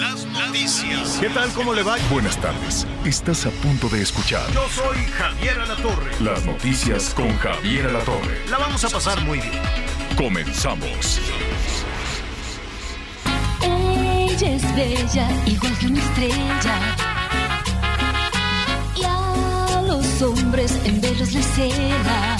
Las 0.00 0.24
noticias. 0.24 1.18
¿Qué 1.20 1.28
tal? 1.28 1.50
¿Cómo 1.52 1.74
le 1.74 1.82
va? 1.82 1.96
Buenas 2.10 2.40
tardes. 2.40 2.86
Estás 3.04 3.44
a 3.44 3.50
punto 3.50 3.86
de 3.90 4.00
escuchar 4.00 4.50
Yo 4.52 4.66
soy 4.70 4.96
Javier 5.04 5.58
Alatorre. 5.60 6.10
las 6.20 6.42
noticias 6.46 7.12
con 7.14 7.36
Javier 7.36 7.86
Alatorre. 7.88 8.48
La 8.48 8.56
vamos 8.56 8.82
a 8.84 8.88
pasar 8.88 9.20
muy 9.24 9.38
bien. 9.40 9.60
Comenzamos. 10.16 11.20
Ella 13.62 14.50
es 14.56 14.74
bella, 14.74 15.28
igual 15.46 15.78
que 15.78 15.86
una 15.86 16.00
estrella. 16.00 16.74
Y 18.96 19.02
a 19.04 19.82
los 19.86 20.22
hombres 20.22 20.78
en 20.84 21.00
verlos 21.02 21.32
les 21.32 21.46
cela. 21.46 22.36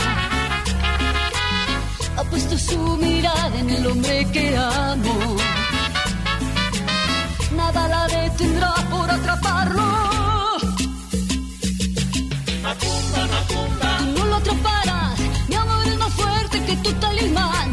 Ha 2.17 2.25
puesto 2.25 2.57
su 2.57 2.79
mirada 2.97 3.59
en 3.59 3.69
el 3.71 3.87
hombre 3.87 4.27
que 4.33 4.57
amo. 4.57 5.37
Nada 7.61 7.89
la 7.89 8.07
detendrá 8.09 8.75
por 8.91 9.11
atraparlo. 9.11 9.89
Tú 12.81 14.05
no 14.17 14.25
lo 14.25 14.37
atraparás, 14.37 15.19
mi 15.49 15.55
amor 15.55 15.87
es 15.87 15.99
más 15.99 16.13
fuerte 16.15 16.65
que 16.65 16.77
tu 16.77 16.93
talismán. 16.95 17.69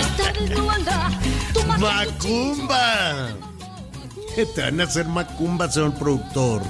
Esta 0.00 0.32
vez 0.32 0.50
no 0.50 0.66
valdrá 0.66 1.10
tu 1.54 1.60
magia, 1.66 2.06
tu 2.18 2.24
¡Macumba! 2.26 3.28
Te 4.34 4.60
van 4.60 4.80
a 4.80 4.84
hacer 4.84 5.06
macumba, 5.06 5.70
señor 5.70 5.94
productor. 5.94 6.62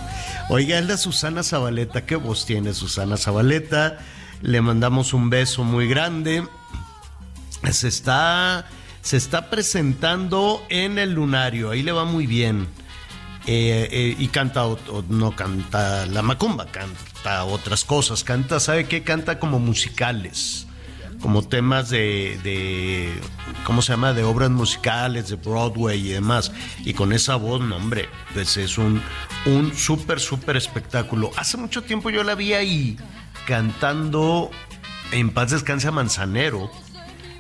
Oiga, 0.51 0.79
es 0.79 0.87
la 0.87 0.97
Susana 0.99 1.43
Zabaleta. 1.43 2.05
¿Qué 2.05 2.17
voz 2.17 2.45
tiene 2.45 2.75
Susana 2.75 3.17
Zabaleta? 3.17 3.99
Le 4.43 4.61
mandamos 4.61 5.15
un 5.15 5.31
beso 5.31 5.65
muy 5.65 5.89
grande. 5.89 6.47
Se 7.73 7.89
está, 7.89 8.67
se 9.07 9.17
está 9.17 9.51
presentando 9.51 10.65
en 10.69 10.99
el 10.99 11.13
lunario. 11.13 11.71
Ahí 11.71 11.83
le 11.83 11.93
va 11.93 12.05
muy 12.05 12.27
bien. 12.27 12.67
Eh, 13.47 13.89
eh, 13.93 14.17
y 14.19 14.27
canta, 14.27 14.67
o- 14.67 15.05
no 15.09 15.31
canta 15.37 16.07
la 16.07 16.23
macumba, 16.23 16.67
canta 16.67 17.45
otras 17.45 17.85
cosas. 17.85 18.25
Canta, 18.25 18.59
¿sabe 18.59 18.87
qué? 18.89 19.05
Canta 19.05 19.39
como 19.39 19.61
musicales 19.61 20.67
como 21.21 21.43
temas 21.43 21.89
de, 21.89 23.11
¿cómo 23.65 23.81
se 23.81 23.93
llama? 23.93 24.13
De 24.13 24.23
obras 24.23 24.51
musicales, 24.51 25.29
de 25.29 25.37
Broadway 25.37 25.99
y 26.09 26.13
demás. 26.13 26.53
Y 26.85 26.93
con 26.93 27.13
esa 27.13 27.37
voz, 27.37 27.61
no, 27.63 27.77
hombre, 27.77 28.09
pues 28.35 28.57
es 28.59 28.77
un, 28.77 29.01
un 29.47 29.75
súper, 29.75 30.21
súper 30.21 30.57
espectáculo. 30.57 31.31
Hace 31.37 31.57
mucho 31.57 31.83
tiempo 31.83 32.11
yo 32.11 32.23
la 32.25 32.35
vi 32.35 32.53
ahí 32.53 32.97
cantando 33.47 34.51
En 35.13 35.31
paz 35.31 35.53
descansa 35.53 35.91
Manzanero. 35.93 36.71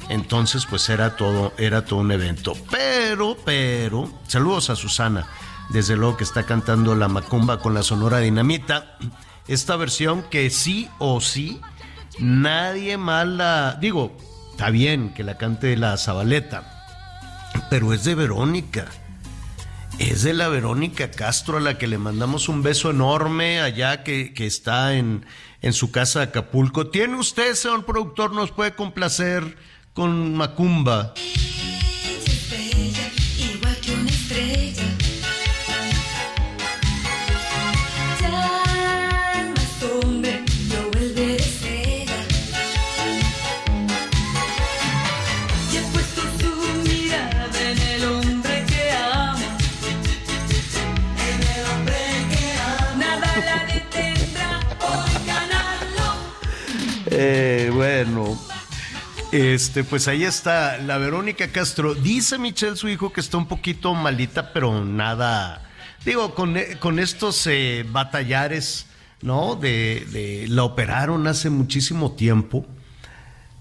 Entonces, 0.08 0.66
pues 0.66 0.88
era 0.88 1.16
todo, 1.16 1.52
era 1.58 1.84
todo 1.84 2.00
un 2.00 2.12
evento. 2.12 2.54
Pero, 2.70 3.36
pero, 3.44 4.10
saludos 4.26 4.70
a 4.70 4.76
Susana. 4.76 5.26
Desde 5.70 5.96
luego 5.96 6.16
que 6.16 6.24
está 6.24 6.44
cantando 6.44 6.94
la 6.94 7.08
macumba 7.08 7.58
con 7.58 7.74
la 7.74 7.82
Sonora 7.82 8.18
Dinamita. 8.18 8.98
Esta 9.48 9.76
versión 9.76 10.22
que 10.30 10.50
sí 10.50 10.88
o 10.98 11.20
sí 11.20 11.60
nadie 12.18 12.96
más 12.96 13.26
la. 13.26 13.76
Digo, 13.80 14.16
está 14.52 14.70
bien 14.70 15.12
que 15.12 15.24
la 15.24 15.36
cante 15.38 15.76
la 15.76 15.96
Zabaleta, 15.96 17.52
pero 17.70 17.92
es 17.92 18.04
de 18.04 18.14
Verónica. 18.14 18.86
Es 19.98 20.22
de 20.22 20.34
la 20.34 20.48
Verónica 20.48 21.10
Castro 21.10 21.56
a 21.56 21.60
la 21.60 21.78
que 21.78 21.86
le 21.86 21.96
mandamos 21.96 22.50
un 22.50 22.62
beso 22.62 22.90
enorme 22.90 23.62
allá 23.62 24.04
que, 24.04 24.34
que 24.34 24.46
está 24.46 24.94
en, 24.94 25.24
en 25.62 25.72
su 25.72 25.90
casa 25.90 26.18
de 26.18 26.26
Acapulco. 26.26 26.88
¿Tiene 26.88 27.16
usted, 27.16 27.54
señor 27.54 27.86
productor, 27.86 28.34
nos 28.34 28.50
puede 28.50 28.74
complacer 28.74 29.56
con 29.96 30.34
Macumba? 30.34 31.14
estrella, 32.26 33.10
igual 33.38 33.76
que 33.80 33.92
una 33.94 34.10
estrella. 34.10 34.84
Ya 38.20 39.52
más 39.56 39.82
hombre, 39.90 40.44
yo 40.68 40.80
volveré 40.92 41.36
estrella. 41.36 42.20
Y 45.72 45.76
he 45.78 45.82
puesto 45.92 46.22
su 46.38 46.50
mirada 46.86 47.70
en 47.70 47.78
el 47.80 48.04
hombre 48.04 48.64
que 48.68 48.90
amo. 48.92 49.48
En 51.26 51.40
el 51.54 51.62
hombre 51.72 52.00
que 52.30 52.44
amo. 52.68 52.98
Nada 52.98 53.28
la 53.48 53.58
detendrá 53.72 54.60
por 54.78 55.06
ganarlo. 55.24 56.08
Eh, 57.06 57.70
bueno, 57.72 58.38
este, 59.32 59.84
pues 59.84 60.08
ahí 60.08 60.24
está 60.24 60.78
la 60.78 60.98
Verónica 60.98 61.48
Castro. 61.48 61.94
Dice 61.94 62.38
Michelle, 62.38 62.76
su 62.76 62.88
hijo, 62.88 63.12
que 63.12 63.20
está 63.20 63.36
un 63.36 63.48
poquito 63.48 63.94
malita, 63.94 64.52
pero 64.52 64.84
nada. 64.84 65.62
Digo, 66.04 66.34
con, 66.34 66.56
con 66.78 66.98
estos 66.98 67.46
eh, 67.46 67.84
batallares, 67.88 68.86
¿no? 69.22 69.56
De, 69.56 70.46
la 70.48 70.64
operaron 70.64 71.26
hace 71.26 71.50
muchísimo 71.50 72.12
tiempo. 72.12 72.66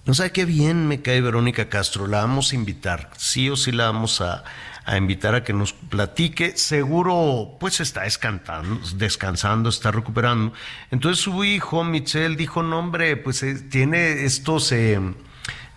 No 0.05 0.13
sabe 0.13 0.31
qué 0.31 0.45
bien 0.45 0.87
me 0.87 1.01
cae 1.01 1.21
Verónica 1.21 1.67
Castro. 1.67 2.05
La 2.05 2.21
vamos 2.21 2.51
a 2.51 2.55
invitar. 2.55 3.09
Sí 3.17 3.49
o 3.49 3.55
sí 3.55 3.71
la 3.71 3.85
vamos 3.85 4.21
a, 4.21 4.43
a 4.85 4.97
invitar 4.97 5.33
a 5.33 5.43
que 5.43 5.53
nos 5.53 5.73
platique. 5.73 6.55
Seguro, 6.57 7.57
pues 7.59 7.79
está 7.79 8.03
descansando, 8.03 8.79
descansando, 8.95 9.69
está 9.69 9.91
recuperando. 9.91 10.53
Entonces 10.91 11.23
su 11.23 11.43
hijo, 11.43 11.83
Michelle, 11.83 12.35
dijo, 12.35 12.61
no 12.61 12.77
hombre, 12.79 13.17
pues 13.17 13.41
eh, 13.41 13.55
tiene 13.55 14.25
estos, 14.25 14.71
eh, 14.71 14.99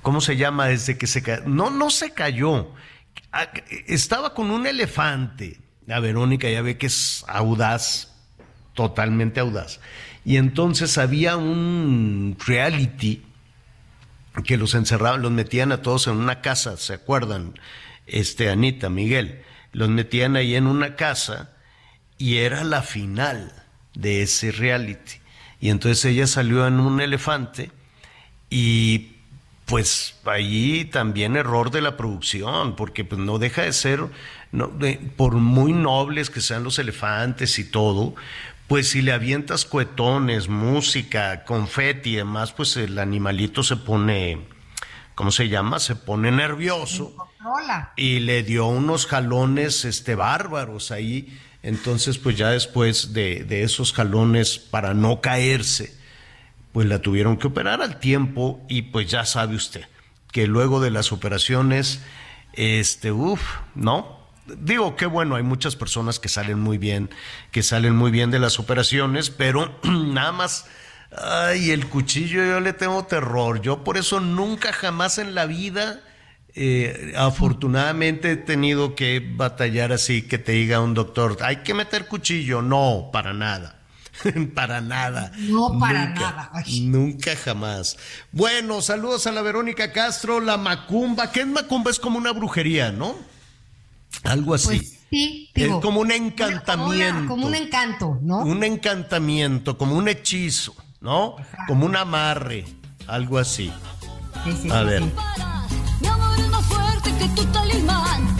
¿cómo 0.08 0.22
se 0.22 0.38
llama? 0.38 0.68
Desde 0.68 0.96
que 0.96 1.06
se 1.06 1.22
cayó. 1.22 1.42
No, 1.44 1.68
no 1.68 1.90
se 1.90 2.14
cayó. 2.14 2.72
Ah, 3.30 3.50
Estaba 3.86 4.32
con 4.32 4.50
un 4.50 4.66
elefante. 4.66 5.60
La 5.84 6.00
Verónica 6.00 6.48
ya 6.48 6.62
ve 6.62 6.78
que 6.78 6.86
es 6.86 7.26
audaz, 7.28 8.14
totalmente 8.72 9.38
audaz. 9.38 9.80
Y 10.24 10.38
entonces 10.38 10.96
había 10.96 11.36
un 11.36 12.38
reality 12.46 13.22
que 14.46 14.56
los 14.56 14.74
encerraban, 14.74 15.20
los 15.20 15.30
metían 15.30 15.72
a 15.72 15.82
todos 15.82 16.06
en 16.06 16.16
una 16.16 16.40
casa, 16.40 16.78
¿se 16.78 16.94
acuerdan? 16.94 17.52
Este, 18.06 18.48
Anita, 18.48 18.88
Miguel, 18.88 19.42
los 19.72 19.90
metían 19.90 20.36
ahí 20.36 20.54
en 20.54 20.66
una 20.66 20.96
casa 20.96 21.50
y 22.16 22.38
era 22.38 22.64
la 22.64 22.80
final 22.80 23.52
de 23.92 24.22
ese 24.22 24.52
reality. 24.52 25.20
Y 25.60 25.68
entonces 25.68 26.02
ella 26.06 26.26
salió 26.26 26.66
en 26.66 26.80
un 26.80 26.98
elefante 27.02 27.70
y 28.48 29.17
pues 29.68 30.14
allí 30.24 30.86
también 30.86 31.36
error 31.36 31.70
de 31.70 31.82
la 31.82 31.96
producción, 31.96 32.74
porque 32.74 33.04
pues 33.04 33.20
no 33.20 33.38
deja 33.38 33.62
de 33.62 33.72
ser, 33.74 34.00
no, 34.50 34.68
de- 34.68 34.98
por 35.16 35.34
muy 35.34 35.72
nobles 35.72 36.30
que 36.30 36.40
sean 36.40 36.64
los 36.64 36.78
elefantes 36.78 37.58
y 37.58 37.64
todo, 37.70 38.14
pues 38.66 38.88
si 38.88 39.02
le 39.02 39.12
avientas 39.12 39.64
cuetones, 39.66 40.48
música, 40.48 41.44
confeti 41.44 42.14
y 42.14 42.16
demás, 42.16 42.52
pues 42.52 42.76
el 42.78 42.98
animalito 42.98 43.62
se 43.62 43.76
pone, 43.76 44.40
¿cómo 45.14 45.30
se 45.30 45.48
llama? 45.48 45.78
Se 45.80 45.96
pone 45.96 46.32
nervioso 46.32 47.14
y 47.96 48.20
le 48.20 48.42
dio 48.42 48.66
unos 48.66 49.06
jalones 49.06 49.84
este 49.84 50.14
bárbaros 50.14 50.90
ahí. 50.90 51.38
Entonces, 51.62 52.16
pues 52.18 52.36
ya 52.36 52.50
después 52.50 53.12
de, 53.12 53.44
de 53.44 53.64
esos 53.64 53.92
jalones, 53.92 54.58
para 54.58 54.94
no 54.94 55.20
caerse, 55.20 55.97
pues 56.78 56.86
la 56.86 57.02
tuvieron 57.02 57.38
que 57.38 57.48
operar 57.48 57.82
al 57.82 57.98
tiempo 57.98 58.64
y 58.68 58.82
pues 58.82 59.10
ya 59.10 59.24
sabe 59.24 59.56
usted 59.56 59.84
que 60.30 60.46
luego 60.46 60.80
de 60.80 60.92
las 60.92 61.10
operaciones, 61.10 62.02
este, 62.52 63.10
uff, 63.10 63.42
¿no? 63.74 64.20
Digo 64.46 64.94
que 64.94 65.06
bueno, 65.06 65.34
hay 65.34 65.42
muchas 65.42 65.74
personas 65.74 66.20
que 66.20 66.28
salen 66.28 66.60
muy 66.60 66.78
bien, 66.78 67.10
que 67.50 67.64
salen 67.64 67.96
muy 67.96 68.12
bien 68.12 68.30
de 68.30 68.38
las 68.38 68.60
operaciones, 68.60 69.28
pero 69.28 69.76
nada 69.82 70.30
más, 70.30 70.66
ay, 71.10 71.72
el 71.72 71.88
cuchillo 71.88 72.44
yo 72.44 72.60
le 72.60 72.72
tengo 72.74 73.04
terror, 73.06 73.60
yo 73.60 73.82
por 73.82 73.96
eso 73.96 74.20
nunca 74.20 74.72
jamás 74.72 75.18
en 75.18 75.34
la 75.34 75.46
vida, 75.46 76.00
eh, 76.54 77.12
afortunadamente 77.16 78.30
he 78.30 78.36
tenido 78.36 78.94
que 78.94 79.18
batallar 79.34 79.90
así, 79.90 80.22
que 80.22 80.38
te 80.38 80.52
diga 80.52 80.78
un 80.78 80.94
doctor, 80.94 81.38
hay 81.40 81.56
que 81.56 81.74
meter 81.74 82.06
cuchillo, 82.06 82.62
no, 82.62 83.10
para 83.12 83.32
nada. 83.32 83.77
para 84.54 84.80
nada. 84.80 85.32
No, 85.38 85.78
para 85.78 86.06
Nunca, 86.06 86.20
nada. 86.20 86.50
Ay. 86.52 86.80
Nunca 86.80 87.36
jamás. 87.36 87.96
Bueno, 88.32 88.80
saludos 88.82 89.26
a 89.26 89.32
la 89.32 89.42
Verónica 89.42 89.92
Castro, 89.92 90.40
la 90.40 90.56
macumba. 90.56 91.30
¿Qué 91.30 91.40
es 91.40 91.46
macumba? 91.46 91.90
Es 91.90 91.98
como 92.00 92.18
una 92.18 92.32
brujería, 92.32 92.90
¿no? 92.92 93.14
Algo 94.24 94.54
así. 94.54 94.66
Pues 94.78 94.98
sí, 95.10 95.50
es 95.54 95.68
como 95.82 96.00
un 96.00 96.06
una- 96.06 96.16
encantamiento. 96.16 96.74
Como, 96.74 96.90
una- 97.18 97.28
como 97.28 97.46
un 97.46 97.54
encanto, 97.54 98.18
¿no? 98.22 98.38
Un 98.40 98.64
encantamiento, 98.64 99.76
como 99.78 99.96
un 99.96 100.08
hechizo, 100.08 100.74
¿no? 101.00 101.36
Como 101.66 101.86
un 101.86 101.96
amarre, 101.96 102.64
algo 103.06 103.38
así. 103.38 103.72
Sí, 104.44 104.52
sí, 104.62 104.70
A 104.70 104.80
sí, 104.80 104.86
ver. 104.86 105.02
sí. 105.02 105.12
Mi 106.00 106.06
amor 106.08 106.38
es 106.38 106.48
más 106.48 106.64
fuerte 106.66 107.12
que 107.18 107.28
tu 107.30 107.44
talismán. 107.46 108.36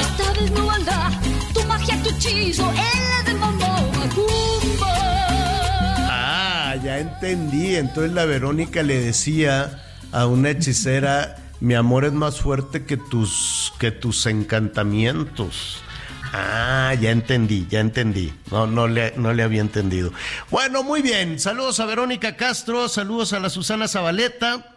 Esta 0.00 0.32
vez 0.32 0.50
no 0.52 0.70
anda 0.70 1.10
tu 1.54 1.62
magia, 1.64 2.02
tu 2.02 2.10
hechizo. 2.10 2.70
Él 2.70 2.76
Ah, 6.08 6.74
ya 6.82 6.98
entendí. 6.98 7.76
Entonces 7.76 8.12
la 8.12 8.24
Verónica 8.24 8.82
le 8.82 8.98
decía 8.98 9.82
a 10.12 10.26
una 10.26 10.50
hechicera, 10.50 11.36
mi 11.60 11.74
amor 11.74 12.04
es 12.04 12.12
más 12.12 12.40
fuerte 12.40 12.84
que 12.84 12.96
tus, 12.96 13.72
que 13.78 13.90
tus 13.90 14.26
encantamientos. 14.26 15.82
Ah, 16.32 16.94
ya 16.98 17.10
entendí, 17.10 17.66
ya 17.68 17.80
entendí. 17.80 18.32
No, 18.50 18.66
no 18.66 18.88
le, 18.88 19.12
no 19.16 19.34
le 19.34 19.42
había 19.42 19.60
entendido. 19.60 20.12
Bueno, 20.50 20.82
muy 20.82 21.02
bien. 21.02 21.38
Saludos 21.38 21.78
a 21.80 21.86
Verónica 21.86 22.36
Castro, 22.36 22.88
saludos 22.88 23.32
a 23.34 23.40
la 23.40 23.50
Susana 23.50 23.86
Zabaleta 23.86 24.71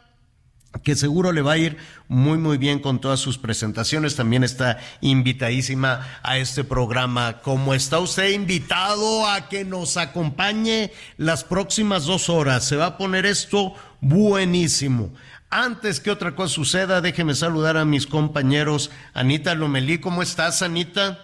que 0.83 0.95
seguro 0.95 1.31
le 1.31 1.41
va 1.41 1.53
a 1.53 1.57
ir 1.57 1.77
muy 2.07 2.37
muy 2.37 2.57
bien 2.57 2.79
con 2.79 2.99
todas 2.99 3.19
sus 3.19 3.37
presentaciones. 3.37 4.15
También 4.15 4.43
está 4.43 4.77
invitadísima 5.01 6.05
a 6.23 6.37
este 6.37 6.63
programa. 6.63 7.41
Como 7.41 7.73
está 7.73 7.99
usted 7.99 8.31
invitado 8.31 9.27
a 9.27 9.47
que 9.49 9.65
nos 9.65 9.97
acompañe 9.97 10.91
las 11.17 11.43
próximas 11.43 12.05
dos 12.05 12.29
horas. 12.29 12.65
Se 12.65 12.75
va 12.75 12.85
a 12.87 12.97
poner 12.97 13.25
esto 13.25 13.73
buenísimo. 14.01 15.11
Antes 15.49 15.99
que 15.99 16.11
otra 16.11 16.35
cosa 16.35 16.53
suceda, 16.53 17.01
déjeme 17.01 17.33
saludar 17.33 17.77
a 17.77 17.85
mis 17.85 18.07
compañeros. 18.07 18.91
Anita 19.13 19.55
Lomelí, 19.55 19.99
¿cómo 19.99 20.21
estás, 20.21 20.61
Anita? 20.61 21.19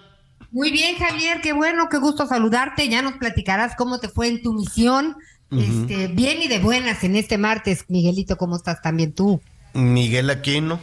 Muy 0.52 0.72
bien, 0.72 0.98
Javier, 0.98 1.42
qué 1.42 1.54
bueno, 1.54 1.88
qué 1.90 1.98
gusto 1.98 2.28
saludarte. 2.28 2.90
Ya 2.90 3.02
nos 3.02 3.14
platicarás 3.14 3.76
cómo 3.76 4.00
te 4.00 4.10
fue 4.10 4.28
en 4.28 4.42
tu 4.42 4.54
misión. 4.54 5.16
Este, 5.52 6.08
bien 6.08 6.42
y 6.42 6.48
de 6.48 6.60
buenas 6.60 7.04
en 7.04 7.16
este 7.16 7.38
martes. 7.38 7.86
Miguelito, 7.88 8.38
¿cómo 8.38 8.56
estás 8.56 8.82
también 8.82 9.14
tú? 9.14 9.42
Miguel 9.74 10.30
Aquino. 10.30 10.80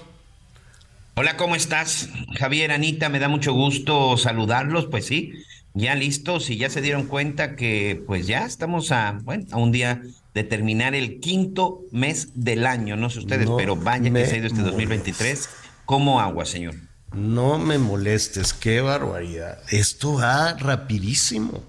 Hola, 1.15 1.37
¿cómo 1.37 1.57
estás? 1.57 2.11
Javier, 2.39 2.71
Anita, 2.71 3.09
me 3.09 3.19
da 3.19 3.29
mucho 3.29 3.53
gusto 3.53 4.17
saludarlos, 4.17 4.87
pues 4.87 5.07
sí, 5.07 5.33
ya 5.75 5.97
listos 5.97 6.49
y 6.51 6.57
ya 6.59 6.71
se 6.71 6.81
dieron 6.81 7.07
cuenta 7.07 7.57
que 7.57 8.03
pues 8.07 8.27
ya 8.27 8.45
estamos 8.45 8.93
a, 8.93 9.19
bueno, 9.25 9.45
a 9.51 9.57
un 9.57 9.73
día 9.73 10.01
de 10.35 10.45
terminar 10.45 10.95
el 10.95 11.19
quinto 11.19 11.81
mes 11.91 12.29
del 12.35 12.67
año, 12.67 12.97
no 12.97 13.11
sé 13.11 13.19
ustedes, 13.19 13.47
No 13.47 13.57
pero 13.57 13.75
vaya 13.75 14.13
que 14.13 14.27
se 14.27 14.35
ha 14.35 14.39
ido 14.39 14.47
este 14.47 14.63
2023 14.63 15.49
como 15.87 16.21
agua, 16.21 16.45
señor. 16.45 16.77
No 17.13 17.59
me 17.59 17.79
molestes, 17.79 18.53
qué 18.53 18.81
barbaridad. 18.81 19.59
Esto 19.71 20.15
va 20.15 20.53
rapidísimo. 20.55 21.65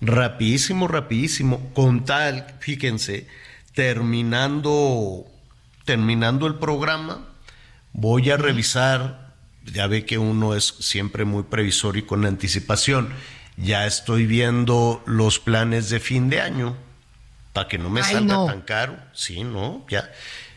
Rapidísimo, 0.00 0.88
rapidísimo. 0.88 1.70
Con 1.74 2.04
tal, 2.04 2.46
fíjense, 2.60 3.26
terminando, 3.74 5.26
terminando 5.84 6.46
el 6.46 6.56
programa, 6.56 7.26
voy 7.92 8.30
a 8.30 8.36
revisar, 8.36 9.34
ya 9.64 9.86
ve 9.86 10.04
que 10.04 10.18
uno 10.18 10.54
es 10.54 10.64
siempre 10.80 11.24
muy 11.24 11.44
previsor 11.44 11.96
y 11.96 12.02
con 12.02 12.26
anticipación. 12.26 13.08
Ya 13.56 13.86
estoy 13.86 14.26
viendo 14.26 15.02
los 15.06 15.38
planes 15.38 15.88
de 15.88 15.98
fin 15.98 16.28
de 16.28 16.42
año, 16.42 16.76
para 17.54 17.68
que 17.68 17.78
no 17.78 17.88
me 17.88 18.02
Ay, 18.02 18.12
salga 18.12 18.34
no. 18.34 18.46
tan 18.46 18.60
caro. 18.60 18.98
Sí, 19.14 19.44
¿no? 19.44 19.86
Ya. 19.88 20.10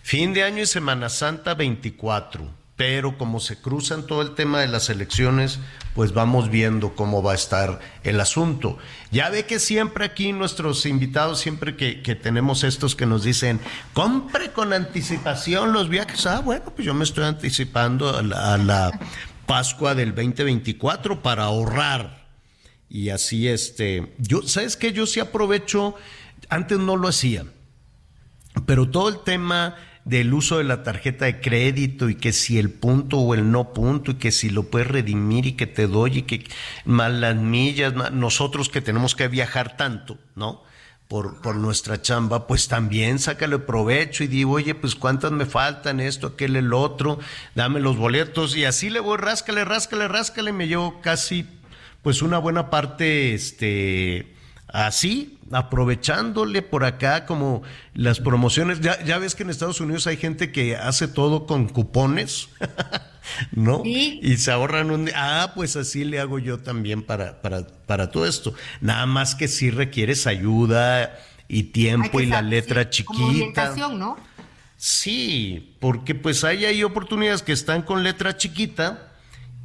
Fin 0.03 0.33
de 0.33 0.43
año 0.43 0.63
y 0.63 0.65
Semana 0.65 1.07
Santa 1.07 1.53
24. 1.53 2.58
Pero 2.79 3.17
como 3.17 3.41
se 3.41 3.57
cruzan 3.57 4.07
todo 4.07 4.21
el 4.21 4.35
tema 4.35 4.61
de 4.61 4.69
las 4.69 4.89
elecciones, 4.89 5.59
pues 5.95 6.13
vamos 6.13 6.49
viendo 6.49 6.95
cómo 6.95 7.21
va 7.21 7.33
a 7.33 7.35
estar 7.35 7.81
el 8.05 8.21
asunto. 8.21 8.77
Ya 9.11 9.29
ve 9.29 9.45
que 9.45 9.59
siempre 9.59 10.05
aquí 10.05 10.31
nuestros 10.31 10.85
invitados, 10.85 11.41
siempre 11.41 11.75
que, 11.75 12.15
tenemos 12.15 12.63
estos 12.63 12.95
que 12.95 13.05
nos 13.05 13.25
dicen, 13.25 13.59
compre 13.91 14.53
con 14.53 14.71
anticipación 14.71 15.73
los 15.73 15.89
viajes. 15.89 16.25
Ah, 16.25 16.39
bueno, 16.39 16.71
pues 16.73 16.85
yo 16.85 16.93
me 16.93 17.03
estoy 17.03 17.25
anticipando 17.25 18.17
a 18.17 18.21
la, 18.21 18.53
a 18.53 18.57
la 18.57 18.97
Pascua 19.45 19.93
del 19.93 20.15
2024 20.15 21.21
para 21.21 21.43
ahorrar. 21.43 22.29
Y 22.87 23.09
así, 23.09 23.49
este, 23.49 24.15
yo, 24.19 24.43
¿sabes 24.43 24.77
qué? 24.77 24.93
Yo 24.93 25.05
sí 25.05 25.19
aprovecho, 25.19 25.95
antes 26.47 26.79
no 26.79 26.95
lo 26.95 27.09
hacía, 27.09 27.43
pero 28.65 28.89
todo 28.89 29.09
el 29.09 29.19
tema 29.25 29.75
del 30.09 30.33
uso 30.33 30.57
de 30.57 30.63
la 30.63 30.81
tarjeta 30.81 31.25
de 31.25 31.39
crédito 31.39 32.09
y 32.09 32.15
que 32.15 32.33
si 32.33 32.57
el 32.57 32.71
punto 32.71 33.19
o 33.19 33.35
el 33.35 33.51
no 33.51 33.73
punto 33.73 34.11
y 34.11 34.15
que 34.15 34.31
si 34.31 34.49
lo 34.49 34.63
puedes 34.63 34.87
redimir 34.87 35.45
y 35.45 35.51
que 35.53 35.67
te 35.67 35.87
doy 35.87 36.17
y 36.17 36.21
que 36.23 36.43
más 36.83 37.11
las 37.11 37.35
millas, 37.35 37.93
nosotros 38.11 38.69
que 38.69 38.81
tenemos 38.81 39.15
que 39.15 39.27
viajar 39.27 39.77
tanto, 39.77 40.17
¿no? 40.35 40.63
Por, 41.07 41.41
por 41.41 41.55
nuestra 41.55 42.01
chamba, 42.01 42.47
pues 42.47 42.67
también 42.67 43.17
sácale 43.19 43.59
provecho 43.59 44.23
y 44.23 44.27
digo, 44.27 44.53
oye, 44.53 44.75
pues 44.75 44.95
cuántas 44.95 45.31
me 45.31 45.45
faltan, 45.45 45.99
esto, 45.99 46.27
aquel, 46.27 46.55
el 46.55 46.73
otro, 46.73 47.19
dame 47.55 47.79
los 47.79 47.97
boletos 47.97 48.55
y 48.55 48.65
así 48.65 48.89
le 48.89 48.99
voy, 48.99 49.17
ráscale, 49.17 49.65
ráscale, 49.65 50.07
ráscale, 50.07 50.51
me 50.53 50.67
llevo 50.67 51.01
casi, 51.01 51.47
pues 52.03 52.21
una 52.21 52.37
buena 52.37 52.69
parte, 52.69 53.33
este, 53.33 54.35
así, 54.71 55.39
aprovechándole 55.51 56.61
por 56.61 56.85
acá 56.85 57.25
como 57.25 57.61
las 57.93 58.19
promociones. 58.19 58.81
Ya, 58.81 59.03
ya 59.03 59.17
ves 59.17 59.35
que 59.35 59.43
en 59.43 59.49
Estados 59.49 59.81
Unidos 59.81 60.07
hay 60.07 60.17
gente 60.17 60.51
que 60.51 60.75
hace 60.75 61.07
todo 61.07 61.45
con 61.45 61.67
cupones, 61.67 62.49
¿no? 63.51 63.81
Sí. 63.83 64.19
Y 64.21 64.37
se 64.37 64.51
ahorran 64.51 64.91
un... 64.91 65.09
Ah, 65.15 65.53
pues 65.55 65.75
así 65.75 66.03
le 66.03 66.19
hago 66.19 66.39
yo 66.39 66.59
también 66.59 67.03
para, 67.03 67.41
para, 67.41 67.65
para 67.85 68.11
todo 68.11 68.25
esto. 68.25 68.53
Nada 68.81 69.05
más 69.05 69.35
que 69.35 69.47
si 69.47 69.71
requieres 69.71 70.27
ayuda 70.27 71.17
y 71.47 71.57
Hay 71.57 71.63
tiempo 71.63 72.21
y 72.21 72.27
la 72.27 72.41
letra 72.41 72.87
sí, 72.91 73.03
Como 73.03 73.19
chiquita. 73.19 73.35
orientación, 73.71 73.99
¿no? 73.99 74.17
Sí, 74.77 75.75
porque 75.81 76.15
pues 76.15 76.45
ahí 76.45 76.63
hay 76.63 76.83
oportunidades 76.83 77.41
que 77.41 77.51
están 77.51 77.81
con 77.81 78.01
letra 78.03 78.37
chiquita 78.37 79.11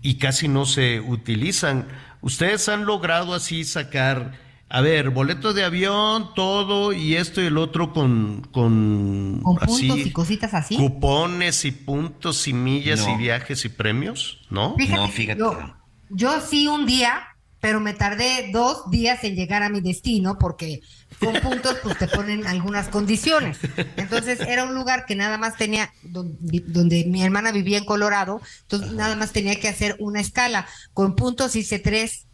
y 0.03 0.17
casi 0.17 0.49
no 0.49 0.67
se 0.67 0.99
utilizan. 1.01 1.87
Ustedes 2.21 2.69
han 2.69 2.85
logrado 2.85 3.33
así 3.33 3.65
sacar, 3.65 4.33
a 4.75 4.81
ver, 4.81 5.11
boletos 5.11 5.55
de 5.55 5.63
avión, 5.63 6.35
todo 6.35 6.93
y 6.93 7.15
esto 7.15 7.41
y 7.41 7.47
el 7.47 7.59
otro 7.59 7.93
con 7.93 8.41
con, 8.51 9.39
Con 9.41 9.57
así, 9.63 9.87
puntos 9.87 10.07
y 10.07 10.11
cositas 10.11 10.53
así. 10.53 10.77
cupones 10.77 11.65
y 11.65 11.71
puntos 11.71 12.49
y 12.49 12.55
millas 12.55 13.07
y 13.07 13.17
viajes 13.17 13.65
y 13.65 13.69
premios, 13.69 14.41
¿no? 14.51 14.75
No, 14.77 15.09
fíjate. 15.09 15.39
Yo, 15.39 15.77
yo 16.11 16.41
sí 16.41 16.67
un 16.67 16.87
día, 16.87 17.23
pero 17.61 17.79
me 17.79 17.95
tardé 17.95 18.51
dos 18.53 18.91
días 18.91 19.23
en 19.23 19.37
llegar 19.37 19.63
a 19.63 19.69
mi 19.69 19.81
destino 19.81 20.39
porque 20.41 20.81
con 21.21 21.35
puntos 21.35 21.77
pues 21.81 21.97
te 21.97 22.09
ponen 22.09 22.45
algunas 22.45 22.89
condiciones. 22.89 23.59
Entonces 23.97 24.41
era 24.41 24.65
un 24.65 24.75
lugar 24.75 25.07
que 25.07 25.15
nada 25.15 25.39
más 25.39 25.57
tenía, 25.57 25.93
donde, 26.03 27.05
mi 27.05 27.23
hermana 27.23 27.53
vivía 27.53 27.79
en 27.79 27.85
Colorado, 27.85 28.41
entonces 28.63 28.91
nada 28.91 29.15
más 29.15 29.31
tenía 29.31 29.55
que 29.55 29.69
hacer 29.69 29.95
una 30.01 30.21
escala. 30.21 30.67
Con 30.95 31.15
puntos 31.15 31.55
hice 31.55 31.79
tres. 31.79 32.27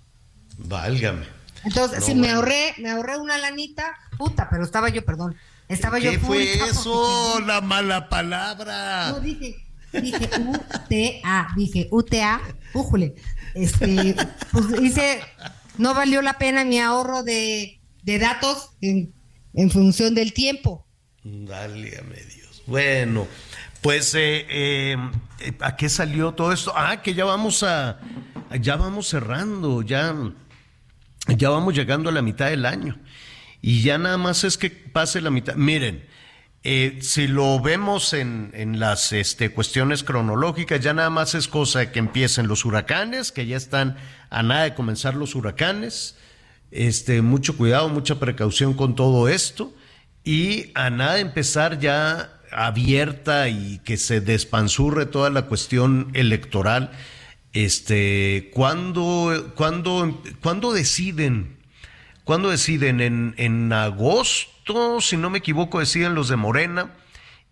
Válgame. 0.56 1.39
Entonces, 1.64 2.00
No, 2.00 2.06
si 2.06 2.14
me 2.14 2.30
ahorré, 2.30 2.74
me 2.78 2.90
ahorré 2.90 3.18
una 3.18 3.38
lanita, 3.38 3.94
puta, 4.18 4.48
pero 4.50 4.64
estaba 4.64 4.88
yo, 4.88 5.04
perdón, 5.04 5.36
estaba 5.68 5.98
yo 5.98 6.10
¿Qué 6.10 6.18
fue 6.18 6.28
porque 6.56 6.70
eso? 6.70 7.40
La 7.46 7.60
mala 7.60 8.08
palabra. 8.08 9.10
No, 9.10 9.20
dije, 9.20 9.56
dije 9.92 10.18
UTA, 10.40 11.48
dije 11.56 11.88
UTA, 11.90 12.40
újule. 12.72 13.14
Este, 13.54 14.16
pues 14.52 14.66
hice, 14.80 15.20
no 15.78 15.94
valió 15.94 16.22
la 16.22 16.38
pena 16.38 16.64
mi 16.64 16.78
ahorro 16.78 17.22
de, 17.22 17.80
de 18.02 18.18
datos 18.18 18.70
en, 18.80 19.12
en 19.54 19.70
función 19.70 20.14
del 20.14 20.32
tiempo. 20.32 20.86
Válgame 21.24 22.16
Dios. 22.34 22.62
Bueno, 22.66 23.26
pues, 23.82 24.14
eh, 24.14 24.46
eh, 24.48 24.96
¿a 25.60 25.76
qué 25.76 25.88
salió 25.88 26.32
todo 26.32 26.52
esto? 26.52 26.72
Ah, 26.76 27.02
que 27.02 27.14
ya 27.14 27.24
vamos 27.24 27.62
a, 27.62 27.98
ya 28.60 28.76
vamos 28.76 29.08
cerrando, 29.08 29.82
ya, 29.82 30.14
ya 31.28 31.50
vamos 31.50 31.74
llegando 31.74 32.08
a 32.08 32.12
la 32.12 32.22
mitad 32.22 32.50
del 32.50 32.66
año. 32.66 32.98
Y 33.62 33.82
ya 33.82 33.98
nada 33.98 34.16
más 34.16 34.44
es 34.44 34.56
que 34.56 34.70
pase 34.70 35.20
la 35.20 35.30
mitad. 35.30 35.54
Miren, 35.54 36.06
eh, 36.62 36.98
si 37.02 37.26
lo 37.26 37.60
vemos 37.60 38.12
en, 38.12 38.50
en 38.54 38.80
las 38.80 39.12
este, 39.12 39.50
cuestiones 39.50 40.02
cronológicas, 40.02 40.80
ya 40.80 40.92
nada 40.92 41.10
más 41.10 41.34
es 41.34 41.48
cosa 41.48 41.80
de 41.80 41.90
que 41.90 41.98
empiecen 41.98 42.48
los 42.48 42.64
huracanes, 42.64 43.32
que 43.32 43.46
ya 43.46 43.56
están 43.56 43.96
a 44.30 44.42
nada 44.42 44.64
de 44.64 44.74
comenzar 44.74 45.14
los 45.14 45.34
huracanes. 45.34 46.16
Este, 46.70 47.22
mucho 47.22 47.56
cuidado, 47.56 47.88
mucha 47.88 48.18
precaución 48.18 48.74
con 48.74 48.94
todo 48.94 49.28
esto. 49.28 49.74
Y 50.24 50.70
a 50.74 50.90
nada 50.90 51.14
de 51.14 51.20
empezar 51.20 51.78
ya 51.78 52.40
abierta 52.52 53.48
y 53.48 53.78
que 53.84 53.96
se 53.96 54.20
despanzurre 54.20 55.06
toda 55.06 55.30
la 55.30 55.42
cuestión 55.42 56.10
electoral. 56.14 56.90
Este, 57.52 58.50
¿cuándo, 58.54 59.52
cuándo, 59.56 60.22
cuándo 60.40 60.72
deciden? 60.72 61.58
¿Cuándo 62.24 62.50
deciden? 62.50 63.00
En, 63.00 63.34
en 63.38 63.72
agosto, 63.72 65.00
si 65.00 65.16
no 65.16 65.30
me 65.30 65.38
equivoco, 65.38 65.80
deciden 65.80 66.14
los 66.14 66.28
de 66.28 66.36
Morena. 66.36 66.94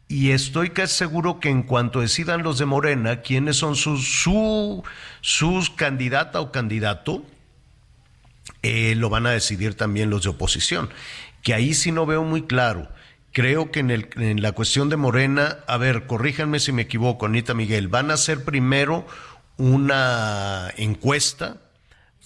Y 0.07 0.31
estoy 0.31 0.71
casi 0.71 0.95
seguro 0.95 1.38
que 1.38 1.50
en 1.50 1.62
cuanto 1.62 2.00
decidan 2.00 2.43
los 2.43 2.59
de 2.59 2.64
Morena, 2.64 3.21
quiénes 3.21 3.57
son 3.57 3.76
sus, 3.76 4.23
su, 4.23 4.83
sus 5.21 5.69
candidata 5.69 6.40
o 6.40 6.50
candidato, 6.50 7.25
eh, 8.62 8.95
lo 8.97 9.11
van 9.11 9.26
a 9.26 9.31
decidir 9.33 9.75
también 9.75 10.09
los 10.09 10.23
de 10.23 10.31
oposición. 10.31 10.88
Que 11.43 11.52
ahí 11.52 11.75
sí 11.75 11.93
no 11.93 12.07
veo 12.07 12.25
muy 12.25 12.43
claro. 12.43 12.88
Creo 13.33 13.71
que 13.71 13.81
en, 13.81 13.90
el, 13.90 14.09
en 14.17 14.40
la 14.40 14.52
cuestión 14.52 14.88
de 14.88 14.97
Morena, 14.97 15.59
a 15.67 15.76
ver, 15.76 16.07
corríjanme 16.07 16.59
si 16.59 16.73
me 16.73 16.83
equivoco, 16.83 17.26
Anita 17.26 17.52
Miguel, 17.52 17.88
van 17.88 18.11
a 18.11 18.14
hacer 18.14 18.45
primero 18.45 19.07
una 19.59 20.73
encuesta 20.77 21.59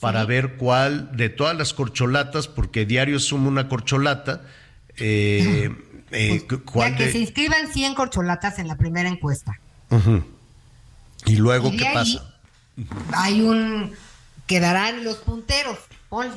para 0.00 0.24
ver 0.24 0.56
cuál 0.56 1.16
de 1.16 1.28
todas 1.28 1.56
las 1.56 1.72
corcholatas, 1.74 2.48
porque 2.48 2.86
diario 2.86 3.18
suma 3.20 3.48
una 3.48 3.68
corcholata, 3.68 4.42
eh, 4.96 5.70
eh, 6.10 6.42
cu- 6.48 6.62
cuál 6.64 6.92
Ya 6.92 6.96
que 6.98 7.04
de- 7.06 7.12
se 7.12 7.18
inscriban 7.18 7.72
100 7.72 7.94
corcholatas 7.94 8.58
en 8.58 8.68
la 8.68 8.76
primera 8.76 9.08
encuesta. 9.08 9.58
Y 11.26 11.36
luego, 11.36 11.68
Y 11.68 11.72
de 11.72 11.76
¿qué 11.78 11.88
ahí 11.88 11.94
pasa? 11.94 12.34
Hay 13.14 13.40
un. 13.42 13.92
Quedarán 14.46 15.04
los 15.04 15.16
punteros. 15.18 15.78
ponle. 16.08 16.32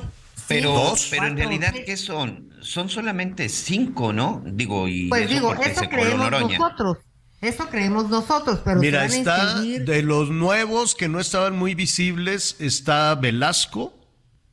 Pero, 0.48 0.72
Dos. 0.74 1.08
pero 1.10 1.26
en 1.26 1.36
realidad, 1.36 1.70
tres. 1.72 1.86
¿qué 1.86 1.96
son? 1.96 2.50
Son 2.60 2.88
solamente 2.88 3.48
cinco, 3.48 4.12
¿no? 4.12 4.42
Digo, 4.46 4.86
y 4.86 5.08
Pues 5.08 5.22
eso 5.22 5.34
digo, 5.34 5.54
eso 5.54 5.80
creemos 5.88 6.18
Noroña. 6.30 6.56
nosotros. 6.58 6.98
Eso 7.46 7.68
creemos 7.68 8.08
nosotros, 8.10 8.60
pero 8.64 8.80
Mira, 8.80 9.00
van 9.00 9.10
a 9.12 9.16
está 9.16 9.60
de 9.60 10.02
los 10.02 10.30
nuevos 10.30 10.94
que 10.94 11.08
no 11.08 11.20
estaban 11.20 11.56
muy 11.56 11.74
visibles, 11.74 12.56
está 12.58 13.14
Velasco 13.14 13.94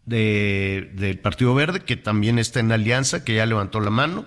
de, 0.06 0.92
del 0.96 1.20
Partido 1.20 1.56
Verde, 1.56 1.82
que 1.82 1.96
también 1.96 2.40
está 2.40 2.60
en 2.60 2.72
alianza, 2.72 3.24
que 3.24 3.36
ya 3.36 3.46
levantó 3.46 3.80
la 3.80 3.90
mano. 3.90 4.26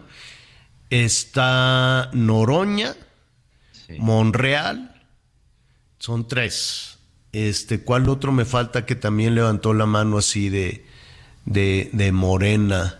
Está 0.90 2.10
Noroña, 2.12 2.94
Sí. 3.86 3.94
Monreal, 4.00 5.00
son 6.00 6.26
tres. 6.26 6.98
Este, 7.32 7.82
¿cuál 7.82 8.08
otro 8.08 8.32
me 8.32 8.44
falta 8.44 8.84
que 8.84 8.96
también 8.96 9.36
levantó 9.36 9.74
la 9.74 9.86
mano 9.86 10.18
así 10.18 10.48
de, 10.48 10.84
de, 11.44 11.90
de 11.92 12.10
Morena? 12.10 12.98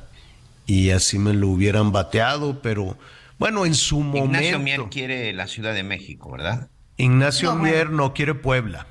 Y 0.66 0.90
así 0.90 1.18
me 1.18 1.32
lo 1.32 1.48
hubieran 1.48 1.90
bateado, 1.90 2.62
pero 2.62 2.96
bueno, 3.38 3.66
en 3.66 3.74
su 3.74 4.00
Ignacio 4.14 4.58
Mier 4.58 4.78
momento. 4.78 4.90
quiere 4.90 5.32
la 5.32 5.46
Ciudad 5.46 5.74
de 5.74 5.82
México, 5.82 6.30
¿verdad? 6.30 6.70
Ignacio 6.96 7.54
No, 7.54 7.62
Mier 7.62 7.90
no 7.90 8.14
quiere 8.14 8.34
Puebla. 8.34 8.86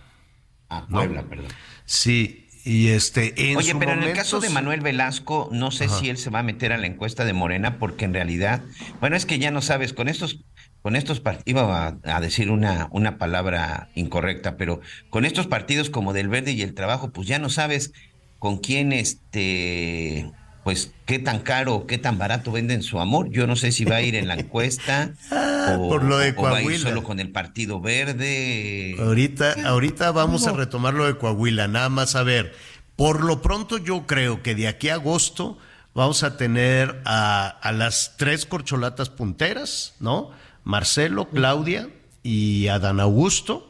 Ah, 0.69 0.85
No. 0.89 0.97
Puebla, 0.99 1.23
perdón. 1.23 1.47
Sí, 1.85 2.47
y 2.63 2.87
este 2.89 3.51
en 3.51 3.57
Oye, 3.57 3.71
su 3.73 3.79
pero 3.79 3.91
en 3.91 3.99
el 3.99 4.01
momento 4.05 4.19
caso 4.21 4.39
de 4.39 4.49
Manuel 4.49 4.81
Velasco, 4.81 5.49
no 5.51 5.71
sé 5.71 5.87
si 5.89 6.09
él 6.09 6.17
se 6.17 6.29
va 6.31 6.39
a 6.39 6.43
meter 6.43 6.73
a 6.73 6.77
la 6.77 6.87
encuesta 6.87 7.25
de 7.25 7.33
Morena, 7.33 7.77
porque 7.77 8.05
en 8.05 8.13
realidad, 8.13 8.63
bueno, 8.99 9.15
es 9.15 9.25
que 9.25 9.37
ya 9.39 9.51
no 9.51 9.61
sabes, 9.61 9.93
con 9.93 10.07
estos, 10.07 10.43
con 10.81 10.95
estos 10.95 11.19
partidos, 11.19 11.45
iba 11.47 11.87
a, 11.87 11.97
a 12.15 12.21
decir 12.21 12.49
una, 12.49 12.87
una 12.91 13.17
palabra 13.19 13.89
incorrecta, 13.95 14.57
pero 14.57 14.81
con 15.11 15.25
estos 15.25 15.45
partidos 15.47 15.89
como 15.91 16.13
del 16.13 16.27
Verde 16.29 16.51
y 16.53 16.61
el 16.63 16.73
Trabajo, 16.73 17.11
pues 17.11 17.27
ya 17.27 17.37
no 17.39 17.49
sabes 17.49 17.91
con 18.39 18.57
quién, 18.57 18.93
este, 18.93 20.31
pues 20.65 20.91
qué 21.05 21.19
tan 21.19 21.41
caro 21.41 21.75
o 21.75 21.86
qué 21.86 22.00
tan 22.00 22.17
barato 22.17 22.51
venden 22.51 22.81
su 22.81 23.00
amor. 23.00 23.29
Yo 23.29 23.45
no 23.45 23.55
sé 23.55 23.72
si 23.72 23.86
va 23.86 23.98
a 23.98 24.01
ir 24.01 24.15
en 24.15 24.27
la 24.27 24.34
encuesta 24.39 25.12
o, 25.31 25.36
Ah, 25.36 25.75
por 25.77 26.03
lo 26.03 26.17
de 26.17 26.34
o 26.36 26.41
va 26.41 26.57
a 26.57 26.60
ir 26.60 26.65
Coahuila. 26.65 26.89
solo 26.89 27.03
con 27.03 27.19
el 27.19 27.29
Partido 27.29 27.79
Verde. 27.79 28.95
Ahorita, 29.00 29.55
ahorita 29.63 30.12
vamos 30.12 30.48
a 30.48 30.53
retomar 30.53 30.95
lo 30.95 31.05
de 31.05 31.17
Coahuila, 31.19 31.67
nada 31.67 31.89
más 31.89 32.15
a 32.15 32.24
ver. 32.24 32.55
Por 32.95 33.24
lo 33.24 33.43
pronto 33.43 33.77
yo 33.77 34.07
creo 34.07 34.41
que 34.41 34.55
de 34.55 34.67
aquí 34.67 34.89
a 34.89 34.95
agosto 34.95 35.60
vamos 35.93 36.24
a 36.24 36.36
tener 36.36 37.00
a, 37.05 37.48
a 37.48 37.72
las 37.72 38.15
tres 38.17 38.48
corcholatas 38.48 39.12
punteras, 39.12 39.93
¿no? 40.00 40.31
Marcelo, 40.63 41.29
Claudia 41.29 41.89
y 42.24 42.69
Adán 42.69 43.00
Augusto, 43.00 43.69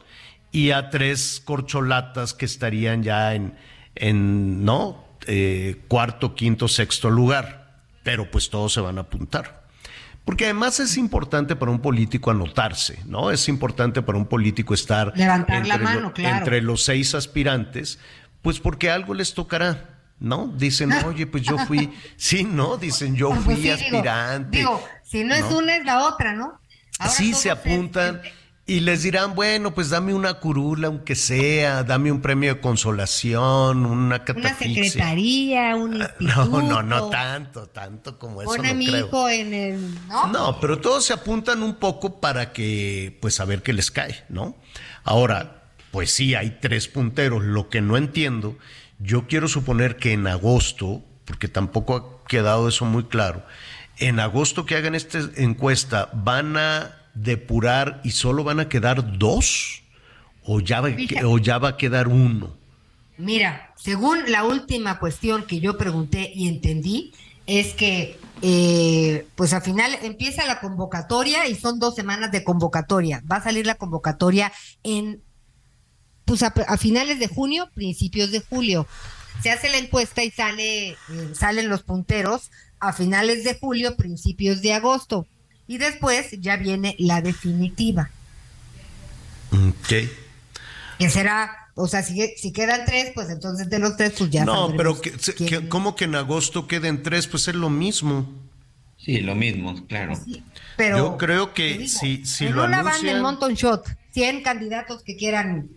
y 0.54 0.72
a 0.72 0.90
tres 0.92 1.42
corcholatas 1.44 2.34
que 2.34 2.46
estarían 2.46 3.04
ya 3.04 3.36
en, 3.36 3.54
en 3.96 4.64
¿no? 4.64 5.05
Eh, 5.28 5.82
cuarto, 5.88 6.36
quinto, 6.36 6.68
sexto 6.68 7.10
lugar. 7.10 7.82
Pero 8.04 8.30
pues 8.30 8.50
todos 8.50 8.74
se 8.74 8.82
van 8.82 8.98
a 8.98 9.02
apuntar. 9.02 9.64
Porque 10.24 10.46
además 10.46 10.80
es 10.80 10.98
importante 10.98 11.56
para 11.56 11.72
un 11.72 11.80
político 11.82 12.32
anotarse, 12.32 13.00
¿no? 13.06 13.30
Es 13.32 13.48
importante 13.48 14.02
para 14.02 14.18
un 14.18 14.26
político 14.26 14.74
estar 14.74 15.14
Levantar 15.16 15.68
la 15.68 15.78
lo- 15.78 15.84
mano, 15.84 16.14
claro. 16.14 16.38
entre 16.38 16.62
los 16.62 16.84
seis 16.84 17.14
aspirantes, 17.14 18.00
pues 18.42 18.60
porque 18.60 18.90
algo 18.90 19.14
les 19.14 19.36
tocará, 19.36 20.00
¿no? 20.20 20.48
Dicen, 20.48 20.92
oye, 21.06 21.28
pues 21.28 21.44
yo 21.44 21.58
fui, 21.60 21.92
sí, 22.18 22.44
¿no? 22.44 22.78
Dicen, 22.78 23.16
yo 23.16 23.30
Pues 23.30 23.42
fui 23.44 23.56
sí, 23.58 23.70
aspirante. 23.70 24.58
Digo, 24.60 24.84
si 25.04 25.24
no, 25.24 25.36
es 25.36 25.44
una, 25.52 25.76
es 25.78 25.86
la 25.86 26.06
otra, 26.06 26.34
¿no? 26.34 26.60
Ahora 26.98 27.12
sí 27.12 27.34
se 27.36 27.52
apuntan 27.52 28.22
y 28.68 28.80
les 28.80 29.04
dirán, 29.04 29.36
bueno, 29.36 29.76
pues 29.76 29.92
dame 29.92 30.14
una 30.16 30.36
curula, 30.36 30.88
aunque 30.88 31.14
sea, 31.16 31.84
dame 31.84 32.12
un 32.12 32.20
premio 32.22 32.56
de 32.56 32.62
consolación, 32.62 33.86
una 33.86 33.94
Una 34.06 34.24
catafixia. 34.24 34.84
secretaría, 34.86 35.76
un 35.76 35.98
instituto. 35.98 36.46
No, 36.48 36.62
no, 36.62 36.82
no 36.84 37.10
tanto, 37.10 37.68
tanto 37.68 38.18
como 38.18 38.42
eso 38.42 38.58
no 38.58 38.74
mi 38.74 38.88
creo. 38.88 39.06
hijo 39.06 39.30
en 39.30 39.54
el. 39.54 40.08
¿No? 40.08 40.28
No, 40.28 40.60
pero 40.60 40.80
todos 40.80 41.06
se 41.06 41.14
apuntan 41.14 41.62
un 41.62 41.76
poco 41.76 42.20
para 42.20 42.54
que, 42.54 43.18
pues, 43.22 43.40
a 43.40 43.46
ver 43.46 43.62
qué 43.62 43.72
les 43.74 43.92
cae, 43.92 44.24
¿no? 44.30 44.58
Ahora, 45.04 45.70
pues 45.92 46.12
sí, 46.12 46.34
hay 46.34 46.58
tres 46.60 46.88
punteros. 46.88 47.44
Lo 47.44 47.70
que 47.70 47.82
no 47.82 47.98
entiendo, 47.98 48.58
yo 48.98 49.28
quiero 49.28 49.48
suponer 49.48 49.98
que 49.98 50.14
en 50.14 50.26
agosto, 50.26 51.04
porque 51.26 51.48
tampoco 51.48 51.96
ha 52.26 52.28
quedado 52.28 52.68
eso 52.68 52.86
muy 52.86 53.04
claro, 53.04 53.46
en 54.00 54.20
agosto 54.20 54.66
que 54.66 54.76
hagan 54.76 54.96
esta 54.96 55.20
encuesta, 55.38 56.10
¿van 56.14 56.58
a 56.58 57.05
depurar 57.16 58.02
y 58.04 58.12
solo 58.12 58.44
van 58.44 58.60
a 58.60 58.70
quedar 58.70 59.18
dos? 59.18 59.82
¿O 60.44 60.60
ya 60.60 60.82
va, 60.82 60.90
Fíjate. 60.90 61.26
o 61.26 61.38
ya 61.40 61.58
va 61.58 61.70
a 61.70 61.78
quedar 61.78 62.08
uno? 62.08 62.56
Mira, 63.18 63.74
según 63.76 64.20
la 64.32 64.44
última 64.44 65.00
cuestión 65.00 65.46
que 65.46 65.60
yo 65.60 65.78
pregunté 65.78 66.32
y 66.36 66.48
entendí, 66.48 67.14
es 67.48 67.74
que 67.74 68.20
eh, 68.42 69.26
pues 69.36 69.54
al 69.54 69.62
final 69.62 69.98
empieza 70.02 70.46
la 70.46 70.60
convocatoria 70.60 71.48
y 71.48 71.56
son 71.56 71.80
dos 71.80 71.96
semanas 71.96 72.32
de 72.32 72.44
convocatoria. 72.44 73.24
Va 73.32 73.38
a 73.38 73.44
salir 73.44 73.66
la 73.66 73.76
convocatoria 73.76 74.52
en 74.84 75.24
pues 76.26 76.44
a, 76.44 76.48
a 76.68 76.78
finales 76.78 77.20
de 77.20 77.28
junio, 77.28 77.70
principios 77.74 78.32
de 78.32 78.42
julio. 78.42 78.88
Se 79.42 79.52
hace 79.52 79.70
la 79.70 79.78
encuesta 79.78 80.24
y 80.24 80.32
sale, 80.32 80.90
eh, 80.90 80.98
salen 81.34 81.70
los 81.70 81.84
punteros 81.84 82.52
a 82.80 82.94
finales 82.94 83.44
de 83.44 83.58
julio, 83.58 83.96
principios 83.96 84.62
de 84.62 84.74
agosto. 84.74 85.28
Y 85.68 85.78
después 85.78 86.30
ya 86.40 86.58
viene 86.58 86.96
la 87.00 87.22
definitiva. 87.22 88.10
Ok. 89.52 90.10
Que 91.00 91.10
será, 91.10 91.70
o 91.76 91.88
sea, 91.88 92.04
si, 92.04 92.36
si 92.38 92.52
quedan 92.52 92.86
tres, 92.86 93.12
pues 93.14 93.30
entonces 93.30 93.70
de 93.70 93.80
los 93.80 93.98
tres, 93.98 94.14
pues 94.18 94.30
ya 94.30 94.46
No, 94.46 94.74
pero 94.78 95.00
que, 95.02 95.12
que- 95.12 95.68
¿cómo 95.68 95.96
que 95.96 96.06
en 96.06 96.16
agosto 96.16 96.68
queden 96.68 97.04
tres? 97.04 97.28
Pues 97.28 97.48
es 97.48 97.56
lo 97.56 97.70
mismo. 97.70 98.30
Sí, 98.98 99.20
lo 99.22 99.36
mismo, 99.36 99.86
claro. 99.88 100.18
Pero 100.78 100.98
Yo 100.98 101.18
creo 101.18 101.54
que 101.54 101.78
digo, 101.78 101.88
si, 101.88 102.26
si 102.26 102.48
en 102.48 102.56
lo 102.56 102.64
una 102.66 102.78
van 102.78 102.88
anuncian. 102.96 103.16
el 103.18 103.22
Monton 103.22 103.54
Shot, 103.54 103.86
100 104.14 104.42
candidatos 104.42 105.04
que 105.04 105.16
quieran 105.16 105.70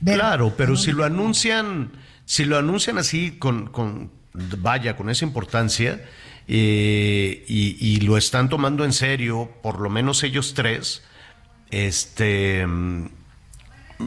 ver. 0.00 0.16
Claro, 0.18 0.54
pero 0.56 0.76
si 0.76 0.92
lo 0.92 1.04
anuncian, 1.04 1.92
si 2.24 2.44
lo 2.44 2.56
anuncian 2.56 2.96
así 2.96 3.32
con, 3.32 3.66
con 3.68 4.10
vaya, 4.32 4.96
con 4.96 5.10
esa 5.10 5.24
importancia, 5.26 6.00
eh, 6.48 7.44
y, 7.46 7.76
y 7.78 8.00
lo 8.00 8.16
están 8.16 8.48
tomando 8.48 8.84
en 8.84 8.92
serio, 8.92 9.50
por 9.62 9.80
lo 9.80 9.90
menos 9.90 10.22
ellos 10.22 10.54
tres, 10.54 11.02
este 11.70 12.66
mm, 12.66 13.06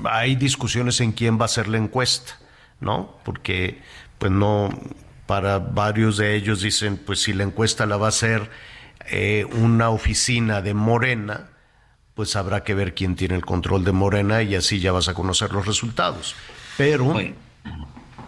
hay 0.06 0.36
discusiones 0.36 1.00
en 1.02 1.12
quién 1.12 1.38
va 1.38 1.44
a 1.44 1.46
hacer 1.46 1.68
la 1.68 1.78
encuesta, 1.78 2.40
¿no? 2.80 3.18
Porque, 3.24 3.82
pues 4.18 4.32
no, 4.32 4.70
para 5.26 5.60
varios 5.60 6.18
de 6.18 6.36
ellos 6.36 6.62
dicen, 6.62 6.98
pues 6.98 7.22
si 7.22 7.34
la 7.34 7.44
encuesta 7.44 7.86
la 7.86 7.98
va 7.98 8.08
a 8.08 8.10
hacer 8.10 8.50
eh, 9.10 9.46
una 9.52 9.90
oficina 9.90 10.62
de 10.62 10.74
Morena, 10.74 11.50
pues 12.16 12.36
habrá 12.36 12.64
que 12.64 12.74
ver 12.74 12.94
quién 12.94 13.16
tiene 13.16 13.36
el 13.36 13.46
control 13.46 13.84
de 13.84 13.92
Morena 13.92 14.44
y 14.44 14.56
así 14.56 14.80
ya 14.80 14.92
vas 14.92 15.08
a 15.08 15.14
conocer 15.14 15.52
los 15.52 15.66
resultados. 15.66 16.36
Pero, 16.78 17.08
Oye, 17.08 17.36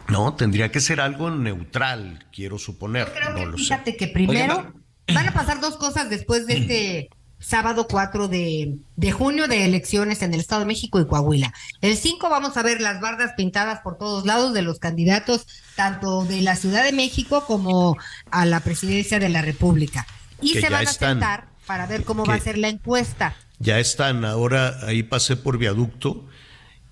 no, 0.09 0.35
tendría 0.35 0.71
que 0.71 0.79
ser 0.79 1.01
algo 1.01 1.31
neutral, 1.31 2.25
quiero 2.31 2.57
suponer, 2.59 3.07
Yo 3.07 3.13
creo 3.13 3.29
no 3.31 3.35
que 3.35 3.45
lo 3.47 3.57
sé. 3.57 3.63
fíjate 3.63 3.97
que 3.97 4.07
primero 4.07 4.73
van 5.13 5.27
a 5.27 5.33
pasar 5.33 5.59
dos 5.61 5.77
cosas 5.77 6.09
después 6.09 6.47
de 6.47 6.57
este 6.57 7.09
sábado 7.39 7.87
4 7.87 8.27
de, 8.27 8.77
de 8.95 9.11
junio 9.11 9.47
de 9.47 9.65
elecciones 9.65 10.21
en 10.21 10.33
el 10.33 10.39
Estado 10.39 10.61
de 10.61 10.67
México 10.67 10.99
y 10.99 11.05
Coahuila. 11.05 11.53
El 11.81 11.95
5 11.97 12.29
vamos 12.29 12.57
a 12.57 12.63
ver 12.63 12.81
las 12.81 13.01
bardas 13.01 13.33
pintadas 13.37 13.81
por 13.81 13.97
todos 13.97 14.25
lados 14.25 14.53
de 14.53 14.61
los 14.63 14.79
candidatos, 14.79 15.45
tanto 15.75 16.23
de 16.25 16.41
la 16.41 16.55
Ciudad 16.55 16.83
de 16.83 16.93
México 16.93 17.45
como 17.45 17.97
a 18.31 18.45
la 18.45 18.61
presidencia 18.61 19.19
de 19.19 19.29
la 19.29 19.41
República. 19.41 20.07
Y 20.41 20.53
Que 20.53 20.61
se 20.61 20.69
van 20.69 20.87
a 20.87 20.89
están. 20.89 21.11
sentar 21.13 21.47
para 21.67 21.85
ver 21.87 22.03
cómo 22.03 22.25
va 22.25 22.35
a 22.35 22.39
ser 22.39 22.57
la 22.57 22.69
encuesta. 22.69 23.35
Ya 23.59 23.79
están, 23.79 24.25
ahora 24.25 24.79
ahí 24.85 25.03
pasé 25.03 25.35
por 25.37 25.57
viaducto 25.57 26.25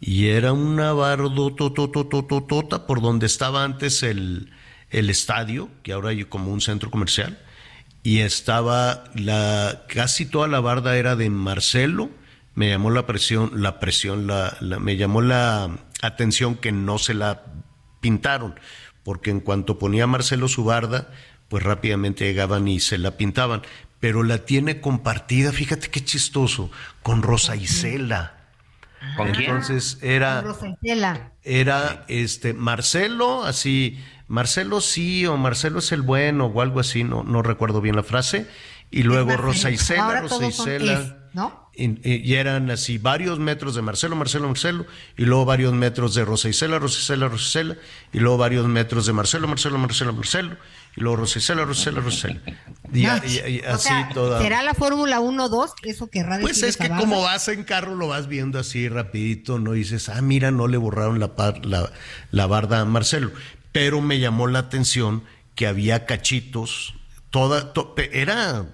y 0.06 0.28
era 0.28 0.52
una 0.52 0.92
bardotototototota 0.92 2.86
por 2.86 3.02
donde 3.02 3.26
estaba 3.26 3.64
antes 3.64 4.04
el, 4.04 4.52
el 4.90 5.10
estadio, 5.10 5.70
que 5.82 5.94
ahora 5.94 6.10
hay 6.10 6.26
como 6.26 6.52
un 6.52 6.60
centro 6.60 6.92
comercial, 6.92 7.40
y 8.04 8.20
estaba 8.20 9.06
la 9.16 9.84
casi 9.88 10.26
toda 10.26 10.50
la 10.50 10.60
barda 10.60 10.98
era 10.98 11.16
de 11.16 11.30
Marcelo. 11.30 12.10
Me 12.54 12.70
llamó 12.70 12.92
la 12.92 13.06
presión, 13.08 13.62
la 13.62 13.80
presión, 13.80 14.28
la, 14.28 14.58
la- 14.60 14.80
me 14.80 14.98
llamó 14.98 15.22
la 15.22 15.80
atención 16.02 16.56
que 16.56 16.74
no 16.74 16.98
se 16.98 17.14
la 17.14 17.44
pintaron, 18.02 18.56
porque 19.04 19.30
en 19.32 19.40
cuanto 19.40 19.80
ponía 19.80 20.06
Marcelo 20.06 20.50
su 20.50 20.66
barda, 20.66 21.12
pues 21.48 21.64
rápidamente 21.64 22.26
llegaban 22.26 22.68
y 22.68 22.82
se 22.82 22.98
la 22.98 23.12
pintaban. 23.16 23.62
Pero 24.02 24.24
la 24.24 24.40
tiene 24.40 24.82
compartida, 24.82 25.54
fíjate 25.54 25.88
qué 25.90 26.04
chistoso, 26.04 26.70
con 27.04 27.22
Rosa 27.24 27.56
Isela. 27.56 28.43
¿Con 29.16 29.32
quién? 29.32 29.50
Entonces 29.50 30.00
era 30.02 30.44
era 31.44 32.06
este 32.08 32.54
Marcelo, 32.54 33.44
así, 33.44 34.00
Marcelo 34.28 34.82
sí 34.82 35.26
o 35.26 35.38
Marcelo 35.38 35.80
es 35.80 35.92
el 35.92 36.02
bueno 36.02 36.46
o 36.48 36.62
algo 36.62 36.80
así, 36.80 37.04
no, 37.04 37.24
no 37.24 37.42
recuerdo 37.42 37.82
bien 37.82 37.96
la 37.96 38.04
frase, 38.04 38.48
y 38.92 39.04
luego. 39.04 39.36
Rosa 39.38 39.72
Isela, 39.72 40.22
Rosa 40.22 40.46
Isela, 40.46 41.30
¿no? 41.34 41.63
Y, 41.76 42.34
eran 42.36 42.70
así 42.70 42.98
varios 43.00 43.40
metros 43.40 43.74
de 43.74 43.82
Marcelo, 43.82 44.16
Marcelo, 44.16 44.48
Marcelo, 44.48 44.86
y 45.18 45.26
luego 45.26 45.46
varios 45.46 45.74
metros 45.74 46.14
de 46.14 46.24
Rosa 46.24 46.50
Isela, 46.50 46.78
Rosa 46.78 47.00
Isela, 47.00 47.28
Rosa 47.28 47.46
Isela, 47.48 47.78
y 48.12 48.20
luego 48.20 48.38
varios 48.38 48.68
metros 48.68 49.06
de 49.08 49.14
Marcelo, 49.14 49.48
Marcelo, 49.48 49.78
Marcelo, 49.80 50.14
Marcelo, 50.14 50.58
y 50.96 51.02
luego 51.02 51.16
Rosa 51.18 51.40
Isela, 51.40 51.66
Rosa 51.66 51.82
Isela, 51.90 52.02
Rosa 52.02 52.30
Isela. 52.30 52.42
Y, 52.94 53.02
No, 53.04 53.18
y- 53.26 53.56
y 53.56 53.60
o 53.62 53.70
así 53.74 53.88
sea, 53.88 54.10
toda. 54.14 54.40
¿Será 54.40 54.62
la 54.62 54.76
Fórmula 54.76 55.20
1-2? 55.20 55.72
Eso 55.84 56.08
querrá 56.12 56.38
decir. 56.38 56.44
Pues 56.44 56.62
es 56.64 56.78
que 56.78 56.90
como 56.90 57.24
vas 57.24 57.48
en 57.48 57.64
carro 57.64 57.96
lo 57.96 58.08
vas 58.08 58.28
viendo 58.28 58.60
así 58.60 58.88
rapidito, 58.88 59.58
no 59.58 59.72
dices, 59.72 60.10
ah, 60.10 60.22
mira, 60.22 60.52
no 60.52 60.68
le 60.68 60.78
borraron 60.78 61.20
la, 61.20 61.36
par- 61.36 61.66
la, 61.66 61.92
la 62.30 62.46
barda 62.46 62.82
a 62.82 62.86
Marcelo. 62.86 63.32
Pero 63.72 64.00
me 64.02 64.20
llamó 64.20 64.46
la 64.46 64.60
atención 64.60 65.24
que 65.56 65.66
había 65.66 66.06
cachitos, 66.06 66.94
toda, 67.32 67.74
to- 67.74 67.96
era 68.12 68.68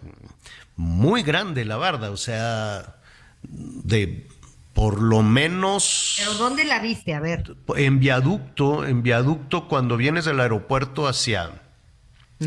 muy 0.79 1.24
grande 1.24 1.65
la 1.65 1.75
barda, 1.75 2.09
o 2.09 2.15
sea, 2.15 2.95
de 3.41 4.29
por 4.74 5.01
lo 5.01 5.24
menos 5.24 6.15
¿Pero 6.19 6.36
dónde 6.36 6.63
la 6.63 6.79
viste? 6.79 7.13
A 7.13 7.19
ver. 7.19 7.57
en 7.75 8.00
viaducto, 8.00 8.86
en 8.86 9.03
viaducto 9.03 9.67
cuando 9.67 9.98
vienes 9.98 10.24
del 10.24 10.39
aeropuerto 10.39 11.09
hacia, 11.09 11.62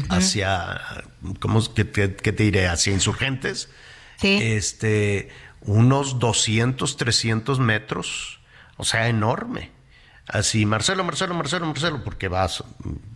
hacia, 0.09 0.81
¿cómo 1.41 1.59
es 1.59 1.69
que 1.69 1.85
te, 1.85 2.17
que 2.17 2.33
te 2.33 2.45
diré? 2.45 2.69
Hacia 2.69 2.95
Insurgentes. 2.95 3.69
Sí. 4.17 4.39
Este, 4.41 5.29
unos 5.61 6.19
200, 6.19 6.97
300 6.97 7.61
metros, 7.61 8.41
o 8.79 8.85
sea, 8.85 9.09
enorme. 9.09 9.73
Así, 10.27 10.65
Marcelo, 10.65 11.05
Marcelo, 11.05 11.35
Marcelo, 11.35 11.67
Marcelo, 11.67 12.03
porque 12.03 12.29
vas, 12.29 12.65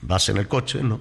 vas 0.03 0.29
en 0.29 0.37
el 0.37 0.47
coche, 0.47 0.83
¿no? 0.83 1.01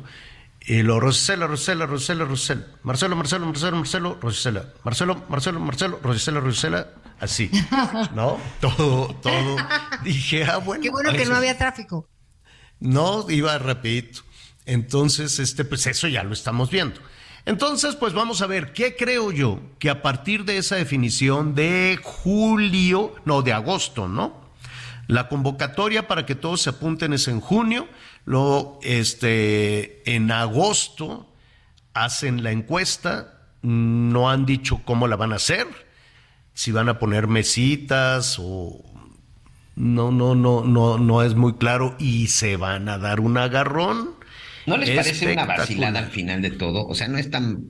Y 0.67 0.81
lo 0.81 0.99
Rosela, 0.99 1.45
Rosela, 1.45 1.85
Rosela, 1.85 2.25
Rosela, 2.25 2.65
Marcelo, 2.83 3.15
Marcelo, 3.15 3.45
Marcelo, 3.45 3.75
Marcelo, 3.77 4.17
Rosela, 4.19 4.73
Marcelo, 4.83 5.23
Marcelo, 5.29 5.59
Marcelo, 5.59 5.99
Rosela, 6.01 6.39
Rosela, 6.39 6.87
así, 7.19 7.51
¿no? 8.15 8.39
Todo, 8.61 9.13
todo. 9.21 9.55
Dije, 10.03 10.43
ah, 10.45 10.57
bueno. 10.57 10.81
Qué 10.81 10.89
bueno 10.89 11.11
que 11.11 11.21
eso- 11.21 11.31
no 11.31 11.37
había 11.37 11.57
tráfico. 11.57 12.09
no, 12.79 13.29
iba 13.29 13.55
rapidito. 13.59 14.21
Entonces, 14.65 15.37
este, 15.37 15.65
pues 15.65 15.85
eso 15.85 16.07
ya 16.07 16.23
lo 16.23 16.33
estamos 16.33 16.71
viendo. 16.71 16.99
Entonces, 17.45 17.95
pues 17.95 18.13
vamos 18.13 18.41
a 18.41 18.47
ver, 18.47 18.73
¿qué 18.73 18.95
creo 18.95 19.31
yo? 19.31 19.59
Que 19.77 19.91
a 19.91 20.01
partir 20.01 20.45
de 20.45 20.57
esa 20.57 20.77
definición 20.77 21.53
de 21.53 21.99
julio, 22.01 23.13
no, 23.25 23.43
de 23.43 23.53
agosto, 23.53 24.07
¿no? 24.07 24.43
La 25.07 25.27
convocatoria 25.29 26.07
para 26.07 26.25
que 26.25 26.33
todos 26.33 26.61
se 26.63 26.71
apunten 26.71 27.13
es 27.13 27.27
en 27.27 27.39
junio, 27.39 27.87
luego, 28.25 28.79
este, 28.83 30.03
en 30.13 30.31
agosto 30.31 31.31
hacen 31.93 32.43
la 32.43 32.51
encuesta, 32.51 33.47
no 33.61 34.29
han 34.29 34.45
dicho 34.45 34.81
cómo 34.83 35.07
la 35.07 35.15
van 35.15 35.31
a 35.31 35.37
hacer, 35.37 35.67
si 36.53 36.71
van 36.71 36.89
a 36.89 36.99
poner 36.99 37.27
mesitas 37.27 38.37
o 38.39 38.83
no, 39.75 40.11
no, 40.11 40.35
no, 40.35 40.63
no, 40.63 40.97
no 40.97 41.23
es 41.23 41.35
muy 41.35 41.53
claro 41.55 41.95
y 41.99 42.27
se 42.27 42.57
van 42.57 42.89
a 42.89 42.97
dar 42.97 43.19
un 43.19 43.37
agarrón. 43.37 44.11
¿No 44.65 44.77
les 44.77 44.91
parece 44.91 45.31
una 45.33 45.45
vacilada 45.45 45.99
al 45.99 46.09
final 46.09 46.41
de 46.41 46.51
todo? 46.51 46.87
O 46.87 46.95
sea, 46.95 47.07
no 47.07 47.17
es 47.17 47.29
tan... 47.29 47.65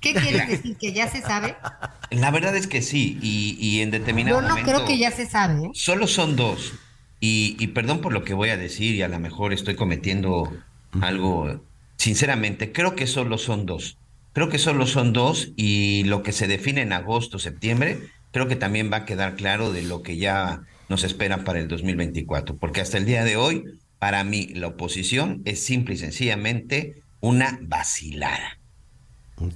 ¿Qué 0.00 0.14
quieres 0.14 0.48
decir? 0.48 0.76
¿Que 0.78 0.92
ya 0.92 1.08
se 1.08 1.22
sabe? 1.22 1.56
La 2.10 2.30
verdad 2.32 2.56
es 2.56 2.66
que 2.66 2.82
sí, 2.82 3.18
y, 3.22 3.56
y 3.60 3.80
en 3.82 3.92
determinado 3.92 4.36
Yo 4.36 4.42
no 4.42 4.48
momento... 4.48 4.70
creo 4.72 4.84
que 4.84 4.98
ya 4.98 5.12
se 5.12 5.26
sabe. 5.26 5.66
¿eh? 5.66 5.70
Solo 5.74 6.08
son 6.08 6.34
dos. 6.34 6.72
Y, 7.24 7.56
y 7.60 7.68
perdón 7.68 8.00
por 8.00 8.12
lo 8.12 8.24
que 8.24 8.34
voy 8.34 8.48
a 8.48 8.56
decir, 8.56 8.96
y 8.96 9.02
a 9.02 9.06
lo 9.08 9.20
mejor 9.20 9.52
estoy 9.52 9.76
cometiendo 9.76 10.52
algo, 11.00 11.62
sinceramente, 11.96 12.72
creo 12.72 12.96
que 12.96 13.06
solo 13.06 13.38
son 13.38 13.64
dos. 13.64 13.96
Creo 14.32 14.48
que 14.48 14.58
solo 14.58 14.88
son 14.88 15.12
dos 15.12 15.52
y 15.54 16.02
lo 16.02 16.24
que 16.24 16.32
se 16.32 16.48
define 16.48 16.80
en 16.82 16.92
agosto, 16.92 17.38
septiembre, 17.38 18.00
creo 18.32 18.48
que 18.48 18.56
también 18.56 18.90
va 18.92 18.96
a 18.96 19.04
quedar 19.04 19.36
claro 19.36 19.70
de 19.72 19.82
lo 19.82 20.02
que 20.02 20.16
ya 20.16 20.62
nos 20.88 21.04
espera 21.04 21.44
para 21.44 21.60
el 21.60 21.68
2024. 21.68 22.56
Porque 22.56 22.80
hasta 22.80 22.98
el 22.98 23.04
día 23.06 23.22
de 23.22 23.36
hoy, 23.36 23.62
para 24.00 24.24
mí, 24.24 24.48
la 24.54 24.66
oposición 24.66 25.42
es 25.44 25.64
simple 25.64 25.94
y 25.94 25.98
sencillamente 25.98 27.04
una 27.20 27.56
vacilada. 27.62 28.58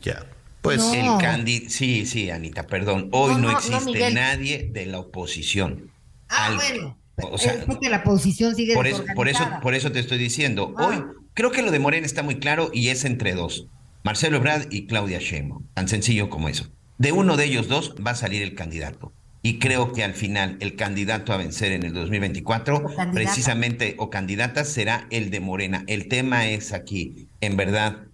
Ya. 0.02 0.24
Pues 0.62 0.79
No. 0.79 1.16
El 1.16 1.20
candi 1.20 1.68
sí, 1.68 2.07
sí, 2.07 2.31
Anita, 2.31 2.68
perdón. 2.68 3.09
Hoy 3.11 3.35
No, 3.35 3.38
no, 3.40 3.48
no, 3.48 3.52
no, 3.52 3.59
existe 3.59 4.12
nadie 4.12 4.70
de 4.72 4.87
la 4.87 5.00
oposición. 5.00 5.90
Ah, 6.29 6.46
Al- 6.46 6.57
bueno. 6.57 6.98
O 7.22 7.38
sea, 7.38 7.55
es 7.55 7.64
porque 7.64 7.88
la 7.88 8.02
posición 8.05 8.55
sigue 8.55 8.74
por 8.74 8.87
eso, 8.87 9.05
por 9.14 9.29
eso, 9.29 9.44
por 9.62 9.74
eso 9.74 9.92
te 9.92 10.00
estoy 10.00 10.18
diciendo. 10.18 10.74
Ah. 10.76 10.87
Hoy 10.87 11.05
creo 11.35 11.50
que 11.50 11.62
lo 11.62 11.70
de 11.70 11.79
Morena 11.79 12.07
está 12.07 12.22
muy 12.22 12.38
claro 12.38 12.70
y 12.72 12.88
es 12.88 13.05
entre 13.05 13.35
dos: 13.35 13.66
Marcelo 14.05 14.37
Ebrard 14.37 14.66
y 14.70 14.87
Claudia 14.87 15.18
Sheinbaum. 15.18 15.64
Tan 15.74 15.88
sencillo 15.88 16.29
como 16.29 16.48
eso. 16.48 16.68
De 16.98 17.12
uno 17.12 17.37
de 17.37 17.44
ellos 17.44 17.68
dos 17.68 17.94
va 18.05 18.12
a 18.12 18.16
salir 18.16 18.42
el 18.42 18.55
candidato. 18.55 19.12
Y 19.42 19.59
creo 19.61 19.92
que 19.92 20.02
al 20.02 20.14
final 20.14 20.57
el 20.59 20.74
candidato 20.74 21.33
a 21.33 21.37
vencer 21.37 21.70
en 21.70 21.85
el 21.85 21.92
2024, 21.92 22.79
O 22.79 23.12
precisamente, 23.12 23.94
o 23.98 24.11
candidata, 24.11 24.64
será 24.64 25.07
el 25.11 25.31
de 25.31 25.38
Morena. 25.38 25.85
El 25.87 26.09
tema 26.09 26.48
es 26.48 26.72
aquí, 26.72 27.29
en 27.40 27.57
verdad, 27.57 28.05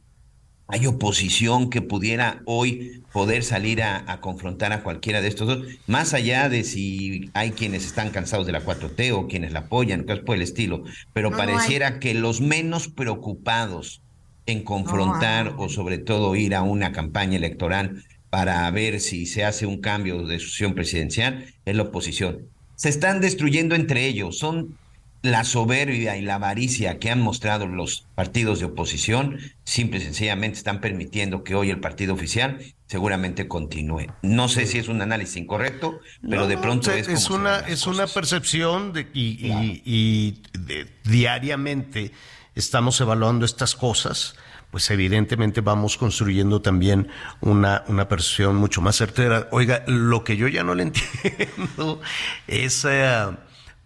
¿Hay 0.75 0.87
oposición 0.87 1.69
que 1.69 1.83
pudiera 1.83 2.43
hoy 2.47 3.05
poder 3.13 3.45
salir 3.45 3.83
a, 3.83 4.11
a 4.11 4.23
confrontar 4.23 4.73
a 4.73 4.83
cualquiera 4.83 5.21
de 5.21 5.29
estos 5.29 5.47
dos? 5.47 5.67
Más 5.87 6.15
allá 6.15 6.49
de 6.49 6.65
si 6.65 7.31
hay 7.35 7.53
quienes 7.53 7.85
están 7.85 8.11
cansados 8.11 8.47
de 8.47 8.53
la 8.53 8.65
4T 8.65 9.13
o 9.13 9.29
quienes 9.29 9.53
la 9.53 9.61
apoyan, 9.61 10.05
cosas 10.05 10.21
por 10.25 10.37
el 10.37 10.43
estilo. 10.43 10.85
Pero 11.13 11.31
No, 11.31 11.43
no 11.43 11.57
hay. 11.59 11.69
pareciera 11.73 12.01
que 12.01 12.15
los 12.15 12.41
menos 12.41 12.89
preocupados 12.89 14.03
en 14.47 14.65
confrontar 14.65 15.55
No 15.57 15.59
o 15.59 15.69
sobre 15.69 15.99
todo 15.99 16.35
ir 16.37 16.55
a 16.55 16.63
una 16.63 16.93
campaña 16.93 17.37
electoral 17.37 18.05
para 18.31 18.71
ver 18.71 19.01
si 19.01 19.27
se 19.27 19.45
hace 19.45 19.67
un 19.67 19.81
cambio 19.83 20.27
de 20.27 20.39
sucesión 20.39 20.75
presidencial 20.75 21.45
es 21.67 21.77
la 21.77 21.83
oposición. 21.85 22.49
Se 22.77 22.89
están 22.89 23.21
destruyendo 23.21 23.75
entre 23.75 24.07
ellos. 24.07 24.39
Son 24.39 24.79
la 25.23 25.45
soberbia 25.45 26.17
y 26.17 26.23
la 26.23 26.35
avaricia 26.35 26.99
que 26.99 27.11
han 27.11 27.21
mostrado 27.21 27.67
los 27.69 28.07
partidos 28.17 28.59
de 28.59 28.67
oposición, 28.67 29.39
simple 29.65 29.99
y 29.99 30.03
sencillamente 30.03 30.59
están 30.59 30.81
permitiendo 30.81 31.45
que 31.45 31.55
hoy 31.55 31.71
el 31.71 31.79
partido 31.81 32.13
oficial 32.15 32.59
seguramente 32.89 33.47
continúe. 33.49 34.07
No 34.23 34.49
sé 34.49 34.67
si 34.67 34.79
es 34.79 34.89
un 34.89 35.01
análisis 35.01 35.37
incorrecto, 35.37 36.01
pero 36.29 36.43
No, 36.43 36.49
de 36.49 36.59
pronto 36.59 36.91
sea, 36.91 36.97
es 36.97 37.07
como 37.29 37.37
una, 37.41 37.61
es 37.61 37.87
una 37.87 38.07
percepción 38.09 38.93
de, 38.93 39.07
y, 39.15 39.47
y- 39.47 39.83
y 39.85 40.43
de- 40.59 40.87
diariamente 41.05 42.11
estamos 42.55 43.01
evaluando 43.01 43.45
estas 43.47 43.75
cosas, 43.77 44.35
pues 44.73 44.91
evidentemente 44.91 45.61
vamos 45.61 45.97
construyendo 45.99 46.61
también 46.63 47.09
una, 47.41 47.85
una 47.89 48.09
percepción 48.09 48.57
mucho 48.57 48.81
más 48.81 48.97
certera. 48.97 49.49
Oiga, 49.53 49.85
lo 49.87 50.25
que 50.25 50.37
yo 50.37 50.49
ya 50.49 50.65
no 50.65 50.75
le 50.75 50.83
entiendo 50.91 52.01
es 52.49 52.85
eh, 52.89 53.27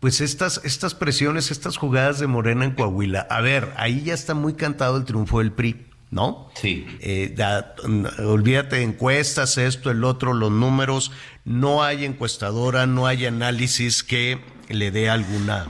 pues 0.01 0.21
estas, 0.21 0.61
estas 0.65 0.95
presiones, 0.95 1.51
estas 1.51 1.77
jugadas 1.77 2.19
de 2.19 2.27
Morena 2.27 2.65
en 2.65 2.73
Coahuila. 2.73 3.27
A 3.31 3.41
ver, 3.41 3.73
ahí 3.77 4.03
ya 4.03 4.15
está 4.15 4.35
muy 4.35 4.55
cantado 4.55 4.97
el 4.97 5.05
triunfo 5.05 5.39
del 5.41 5.53
PRI. 5.53 5.83
¿No? 6.09 6.49
Sí. 6.55 6.87
Eh, 7.01 7.35
da- 7.37 7.75
olvídate 8.21 8.81
encuestas, 8.83 9.59
esto, 9.59 9.91
el 9.91 10.05
otro, 10.05 10.35
los 10.35 10.53
números. 10.53 11.11
No 11.45 11.83
hay 11.83 12.05
encuestadora, 12.05 12.87
no 12.87 13.09
hay 13.09 13.27
análisis 13.27 14.05
que 14.05 14.39
le 14.69 14.93
dé 14.93 15.11
alguna, 15.11 15.67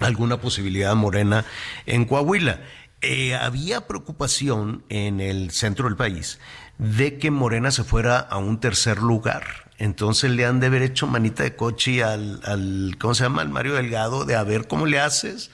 alguna 0.00 0.40
posibilidad 0.40 0.90
a 0.90 0.94
Morena 0.96 1.44
en 1.86 2.04
Coahuila. 2.04 2.60
Eh, 3.00 3.36
había 3.36 3.86
preocupación 3.86 4.82
en 4.88 5.20
el 5.20 5.52
centro 5.52 5.86
del 5.88 5.96
país 5.96 6.40
de 6.78 7.18
que 7.18 7.30
Morena 7.30 7.70
se 7.70 7.84
fuera 7.84 8.18
a 8.18 8.38
un 8.38 8.58
tercer 8.58 8.98
lugar. 8.98 9.63
Entonces 9.78 10.30
le 10.30 10.44
han 10.44 10.60
de 10.60 10.68
haber 10.68 10.82
hecho 10.82 11.06
manita 11.06 11.42
de 11.42 11.56
coche 11.56 12.04
al, 12.04 12.40
al 12.44 12.96
¿cómo 12.98 13.14
se 13.14 13.24
llama? 13.24 13.42
Al 13.42 13.48
Mario 13.48 13.74
Delgado, 13.74 14.24
de 14.24 14.36
a 14.36 14.44
ver 14.44 14.68
cómo 14.68 14.86
le 14.86 15.00
haces, 15.00 15.50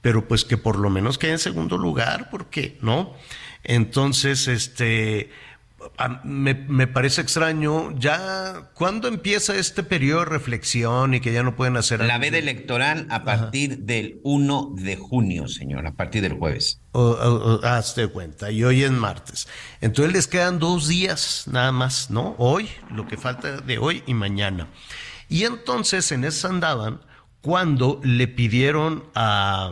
pero 0.00 0.26
pues 0.26 0.44
que 0.44 0.56
por 0.56 0.78
lo 0.78 0.90
menos 0.90 1.18
quede 1.18 1.32
en 1.32 1.38
segundo 1.38 1.78
lugar, 1.78 2.30
¿por 2.30 2.50
qué? 2.50 2.78
¿No? 2.82 3.14
Entonces, 3.62 4.48
este, 4.48 5.30
a- 5.98 6.20
me, 6.24 6.54
me 6.54 6.86
parece 6.86 7.20
extraño. 7.20 7.96
Ya, 7.98 8.70
¿cuándo 8.74 9.08
empieza 9.08 9.54
este 9.56 9.82
periodo 9.82 10.20
de 10.20 10.26
reflexión 10.26 11.14
y 11.14 11.20
que 11.20 11.32
ya 11.32 11.42
no 11.42 11.56
pueden 11.56 11.76
hacer 11.76 12.00
La 12.00 12.18
veda 12.18 12.38
electoral 12.38 13.06
a 13.10 13.24
partir 13.24 13.78
del 13.80 14.20
1 14.22 14.72
de 14.76 14.96
junio, 14.96 15.48
señor, 15.48 15.86
a 15.86 15.92
partir 15.92 16.22
del 16.22 16.34
jueves. 16.34 16.80
O- 16.92 17.00
o- 17.00 17.54
o- 17.56 17.64
hazte 17.66 18.08
cuenta, 18.08 18.50
y 18.50 18.64
hoy 18.64 18.82
es 18.84 18.90
martes. 18.90 19.48
Entonces 19.80 20.12
les 20.12 20.26
quedan 20.26 20.58
dos 20.58 20.88
días 20.88 21.44
nada 21.46 21.72
más, 21.72 22.10
¿no? 22.10 22.34
Hoy, 22.38 22.68
lo 22.90 23.06
que 23.06 23.16
falta 23.16 23.58
de 23.58 23.78
hoy 23.78 24.02
y 24.06 24.14
mañana. 24.14 24.68
Y 25.28 25.44
entonces 25.44 26.10
en 26.12 26.24
eso 26.24 26.48
andaban 26.48 27.00
cuando 27.40 28.00
le 28.02 28.26
pidieron 28.28 29.04
a, 29.14 29.70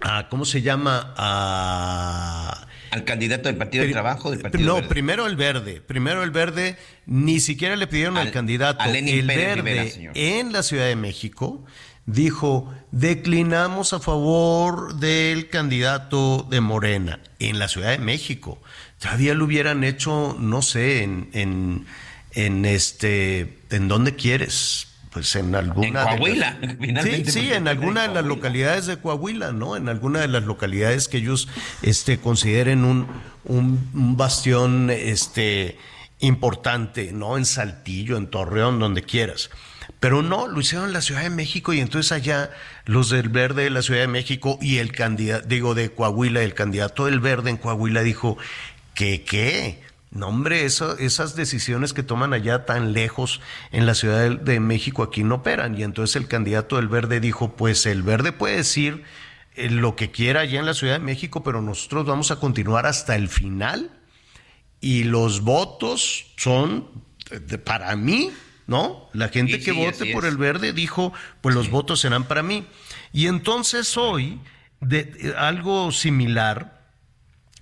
a 0.00 0.28
¿cómo 0.28 0.44
se 0.44 0.62
llama? 0.62 1.12
A... 1.16 2.66
Al 2.94 3.04
candidato 3.04 3.48
del 3.48 3.56
Partido 3.56 3.82
del 3.82 3.92
Trabajo, 3.92 4.30
del 4.30 4.40
Partido 4.40 4.64
no, 4.66 4.74
Verde. 4.76 4.88
primero 4.88 5.26
el 5.26 5.34
verde. 5.36 5.80
Primero 5.80 6.22
el 6.22 6.30
verde, 6.30 6.76
ni 7.06 7.40
siquiera 7.40 7.74
le 7.76 7.86
pidieron 7.88 8.16
al, 8.16 8.28
Al- 8.28 8.32
candidato. 8.32 8.80
a 8.82 8.86
el 8.88 9.26
Pérez 9.26 9.26
verde 9.26 9.54
Rivera, 9.56 10.12
en 10.14 10.52
la 10.52 10.62
Ciudad 10.62 10.86
de 10.86 10.94
México 10.96 11.64
dijo, 12.06 12.72
declinamos 12.92 13.92
a 13.94 13.98
favor 14.00 14.96
del 14.96 15.48
candidato 15.48 16.46
de 16.50 16.60
Morena 16.60 17.18
en 17.38 17.58
la 17.58 17.66
Ciudad 17.68 17.90
de 17.90 17.98
México. 17.98 18.60
Todavía 19.00 19.34
lo 19.34 19.44
hubieran 19.46 19.84
hecho, 19.84 20.36
no 20.38 20.62
sé, 20.62 21.02
en, 21.02 21.30
en, 21.32 21.86
en 22.32 22.64
este, 22.64 23.58
¿en 23.70 23.88
dónde 23.88 24.14
quieres? 24.16 24.88
Pues 25.14 25.34
en 25.36 25.54
alguna. 25.54 25.86
En 25.86 25.92
de 25.94 25.98
las- 26.00 26.06
Coahuila, 26.16 26.58
finalmente, 26.80 27.30
Sí, 27.30 27.40
sí, 27.40 27.52
en 27.52 27.68
alguna 27.68 28.02
de 28.08 28.14
las 28.14 28.24
localidades 28.24 28.86
de 28.86 28.98
Coahuila, 28.98 29.52
¿no? 29.52 29.76
En 29.76 29.88
alguna 29.88 30.20
de 30.20 30.28
las 30.28 30.42
localidades 30.42 31.08
que 31.08 31.18
ellos 31.18 31.48
este, 31.82 32.18
consideren 32.18 32.84
un, 32.84 33.06
un, 33.44 33.88
un 33.94 34.16
bastión 34.16 34.90
este, 34.90 35.78
importante, 36.18 37.12
¿no? 37.12 37.36
En 37.36 37.44
Saltillo, 37.44 38.16
en 38.16 38.26
Torreón, 38.26 38.78
donde 38.80 39.02
quieras. 39.02 39.50
Pero 40.00 40.22
no, 40.22 40.48
lo 40.48 40.60
hicieron 40.60 40.88
en 40.88 40.92
la 40.94 41.00
Ciudad 41.00 41.22
de 41.22 41.30
México 41.30 41.72
y 41.72 41.80
entonces 41.80 42.10
allá 42.12 42.50
los 42.84 43.10
del 43.10 43.28
Verde 43.28 43.62
de 43.64 43.70
la 43.70 43.82
Ciudad 43.82 44.00
de 44.00 44.08
México 44.08 44.58
y 44.60 44.78
el 44.78 44.92
candidato, 44.92 45.46
digo, 45.46 45.74
de 45.74 45.90
Coahuila, 45.90 46.42
el 46.42 46.54
candidato 46.54 47.06
del 47.06 47.20
Verde 47.20 47.50
en 47.50 47.56
Coahuila 47.56 48.02
dijo, 48.02 48.36
¿qué 48.94 49.22
qué? 49.22 49.83
No, 50.14 50.28
hombre, 50.28 50.64
esas 50.64 51.34
decisiones 51.36 51.92
que 51.92 52.04
toman 52.04 52.32
allá 52.32 52.64
tan 52.66 52.92
lejos 52.92 53.40
en 53.72 53.84
la 53.84 53.94
Ciudad 53.94 54.20
de, 54.20 54.36
de 54.36 54.60
México 54.60 55.02
aquí 55.02 55.24
no 55.24 55.36
operan. 55.36 55.76
Y 55.78 55.82
entonces 55.82 56.14
el 56.16 56.28
candidato 56.28 56.76
del 56.76 56.86
Verde 56.88 57.18
dijo, 57.18 57.56
pues 57.56 57.84
el 57.86 58.02
Verde 58.04 58.30
puede 58.30 58.56
decir 58.56 59.02
eh, 59.56 59.68
lo 59.70 59.96
que 59.96 60.12
quiera 60.12 60.40
allá 60.42 60.60
en 60.60 60.66
la 60.66 60.74
Ciudad 60.74 60.94
de 60.94 60.98
México, 61.04 61.42
pero 61.42 61.60
nosotros 61.60 62.06
vamos 62.06 62.30
a 62.30 62.36
continuar 62.36 62.86
hasta 62.86 63.16
el 63.16 63.28
final 63.28 63.90
y 64.80 65.02
los 65.04 65.40
votos 65.40 66.26
son 66.36 66.88
eh, 67.32 67.40
de- 67.40 67.58
para 67.58 67.96
mí, 67.96 68.30
¿no? 68.68 69.08
La 69.14 69.28
gente 69.30 69.54
Sí, 69.58 69.64
que 69.64 69.72
sí, 69.72 69.76
vote 69.84 70.12
por 70.12 70.24
es. 70.24 70.30
el 70.30 70.36
verde 70.36 70.72
dijo, 70.72 71.12
pues 71.40 71.56
los 71.56 71.70
votos 71.70 71.98
serán 72.00 72.24
para 72.24 72.44
mí. 72.44 72.64
Y 73.12 73.26
entonces 73.26 73.96
hoy, 73.96 74.40
de, 74.80 75.04
de- 75.04 75.34
algo 75.36 75.90
similar, 75.90 76.83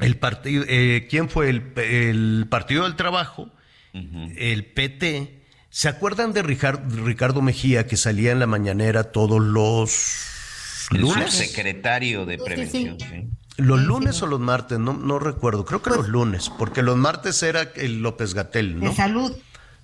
el 0.03 0.17
partido, 0.17 0.65
eh, 0.69 1.07
¿quién 1.09 1.29
fue? 1.29 1.49
El, 1.51 1.73
el 1.77 2.47
Partido 2.51 2.85
del 2.85 2.97
Trabajo, 2.97 3.51
el 3.93 4.65
PT. 4.67 5.41
¿Se 5.71 5.89
acuerdan 5.89 6.33
de 6.35 6.43
Ricardo 6.43 7.41
Mejía 7.43 7.87
que 7.87 7.97
salía 7.97 8.33
en 8.33 8.39
la 8.41 8.47
mañanera 8.47 9.05
todos 9.05 9.41
los 9.41 10.87
El 10.91 11.01
lunes? 11.03 11.33
subsecretario 11.33 12.27
de 12.27 12.39
Prevención. 12.39 12.99
sí. 13.01 13.07
sí. 13.09 13.29
¿Los 13.59 13.81
Sí, 13.81 13.87
lunes 13.87 14.17
sí. 14.17 14.25
o 14.25 14.27
los 14.27 14.41
martes? 14.41 14.79
No, 14.79 14.95
no 14.95 15.19
recuerdo. 15.19 15.65
Creo 15.67 15.83
que 15.83 15.91
los 15.91 16.09
lunes, 16.09 16.51
porque 16.59 16.83
los 16.83 16.97
martes 16.97 17.43
era 17.43 17.71
el 17.77 18.01
López 18.03 18.33
Gatel, 18.35 18.81
de 18.81 18.87
¿no? 18.87 18.95
salud. 18.95 19.31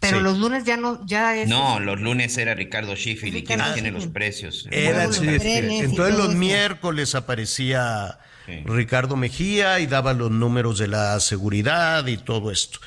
Pero 0.00 0.18
Sí. 0.18 0.22
los 0.24 0.38
lunes 0.38 0.64
ya 0.64 0.76
no, 0.78 1.04
ya 1.07 1.37
es. 1.37 1.48
No, 1.48 1.78
los 1.81 2.00
lunes 2.00 2.37
era 2.38 2.54
Ricardo 2.54 2.94
Schiffel 2.96 3.37
y 3.37 3.44
quien 3.44 3.61
tiene 3.74 3.90
los 3.90 4.07
precios. 4.07 4.66
Era 4.70 5.07
Bueno, 5.07 5.12
sí, 5.12 5.24
los 5.26 5.42
Entonces 5.44 5.96
todo 5.96 6.09
los 6.11 6.28
eso. 6.31 6.38
miércoles 6.38 7.14
aparecía 7.14 8.18
Ricardo 8.64 9.16
Mejía 9.16 9.80
y 9.80 9.87
daba 9.87 10.12
los 10.12 10.30
números 10.30 10.78
de 10.78 10.88
la 10.88 11.18
seguridad 11.20 12.06
y 12.06 12.16
todo 12.16 12.50
esto. 12.50 12.80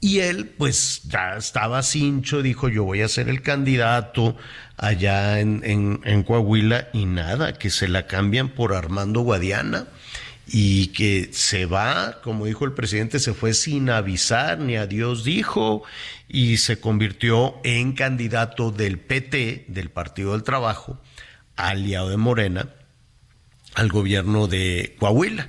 Y 0.00 0.18
él, 0.20 0.46
pues 0.58 1.02
ya 1.04 1.36
estaba 1.36 1.82
cincho, 1.82 2.42
dijo: 2.42 2.68
Yo 2.68 2.84
voy 2.84 3.00
a 3.02 3.08
ser 3.08 3.28
el 3.28 3.40
candidato 3.42 4.36
allá 4.76 5.40
en, 5.40 5.62
en- 5.64 6.00
en 6.04 6.22
Coahuila 6.22 6.88
y 6.92 7.06
nada, 7.06 7.54
que 7.54 7.70
se 7.70 7.88
la 7.88 8.06
cambian 8.06 8.50
por 8.50 8.74
Armando 8.74 9.20
Guadiana 9.22 9.86
y 10.46 10.88
que 10.88 11.30
se 11.32 11.66
va, 11.66 12.20
como 12.22 12.44
dijo 12.46 12.64
el 12.66 12.72
presidente, 12.72 13.18
se 13.18 13.32
fue 13.32 13.52
sin 13.54 13.90
avisar, 13.90 14.58
ni 14.58 14.76
a 14.76 14.86
Dios 14.86 15.24
dijo, 15.24 15.82
y 16.28 16.58
se 16.58 16.78
convirtió 16.78 17.56
en 17.64 17.94
candidato 17.94 18.70
del 18.70 18.98
PT, 18.98 19.64
del 19.68 19.90
Partido 19.90 20.32
del 20.32 20.44
Trabajo, 20.44 21.00
aliado 21.56 22.10
de 22.10 22.16
Morena, 22.18 22.68
al 23.76 23.88
gobierno 23.90 24.48
de 24.48 24.96
Coahuila. 24.98 25.48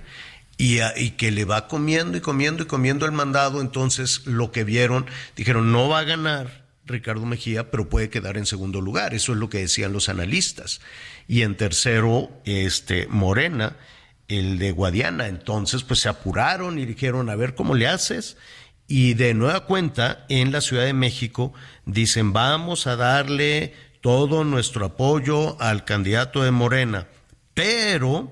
Y, 0.59 0.79
a- 0.79 0.97
y 0.97 1.11
que 1.11 1.31
le 1.31 1.45
va 1.45 1.67
comiendo 1.67 2.17
y 2.17 2.21
comiendo 2.21 2.63
y 2.63 2.65
comiendo 2.65 3.05
el 3.05 3.11
mandado, 3.11 3.61
entonces 3.61 4.25
lo 4.25 4.51
que 4.51 4.63
vieron, 4.63 5.05
dijeron, 5.35 5.71
no 5.71 5.87
va 5.87 5.99
a 5.99 6.03
ganar 6.03 6.65
Ricardo 6.85 7.25
Mejía, 7.27 7.69
pero 7.69 7.89
puede 7.89 8.09
quedar 8.09 8.37
en 8.37 8.45
segundo 8.47 8.81
lugar, 8.81 9.13
eso 9.13 9.33
es 9.33 9.37
lo 9.37 9.49
que 9.49 9.59
decían 9.59 9.93
los 9.93 10.09
analistas. 10.09 10.81
Y 11.27 11.43
en 11.43 11.55
tercero, 11.57 12.31
este, 12.45 13.05
Morena, 13.07 13.75
el 14.29 14.57
de 14.57 14.71
Guadiana, 14.71 15.27
entonces 15.27 15.83
pues 15.83 15.99
se 15.99 16.09
apuraron 16.09 16.79
y 16.79 16.85
dijeron, 16.85 17.29
a 17.29 17.35
ver 17.35 17.53
cómo 17.53 17.75
le 17.75 17.87
haces. 17.87 18.37
Y 18.87 19.13
de 19.13 19.33
nueva 19.35 19.65
cuenta, 19.65 20.25
en 20.29 20.51
la 20.51 20.61
Ciudad 20.61 20.85
de 20.85 20.93
México, 20.93 21.53
dicen, 21.85 22.33
vamos 22.33 22.87
a 22.87 22.95
darle 22.95 23.73
todo 24.01 24.43
nuestro 24.43 24.85
apoyo 24.85 25.61
al 25.61 25.85
candidato 25.85 26.41
de 26.41 26.51
Morena, 26.51 27.05
pero 27.57 28.29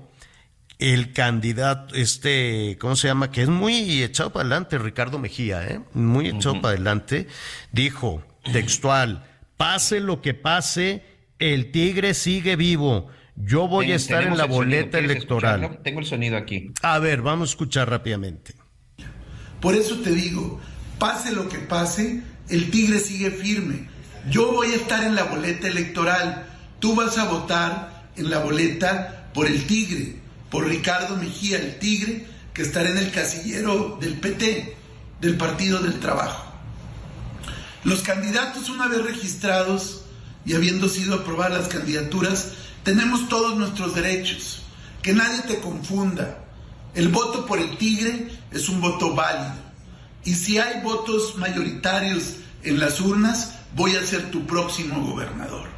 el 0.78 1.12
candidato, 1.12 1.96
este, 1.96 2.78
¿cómo 2.80 2.94
se 2.94 3.08
llama? 3.08 3.32
Que 3.32 3.42
es 3.42 3.48
muy 3.48 4.04
echado 4.04 4.32
para 4.32 4.42
adelante, 4.42 4.78
Ricardo 4.78 5.18
Mejía, 5.18 5.66
¿eh? 5.66 5.80
Muy 5.94 6.28
echado 6.28 6.60
para 6.60 6.74
adelante, 6.74 7.26
dijo, 7.72 8.22
textual, 8.52 9.26
pase 9.56 9.98
lo 9.98 10.22
que 10.22 10.32
pase, 10.32 11.02
el 11.40 11.72
tigre 11.72 12.14
sigue 12.14 12.54
vivo. 12.54 13.08
Yo 13.34 13.66
voy 13.66 13.90
a 13.90 13.96
estar 13.96 14.22
en 14.22 14.36
la 14.36 14.44
el 14.44 14.50
boleta 14.50 14.98
¿Quieres 14.98 15.10
electoral. 15.10 15.54
escucharlo? 15.60 15.82
Tengo 15.82 15.98
el 15.98 16.06
sonido 16.06 16.36
aquí. 16.36 16.70
A 16.82 17.00
ver, 17.00 17.20
vamos 17.20 17.48
a 17.48 17.50
escuchar 17.50 17.90
rápidamente. 17.90 18.54
Por 19.60 19.74
eso 19.74 19.98
te 20.02 20.10
digo, 20.10 20.60
pase 21.00 21.32
lo 21.32 21.48
que 21.48 21.58
pase, 21.58 22.22
el 22.48 22.70
tigre 22.70 23.00
sigue 23.00 23.32
firme. 23.32 23.88
Yo 24.30 24.52
voy 24.52 24.68
a 24.68 24.76
estar 24.76 25.02
en 25.02 25.16
la 25.16 25.24
boleta 25.24 25.66
electoral. 25.66 26.46
Tú 26.78 26.94
vas 26.94 27.18
a 27.18 27.24
votar 27.24 27.95
en 28.16 28.30
la 28.30 28.38
boleta 28.38 29.30
por 29.34 29.46
el 29.46 29.66
tigre, 29.66 30.16
por 30.50 30.66
Ricardo 30.66 31.16
Mejía, 31.16 31.58
el 31.58 31.78
tigre, 31.78 32.26
que 32.54 32.62
estará 32.62 32.90
en 32.90 32.98
el 32.98 33.10
casillero 33.10 33.98
del 34.00 34.14
PT, 34.18 34.76
del 35.20 35.36
Partido 35.36 35.80
del 35.80 36.00
Trabajo. 36.00 36.44
Los 37.84 38.00
candidatos, 38.00 38.68
una 38.68 38.88
vez 38.88 39.04
registrados 39.04 40.02
y 40.44 40.54
habiendo 40.54 40.88
sido 40.88 41.16
aprobadas 41.16 41.58
las 41.60 41.68
candidaturas, 41.68 42.52
tenemos 42.82 43.28
todos 43.28 43.56
nuestros 43.56 43.94
derechos. 43.94 44.62
Que 45.02 45.12
nadie 45.12 45.42
te 45.42 45.60
confunda. 45.60 46.38
El 46.94 47.08
voto 47.08 47.46
por 47.46 47.58
el 47.58 47.76
tigre 47.76 48.28
es 48.50 48.68
un 48.68 48.80
voto 48.80 49.14
válido. 49.14 49.54
Y 50.24 50.34
si 50.34 50.58
hay 50.58 50.82
votos 50.82 51.36
mayoritarios 51.36 52.36
en 52.62 52.80
las 52.80 53.00
urnas, 53.00 53.52
voy 53.74 53.94
a 53.94 54.04
ser 54.04 54.30
tu 54.30 54.46
próximo 54.46 55.04
gobernador. 55.04 55.75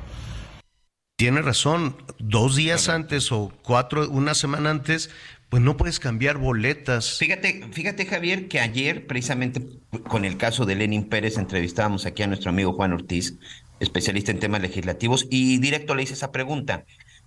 Tiene 1.19 1.43
razón, 1.43 1.97
dos 2.21 2.55
días 2.55 2.89
antes 2.89 3.33
o 3.33 3.53
cuatro, 3.65 4.09
una 4.09 4.35
semana 4.35 4.71
antes, 4.71 5.11
pues 5.49 5.61
no 5.61 5.77
puedes 5.77 5.99
cambiar 5.99 6.39
boletas. 6.39 7.19
Fíjate, 7.19 7.67
fíjate 7.73 8.07
Javier, 8.07 8.47
que 8.47 8.61
ayer 8.61 9.05
precisamente 9.09 9.61
con 10.07 10.25
el 10.25 10.37
caso 10.37 10.65
de 10.65 10.77
Lenin 10.77 11.09
Pérez 11.09 11.37
entrevistábamos 11.37 12.07
aquí 12.07 12.23
a 12.23 12.29
nuestro 12.29 12.51
amigo 12.51 12.73
Juan 12.73 12.93
Ortiz, 12.93 13.35
especialista 13.81 14.31
en 14.31 14.39
temas 14.39 14.63
legislativos, 14.63 15.27
y 15.29 15.59
directo 15.59 15.97
le 15.97 16.05
hice 16.05 16.15
esa 16.15 16.31
pregunta. 16.31 16.85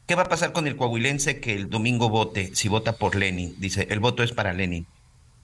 ¿Qué 0.07 0.15
va 0.15 0.21
a 0.21 0.29
pasar 0.29 0.53
con 0.53 0.67
el 0.67 0.77
coahuilense 0.77 1.41
que 1.41 1.53
el 1.53 1.69
domingo 1.69 2.07
vote, 2.07 2.51
si 2.53 2.69
vota 2.69 2.93
por 2.95 3.17
Lenin? 3.17 3.55
Dice, 3.59 3.87
el 3.89 3.99
voto 3.99 4.23
es 4.23 4.31
para 4.31 4.53
Lenin. 4.53 4.87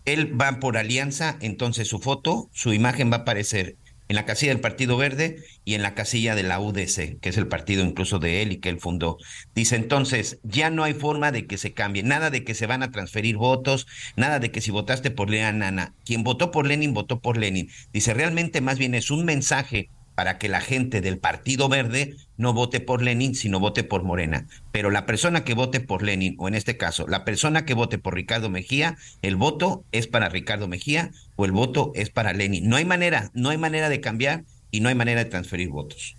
Él 0.06 0.40
va 0.40 0.62
por 0.62 0.78
alianza, 0.78 1.36
entonces 1.42 1.90
su 1.90 2.00
foto, 2.00 2.50
su 2.54 2.72
imagen 2.72 3.12
va 3.12 3.18
a 3.18 3.20
aparecer 3.20 3.76
en 4.08 4.16
la 4.16 4.26
casilla 4.26 4.52
del 4.52 4.62
Partido 4.62 4.98
Verde 4.98 5.44
y 5.66 5.74
en 5.74 5.82
la 5.82 5.94
casilla 5.94 6.36
de 6.36 6.44
la 6.44 6.60
UDC, 6.60 7.20
que 7.20 7.30
es 7.30 7.38
el 7.38 7.48
partido 7.48 7.84
incluso 7.84 8.20
de 8.20 8.42
él 8.42 8.52
y 8.52 8.58
que 8.58 8.70
él 8.70 8.80
fundó. 8.80 9.18
Dice 9.54 9.76
entonces, 9.76 10.40
ya 10.44 10.70
no 10.70 10.84
hay 10.84 10.94
forma 10.94 11.32
de 11.32 11.46
que 11.46 11.58
se 11.58 11.74
cambie, 11.74 12.04
nada 12.04 12.30
de 12.30 12.44
que 12.44 12.56
se 12.56 12.68
van 12.68 12.84
a 12.84 12.92
transferir 12.92 13.38
votos, 13.38 13.88
nada 14.16 14.40
de 14.40 14.52
que 14.52 14.62
si 14.62 14.72
votaste 14.72 15.12
por 15.12 15.30
Lenin, 15.30 15.60
nana. 15.60 15.94
Quien 16.06 16.24
votó 16.24 16.52
por 16.52 16.68
Lenin, 16.68 16.94
votó 16.94 17.20
por 17.20 17.38
Lenin. 17.38 17.70
Dice, 17.92 18.14
realmente 18.14 18.62
más 18.62 18.78
bien 18.78 18.96
es 18.96 19.12
un 19.12 19.26
mensaje 19.26 19.90
para 20.18 20.40
que 20.40 20.50
la 20.50 20.62
gente 20.62 21.00
del 21.00 21.20
Partido 21.20 21.70
Verde 21.70 22.16
no 22.38 22.52
vote 22.52 22.80
por 22.80 23.04
Lenin, 23.04 23.36
sino 23.36 23.60
vote 23.60 23.84
por 23.84 24.02
Morena. 24.02 24.48
Pero 24.72 24.90
la 24.90 25.06
persona 25.06 25.44
que 25.44 25.54
vote 25.54 25.80
por 25.80 26.02
Lenin, 26.02 26.36
o 26.40 26.48
en 26.48 26.56
este 26.56 26.76
caso, 26.76 27.08
la 27.08 27.24
persona 27.24 27.66
que 27.66 27.76
vote 27.76 28.00
por 28.00 28.16
Ricardo 28.16 28.50
Mejía, 28.50 28.98
el 29.22 29.36
voto 29.36 29.84
es 29.92 30.08
para 30.08 30.28
Ricardo 30.28 30.68
Mejía 30.68 31.12
o 31.36 31.46
el 31.46 31.52
voto 31.52 31.92
es 31.94 32.10
para 32.10 32.34
Lenin. 32.34 32.68
No 32.68 32.78
hay 32.78 32.84
manera, 32.84 33.30
no 33.36 33.52
hay 33.52 33.60
manera 33.60 33.90
de 33.90 34.02
cambiar 34.02 34.44
y 34.72 34.80
no 34.80 34.90
hay 34.90 34.96
manera 34.96 35.24
de 35.24 35.30
transferir 35.30 35.70
votos. 35.70 36.16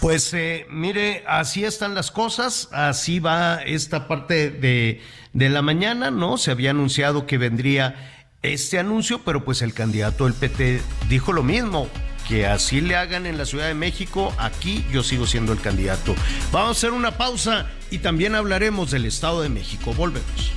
Pues 0.00 0.32
eh, 0.32 0.64
mire, 0.70 1.24
así 1.26 1.64
están 1.64 1.94
las 1.94 2.10
cosas, 2.10 2.70
así 2.72 3.20
va 3.20 3.56
esta 3.66 4.08
parte 4.08 4.48
de, 4.48 5.02
de 5.34 5.48
la 5.50 5.60
mañana, 5.60 6.10
¿no? 6.10 6.38
Se 6.38 6.52
había 6.52 6.70
anunciado 6.70 7.26
que 7.26 7.36
vendría 7.36 8.24
este 8.40 8.78
anuncio, 8.78 9.20
pero 9.26 9.44
pues 9.44 9.60
el 9.60 9.74
candidato 9.74 10.24
del 10.24 10.32
PT 10.32 10.80
dijo 11.10 11.34
lo 11.34 11.42
mismo, 11.42 11.90
que 12.28 12.46
así 12.46 12.80
le 12.80 12.94
hagan 12.94 13.26
en 13.26 13.38
la 13.38 13.46
Ciudad 13.46 13.66
de 13.66 13.74
México, 13.74 14.34
aquí 14.38 14.84
yo 14.92 15.02
sigo 15.02 15.26
siendo 15.26 15.52
el 15.52 15.60
candidato. 15.60 16.14
Vamos 16.52 16.68
a 16.68 16.72
hacer 16.72 16.92
una 16.92 17.16
pausa 17.16 17.66
y 17.90 17.98
también 17.98 18.34
hablaremos 18.34 18.90
del 18.90 19.06
Estado 19.06 19.40
de 19.40 19.48
México. 19.48 19.94
Volvemos. 19.94 20.52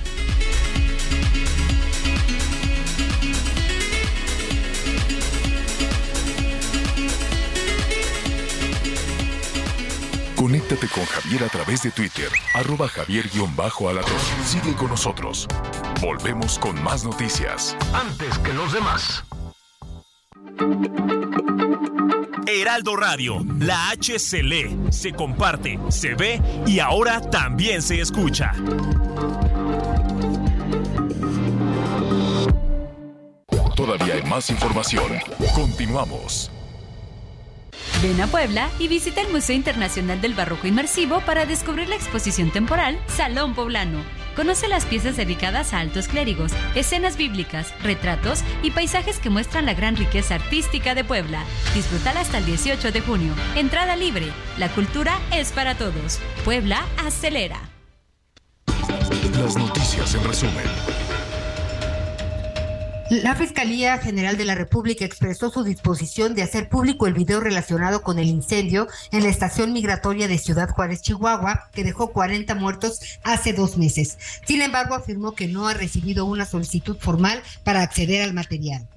Conéctate 10.35 10.87
con 10.87 11.05
Javier 11.05 11.43
a 11.43 11.49
través 11.49 11.83
de 11.83 11.91
Twitter, 11.91 12.27
arroba 12.55 12.87
javier-alatón. 12.87 14.17
Sigue 14.43 14.75
con 14.75 14.89
nosotros. 14.89 15.47
Volvemos 16.01 16.57
con 16.57 16.81
más 16.83 17.05
noticias. 17.05 17.77
Antes 17.93 18.39
que 18.39 18.51
los 18.51 18.73
demás. 18.73 19.23
Heraldo 22.47 22.95
Radio, 22.95 23.45
la 23.59 23.89
H 23.89 24.19
se 24.19 24.43
lee, 24.43 24.77
se 24.89 25.13
comparte, 25.13 25.79
se 25.89 26.15
ve 26.15 26.41
y 26.67 26.79
ahora 26.79 27.21
también 27.21 27.81
se 27.81 27.99
escucha. 28.01 28.53
Todavía 33.75 34.15
hay 34.15 34.23
más 34.23 34.49
información. 34.49 35.11
Continuamos. 35.55 36.51
Ven 38.01 38.19
a 38.21 38.27
Puebla 38.27 38.69
y 38.79 38.87
visita 38.87 39.21
el 39.21 39.31
Museo 39.31 39.55
Internacional 39.55 40.21
del 40.21 40.33
Barroco 40.33 40.67
Inmersivo 40.67 41.21
para 41.21 41.45
descubrir 41.45 41.89
la 41.89 41.95
exposición 41.95 42.51
temporal 42.51 42.99
Salón 43.07 43.53
Poblano. 43.53 44.20
Conoce 44.35 44.67
las 44.67 44.85
piezas 44.85 45.17
dedicadas 45.17 45.73
a 45.73 45.79
altos 45.79 46.07
clérigos, 46.07 46.51
escenas 46.75 47.17
bíblicas, 47.17 47.73
retratos 47.83 48.43
y 48.63 48.71
paisajes 48.71 49.19
que 49.19 49.29
muestran 49.29 49.65
la 49.65 49.73
gran 49.73 49.95
riqueza 49.95 50.35
artística 50.35 50.95
de 50.95 51.03
Puebla. 51.03 51.43
Disfrútala 51.73 52.21
hasta 52.21 52.37
el 52.37 52.45
18 52.45 52.91
de 52.91 53.01
junio. 53.01 53.33
Entrada 53.55 53.95
libre. 53.95 54.27
La 54.57 54.69
cultura 54.69 55.19
es 55.31 55.51
para 55.51 55.75
todos. 55.75 56.19
Puebla 56.45 56.85
acelera. 57.05 57.59
Las 59.37 59.55
noticias 59.57 60.15
en 60.15 60.23
resumen. 60.23 61.00
La 63.11 63.35
Fiscalía 63.35 63.97
General 63.97 64.37
de 64.37 64.45
la 64.45 64.55
República 64.55 65.03
expresó 65.03 65.49
su 65.49 65.65
disposición 65.65 66.33
de 66.33 66.43
hacer 66.43 66.69
público 66.69 67.07
el 67.07 67.13
video 67.13 67.41
relacionado 67.41 68.03
con 68.03 68.19
el 68.19 68.29
incendio 68.29 68.87
en 69.11 69.23
la 69.23 69.29
estación 69.29 69.73
migratoria 69.73 70.29
de 70.29 70.37
Ciudad 70.37 70.69
Juárez, 70.69 71.01
Chihuahua, 71.01 71.67
que 71.73 71.83
dejó 71.83 72.13
40 72.13 72.55
muertos 72.55 73.01
hace 73.23 73.51
dos 73.51 73.77
meses. 73.77 74.17
Sin 74.45 74.61
embargo, 74.61 74.95
afirmó 74.95 75.33
que 75.33 75.49
no 75.49 75.67
ha 75.67 75.73
recibido 75.73 76.23
una 76.23 76.45
solicitud 76.45 76.95
formal 76.97 77.43
para 77.65 77.81
acceder 77.81 78.21
al 78.21 78.33
material. 78.33 78.87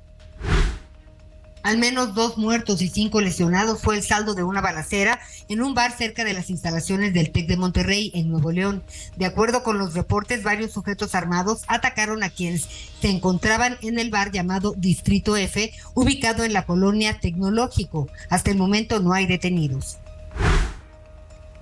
Al 1.64 1.78
menos 1.78 2.14
dos 2.14 2.36
muertos 2.36 2.82
y 2.82 2.88
cinco 2.88 3.22
lesionados 3.22 3.80
fue 3.80 3.96
el 3.96 4.02
saldo 4.02 4.34
de 4.34 4.42
una 4.42 4.60
balacera 4.60 5.18
en 5.48 5.62
un 5.62 5.72
bar 5.72 5.96
cerca 5.96 6.22
de 6.22 6.34
las 6.34 6.50
instalaciones 6.50 7.14
del 7.14 7.32
TEC 7.32 7.46
de 7.46 7.56
Monterrey, 7.56 8.10
en 8.12 8.28
Nuevo 8.28 8.52
León. 8.52 8.82
De 9.16 9.24
acuerdo 9.24 9.62
con 9.62 9.78
los 9.78 9.94
reportes, 9.94 10.42
varios 10.42 10.72
sujetos 10.72 11.14
armados 11.14 11.62
atacaron 11.66 12.22
a 12.22 12.28
quienes 12.28 12.68
se 13.00 13.08
encontraban 13.08 13.78
en 13.80 13.98
el 13.98 14.10
bar 14.10 14.30
llamado 14.30 14.74
Distrito 14.76 15.38
F, 15.38 15.72
ubicado 15.94 16.44
en 16.44 16.52
la 16.52 16.66
colonia 16.66 17.18
Tecnológico. 17.18 18.10
Hasta 18.28 18.50
el 18.50 18.58
momento 18.58 19.00
no 19.00 19.14
hay 19.14 19.24
detenidos. 19.24 19.96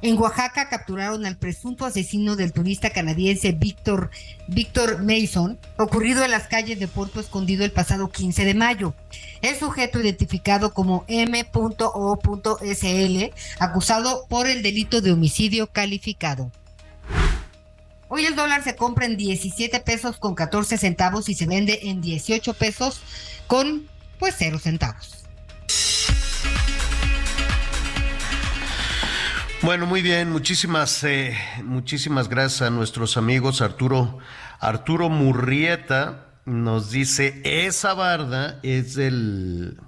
En 0.03 0.19
Oaxaca 0.19 0.69
capturaron 0.69 1.25
al 1.27 1.37
presunto 1.37 1.87
asesino 1.87 2.35
del 2.35 2.53
turista 2.53 2.91
canadiense 2.91 3.53
Víctor 3.53 4.11
Víctor 4.49 5.01
Mason, 5.01 5.61
ocurrido 5.79 6.25
en 6.25 6.33
las 6.33 6.49
calles 6.49 6.81
de 6.81 6.88
Puerto 6.88 7.21
Escondido 7.21 7.65
el 7.65 7.71
pasado 7.71 8.11
15 8.11 8.45
de 8.45 8.55
mayo. 8.55 8.95
El 9.43 9.57
sujeto 9.57 10.01
identificado 10.01 10.75
como 10.75 11.05
M.O.SL, 11.07 11.85
acusado 13.61 14.27
por 14.29 14.49
el 14.49 14.65
delito 14.65 15.01
de 15.01 15.12
homicidio 15.12 15.69
calificado. 15.69 16.51
Hoy 18.09 18.27
el 18.27 18.35
dólar 18.35 18.65
se 18.65 18.75
compra 18.75 19.07
en 19.07 19.17
17 19.17 19.79
pesos 19.81 20.17
con 20.17 20.35
14 20.35 20.79
centavos 20.79 21.29
y 21.29 21.35
se 21.35 21.47
vende 21.47 21.79
en 21.85 22.01
18 22.01 22.55
pesos 22.55 23.01
con 23.47 23.88
pues 24.19 24.35
0 24.37 24.59
centavos. 24.59 25.22
Bueno, 29.62 29.87
muy 29.87 30.03
bien, 30.03 30.29
muchísimas, 30.33 31.05
eh, 31.05 31.37
muchísimas 31.62 32.29
gracias 32.29 32.62
a 32.62 32.70
nuestros 32.70 33.16
amigos. 33.16 33.62
Arturo, 33.62 34.18
Arturo 34.59 35.09
Murrieta 35.09 36.27
nos 36.44 36.90
dice, 36.90 37.40
esa 37.44 37.94
barda 37.94 38.59
es 38.64 38.96
del, 38.96 39.79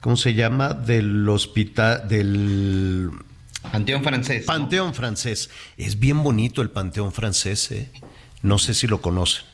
¿cómo 0.00 0.16
se 0.16 0.34
llama? 0.34 0.74
Del 0.74 1.26
hospital, 1.26 2.06
del... 2.06 3.10
Panteón 3.72 4.04
francés. 4.04 4.42
¿no? 4.42 4.46
Panteón 4.46 4.92
francés. 4.92 5.48
Es 5.78 5.98
bien 5.98 6.22
bonito 6.22 6.60
el 6.60 6.68
Panteón 6.68 7.12
francés, 7.12 7.72
¿eh? 7.72 7.90
No 8.42 8.58
sé 8.58 8.74
si 8.74 8.86
lo 8.86 9.00
conocen. 9.00 9.46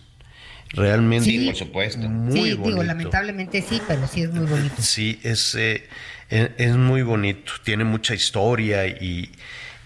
Realmente. 0.71 1.27
Sí, 1.27 1.47
por 1.47 1.55
supuesto. 1.55 2.09
Muy 2.09 2.33
sí, 2.33 2.55
bonito. 2.55 2.69
digo, 2.69 2.83
lamentablemente 2.83 3.63
sí, 3.63 3.81
pero 3.87 4.09
sí 4.09 4.23
es 4.23 4.33
muy 4.33 4.47
bonito. 4.47 4.75
Sí, 4.81 5.21
es, 5.23 5.55
eh, 5.55 5.89
es, 6.33 6.51
es 6.59 6.77
muy 6.77 7.03
bonito, 7.03 7.53
tiene 7.65 7.85
mucha 7.85 8.15
historia 8.15 8.87
y, 8.87 9.33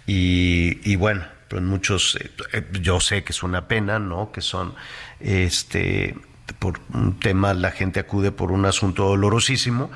y, 0.06 0.80
y 0.90 0.96
bueno, 0.96 1.24
pues 1.48 1.62
muchos, 1.62 2.16
eh, 2.20 2.30
eh, 2.52 2.64
yo 2.80 3.00
sé 3.00 3.24
que 3.24 3.32
es 3.32 3.42
una 3.42 3.68
pena, 3.68 3.98
¿no? 3.98 4.32
Que 4.32 4.40
son, 4.40 4.74
este, 5.20 6.16
por 6.58 6.80
un 6.94 7.18
tema 7.20 7.54
la 7.54 7.70
gente 7.72 8.00
acude 8.00 8.32
por 8.32 8.52
un 8.52 8.64
asunto 8.66 9.04
dolorosísimo, 9.08 9.90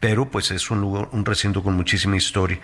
pero 0.00 0.30
pues 0.30 0.50
es 0.50 0.70
un, 0.70 0.80
lugar- 0.80 1.08
un 1.12 1.24
recinto 1.24 1.62
con 1.62 1.74
muchísima 1.74 2.16
historia. 2.16 2.60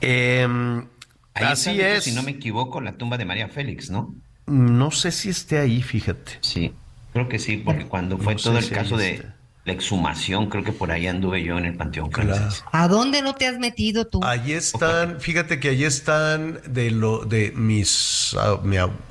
Em, 0.00 0.88
Ahí 1.34 1.52
así 1.52 1.70
está, 1.80 1.96
es. 1.96 2.04
Si 2.04 2.12
no 2.12 2.22
me 2.22 2.32
equivoco, 2.32 2.80
la 2.80 2.96
tumba 2.96 3.18
de 3.18 3.24
María 3.24 3.48
Félix, 3.48 3.90
¿no? 3.90 4.20
No 4.46 4.90
sé 4.90 5.12
si 5.12 5.28
esté 5.28 5.58
ahí, 5.58 5.82
fíjate. 5.82 6.40
Sí, 6.40 6.80
creo 7.12 7.28
que 7.28 7.38
sí, 7.38 7.56
porque 7.58 7.88
cuando 7.88 8.18
fue 8.18 8.34
No 8.34 8.40
todo 8.40 8.58
el 8.58 8.62
si 8.64 8.74
caso 8.74 8.96
de. 8.96 9.33
La 9.64 9.72
exhumación, 9.72 10.50
creo 10.50 10.62
que 10.62 10.72
por 10.72 10.90
ahí 10.90 11.06
anduve 11.06 11.42
yo 11.42 11.56
en 11.58 11.64
el 11.64 11.76
Panteón 11.76 12.10
francés. 12.12 12.62
¿A 12.70 12.86
dónde 12.88 13.22
no 13.22 13.34
te 13.34 13.46
has 13.46 13.58
metido 13.58 14.06
tú? 14.06 14.20
Allí 14.22 14.52
están, 14.52 15.20
fíjate 15.20 15.58
que 15.58 15.70
allí 15.70 15.84
están 15.84 16.60
de 16.66 16.90
lo 16.90 17.24
de 17.24 17.52
mis 17.52 18.36
ah, 18.38 18.58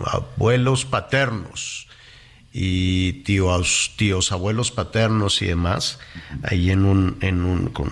abuelos 0.05 0.85
paternos 0.85 1.87
y 2.51 3.23
tíos, 3.23 3.93
tíos 3.97 4.31
abuelos 4.31 4.69
paternos 4.71 5.41
y 5.41 5.47
demás, 5.47 5.99
ahí 6.43 6.69
en 6.69 6.85
un, 6.85 7.17
en 7.21 7.43
un, 7.43 7.69
con 7.69 7.87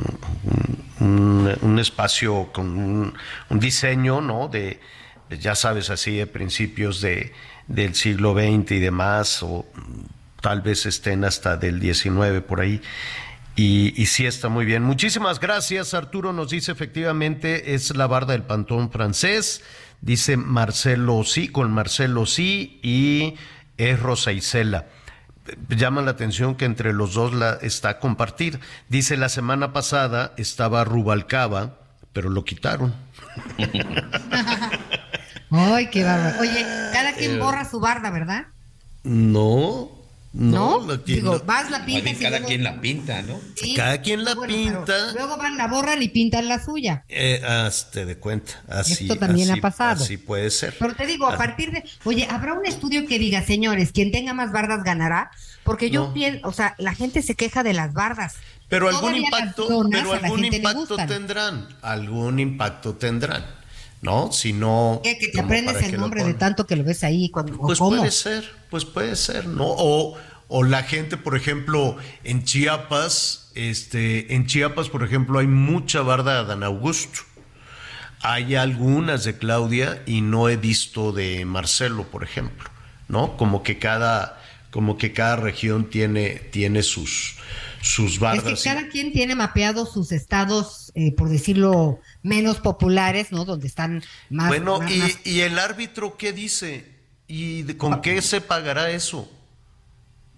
un, 1.00 1.08
un- 1.08 1.58
un 1.62 1.80
espacio 1.80 2.52
con 2.54 2.78
un, 2.78 3.14
un 3.50 3.60
diseño, 3.60 4.22
¿no? 4.22 4.50
De, 4.50 4.80
de, 5.32 5.40
ya 5.40 5.56
sabes, 5.56 5.90
así 5.90 6.16
de 6.16 6.28
principios 6.28 7.02
de, 7.02 7.34
del 7.68 7.96
siglo 7.96 8.36
XX 8.36 8.72
y 8.74 8.80
demás, 8.80 9.42
o 9.42 9.66
tal 10.42 10.62
vez 10.62 10.86
estén 10.86 11.24
hasta 11.24 11.58
del 11.58 11.80
XIX 11.82 12.42
por 12.48 12.62
ahí. 12.62 12.82
Y, 13.56 13.94
y 14.02 14.06
sí 14.08 14.26
está 14.26 14.50
muy 14.50 14.66
bien. 14.66 14.84
Muchísimas 14.84 15.40
gracias, 15.40 15.94
Arturo. 15.94 16.34
Nos 16.34 16.50
dice 16.50 16.72
efectivamente 16.72 17.74
es 17.74 17.96
la 17.96 18.08
barda 18.08 18.34
del 18.34 18.44
pantón 18.44 18.92
francés. 18.92 19.62
Dice 20.02 20.36
Marcelo 20.38 21.24
sí, 21.24 21.48
con 21.50 21.72
Marcelo 21.72 22.26
sí, 22.26 22.80
y 22.82 23.36
es 23.78 24.00
Rosa 24.00 24.32
Isela. 24.32 24.88
Llama 25.70 26.02
la 26.02 26.12
atención 26.12 26.56
que 26.56 26.66
entre 26.66 26.94
los 26.94 27.14
dos 27.14 27.34
la 27.34 27.54
está 27.62 27.90
a 27.90 28.00
compartir. 28.00 28.60
Dice 28.90 29.18
la 29.18 29.30
semana 29.30 29.74
pasada 29.74 30.34
estaba 30.38 30.84
Rubalcaba, 30.84 31.78
pero 32.14 32.30
lo 32.30 32.46
quitaron. 32.46 32.96
Ay, 35.50 35.88
qué 35.90 36.04
bárbaro. 36.04 36.40
Oye, 36.40 36.66
cada 36.94 37.14
quien 37.14 37.34
Eh, 37.34 37.38
borra 37.38 37.66
su 37.70 37.80
barda, 37.80 38.10
¿verdad? 38.10 38.48
No, 39.04 39.90
no, 40.34 40.80
¿No? 40.82 40.88
la 40.88 40.98
Digo, 40.98 41.42
vas 41.46 41.70
la 41.70 41.84
y 41.88 42.02
cada 42.16 42.30
luego- 42.32 42.48
quien 42.48 42.64
la 42.64 42.80
pinta, 42.80 43.22
¿no? 43.22 43.40
Sí. 43.56 43.74
Cada 43.76 44.02
quien 44.02 44.24
la 44.24 44.34
Bueno, 44.36 44.54
pinta. 44.54 45.12
Luego 45.14 45.36
van, 45.38 45.58
la 45.58 45.68
borran 45.68 46.02
y 46.02 46.08
pintan 46.08 46.48
la 46.48 46.64
suya. 46.64 47.04
Eh, 47.10 47.42
hazte 47.46 48.06
de 48.06 48.18
cuenta. 48.18 48.62
Así, 48.70 49.04
Esto 49.04 49.18
también 49.18 49.50
así- 49.52 49.60
ha 49.60 49.62
pasado. 49.62 50.04
Así 50.04 50.16
puede 50.18 50.50
ser. 50.50 50.74
Pero 50.80 50.96
te 50.96 51.06
digo, 51.06 51.28
a 51.28 51.34
Ah. 51.34 51.38
partir 51.38 51.72
de, 51.72 51.84
oye, 52.06 52.28
habrá 52.32 52.54
un 52.54 52.66
estudio 52.66 53.06
que 53.08 53.20
diga, 53.20 53.44
señores, 53.44 53.92
quien 53.92 54.12
tenga 54.12 54.34
más 54.34 54.52
bardas 54.54 54.84
ganará, 54.84 55.32
porque 55.64 55.90
yo 55.90 56.08
No. 56.08 56.14
pienso, 56.14 56.48
o 56.48 56.54
sea, 56.54 56.76
la 56.78 56.96
gente 56.96 57.22
se 57.22 57.36
queja 57.36 57.64
de 57.64 57.74
las 57.74 57.94
bardas, 57.94 58.36
Pero 58.70 58.88
algún 58.88 59.02
Todavía 59.12 59.22
impacto, 59.26 59.68
pero 59.92 60.14
algún 60.14 60.46
impacto 60.46 60.96
tendrán, 60.96 61.68
algún 61.82 62.40
impacto 62.40 62.96
tendrán, 62.96 63.46
¿no? 64.02 64.32
Si 64.32 64.54
no, 64.54 65.02
Que, 65.04 65.16
te 65.16 65.40
aprendes 65.40 65.82
el 65.84 66.00
nombre 66.00 66.24
de 66.24 66.34
tanto 66.34 66.66
que 66.66 66.76
lo 66.76 66.84
ves 66.84 67.04
ahí. 67.04 67.30
Cuando, 67.30 67.58
Pues 67.58 67.80
cómo. 67.80 67.98
puede 67.98 68.12
ser, 68.12 68.50
pues 68.70 68.86
puede 68.86 69.16
ser, 69.16 69.48
¿no? 69.48 69.66
O, 69.68 70.18
o 70.48 70.64
la 70.64 70.84
gente, 70.84 71.18
por 71.18 71.38
ejemplo, 71.38 71.96
en 72.24 72.44
Chiapas, 72.44 73.52
este, 73.56 74.34
en 74.34 74.48
Chiapas, 74.48 74.90
por 74.90 75.04
ejemplo, 75.04 75.40
hay 75.40 75.48
mucha 75.48 76.02
barda 76.02 76.34
de 76.34 76.40
Adán 76.40 76.64
Augusto. 76.64 77.22
Hay 78.24 78.56
algunas 78.56 79.24
de 79.24 79.38
Claudia 79.38 80.04
y 80.06 80.22
no 80.22 80.50
he 80.50 80.58
visto 80.58 81.12
de 81.12 81.46
Marcelo, 81.46 82.04
por 82.04 82.24
ejemplo, 82.24 82.70
¿no? 83.08 83.36
Como 83.36 83.64
que 83.64 83.80
cada, 83.80 84.40
como 84.70 84.98
que 84.98 85.12
cada 85.12 85.38
región 85.38 85.90
tiene, 85.90 86.30
tiene 86.52 86.84
sus, 86.84 87.38
sus 87.82 88.14
Es 88.14 88.20
bardas. 88.20 88.62
que 88.64 88.70
cada 88.70 88.88
quien 88.90 89.12
tiene 89.12 89.36
mapeados 89.36 89.92
sus 89.94 90.12
estados, 90.12 90.92
eh, 90.96 91.14
por 91.14 91.30
decirlo, 91.30 92.00
menos 92.24 92.60
populares, 92.60 93.32
¿no? 93.32 93.46
Donde 93.46 93.68
están 93.68 94.04
más. 94.30 94.48
Bueno, 94.50 94.80
más- 94.80 94.92
y, 94.92 94.98
más- 95.00 95.20
y 95.26 95.42
el 95.42 95.58
árbitro 95.60 96.18
qué 96.18 96.32
dice? 96.34 96.86
¿Y 97.28 97.64
de- 97.64 97.78
con 97.78 98.02
qué 98.02 98.22
se 98.22 98.42
pagará 98.42 98.92
eso? 98.92 99.30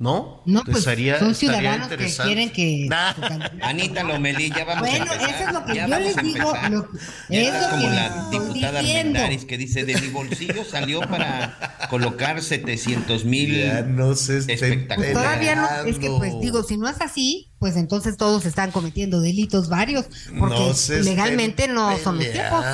¿No? 0.04 0.42
No, 0.46 0.64
pues 0.66 0.80
Estaría- 0.80 1.18
son 1.18 1.34
ciudadanos 1.34 1.88
que 1.88 1.96
quieren 2.26 2.50
que. 2.52 2.90
Anita 3.62 4.04
Lomelí, 4.04 4.50
ya 4.50 4.66
vamos 4.66 4.90
Bueno, 4.90 5.06
a 5.10 5.14
empezar. 5.16 5.30
eso 5.30 5.48
es 5.48 5.54
lo 5.54 5.66
que 5.66 5.76
ya 5.76 5.88
yo 5.88 6.00
les 6.00 6.16
digo, 6.18 6.54
lo- 6.72 6.88
Ya 7.30 7.40
eso 7.40 7.54
estás 7.54 7.70
como 7.70 7.82
que 7.84 7.96
la 7.96 8.30
diputada. 8.30 8.80
Armendáriz 8.80 9.46
que 9.46 9.58
dice, 9.58 9.86
de 9.86 10.02
mi 10.02 10.10
bolsillo 10.10 10.66
salió 10.66 11.00
para 11.00 11.88
colocar 11.90 12.42
700 12.42 13.24
mil 13.24 13.96
no 13.96 14.14
se 14.16 14.40
estén 14.40 14.56
espectaculares. 14.56 15.14
Todavía 15.14 15.56
no, 15.56 15.70
es 15.86 15.98
que 16.00 16.10
pues 16.10 16.34
digo, 16.42 16.64
si 16.64 16.76
no 16.76 16.90
es 16.90 17.00
así, 17.00 17.52
pues 17.60 17.78
entonces 17.78 18.18
todos 18.18 18.46
están 18.46 18.72
cometiendo 18.72 19.22
delitos 19.22 19.70
varios, 19.70 20.08
porque 20.38 20.56
No 20.56 20.74
legalmente 21.02 21.70
no 21.70 21.98
son 22.00 22.18
los 22.18 22.30
tiempos 22.30 22.66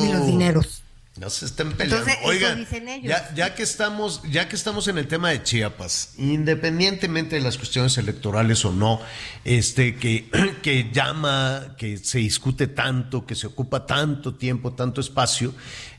ni 0.00 0.12
los 0.12 0.24
dineros. 0.28 0.82
No 1.18 1.30
se 1.30 1.46
estén 1.46 1.72
peleando. 1.72 1.96
Entonces, 1.96 2.18
eso 2.20 2.28
Oigan, 2.28 2.58
dicen 2.58 2.88
ellos. 2.88 3.08
ya, 3.08 3.34
ya 3.34 3.54
que 3.54 3.62
estamos, 3.62 4.22
ya 4.30 4.48
que 4.48 4.56
estamos 4.56 4.86
en 4.88 4.98
el 4.98 5.08
tema 5.08 5.30
de 5.30 5.42
Chiapas, 5.42 6.10
independientemente 6.18 7.36
de 7.36 7.42
las 7.42 7.56
cuestiones 7.56 7.96
electorales 7.96 8.64
o 8.66 8.72
no, 8.72 9.00
este 9.44 9.96
que, 9.96 10.28
que 10.62 10.90
llama, 10.92 11.74
que 11.78 11.96
se 11.96 12.18
discute 12.18 12.66
tanto, 12.66 13.24
que 13.24 13.34
se 13.34 13.46
ocupa 13.46 13.86
tanto 13.86 14.34
tiempo, 14.34 14.74
tanto 14.74 15.00
espacio, 15.00 15.54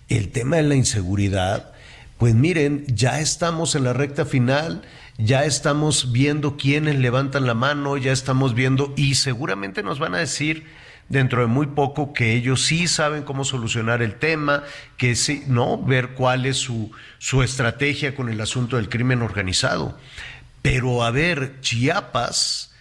el 0.08 0.30
tema 0.30 0.58
de 0.58 0.64
la 0.64 0.76
inseguridad, 0.76 1.74
pues 2.20 2.36
miren, 2.36 2.86
ya 2.88 3.20
estamos 3.20 3.74
en 3.76 3.84
la 3.86 3.94
recta 3.94 4.26
final, 4.26 4.84
ya 5.18 5.46
estamos 5.46 6.12
viendo 6.12 6.58
quiénes 6.58 6.96
levantan 6.96 7.48
la 7.48 7.56
mano, 7.56 7.98
ya 7.98 8.12
estamos 8.12 8.54
viendo, 8.54 8.94
y 8.96 9.16
seguramente 9.16 9.82
nos 9.82 9.98
van 9.98 10.14
a 10.14 10.20
decir 10.20 10.66
dentro 11.10 11.42
de 11.42 11.48
muy 11.48 11.68
poco 11.68 12.14
que 12.14 12.34
ellos 12.34 12.64
sí 12.64 12.88
saben 12.88 13.24
cómo 13.24 13.46
solucionar 13.46 14.02
el 14.02 14.16
tema, 14.16 14.64
que 14.98 15.16
sí, 15.16 15.44
no, 15.48 15.82
ver 15.82 16.10
cuál 16.10 16.46
es 16.46 16.58
su, 16.58 16.92
su 17.18 17.44
estrategia 17.44 18.16
con 18.16 18.30
el 18.30 18.42
asunto 18.42 18.76
del 18.78 18.90
crimen 18.90 19.22
organizado. 19.22 19.98
Pero 20.62 21.04
a 21.04 21.12
ver, 21.12 21.62
Chiapas, 21.62 22.74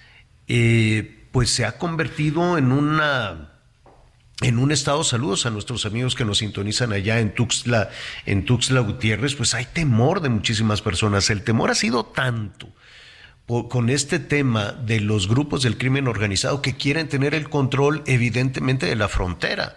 eh, 0.49 1.25
pues 1.33 1.51
se 1.51 1.65
ha 1.65 1.79
convertido 1.79 2.59
en 2.59 2.73
una 2.73 3.53
en 4.43 4.59
un 4.59 4.71
estado, 4.71 5.03
saludos 5.03 5.47
a 5.47 5.51
nuestros 5.51 5.87
amigos 5.87 6.15
que 6.15 6.27
nos 6.27 6.39
sintonizan 6.39 6.93
allá 6.93 7.21
en 7.21 7.35
Tuxtla, 7.35 7.89
en 8.27 8.45
Tuxtla 8.45 8.81
Gutiérrez, 8.81 9.35
pues 9.35 9.55
hay 9.55 9.65
temor 9.65 10.21
de 10.21 10.29
muchísimas 10.29 10.83
personas. 10.83 11.31
El 11.31 11.43
temor 11.43 11.71
ha 11.71 11.75
sido 11.75 12.05
tanto 12.05 12.69
con 13.47 13.91
este 13.91 14.19
tema 14.19 14.73
de 14.73 15.01
los 15.01 15.29
grupos 15.29 15.63
del 15.63 15.79
crimen 15.79 16.09
organizado 16.09 16.63
que 16.63 16.77
quieren 16.77 17.09
tener 17.09 17.35
el 17.35 17.49
control 17.49 18.03
evidentemente 18.07 18.87
de 18.87 18.97
la 18.97 19.09
frontera. 19.09 19.77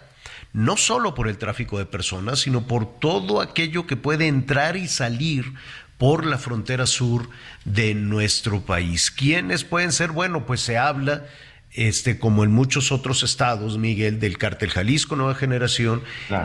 No 0.52 0.76
solo 0.76 1.14
por 1.14 1.28
el 1.28 1.38
tráfico 1.38 1.78
de 1.78 1.86
personas, 1.86 2.40
sino 2.40 2.66
por 2.66 2.98
todo 2.98 3.40
aquello 3.40 3.86
que 3.86 3.96
puede 3.96 4.26
entrar 4.26 4.76
y 4.76 4.88
salir 4.88 5.54
por 5.98 6.26
la 6.26 6.38
frontera 6.38 6.86
sur 6.86 7.28
de 7.64 7.94
nuestro 7.94 8.62
país. 8.62 9.12
¿Quiénes 9.12 9.62
pueden 9.64 9.92
ser? 9.92 10.10
Bueno, 10.10 10.46
pues 10.46 10.60
se 10.60 10.76
habla 10.76 11.26
este, 11.72 12.18
como 12.18 12.42
en 12.42 12.50
muchos 12.50 12.90
otros 12.90 13.22
estados, 13.22 13.78
Miguel, 13.78 14.18
del 14.18 14.38
cártel 14.38 14.70
Jalisco 14.70 15.14
Nueva 15.14 15.34
Generación 15.34 16.02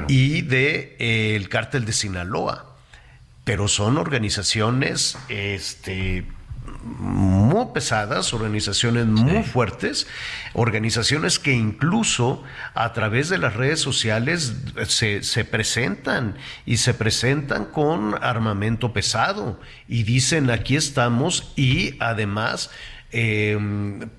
y 0.07 0.41
de, 0.41 0.95
eh, 0.99 1.35
el 1.35 1.49
cártel 1.49 1.85
de 1.85 1.93
Sinaloa. 1.93 2.75
Pero 3.43 3.67
son 3.67 3.97
organizaciones 3.97 5.17
este, 5.29 6.25
muy 6.85 7.65
pesadas, 7.73 8.33
organizaciones 8.33 9.07
muy 9.07 9.43
fuertes, 9.43 10.07
organizaciones 10.53 11.39
que 11.39 11.51
incluso 11.51 12.43
a 12.75 12.93
través 12.93 13.29
de 13.29 13.39
las 13.39 13.55
redes 13.55 13.79
sociales 13.79 14.53
se, 14.87 15.23
se 15.23 15.45
presentan 15.45 16.37
y 16.65 16.77
se 16.77 16.93
presentan 16.93 17.65
con 17.65 18.15
armamento 18.23 18.93
pesado 18.93 19.59
y 19.87 20.03
dicen 20.03 20.51
aquí 20.51 20.75
estamos 20.75 21.51
y 21.55 21.95
además 21.99 22.69
eh, 23.11 23.57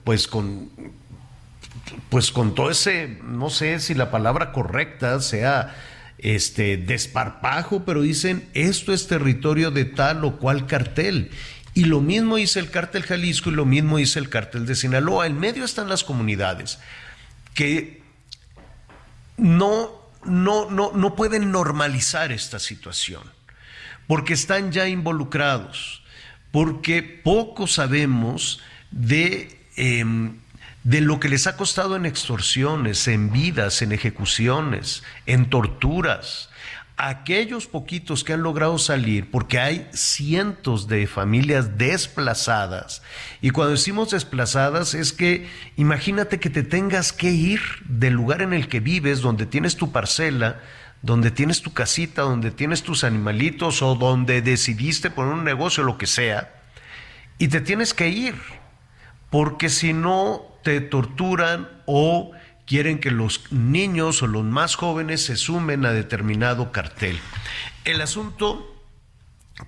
pues 0.04 0.26
con 0.26 0.70
pues 2.08 2.32
con 2.32 2.54
todo 2.54 2.70
ese, 2.70 3.18
no 3.22 3.50
sé 3.50 3.78
si 3.78 3.94
la 3.94 4.10
palabra 4.10 4.52
correcta 4.52 5.20
sea 5.20 5.74
este 6.18 6.76
desparpajo, 6.76 7.84
pero 7.84 8.02
dicen 8.02 8.48
esto 8.54 8.92
es 8.92 9.06
territorio 9.06 9.70
de 9.70 9.84
tal 9.84 10.24
o 10.24 10.38
cual 10.38 10.66
cartel. 10.66 11.30
Y 11.76 11.84
lo 11.84 12.00
mismo 12.00 12.36
dice 12.36 12.58
el 12.58 12.70
cártel 12.70 13.02
Jalisco 13.02 13.50
y 13.50 13.52
lo 13.52 13.66
mismo 13.66 13.98
dice 13.98 14.18
el 14.18 14.30
cártel 14.30 14.64
de 14.64 14.74
Sinaloa. 14.74 15.26
En 15.26 15.38
medio 15.38 15.62
están 15.62 15.90
las 15.90 16.04
comunidades 16.04 16.78
que 17.52 18.02
no, 19.36 19.90
no, 20.24 20.70
no, 20.70 20.92
no 20.94 21.14
pueden 21.14 21.52
normalizar 21.52 22.32
esta 22.32 22.60
situación, 22.60 23.20
porque 24.06 24.32
están 24.32 24.72
ya 24.72 24.88
involucrados, 24.88 26.02
porque 26.50 27.02
poco 27.02 27.66
sabemos 27.66 28.62
de, 28.90 29.60
em, 29.76 30.38
de 30.82 31.02
lo 31.02 31.20
que 31.20 31.28
les 31.28 31.46
ha 31.46 31.58
costado 31.58 31.94
en 31.96 32.06
extorsiones, 32.06 33.06
en 33.06 33.30
vidas, 33.30 33.82
en 33.82 33.92
ejecuciones, 33.92 35.02
en 35.26 35.50
torturas. 35.50 36.48
Aquellos 36.98 37.66
poquitos 37.66 38.24
que 38.24 38.32
han 38.32 38.42
logrado 38.42 38.78
salir, 38.78 39.30
porque 39.30 39.58
hay 39.58 39.86
cientos 39.92 40.88
de 40.88 41.06
familias 41.06 41.76
desplazadas, 41.76 43.02
y 43.42 43.50
cuando 43.50 43.72
decimos 43.72 44.10
desplazadas 44.12 44.94
es 44.94 45.12
que 45.12 45.46
imagínate 45.76 46.40
que 46.40 46.48
te 46.48 46.62
tengas 46.62 47.12
que 47.12 47.30
ir 47.30 47.60
del 47.84 48.14
lugar 48.14 48.40
en 48.40 48.54
el 48.54 48.68
que 48.68 48.80
vives, 48.80 49.20
donde 49.20 49.44
tienes 49.44 49.76
tu 49.76 49.92
parcela, 49.92 50.62
donde 51.02 51.30
tienes 51.30 51.60
tu 51.60 51.74
casita, 51.74 52.22
donde 52.22 52.50
tienes 52.50 52.82
tus 52.82 53.04
animalitos 53.04 53.82
o 53.82 53.94
donde 53.94 54.40
decidiste 54.40 55.10
poner 55.10 55.34
un 55.34 55.44
negocio, 55.44 55.84
lo 55.84 55.98
que 55.98 56.06
sea, 56.06 56.54
y 57.36 57.48
te 57.48 57.60
tienes 57.60 57.92
que 57.92 58.08
ir, 58.08 58.34
porque 59.28 59.68
si 59.68 59.92
no 59.92 60.46
te 60.64 60.80
torturan 60.80 61.68
o 61.84 62.32
quieren 62.66 62.98
que 62.98 63.10
los 63.10 63.50
niños 63.52 64.22
o 64.22 64.26
los 64.26 64.44
más 64.44 64.74
jóvenes 64.74 65.24
se 65.24 65.36
sumen 65.36 65.86
a 65.86 65.92
determinado 65.92 66.72
cartel. 66.72 67.18
El 67.84 68.00
asunto 68.00 68.74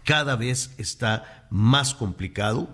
cada 0.04 0.36
vez 0.36 0.74
está 0.78 1.46
más 1.50 1.94
complicado. 1.94 2.68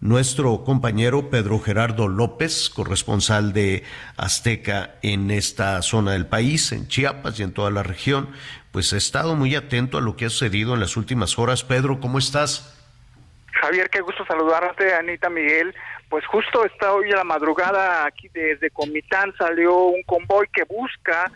Nuestro 0.00 0.64
compañero 0.64 1.28
Pedro 1.28 1.60
Gerardo 1.60 2.08
López, 2.08 2.70
corresponsal 2.70 3.52
de 3.52 3.84
Azteca 4.16 4.94
en 5.02 5.30
esta 5.30 5.82
zona 5.82 6.12
del 6.12 6.26
país, 6.26 6.72
en 6.72 6.88
Chiapas 6.88 7.38
y 7.38 7.42
en 7.42 7.52
toda 7.52 7.70
la 7.70 7.82
región, 7.82 8.30
pues 8.72 8.92
ha 8.94 8.96
estado 8.96 9.36
muy 9.36 9.54
atento 9.54 9.98
a 9.98 10.00
lo 10.00 10.16
que 10.16 10.24
ha 10.24 10.30
sucedido 10.30 10.72
en 10.74 10.80
las 10.80 10.96
últimas 10.96 11.38
horas. 11.38 11.64
Pedro, 11.64 12.00
¿cómo 12.00 12.18
estás? 12.18 12.76
Javier, 13.60 13.90
qué 13.90 14.00
gusto 14.00 14.24
saludarte, 14.24 14.94
Anita 14.94 15.28
Miguel. 15.28 15.74
Pues 16.10 16.26
justo 16.26 16.64
está 16.64 16.92
hoy 16.92 17.12
a 17.12 17.18
la 17.18 17.24
madrugada 17.24 18.04
aquí 18.04 18.28
desde 18.34 18.70
Comitán 18.70 19.32
salió 19.38 19.84
un 19.84 20.02
convoy 20.02 20.48
que 20.52 20.64
busca 20.64 21.30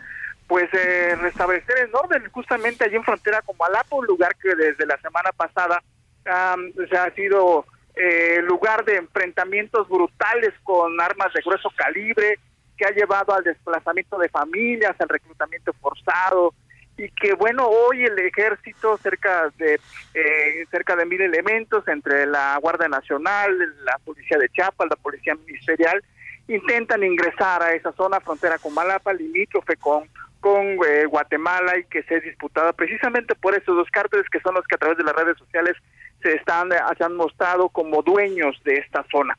pues 0.47 0.65
eh, 0.73 1.15
restablecer 1.15 1.79
el 1.79 1.95
orden 1.95 2.29
justamente 2.29 2.83
allí 2.83 2.97
en 2.97 3.03
frontera 3.05 3.41
con 3.41 3.55
Malapa, 3.57 3.95
un 3.95 4.05
lugar 4.05 4.35
que 4.35 4.53
desde 4.53 4.85
la 4.85 4.97
semana 4.97 5.31
pasada 5.31 5.81
ha 6.25 7.11
sido 7.15 7.65
eh, 7.95 8.41
lugar 8.41 8.83
de 8.83 8.97
enfrentamientos 8.97 9.87
brutales 9.87 10.53
con 10.63 10.99
armas 10.99 11.31
de 11.33 11.41
grueso 11.41 11.69
calibre 11.73 12.37
que 12.77 12.85
ha 12.85 12.91
llevado 12.91 13.33
al 13.33 13.45
desplazamiento 13.45 14.17
de 14.17 14.27
familias, 14.27 14.95
al 14.99 15.07
reclutamiento 15.07 15.71
forzado 15.79 16.53
y 16.97 17.09
que 17.09 17.33
bueno 17.33 17.67
hoy 17.67 18.03
el 18.05 18.17
ejército 18.19 18.97
cerca 18.97 19.51
de 19.57 19.79
eh, 20.13 20.65
cerca 20.71 20.95
de 20.95 21.05
mil 21.05 21.21
elementos 21.21 21.85
entre 21.87 22.25
la 22.25 22.57
Guardia 22.61 22.87
Nacional, 22.87 23.51
la 23.83 23.97
policía 23.99 24.37
de 24.37 24.49
Chiapas, 24.49 24.87
la 24.89 24.95
policía 24.95 25.35
ministerial 25.35 26.03
intentan 26.47 27.03
ingresar 27.03 27.61
a 27.63 27.73
esa 27.73 27.91
zona 27.93 28.19
frontera 28.19 28.57
con 28.59 28.73
Malapa, 28.73 29.13
limítrofe 29.13 29.75
con 29.75 30.09
con 30.39 30.77
eh, 30.87 31.05
Guatemala 31.05 31.77
y 31.79 31.85
que 31.85 32.03
se 32.03 32.17
es 32.17 32.23
disputada 32.23 32.71
precisamente 32.71 33.33
por 33.33 33.55
esos 33.55 33.75
dos 33.75 33.89
cárteles 33.89 34.29
que 34.29 34.39
son 34.41 34.53
los 34.53 34.63
que 34.67 34.75
a 34.75 34.77
través 34.77 34.97
de 34.97 35.03
las 35.03 35.15
redes 35.15 35.37
sociales 35.39 35.75
se 36.21 36.35
están 36.35 36.71
eh, 36.71 36.77
se 36.97 37.03
han 37.03 37.15
mostrado 37.15 37.67
como 37.69 38.03
dueños 38.03 38.55
de 38.63 38.75
esta 38.75 39.03
zona. 39.11 39.35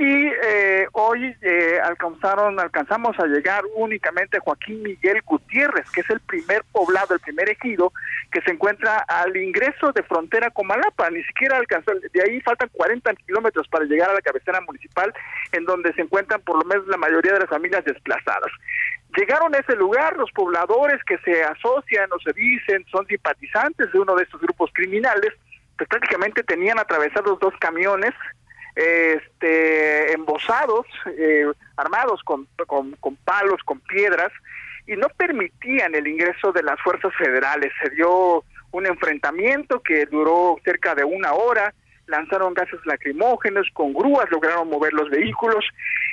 Y 0.00 0.28
eh, 0.28 0.86
hoy 0.92 1.36
eh, 1.42 1.78
alcanzaron, 1.84 2.58
alcanzamos 2.58 3.18
a 3.18 3.26
llegar 3.26 3.62
únicamente 3.74 4.38
a 4.38 4.40
Joaquín 4.40 4.82
Miguel 4.82 5.20
Gutiérrez, 5.26 5.90
que 5.90 6.00
es 6.00 6.08
el 6.08 6.20
primer 6.20 6.64
poblado, 6.72 7.12
el 7.12 7.20
primer 7.20 7.50
ejido 7.50 7.92
que 8.32 8.40
se 8.40 8.52
encuentra 8.52 9.04
al 9.06 9.36
ingreso 9.36 9.92
de 9.92 10.02
frontera 10.04 10.48
con 10.52 10.68
Malapa. 10.68 11.10
Ni 11.10 11.22
siquiera 11.24 11.58
alcanzó, 11.58 11.92
de 11.92 12.22
ahí 12.22 12.40
faltan 12.40 12.70
40 12.72 13.12
kilómetros 13.26 13.68
para 13.68 13.84
llegar 13.84 14.08
a 14.08 14.14
la 14.14 14.22
cabecera 14.22 14.62
municipal, 14.62 15.12
en 15.52 15.66
donde 15.66 15.92
se 15.92 16.00
encuentran 16.00 16.40
por 16.40 16.56
lo 16.56 16.64
menos 16.64 16.86
la 16.86 16.96
mayoría 16.96 17.34
de 17.34 17.40
las 17.40 17.50
familias 17.50 17.84
desplazadas. 17.84 18.50
Llegaron 19.18 19.54
a 19.54 19.58
ese 19.58 19.76
lugar 19.76 20.16
los 20.16 20.32
pobladores 20.32 21.04
que 21.04 21.18
se 21.18 21.44
asocian 21.44 22.10
o 22.10 22.18
se 22.20 22.32
dicen 22.32 22.86
son 22.90 23.06
simpatizantes 23.06 23.92
de 23.92 23.98
uno 23.98 24.14
de 24.16 24.22
estos 24.22 24.40
grupos 24.40 24.70
criminales, 24.72 25.34
pues 25.76 25.90
prácticamente 25.90 26.42
tenían 26.42 26.78
atravesados 26.78 27.38
dos 27.38 27.52
camiones 27.60 28.14
este, 28.74 30.12
embosados, 30.12 30.86
eh, 31.18 31.46
armados 31.76 32.22
con, 32.22 32.46
con, 32.66 33.16
palos, 33.24 33.60
con 33.64 33.80
piedras, 33.80 34.32
y 34.86 34.96
no 34.96 35.08
permitían 35.08 35.94
el 35.94 36.06
ingreso 36.06 36.52
de 36.52 36.62
las 36.62 36.80
fuerzas 36.80 37.12
federales. 37.16 37.72
Se 37.82 37.90
dio 37.90 38.44
un 38.72 38.86
enfrentamiento 38.86 39.80
que 39.80 40.06
duró 40.06 40.56
cerca 40.64 40.94
de 40.94 41.04
una 41.04 41.32
hora, 41.32 41.74
lanzaron 42.06 42.54
gases 42.54 42.84
lacrimógenos, 42.86 43.68
con 43.72 43.92
grúas 43.92 44.30
lograron 44.30 44.68
mover 44.68 44.92
los 44.92 45.08
vehículos 45.10 45.64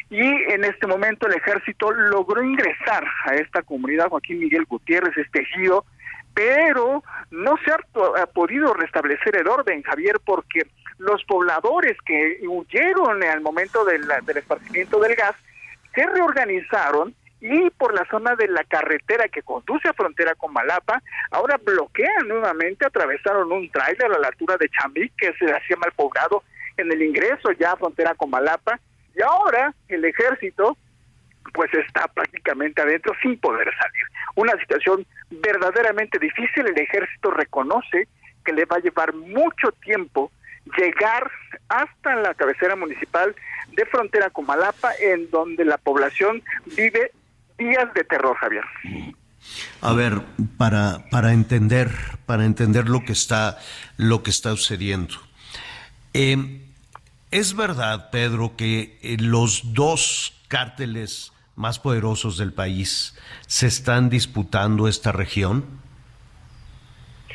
y 0.10 0.22
en 0.22 0.64
este 0.64 0.88
momento 0.88 1.28
el 1.28 1.34
ejército 1.34 1.92
logró 1.92 2.42
ingresar 2.44 3.04
a 3.26 3.36
esta 3.36 3.62
comunidad 3.64 4.10
Joaquín 4.10 4.40
Miguel 4.40 4.66
Gutiérrez, 4.66 5.18
este 5.18 5.42
ejido, 5.42 5.86
pero 6.34 7.04
no 7.32 7.56
se 7.66 7.72
ha 7.72 8.28
podido 8.28 8.74
restablecer 8.74 9.36
el 9.36 9.48
orden, 9.48 9.82
Javier, 9.82 10.20
porque 10.24 10.68
los 10.98 11.24
pobladores 11.26 11.98
que 12.06 12.40
huyeron 12.48 13.24
al 13.24 13.42
momento 13.42 13.86
del, 13.86 14.10
esparcimiento 14.36 15.00
del 15.00 15.16
gas 15.16 15.36
se 15.94 16.06
reorganizaron 16.06 17.14
y 17.40 17.70
por 17.72 17.94
la 17.94 18.06
zona 18.10 18.36
de 18.36 18.48
la 18.48 18.64
carretera 18.64 19.28
que 19.28 19.44
conduce 19.44 19.88
a 19.88 19.94
frontera 19.94 20.34
con 20.36 20.54
Malapa, 20.54 21.02
ahora 21.30 21.60
bloquean 21.64 22.28
nuevamente, 22.28 22.86
atravesaron 22.86 23.52
un 23.52 23.70
tráiler 23.70 24.12
a 24.12 24.20
la 24.20 24.28
altura 24.30 24.58
de 24.58 24.70
Chambí, 24.70 25.10
que 25.18 25.34
se 25.34 25.46
hacía 25.52 25.76
mal 25.78 25.92
poblado 25.92 26.44
en 26.78 26.92
el 26.92 27.02
ingreso 27.02 27.52
ya 27.52 27.74
a 27.74 27.78
frontera 27.78 28.16
con 28.16 28.32
Malapa, 28.32 28.80
y 29.16 29.22
ahora 29.22 29.74
el 29.88 30.04
ejército 30.06 30.78
pues 31.54 31.74
está 31.74 32.08
prácticamente 32.08 32.82
adentro 32.82 33.14
sin 33.22 33.40
poder 33.40 33.70
salir. 33.80 34.04
Una 34.36 34.60
situación 34.60 35.06
verdaderamente 35.30 36.20
difícil, 36.20 36.68
el 36.68 36.78
ejército 36.80 37.32
reconoce 37.32 38.08
que 38.46 38.54
le 38.54 38.66
va 38.66 38.78
a 38.78 38.82
llevar 38.82 39.14
mucho 39.14 39.72
tiempo 39.84 40.32
llegar 40.78 41.30
hasta 41.70 42.16
la 42.16 42.34
cabecera 42.34 42.76
municipal 42.76 43.36
de 43.74 43.86
frontera 43.86 44.30
con 44.30 44.46
Malapa, 44.46 44.92
en 45.00 45.30
donde 45.30 45.66
la 45.66 45.78
población 45.78 46.42
vive 46.76 47.12
días 47.58 47.94
de 47.94 48.04
terror, 48.04 48.36
Javier. 48.38 48.64
A 49.82 49.94
ver, 49.94 50.22
para, 50.58 51.06
para 51.10 51.34
entender, 51.34 51.92
para 52.26 52.46
entender 52.46 52.90
lo 52.90 53.02
que 53.02 53.14
está, 53.14 53.58
lo 53.98 54.24
que 54.24 54.32
está 54.32 54.52
sucediendo. 54.52 55.16
Eh, 56.14 56.62
es 57.32 57.56
verdad, 57.56 58.10
Pedro, 58.10 58.56
que 58.56 58.98
eh, 59.02 59.18
los 59.20 59.74
dos 59.74 60.34
cárteles 60.48 61.34
más 61.56 61.80
poderosos 61.80 62.38
del 62.38 62.54
país 62.54 63.16
se 63.48 63.68
están 63.68 64.10
disputando 64.10 64.88
esta 64.88 65.12
región. 65.12 65.66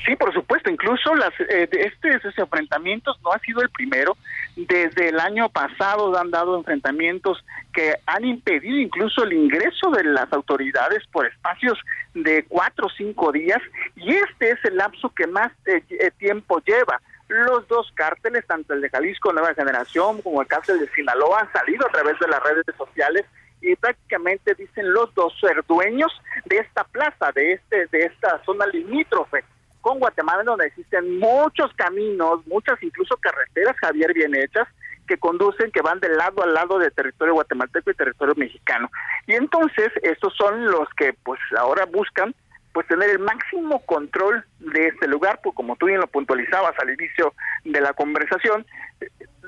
Sí, 0.04 0.16
por 0.16 0.32
supuesto, 0.32 0.68
incluso 0.68 1.14
las, 1.14 1.32
eh, 1.38 1.68
este, 1.70 2.16
estos 2.16 2.36
enfrentamientos 2.36 3.20
no 3.22 3.32
ha 3.32 3.38
sido 3.38 3.62
el 3.62 3.70
primero. 3.70 4.16
Desde 4.56 5.10
el 5.10 5.20
año 5.20 5.48
pasado 5.48 6.16
han 6.18 6.30
dado 6.30 6.58
enfrentamientos 6.58 7.44
que 7.72 7.94
han 8.06 8.24
impedido 8.24 8.78
incluso 8.78 9.22
el 9.22 9.32
ingreso 9.32 9.90
de 9.90 10.04
las 10.04 10.32
autoridades 10.32 11.06
por 11.12 11.26
espacios 11.26 11.78
de 12.14 12.44
cuatro 12.48 12.86
o 12.86 12.90
cinco 12.90 13.30
días 13.30 13.60
y 13.96 14.12
este 14.12 14.50
es 14.50 14.64
el 14.64 14.76
lapso 14.76 15.10
que 15.10 15.26
más 15.28 15.52
eh, 15.66 15.82
eh, 15.90 16.10
tiempo 16.18 16.60
lleva. 16.66 17.00
Los 17.28 17.66
dos 17.68 17.90
cárteles, 17.94 18.44
tanto 18.46 18.74
el 18.74 18.80
de 18.80 18.90
Jalisco 18.90 19.32
Nueva 19.32 19.54
Generación 19.54 20.20
como 20.20 20.42
el 20.42 20.48
cártel 20.48 20.80
de 20.80 20.88
Sinaloa, 20.90 21.40
han 21.42 21.52
salido 21.52 21.86
a 21.86 21.92
través 21.92 22.18
de 22.18 22.28
las 22.28 22.42
redes 22.42 22.64
sociales 22.76 23.24
y 23.62 23.76
prácticamente 23.76 24.54
dicen 24.54 24.92
los 24.92 25.14
dos 25.14 25.32
ser 25.40 25.64
dueños 25.68 26.12
de 26.46 26.58
esta 26.58 26.82
plaza, 26.82 27.30
de 27.32 27.52
este, 27.52 27.86
de 27.86 28.06
esta 28.06 28.42
zona 28.44 28.66
limítrofe 28.66 29.44
con 29.82 29.98
Guatemala, 29.98 30.42
donde 30.44 30.66
existen 30.66 31.18
muchos 31.18 31.70
caminos, 31.74 32.46
muchas 32.46 32.82
incluso 32.82 33.16
carreteras, 33.18 33.76
Javier, 33.76 34.14
bien 34.14 34.34
hechas, 34.34 34.66
que 35.06 35.18
conducen, 35.18 35.70
que 35.70 35.82
van 35.82 36.00
de 36.00 36.08
lado 36.08 36.42
a 36.42 36.46
lado 36.46 36.78
de 36.78 36.90
territorio 36.90 37.34
guatemalteco 37.34 37.90
y 37.90 37.94
territorio 37.94 38.34
mexicano. 38.36 38.90
Y 39.26 39.34
entonces, 39.34 39.90
estos 40.02 40.34
son 40.36 40.64
los 40.66 40.88
que 40.96 41.12
pues 41.24 41.40
ahora 41.58 41.84
buscan 41.84 42.34
pues 42.72 42.86
tener 42.86 43.10
el 43.10 43.18
máximo 43.18 43.84
control 43.84 44.46
de 44.60 44.86
este 44.86 45.06
lugar, 45.06 45.40
pues 45.42 45.54
como 45.54 45.76
tú 45.76 45.86
bien 45.86 46.00
lo 46.00 46.06
puntualizabas 46.06 46.72
al 46.78 46.90
inicio 46.90 47.34
de 47.64 47.80
la 47.82 47.92
conversación, 47.92 48.64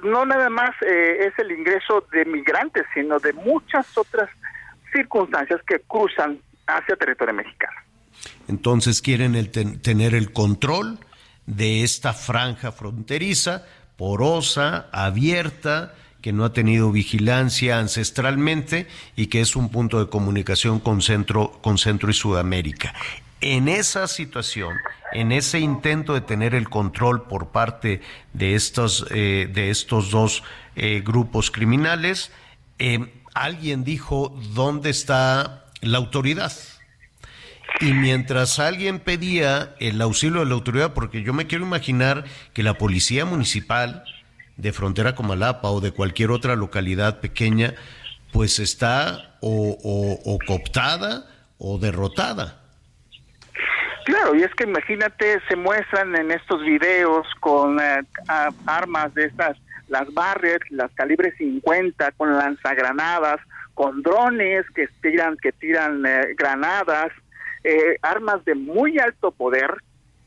no 0.02 0.26
nada 0.26 0.50
más 0.50 0.70
eh, 0.82 1.26
es 1.26 1.38
el 1.38 1.50
ingreso 1.52 2.06
de 2.12 2.26
migrantes, 2.26 2.84
sino 2.92 3.18
de 3.18 3.32
muchas 3.32 3.96
otras 3.96 4.28
circunstancias 4.92 5.62
que 5.66 5.80
cruzan 5.80 6.38
hacia 6.66 6.96
territorio 6.96 7.32
mexicano. 7.32 7.80
Entonces 8.48 9.00
quieren 9.02 9.34
el 9.34 9.50
ten- 9.50 9.80
tener 9.80 10.14
el 10.14 10.32
control 10.32 10.98
de 11.46 11.82
esta 11.82 12.12
franja 12.12 12.72
fronteriza, 12.72 13.64
porosa, 13.96 14.88
abierta, 14.92 15.94
que 16.20 16.32
no 16.32 16.44
ha 16.46 16.52
tenido 16.54 16.90
vigilancia 16.90 17.78
ancestralmente 17.78 18.86
y 19.14 19.26
que 19.26 19.42
es 19.42 19.56
un 19.56 19.68
punto 19.68 19.98
de 19.98 20.08
comunicación 20.08 20.80
con 20.80 21.02
Centro, 21.02 21.58
con 21.62 21.76
Centro 21.76 22.10
y 22.10 22.14
Sudamérica. 22.14 22.94
En 23.42 23.68
esa 23.68 24.08
situación, 24.08 24.74
en 25.12 25.32
ese 25.32 25.60
intento 25.60 26.14
de 26.14 26.22
tener 26.22 26.54
el 26.54 26.70
control 26.70 27.24
por 27.28 27.48
parte 27.48 28.00
de 28.32 28.54
estos, 28.54 29.06
eh, 29.10 29.50
de 29.52 29.68
estos 29.68 30.10
dos 30.10 30.42
eh, 30.76 31.02
grupos 31.04 31.50
criminales, 31.50 32.32
eh, 32.78 33.12
alguien 33.34 33.84
dijo 33.84 34.34
dónde 34.54 34.88
está 34.88 35.66
la 35.82 35.98
autoridad. 35.98 36.52
Y 37.80 37.92
mientras 37.92 38.58
alguien 38.58 39.00
pedía 39.00 39.74
el 39.80 40.00
auxilio 40.00 40.40
de 40.40 40.46
la 40.46 40.54
autoridad, 40.54 40.92
porque 40.94 41.22
yo 41.22 41.32
me 41.32 41.46
quiero 41.46 41.64
imaginar 41.64 42.24
que 42.52 42.62
la 42.62 42.74
policía 42.74 43.24
municipal 43.24 44.04
de 44.56 44.72
Frontera 44.72 45.14
Comalapa 45.14 45.68
o 45.70 45.80
de 45.80 45.90
cualquier 45.90 46.30
otra 46.30 46.54
localidad 46.54 47.20
pequeña, 47.20 47.74
pues 48.32 48.58
está 48.60 49.36
o, 49.40 49.76
o- 49.82 50.34
o 50.34 50.38
cooptada 50.46 51.26
o 51.58 51.78
derrotada. 51.78 52.60
Claro, 54.04 54.34
y 54.34 54.42
es 54.42 54.54
que 54.54 54.64
imagínate, 54.64 55.40
se 55.48 55.56
muestran 55.56 56.14
en 56.14 56.30
estos 56.30 56.60
videos 56.62 57.26
con 57.40 57.80
eh, 57.80 58.02
armas 58.66 59.14
de 59.14 59.24
estas, 59.24 59.56
las 59.88 60.12
Barrett, 60.12 60.62
las 60.70 60.90
calibres 60.92 61.34
50, 61.38 62.12
con 62.12 62.36
lanzagranadas, 62.36 63.40
con 63.72 64.02
drones 64.02 64.64
que 64.74 64.88
tiran, 65.02 65.36
que 65.38 65.52
tiran 65.52 66.04
eh, 66.06 66.34
granadas, 66.36 67.08
eh, 67.64 67.96
armas 68.02 68.44
de 68.44 68.54
muy 68.54 68.98
alto 68.98 69.30
poder 69.32 69.74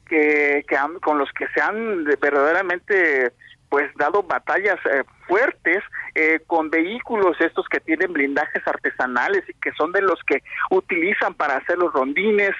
que, 0.08 0.66
que 0.68 0.76
han- 0.76 1.00
con 1.00 1.18
los 1.20 1.30
que 1.34 1.48
se 1.54 1.62
han 1.62 2.04
de- 2.04 2.16
verdaderamente 2.16 3.32
pues 3.70 3.94
dado 3.96 4.24
batallas 4.24 4.80
eh, 4.92 5.04
fuertes 5.28 5.84
eh, 6.16 6.40
con 6.48 6.70
vehículos 6.70 7.36
estos 7.40 7.68
que 7.68 7.80
tienen 7.80 8.14
blindajes 8.14 8.66
artesanales 8.66 9.44
y 9.48 9.54
que 9.56 9.72
son 9.74 9.92
de 9.92 10.02
los 10.02 10.20
que 10.26 10.42
utilizan 10.72 11.34
para 11.34 11.58
hacer 11.58 11.78
los 11.78 11.94
rondines, 11.94 12.52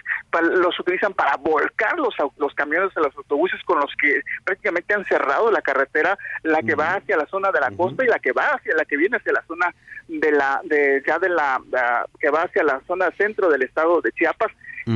los 0.54 0.80
utilizan 0.80 1.14
para 1.14 1.38
volcar 1.38 1.98
los, 1.98 2.14
los 2.38 2.54
camiones 2.54 2.94
de 2.94 3.02
los 3.02 3.16
autobuses 3.16 3.60
con 3.64 3.80
los 3.80 3.92
que 4.00 4.22
prácticamente 4.44 4.94
han 4.94 5.06
cerrado 5.06 5.50
la 5.52 5.62
carretera, 5.62 6.18
la 6.44 6.62
que 6.62 6.76
va 6.76 6.96
hacia 6.96 7.18
la 7.18 7.26
zona 7.28 7.52
de 7.52 7.60
la 7.62 7.72
costa 7.72 8.04
y 8.06 8.08
la 8.08 8.20
que 8.20 8.32
va 8.32 8.50
hacia 8.54 8.76
la 8.76 8.86
que 8.86 8.98
viene 8.98 9.18
hacia 9.18 9.34
la 9.34 9.44
zona 9.48 9.74
de 10.08 10.32
la 10.32 10.62
de 10.64 11.04
ya 11.06 11.18
de 11.20 11.30
la, 11.30 11.60
la- 11.72 12.06
que 12.20 12.30
va 12.30 12.44
hacia 12.44 12.64
la 12.64 12.82
zona 12.88 13.10
centro 13.18 13.50
del 13.50 13.64
estado 13.64 14.02
de 14.02 14.12
Chiapas 14.12 14.52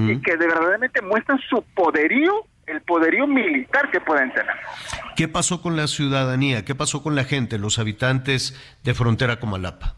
y 0.09 0.21
que 0.21 0.37
de 0.37 0.47
verdaderamente 0.47 1.01
muestran 1.01 1.37
su 1.49 1.61
poderío, 1.75 2.45
el 2.71 2.81
poderío 2.81 3.27
militar 3.27 3.89
que 3.91 3.99
pueden 4.01 4.31
tener. 4.33 4.55
¿Qué 5.15 5.27
pasó 5.27 5.61
con 5.61 5.75
la 5.75 5.87
ciudadanía? 5.87 6.63
¿Qué 6.65 6.73
pasó 6.75 7.03
con 7.03 7.15
la 7.15 7.23
gente, 7.23 7.57
los 7.59 7.79
habitantes 7.79 8.55
de 8.83 8.93
Frontera 8.93 9.39
Comalapa? 9.39 9.95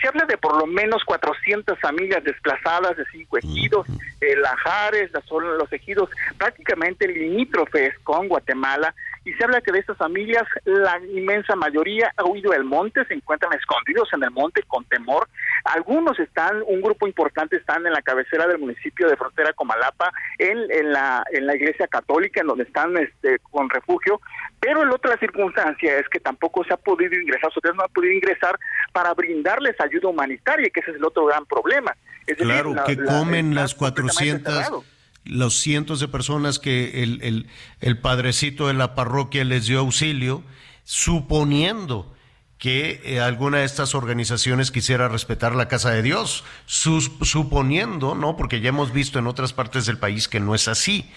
Se 0.00 0.08
habla 0.08 0.24
de 0.24 0.38
por 0.38 0.56
lo 0.56 0.66
menos 0.66 1.02
400 1.04 1.78
familias 1.78 2.24
desplazadas 2.24 2.96
de 2.96 3.04
cinco 3.12 3.36
ejidos, 3.36 3.86
eh, 4.22 4.34
Lajares, 4.36 5.10
las- 5.12 5.24
son 5.26 5.58
los 5.58 5.70
ejidos 5.72 6.08
prácticamente 6.38 7.06
limítrofes 7.06 7.98
con 8.02 8.26
Guatemala 8.28 8.94
y 9.24 9.32
se 9.34 9.44
habla 9.44 9.60
que 9.60 9.70
de 9.72 9.80
estas 9.80 9.96
familias 9.98 10.44
la 10.64 10.98
inmensa 11.12 11.54
mayoría 11.54 12.12
ha 12.16 12.24
huido 12.24 12.52
del 12.52 12.64
monte, 12.64 13.04
se 13.04 13.14
encuentran 13.14 13.52
escondidos 13.52 14.08
en 14.14 14.22
el 14.24 14.30
monte 14.30 14.62
con 14.66 14.84
temor. 14.86 15.28
Algunos 15.64 16.18
están, 16.18 16.62
un 16.66 16.80
grupo 16.80 17.06
importante 17.06 17.56
están 17.56 17.86
en 17.86 17.92
la 17.92 18.00
cabecera 18.02 18.46
del 18.46 18.58
municipio 18.58 19.08
de 19.08 19.16
Frontera 19.16 19.52
Comalapa, 19.52 20.10
en, 20.38 20.58
en 20.70 20.92
la 20.92 21.22
en 21.32 21.46
la 21.46 21.54
iglesia 21.54 21.86
católica, 21.86 22.40
en 22.40 22.46
donde 22.46 22.64
están 22.64 22.96
este, 22.96 23.38
con 23.50 23.68
refugio, 23.68 24.20
pero 24.58 24.84
la 24.84 24.94
otra 24.94 25.16
circunstancia 25.18 25.98
es 25.98 26.08
que 26.08 26.20
tampoco 26.20 26.64
se 26.64 26.72
ha 26.72 26.78
podido 26.78 27.14
ingresar, 27.14 27.50
ustedes 27.54 27.76
no 27.76 27.82
han 27.84 27.92
podido 27.92 28.14
ingresar 28.14 28.58
para 28.92 29.12
brindarles 29.14 29.78
ayuda 29.80 30.08
humanitaria, 30.08 30.70
que 30.72 30.80
ese 30.80 30.92
es 30.92 30.96
el 30.96 31.04
otro 31.04 31.26
gran 31.26 31.44
problema. 31.46 31.94
Es 32.22 32.38
decir, 32.38 32.46
Claro, 32.46 32.74
la- 32.74 32.84
que 32.84 32.96
comen 32.96 33.54
las 33.54 33.74
completamente 33.74 34.44
400, 34.44 34.54
cerrado. 34.54 34.84
Los 35.30 35.58
cientos 35.60 36.00
de 36.00 36.08
personas 36.08 36.58
que 36.58 37.02
el, 37.02 37.22
el, 37.22 37.46
el 37.80 37.98
padrecito 37.98 38.66
de 38.66 38.74
la 38.74 38.94
parroquia 38.94 39.44
les 39.44 39.66
dio 39.66 39.78
auxilio, 39.78 40.42
suponiendo 40.84 42.14
que 42.58 43.00
eh, 43.04 43.20
alguna 43.20 43.58
de 43.58 43.64
estas 43.64 43.94
organizaciones 43.94 44.70
quisiera 44.70 45.08
respetar 45.08 45.54
la 45.54 45.66
casa 45.66 45.90
de 45.92 46.02
Dios, 46.02 46.44
suponiendo, 46.66 48.14
¿no? 48.14 48.36
Porque 48.36 48.60
ya 48.60 48.68
hemos 48.68 48.92
visto 48.92 49.18
en 49.18 49.26
otras 49.26 49.54
partes 49.54 49.86
del 49.86 49.96
país 49.96 50.28
que 50.28 50.40
no 50.40 50.54
es 50.54 50.68
así, 50.68 51.10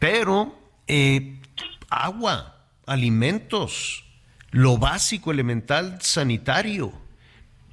pero 0.00 0.58
eh, 0.88 1.40
agua, 1.88 2.66
alimentos, 2.84 4.04
lo 4.50 4.76
básico, 4.76 5.30
elemental, 5.30 5.98
sanitario. 6.00 6.92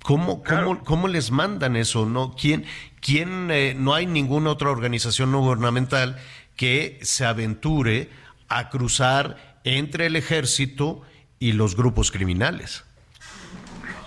¿Cómo, 0.04 0.44
cómo, 0.44 0.84
cómo 0.84 1.08
les 1.08 1.32
mandan 1.32 1.76
eso? 1.76 2.06
¿No? 2.06 2.34
¿Quién, 2.40 2.66
quién, 3.02 3.52
eh, 3.52 3.74
no 3.78 3.94
hay 3.94 4.06
ninguna 4.06 4.52
otra 4.52 4.70
organización 4.70 5.32
no 5.32 5.40
gubernamental 5.40 6.18
que 6.56 7.00
se 7.02 7.26
aventure 7.26 8.10
a 8.48 8.70
cruzar 8.70 9.60
entre 9.64 10.08
el 10.08 10.16
ejército 10.16 11.02
y 11.38 11.54
los 11.54 11.76
grupos 11.76 12.12
criminales? 12.12 12.86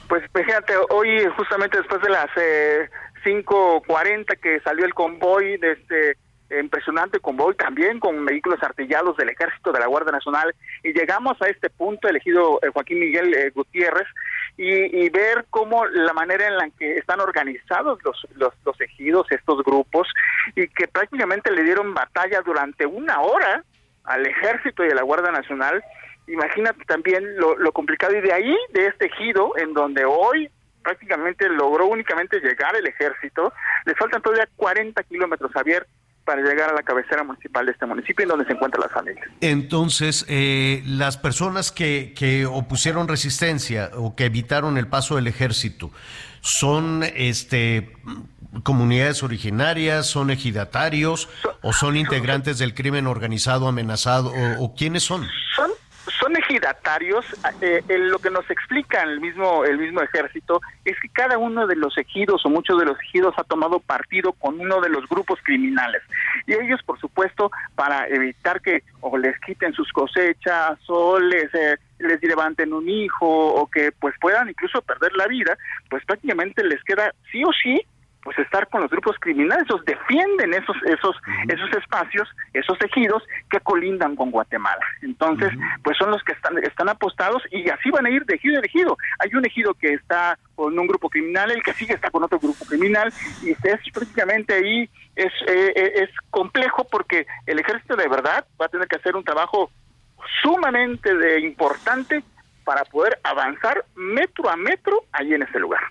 Pues 0.08 0.22
fíjate, 0.34 0.74
hoy 0.90 1.24
justamente 1.36 1.78
después 1.78 2.02
de 2.02 2.10
las 2.10 2.28
eh, 2.36 2.90
5.40 3.24 4.38
que 4.38 4.60
salió 4.60 4.84
el 4.84 4.94
convoy 4.94 5.56
de 5.56 5.72
este 5.72 6.16
impresionante 6.60 7.18
convoy 7.18 7.54
también 7.54 7.98
con 7.98 8.24
vehículos 8.26 8.62
artillados 8.62 9.16
del 9.16 9.30
ejército 9.30 9.72
de 9.72 9.80
la 9.80 9.86
Guardia 9.86 10.12
Nacional 10.12 10.54
y 10.82 10.92
llegamos 10.92 11.40
a 11.40 11.48
este 11.48 11.70
punto 11.70 12.08
elegido 12.08 12.60
eh, 12.62 12.68
Joaquín 12.72 13.00
Miguel 13.00 13.32
eh, 13.34 13.50
Gutiérrez 13.54 14.06
y, 14.56 15.04
y 15.04 15.08
ver 15.10 15.46
cómo 15.50 15.86
la 15.86 16.12
manera 16.12 16.46
en 16.46 16.56
la 16.56 16.68
que 16.70 16.96
están 16.96 17.20
organizados 17.20 17.98
los, 18.04 18.26
los, 18.34 18.52
los 18.64 18.80
ejidos, 18.80 19.26
estos 19.30 19.62
grupos 19.64 20.08
y 20.54 20.68
que 20.68 20.88
prácticamente 20.88 21.50
le 21.50 21.62
dieron 21.62 21.94
batalla 21.94 22.40
durante 22.42 22.86
una 22.86 23.20
hora 23.20 23.64
al 24.04 24.26
ejército 24.26 24.84
y 24.84 24.90
a 24.90 24.94
la 24.94 25.02
Guardia 25.02 25.32
Nacional. 25.32 25.82
Imagínate 26.26 26.84
también 26.84 27.36
lo, 27.36 27.56
lo 27.56 27.72
complicado. 27.72 28.16
Y 28.16 28.20
de 28.20 28.32
ahí, 28.32 28.56
de 28.72 28.86
este 28.86 29.06
ejido, 29.06 29.52
en 29.56 29.72
donde 29.72 30.04
hoy 30.04 30.50
prácticamente 30.82 31.48
logró 31.48 31.86
únicamente 31.86 32.40
llegar 32.40 32.74
el 32.76 32.86
ejército, 32.86 33.52
le 33.86 33.94
faltan 33.94 34.20
todavía 34.20 34.48
40 34.56 35.02
kilómetros, 35.04 35.52
Javier, 35.52 35.86
para 36.24 36.42
llegar 36.42 36.70
a 36.70 36.74
la 36.74 36.82
cabecera 36.82 37.24
municipal 37.24 37.66
de 37.66 37.72
este 37.72 37.86
municipio, 37.86 38.22
en 38.22 38.28
donde 38.28 38.44
se 38.46 38.52
encuentran 38.52 38.82
las 38.82 38.92
familias. 38.92 39.28
Entonces, 39.40 40.24
eh, 40.28 40.82
las 40.86 41.16
personas 41.16 41.72
que, 41.72 42.14
que 42.16 42.46
opusieron 42.46 43.08
resistencia 43.08 43.90
o 43.94 44.14
que 44.14 44.26
evitaron 44.26 44.78
el 44.78 44.86
paso 44.86 45.16
del 45.16 45.26
ejército, 45.26 45.90
¿son 46.40 47.02
este 47.14 47.92
comunidades 48.64 49.22
originarias, 49.22 50.06
son 50.06 50.30
ejidatarios 50.30 51.28
o 51.62 51.72
son 51.72 51.96
integrantes 51.96 52.58
del 52.58 52.74
crimen 52.74 53.06
organizado 53.06 53.66
amenazado 53.66 54.30
o, 54.30 54.64
o 54.64 54.74
quiénes 54.74 55.02
son? 55.02 55.26
Son 55.56 55.70
son 56.32 56.42
ejidatarios, 56.42 57.24
eh, 57.60 57.82
eh, 57.88 57.98
lo 57.98 58.18
que 58.18 58.30
nos 58.30 58.48
explica 58.50 59.02
el 59.02 59.20
mismo 59.20 59.64
el 59.64 59.78
mismo 59.78 60.00
ejército 60.02 60.60
es 60.84 60.98
que 61.00 61.08
cada 61.08 61.38
uno 61.38 61.66
de 61.66 61.76
los 61.76 61.96
ejidos 61.98 62.44
o 62.44 62.48
muchos 62.48 62.78
de 62.78 62.86
los 62.86 62.98
ejidos 63.00 63.34
ha 63.36 63.44
tomado 63.44 63.80
partido 63.80 64.32
con 64.32 64.60
uno 64.60 64.80
de 64.80 64.88
los 64.88 65.08
grupos 65.08 65.38
criminales. 65.42 66.02
Y 66.46 66.54
ellos 66.54 66.80
por 66.84 66.98
supuesto 66.98 67.50
para 67.74 68.06
evitar 68.08 68.60
que 68.60 68.82
o 69.00 69.16
les 69.18 69.38
quiten 69.40 69.72
sus 69.72 69.90
cosechas 69.92 70.78
o 70.88 71.18
les 71.18 71.52
eh, 71.54 71.76
les 71.98 72.22
levanten 72.22 72.72
un 72.72 72.88
hijo 72.88 73.26
o 73.26 73.66
que 73.66 73.92
pues 73.92 74.14
puedan 74.20 74.48
incluso 74.48 74.82
perder 74.82 75.12
la 75.14 75.26
vida 75.26 75.56
pues 75.88 76.04
prácticamente 76.04 76.64
les 76.64 76.82
queda 76.84 77.12
sí 77.30 77.44
o 77.44 77.50
sí 77.52 77.80
pues 78.22 78.38
estar 78.38 78.68
con 78.68 78.82
los 78.82 78.90
grupos 78.90 79.16
criminales, 79.20 79.64
ellos 79.68 79.84
defienden 79.84 80.54
esos 80.54 80.76
esos 80.84 81.16
esos 81.48 81.72
espacios, 81.76 82.28
esos 82.52 82.78
ejidos 82.80 83.22
que 83.50 83.60
colindan 83.60 84.16
con 84.16 84.30
Guatemala. 84.30 84.84
Entonces, 85.02 85.50
pues 85.82 85.96
son 85.98 86.10
los 86.10 86.22
que 86.22 86.32
están 86.32 86.58
están 86.58 86.88
apostados 86.88 87.42
y 87.50 87.68
así 87.68 87.90
van 87.90 88.06
a 88.06 88.10
ir 88.10 88.24
de 88.24 88.34
ejido 88.34 88.58
en 88.58 88.64
ejido. 88.64 88.96
Hay 89.18 89.34
un 89.34 89.44
ejido 89.44 89.74
que 89.74 89.94
está 89.94 90.38
con 90.54 90.78
un 90.78 90.86
grupo 90.86 91.08
criminal, 91.08 91.50
el 91.50 91.62
que 91.62 91.74
sigue 91.74 91.94
está 91.94 92.10
con 92.10 92.22
otro 92.22 92.38
grupo 92.38 92.64
criminal 92.64 93.12
y 93.42 93.50
es 93.50 93.92
prácticamente 93.92 94.54
ahí 94.54 94.88
es 95.16 95.32
eh, 95.48 95.72
eh, 95.74 95.92
es 95.96 96.10
complejo 96.30 96.86
porque 96.90 97.26
el 97.46 97.58
ejército 97.58 97.96
de 97.96 98.08
verdad 98.08 98.46
va 98.60 98.66
a 98.66 98.68
tener 98.68 98.88
que 98.88 98.96
hacer 98.96 99.16
un 99.16 99.24
trabajo 99.24 99.70
sumamente 100.42 101.14
de 101.14 101.40
importante 101.40 102.22
para 102.64 102.84
poder 102.84 103.18
avanzar 103.24 103.84
metro 103.94 104.48
a 104.48 104.56
metro 104.56 105.04
ahí 105.12 105.34
en 105.34 105.42
ese 105.42 105.58
lugar. 105.58 105.82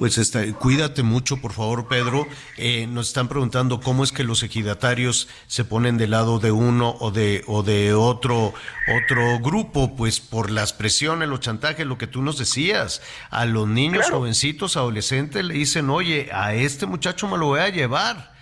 Pues 0.00 0.16
está, 0.16 0.50
cuídate 0.54 1.02
mucho, 1.02 1.42
por 1.42 1.52
favor, 1.52 1.86
Pedro. 1.86 2.26
Eh, 2.56 2.86
nos 2.86 3.08
están 3.08 3.28
preguntando 3.28 3.80
cómo 3.80 4.02
es 4.02 4.12
que 4.12 4.24
los 4.24 4.42
ejidatarios 4.42 5.28
se 5.46 5.62
ponen 5.62 5.98
del 5.98 6.12
lado 6.12 6.38
de 6.38 6.50
uno 6.50 6.96
o 7.00 7.10
de 7.10 7.44
o 7.46 7.62
de 7.62 7.92
otro 7.92 8.54
otro 8.96 9.38
grupo, 9.40 9.94
pues 9.96 10.18
por 10.18 10.50
las 10.50 10.72
presiones, 10.72 11.28
los 11.28 11.40
chantajes, 11.40 11.86
lo 11.86 11.98
que 11.98 12.06
tú 12.06 12.22
nos 12.22 12.38
decías. 12.38 13.02
A 13.28 13.44
los 13.44 13.68
niños, 13.68 14.08
jovencitos, 14.08 14.78
adolescentes 14.78 15.44
le 15.44 15.52
dicen, 15.52 15.90
oye, 15.90 16.30
a 16.32 16.54
este 16.54 16.86
muchacho 16.86 17.28
me 17.28 17.36
lo 17.36 17.48
voy 17.48 17.60
a 17.60 17.68
llevar 17.68 18.32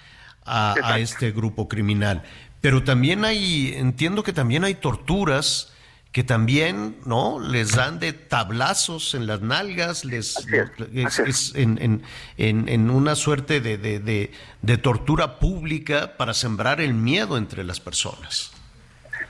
a, 0.45 0.77
a 0.81 1.01
este 1.01 1.33
grupo 1.33 1.67
criminal. 1.67 2.23
Pero 2.61 2.85
también 2.85 3.25
hay, 3.25 3.75
entiendo 3.75 4.23
que 4.23 4.33
también 4.33 4.63
hay 4.63 4.77
torturas 4.77 5.73
que 6.19 6.25
también, 6.25 6.97
¿no? 7.07 7.39
Les 7.39 7.77
dan 7.77 8.01
de 8.01 8.13
tablazos 8.13 9.15
en 9.15 9.29
las 9.29 9.41
nalgas, 9.41 10.05
les 10.05 10.37
es, 10.93 11.19
es 11.21 11.55
en, 11.55 11.81
en, 11.81 12.03
en, 12.37 12.69
en 12.69 12.91
una 12.91 13.15
suerte 13.15 13.61
de, 13.61 13.79
de, 13.79 14.01
de, 14.01 14.33
de 14.61 14.79
tortura 14.79 15.39
pública 15.39 16.17
para 16.17 16.35
sembrar 16.35 16.81
el 16.81 16.93
miedo 16.93 17.37
entre 17.37 17.63
las 17.63 17.79
personas. 17.79 18.53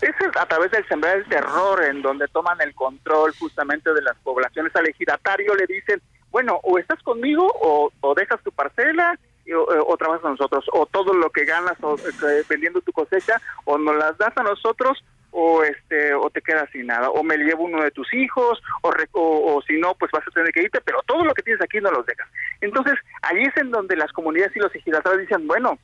Es 0.00 0.14
a 0.40 0.46
través 0.46 0.70
del 0.70 0.88
sembrar 0.88 1.18
el 1.18 1.26
terror 1.26 1.84
en 1.84 2.00
donde 2.00 2.26
toman 2.28 2.58
el 2.62 2.74
control 2.74 3.34
justamente 3.38 3.92
de 3.92 4.00
las 4.00 4.16
poblaciones. 4.24 4.74
Al 4.74 4.86
ejidatario 4.86 5.54
le 5.56 5.66
dicen, 5.66 6.00
bueno, 6.30 6.58
o 6.62 6.78
estás 6.78 7.02
conmigo 7.02 7.52
o, 7.60 7.92
o 8.00 8.14
dejas 8.14 8.42
tu 8.42 8.50
parcela 8.50 9.18
o, 9.54 9.92
o 9.92 9.96
trabajas 9.98 10.24
a 10.24 10.30
nosotros, 10.30 10.64
o 10.72 10.86
todo 10.86 11.12
lo 11.12 11.28
que 11.28 11.44
ganas 11.44 11.76
o, 11.82 11.98
eh, 11.98 12.44
vendiendo 12.48 12.80
tu 12.80 12.92
cosecha, 12.92 13.42
o 13.66 13.76
nos 13.76 13.94
las 13.94 14.16
das 14.16 14.32
a 14.36 14.42
nosotros 14.42 15.04
o 15.30 15.62
este 15.62 16.14
o 16.14 16.30
te 16.30 16.40
quedas 16.40 16.68
sin 16.72 16.86
nada 16.86 17.10
o 17.10 17.22
me 17.22 17.36
llevo 17.36 17.64
uno 17.64 17.82
de 17.82 17.90
tus 17.90 18.12
hijos 18.14 18.60
o, 18.82 18.90
o, 19.12 19.56
o 19.56 19.62
si 19.62 19.78
no 19.78 19.94
pues 19.94 20.10
vas 20.10 20.26
a 20.26 20.30
tener 20.30 20.52
que 20.52 20.62
irte 20.62 20.80
pero 20.80 21.02
todo 21.06 21.24
lo 21.24 21.34
que 21.34 21.42
tienes 21.42 21.62
aquí 21.62 21.78
no 21.80 21.90
los 21.90 22.06
dejas. 22.06 22.28
Entonces 22.60 22.94
ahí 23.22 23.42
es 23.42 23.56
en 23.56 23.70
donde 23.70 23.96
las 23.96 24.12
comunidades 24.12 24.56
y 24.56 24.60
los 24.60 24.74
ejidatarios 24.74 25.22
dicen 25.22 25.46
bueno 25.46 25.78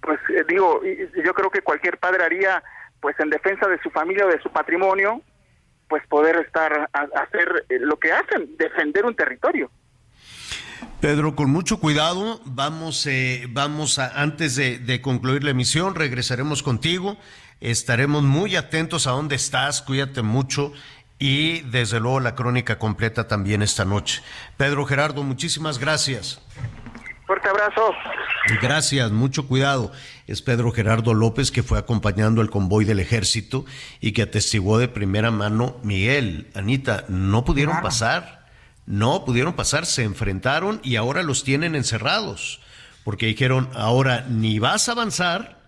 pues 0.00 0.20
eh, 0.28 0.44
digo 0.48 0.82
yo 1.24 1.34
creo 1.34 1.50
que 1.50 1.62
cualquier 1.62 1.98
padre 1.98 2.24
haría 2.24 2.62
pues 3.00 3.18
en 3.20 3.30
defensa 3.30 3.66
de 3.68 3.80
su 3.82 3.90
familia 3.90 4.26
o 4.26 4.30
de 4.30 4.40
su 4.40 4.50
patrimonio 4.50 5.22
pues 5.88 6.06
poder 6.06 6.36
estar 6.36 6.88
a, 6.92 7.00
hacer 7.22 7.66
eh, 7.68 7.78
lo 7.80 7.98
que 7.98 8.12
hacen 8.12 8.56
defender 8.56 9.04
un 9.04 9.14
territorio 9.14 9.70
Pedro, 11.00 11.34
con 11.34 11.50
mucho 11.50 11.80
cuidado, 11.80 12.40
vamos, 12.44 13.06
eh, 13.06 13.46
vamos 13.50 13.98
a, 13.98 14.20
antes 14.20 14.56
de 14.56 15.00
concluir 15.02 15.44
la 15.44 15.50
emisión, 15.50 15.94
regresaremos 15.94 16.62
contigo, 16.62 17.16
estaremos 17.60 18.22
muy 18.22 18.56
atentos 18.56 19.06
a 19.06 19.12
dónde 19.12 19.36
estás, 19.36 19.82
cuídate 19.82 20.22
mucho 20.22 20.72
y 21.18 21.60
desde 21.62 22.00
luego 22.00 22.20
la 22.20 22.34
crónica 22.34 22.78
completa 22.78 23.28
también 23.28 23.62
esta 23.62 23.84
noche. 23.84 24.22
Pedro 24.56 24.84
Gerardo, 24.84 25.22
muchísimas 25.22 25.78
gracias. 25.78 26.40
fuerte 27.26 27.48
abrazo 27.48 27.92
Gracias, 28.60 29.10
mucho 29.10 29.46
cuidado. 29.48 29.90
Es 30.26 30.42
Pedro 30.42 30.70
Gerardo 30.70 31.14
López 31.14 31.50
que 31.50 31.62
fue 31.62 31.78
acompañando 31.78 32.42
el 32.42 32.50
convoy 32.50 32.84
del 32.84 33.00
ejército 33.00 33.64
y 34.00 34.12
que 34.12 34.22
atestiguó 34.22 34.78
de 34.78 34.88
primera 34.88 35.30
mano, 35.30 35.76
Miguel, 35.82 36.50
Anita, 36.54 37.04
no 37.08 37.44
pudieron 37.44 37.72
Claro. 37.74 37.86
pasar, 37.88 38.46
no 38.84 39.24
pudieron 39.24 39.54
pasar, 39.54 39.86
se 39.86 40.02
enfrentaron 40.02 40.80
y 40.82 40.96
ahora 40.96 41.22
los 41.22 41.42
tienen 41.42 41.74
encerrados, 41.74 42.60
porque 43.02 43.24
dijeron, 43.26 43.70
ahora 43.74 44.26
ni 44.28 44.58
vas 44.58 44.90
a 44.90 44.92
avanzar 44.92 45.63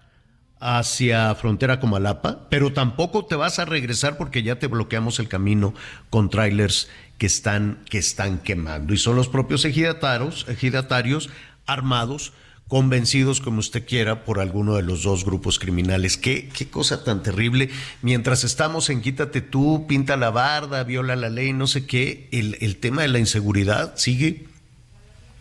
hacia 0.61 1.35
frontera 1.35 1.81
Comalapa, 1.81 2.49
pero 2.49 2.73
tampoco 2.73 3.27
te 3.27 3.37
vas 3.37 3.59
a 3.59 3.65
regresar 3.65 4.17
porque 4.17 4.43
ya 4.43 4.59
te 4.59 4.67
bloqueamos 4.67 5.19
el 5.19 5.29
camino 5.29 5.75
con 6.11 6.31
trailers 6.31 6.89
que 7.19 7.27
están, 7.27 7.81
que 7.89 7.99
están 7.99 8.39
quemando. 8.39 8.95
Y 8.95 8.99
son 8.99 9.17
los 9.17 9.29
propios 9.29 9.65
ejidatarios, 9.65 10.47
ejidatarios 10.49 11.31
armados 11.67 12.33
convencidos 12.69 13.41
como 13.41 13.61
usted 13.61 13.87
quiera 13.87 14.25
por 14.25 14.41
alguno 14.41 14.75
de 14.75 14.83
los 14.83 15.03
dos 15.03 15.25
grupos 15.25 15.59
criminales. 15.59 16.17
Qué, 16.17 16.49
qué 16.49 16.69
cosa 16.69 17.05
tan 17.05 17.23
terrible. 17.23 17.71
Mientras 18.03 18.43
estamos 18.43 18.91
en 18.91 19.03
quítate 19.03 19.41
tú, 19.41 19.87
pinta 19.87 20.17
la 20.17 20.31
barda, 20.31 20.83
viola 20.83 21.15
la 21.15 21.29
ley, 21.29 21.53
no 21.53 21.67
sé 21.69 21.87
qué, 21.87 22.29
el, 22.33 22.57
el 22.61 22.77
tema 22.77 23.03
de 23.03 23.09
la 23.09 23.19
inseguridad 23.21 23.97
sigue 23.97 24.47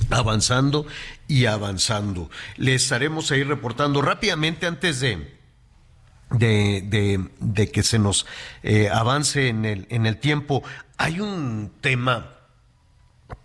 avanzando 0.10 0.86
y 1.28 1.46
avanzando. 1.46 2.30
Le 2.58 2.76
estaremos 2.76 3.32
ahí 3.32 3.44
reportando 3.44 4.02
rápidamente 4.02 4.66
antes 4.68 5.00
de, 5.00 5.36
de, 6.32 7.28
de- 7.40 7.72
que 7.72 7.84
se 7.84 8.00
nos 8.00 8.26
eh, 8.64 8.90
avance 8.90 9.48
en 9.48 9.66
el, 9.66 9.88
en 9.90 10.06
el 10.06 10.18
tiempo. 10.18 10.64
Hay 10.98 11.20
un 11.20 11.72
tema 11.82 12.32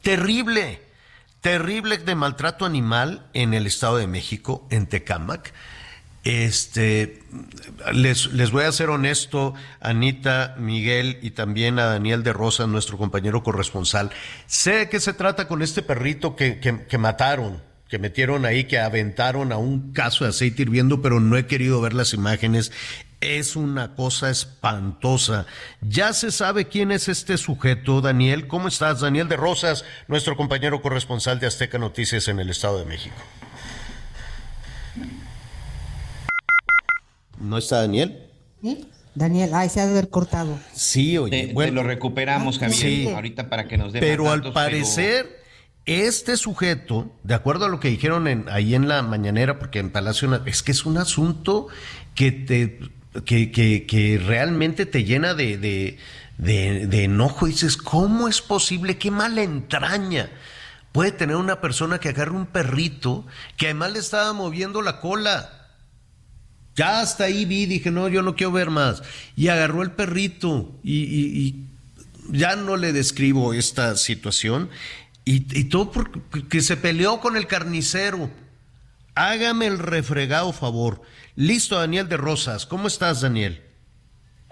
terrible, 0.03 0.83
terrible 1.41 1.99
de 1.99 2.15
maltrato 2.15 2.65
animal 2.67 3.29
en 3.33 3.55
el 3.55 3.67
Estado 3.67 3.97
de 3.97 4.07
México, 4.07 4.67
en 4.71 4.87
Tecámac. 4.87 5.53
Este, 6.23 7.23
les, 7.95 8.27
les 8.33 8.51
voy 8.51 8.65
a 8.65 8.73
ser 8.73 8.91
honesto, 8.91 9.55
Anita, 9.81 10.55
Miguel 10.59 11.19
y 11.23 11.31
también 11.31 11.79
a 11.79 11.87
Daniel 11.87 12.23
de 12.23 12.33
Rosa, 12.35 12.67
nuestro 12.67 12.99
compañero 12.99 13.43
corresponsal. 13.43 14.11
Sé 14.47 14.73
de 14.73 14.89
qué 14.91 15.01
se 15.01 15.15
trata 15.15 15.49
con 15.49 15.63
este 15.63 15.81
perrito 15.83 16.37
que, 16.37 16.61
que- 16.61 16.85
que 16.87 16.99
mataron, 16.99 17.63
que 17.89 17.99
metieron 17.99 18.45
ahí, 18.45 18.65
que 18.65 18.79
aventaron 18.79 19.51
a 19.51 19.57
un 19.57 19.93
caso 19.93 20.25
de 20.25 20.31
aceite 20.31 20.63
hirviendo, 20.63 21.01
pero 21.01 21.21
no 21.21 21.37
he 21.39 21.47
querido 21.47 21.81
ver 21.81 21.95
las 21.95 22.13
imágenes. 22.13 22.71
Es 23.23 23.57
una 23.57 23.95
cosa 23.97 24.31
espantosa. 24.31 25.45
Ya 25.83 26.13
se 26.13 26.31
sabe 26.31 26.69
quién 26.69 26.91
es 26.91 27.09
este 27.09 27.37
sujeto, 27.39 28.01
Daniel. 28.01 28.47
¿Cómo 28.47 28.69
estás? 28.69 29.01
Daniel 29.01 29.29
de 29.29 29.37
Rosas, 29.37 29.85
nuestro 30.09 30.37
compañero 30.37 30.81
corresponsal 30.83 31.39
de 31.41 31.47
Azteca 31.47 31.79
Noticias 31.79 32.29
en 32.29 32.41
el 32.41 32.49
Estado 32.51 32.79
de 32.79 32.87
México. 32.87 33.17
¿No 37.41 37.59
está 37.59 37.81
Daniel? 37.81 38.27
¿Sí? 38.63 38.87
Daniel, 39.15 39.51
ay, 39.55 39.69
se 39.69 39.81
ha 39.81 39.87
de 39.87 39.91
haber 39.93 40.09
cortado. 40.09 40.59
Sí, 40.73 41.19
oye. 41.19 41.49
Te, 41.49 41.55
te 41.55 41.73
lo 41.73 41.83
recuperamos, 41.83 42.59
Javier, 42.59 42.79
Sí. 42.79 43.09
ahorita 43.09 43.49
para 43.49 43.67
que 43.67 43.77
nos 43.77 43.93
dé 43.93 43.99
Pero 44.01 44.31
al 44.31 44.53
parecer, 44.53 45.41
este 45.85 46.37
sujeto, 46.37 47.11
de 47.25 47.35
acuerdo 47.35 47.65
a 47.65 47.69
lo 47.69 47.81
que 47.81 47.89
dijeron 47.89 48.29
en- 48.29 48.49
ahí 48.49 48.75
en 48.75 48.87
la 48.87 49.03
mañanera, 49.03 49.59
porque 49.59 49.81
en 49.81 49.91
Palacio, 49.91 50.41
es 50.47 50.63
que 50.63 50.71
es 50.73 50.87
un 50.87 50.99
asunto 50.99 51.67
que 52.15 52.31
te 52.33 52.79
que, 53.25 53.51
que- 53.51 53.87
que 53.87 54.23
realmente 54.25 54.87
te 54.87 55.03
llena 55.03 55.35
de, 55.35 55.59
de, 55.59 55.99
de- 56.39 56.87
de 56.87 57.05
enojo 57.05 57.49
y 57.49 57.51
dices, 57.51 57.77
¿cómo 57.77 58.29
es 58.29 58.41
posible? 58.41 58.99
¿Qué 58.99 59.11
mala 59.11 59.43
entraña? 59.43 60.31
Puede 60.93 61.11
tener 61.11 61.35
una 61.35 61.61
persona 61.61 61.99
que 61.99 62.11
agarre 62.11 62.31
un 62.31 62.47
perrito 62.47 63.27
que 63.57 63.67
además 63.67 63.93
le 63.95 63.99
estaba 63.99 64.33
moviendo 64.33 64.81
la 64.81 65.01
cola. 65.01 65.60
Ya 66.81 67.03
hasta 67.03 67.25
ahí 67.25 67.45
vi, 67.45 67.67
dije, 67.67 67.91
no, 67.91 68.09
yo 68.09 68.23
no 68.23 68.35
quiero 68.35 68.53
ver 68.53 68.71
más. 68.71 69.03
Y 69.37 69.49
agarró 69.49 69.83
el 69.83 69.91
perrito 69.91 70.73
y, 70.83 71.67
ya 72.31 72.57
no 72.57 72.79
le 72.79 72.95
describo 72.95 73.53
esta 73.53 73.95
situación. 73.99 74.71
Y, 75.27 75.45
y 75.59 75.65
todo 75.65 75.91
porque 75.91 76.63
se 76.63 76.79
peleó 76.79 77.21
con 77.21 77.37
el 77.37 77.47
carnicero. 77.47 78.31
Hágame 79.15 79.67
el 79.67 79.79
refregado 79.79 80.55
favor. 80.55 81.03
Listo, 81.37 81.79
Daniel 81.79 82.09
de 82.09 82.17
Rosas. 82.17 82.65
¿Cómo 82.65 82.89
estás, 82.89 83.21
Daniel? 83.21 83.61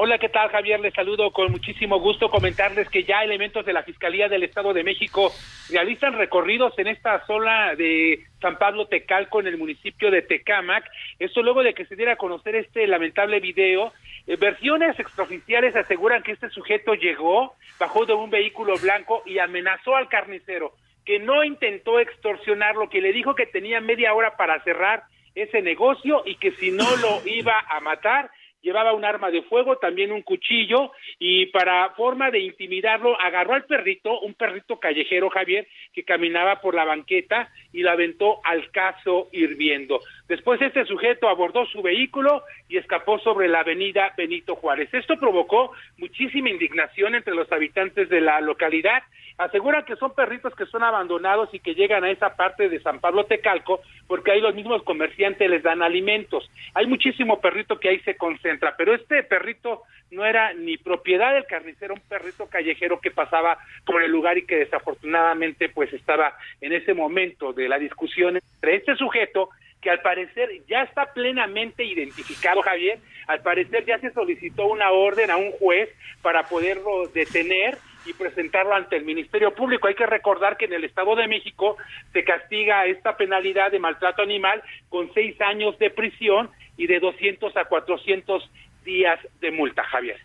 Hola, 0.01 0.19
¿qué 0.19 0.29
tal, 0.29 0.49
Javier? 0.51 0.79
Les 0.79 0.95
saludo 0.95 1.33
con 1.33 1.51
muchísimo 1.51 1.99
gusto. 1.99 2.31
Comentarles 2.31 2.89
que 2.89 3.03
ya 3.03 3.25
elementos 3.25 3.67
de 3.67 3.73
la 3.73 3.83
Fiscalía 3.83 4.29
del 4.29 4.45
Estado 4.45 4.73
de 4.73 4.85
México 4.85 5.33
realizan 5.71 6.13
recorridos 6.13 6.73
en 6.79 6.87
esta 6.87 7.27
zona 7.27 7.75
de 7.75 8.23
San 8.41 8.59
Pablo 8.59 8.87
Tecalco, 8.87 9.41
en 9.41 9.49
el 9.49 9.59
municipio 9.59 10.13
de 10.13 10.23
Tecámac. 10.23 10.89
Esto 11.19 11.43
luego 11.43 11.65
de 11.65 11.75
que 11.75 11.85
se 11.85 11.97
diera 11.97 12.13
a 12.13 12.17
conocer 12.17 12.55
este 12.55 12.87
lamentable 12.87 13.41
video. 13.41 13.93
Eh, 14.29 14.37
versiones 14.37 14.97
extraoficiales 15.01 15.75
aseguran 15.75 16.23
que 16.23 16.31
este 16.31 16.49
sujeto 16.51 16.95
llegó, 16.95 17.57
bajó 17.81 18.07
de 18.07 18.15
un 18.15 18.31
vehículo 18.31 18.75
blanco 18.81 19.25
y 19.27 19.41
amenazó 19.41 19.97
al 19.97 20.09
carnicero, 20.09 20.75
que 21.05 21.19
no 21.19 21.43
intentó 21.43 21.99
extorsionarlo, 21.99 22.89
que 22.89 23.01
le 23.01 23.13
dijo 23.13 23.35
que 23.35 23.47
tenía 23.47 23.81
media 23.81 24.15
hora 24.15 24.37
para 24.37 24.63
cerrar 24.63 25.03
ese 25.35 25.61
negocio 25.61 26.23
y 26.25 26.37
que 26.37 26.53
si 26.53 26.71
no 26.71 26.85
lo 26.99 27.21
iba 27.27 27.59
a 27.69 27.81
matar, 27.81 28.31
llevaba 28.61 28.93
un 28.93 29.05
arma 29.05 29.31
de 29.31 29.43
fuego, 29.43 29.79
también 29.79 30.13
un 30.13 30.23
cuchillo, 30.23 30.93
y 31.19 31.47
para 31.47 31.91
forma 31.91 32.31
de 32.31 32.41
intimidarlo, 32.41 33.21
agarró 33.21 33.55
al 33.55 33.65
perrito, 33.65 34.21
un 34.21 34.35
perrito 34.35 34.79
callejero, 34.79 35.31
Javier, 35.31 35.67
que 35.93 36.05
caminaba 36.05 36.61
por 36.61 36.75
la 36.75 36.85
banqueta 36.85 37.51
y 37.73 37.83
lo 37.83 37.91
aventó 37.91 38.41
al 38.45 38.71
caso 38.71 39.29
hirviendo. 39.33 40.01
Después 40.29 40.61
este 40.61 40.85
sujeto 40.85 41.27
abordó 41.27 41.65
su 41.67 41.81
vehículo 41.81 42.43
y 42.69 42.77
escapó 42.77 43.19
sobre 43.19 43.49
la 43.49 43.61
avenida 43.61 44.13
Benito 44.15 44.57
Juárez. 44.57 44.93
Esto 44.93 45.17
provocó 45.19 45.73
muchísima 45.97 46.51
indignación 46.51 47.15
entre 47.15 47.35
los 47.35 47.51
habitantes 47.51 48.11
de 48.11 48.21
la 48.21 48.39
localidad. 48.43 49.03
Aseguran 49.39 49.87
que 49.87 49.97
son 49.97 50.15
perritos 50.15 50.55
que 50.55 50.67
son 50.67 50.83
abandonados 50.83 51.49
y 51.55 51.61
que 51.61 51.75
llegan 51.75 52.05
a 52.05 52.11
esa 52.11 52.37
parte 52.37 52.69
de 52.69 52.81
San 52.81 53.01
Pablo 53.01 53.25
Tecalco 53.25 53.81
porque 54.07 54.33
ahí 54.33 54.41
los 54.43 54.55
mismos 54.55 54.83
comerciantes 54.83 55.49
les 55.49 55.63
dan 55.63 55.81
alimentos. 55.81 56.51
Hay 56.75 56.87
muchísimo 56.87 57.41
perrito 57.41 57.81
que 57.81 57.89
ahí 57.89 58.01
se 58.01 58.17
concentra, 58.17 58.75
pero 58.77 58.95
este 58.95 59.23
perrito 59.23 59.83
no 60.11 60.27
era 60.27 60.53
ni 60.53 60.77
propiedad 60.77 61.33
del 61.33 61.47
carnicero, 61.47 61.95
un 61.95 62.01
perrito 62.01 62.49
callejero 62.49 63.01
que 63.01 63.11
pasaba 63.11 63.59
por 63.87 64.03
el 64.03 64.11
lugar 64.11 64.37
y 64.37 64.45
que 64.45 64.57
desafortunadamente 64.57 65.71
pues 65.71 65.93
estaba 65.93 66.37
en 66.61 66.73
ese 66.73 66.93
momento 66.93 67.53
de 67.55 67.69
la 67.69 67.79
discusión 67.79 68.37
entre 68.37 68.77
este 68.77 68.97
sujeto 68.97 69.51
que 69.81 69.91
al 69.91 70.01
parecer 70.01 70.51
ya 70.69 70.83
está 70.83 71.13
plenamente 71.13 71.85
identificado, 71.85 72.63
Javier, 72.63 72.99
al 73.27 73.41
parecer 73.43 73.85
ya 73.85 73.99
se 74.01 74.13
solicitó 74.13 74.67
una 74.67 74.91
orden 74.91 75.31
a 75.31 75.37
un 75.37 75.53
juez 75.53 75.89
para 76.23 76.45
poderlo 76.45 77.09
detener 77.09 77.79
y 78.07 78.13
presentarlo 78.15 78.75
ante 78.75 78.97
el 78.97 79.05
Ministerio 79.05 79.55
Público. 79.55 79.87
Hay 79.87 79.95
que 79.95 80.07
recordar 80.07 80.57
que 80.57 80.65
en 80.65 80.73
el 80.73 80.85
Estado 80.85 81.15
de 81.15 81.29
México 81.29 81.77
se 82.13 82.25
castiga 82.25 82.87
esta 82.87 83.17
penalidad 83.17 83.71
de 83.71 83.79
maltrato 83.79 84.23
animal 84.23 84.63
con 84.89 85.13
seis 85.15 85.41
años 85.41 85.79
de 85.79 85.91
prisión 85.91 86.51
y 86.77 86.87
de 86.87 87.01
200 87.01 87.57
a 87.57 87.65
400 87.67 88.51
días 88.85 89.19
de 89.41 89.51
multa, 89.51 89.85
Javier. 89.85 90.19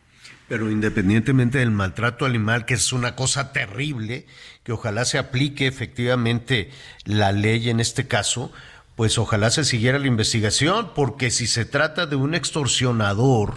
Pero 0.48 0.70
independientemente 0.70 1.58
del 1.58 1.72
maltrato 1.72 2.26
animal, 2.26 2.66
que 2.66 2.76
es 2.76 2.94
una 2.94 3.16
cosa 3.16 3.52
terrible, 3.52 4.26
que 4.64 4.72
ojalá 4.72 5.04
se 5.04 5.18
aplique 5.18 5.68
efectivamente 5.68 6.70
la 7.06 7.32
ley 7.32 7.70
en 7.70 7.80
este 7.80 8.08
caso, 8.08 8.54
pues 8.96 9.18
ojalá 9.18 9.50
se 9.50 9.64
siguiera 9.64 10.00
la 10.00 10.08
investigación, 10.08 10.92
porque 10.96 11.32
si 11.32 11.48
se 11.48 11.66
trata 11.66 12.06
de 12.06 12.16
un 12.16 12.36
extorsionador, 12.36 13.56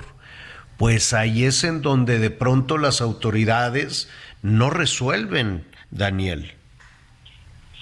pues 0.78 1.12
ahí 1.12 1.44
es 1.44 1.64
en 1.64 1.82
donde 1.82 2.18
de 2.18 2.30
pronto 2.30 2.78
las 2.78 3.00
autoridades 3.00 4.10
no 4.42 4.70
resuelven, 4.70 5.64
Daniel. 5.90 6.52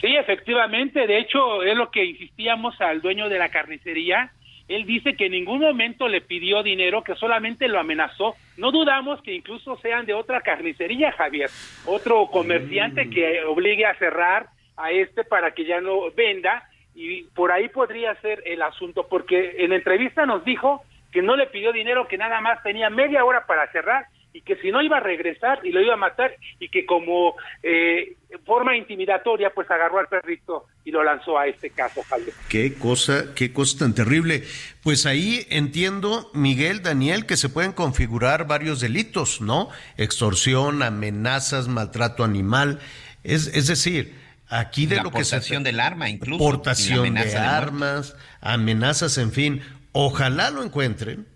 Sí, 0.01 0.15
efectivamente. 0.17 1.07
De 1.07 1.19
hecho, 1.19 1.63
es 1.63 1.77
lo 1.77 1.91
que 1.91 2.05
insistíamos 2.05 2.79
al 2.81 3.01
dueño 3.01 3.29
de 3.29 3.39
la 3.39 3.49
carnicería. 3.49 4.33
Él 4.69 4.85
dice 4.87 5.15
que 5.15 5.27
en 5.27 5.33
ningún 5.33 5.61
momento 5.61 6.09
le 6.09 6.21
pidió 6.21 6.63
dinero, 6.63 7.03
que 7.03 7.15
solamente 7.15 7.69
lo 7.69 7.81
amenazó. 7.81 8.35
No 8.57 8.71
dudamos 8.71 9.23
que 9.23 9.35
incluso 9.35 9.79
sean 9.79 10.07
de 10.07 10.15
otra 10.15 10.41
carnicería, 10.41 11.13
Javier. 11.13 11.51
Otro 11.87 12.27
comerciante 12.27 13.09
que 13.09 13.45
obligue 13.45 13.87
a 13.87 13.95
cerrar 13.99 14.49
a 14.77 14.91
este 14.91 15.25
para 15.25 15.53
que 15.53 15.65
ya 15.65 15.81
no 15.81 16.11
venda. 16.11 16.69
Y 16.95 17.25
por 17.35 17.53
ahí 17.53 17.69
podría 17.69 18.15
ser 18.21 18.43
el 18.47 18.63
asunto, 18.63 19.07
porque 19.09 19.57
en 19.59 19.73
entrevista 19.73 20.27
nos 20.27 20.45
dijo 20.45 20.85
que 21.13 21.23
no 21.23 21.37
le 21.37 21.47
pidió 21.47 21.73
dinero, 21.73 22.09
que 22.09 22.19
nada 22.19 22.41
más 22.41 22.63
tenía 22.63 22.91
media 22.91 23.25
hora 23.25 23.47
para 23.47 23.71
cerrar 23.73 24.07
y 24.35 24.43
que 24.43 24.57
si 24.57 24.73
no 24.73 24.83
iba 24.83 24.97
a 24.97 25.01
regresar 25.01 25.61
y 25.65 25.71
lo 25.71 25.81
iba 25.81 25.95
a 25.95 25.97
matar 25.97 26.37
y 26.59 26.69
que 26.69 26.85
como 26.85 27.37
eh, 27.63 28.17
forma 28.45 28.77
intimidatoria 28.77 29.51
pues 29.51 29.71
agarró 29.71 30.01
al 30.01 30.09
perrito 30.09 30.67
y 30.85 30.91
lo 30.91 31.05
lanzó 31.05 31.39
a 31.39 31.47
este 31.47 31.71
caso, 31.71 32.03
Javier. 32.03 32.35
Qué 32.49 32.75
cosa, 32.75 33.33
qué 33.37 33.53
cosa 33.53 33.79
tan 33.79 33.95
terrible. 33.95 34.43
Pues 34.83 35.07
ahí 35.07 35.47
entiendo, 35.51 36.33
Miguel, 36.35 36.83
Daniel, 36.83 37.27
que 37.27 37.37
se 37.37 37.49
pueden 37.49 37.73
configurar 37.73 38.49
varios 38.49 38.81
delitos, 38.81 39.41
¿no? 39.41 39.69
Extorsión, 39.97 40.83
amenazas, 40.83 41.69
maltrato 41.69 42.25
animal. 42.25 42.81
Es, 43.23 43.47
es 43.55 43.69
decir, 43.69 44.24
aquí 44.59 44.87
de 44.87 44.97
La 44.97 45.03
lo 45.05 45.11
que 45.11 45.25
se 45.25 45.37
portación 45.37 45.63
del 45.63 45.81
arma, 45.81 46.09
incluso, 46.09 46.39
Portación 46.39 47.15
de 47.15 47.37
armas, 47.37 48.17
amenazas, 48.41 49.19
en 49.19 49.33
fin. 49.33 49.63
Ojalá 49.93 50.51
lo 50.51 50.63
encuentren 50.63 51.27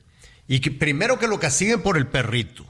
y 0.47 0.61
que 0.61 0.71
primero 0.71 1.19
que 1.19 1.29
lo 1.29 1.39
castiguen 1.39 1.83
por 1.83 1.97
el 1.97 2.07
perrito 2.07 2.67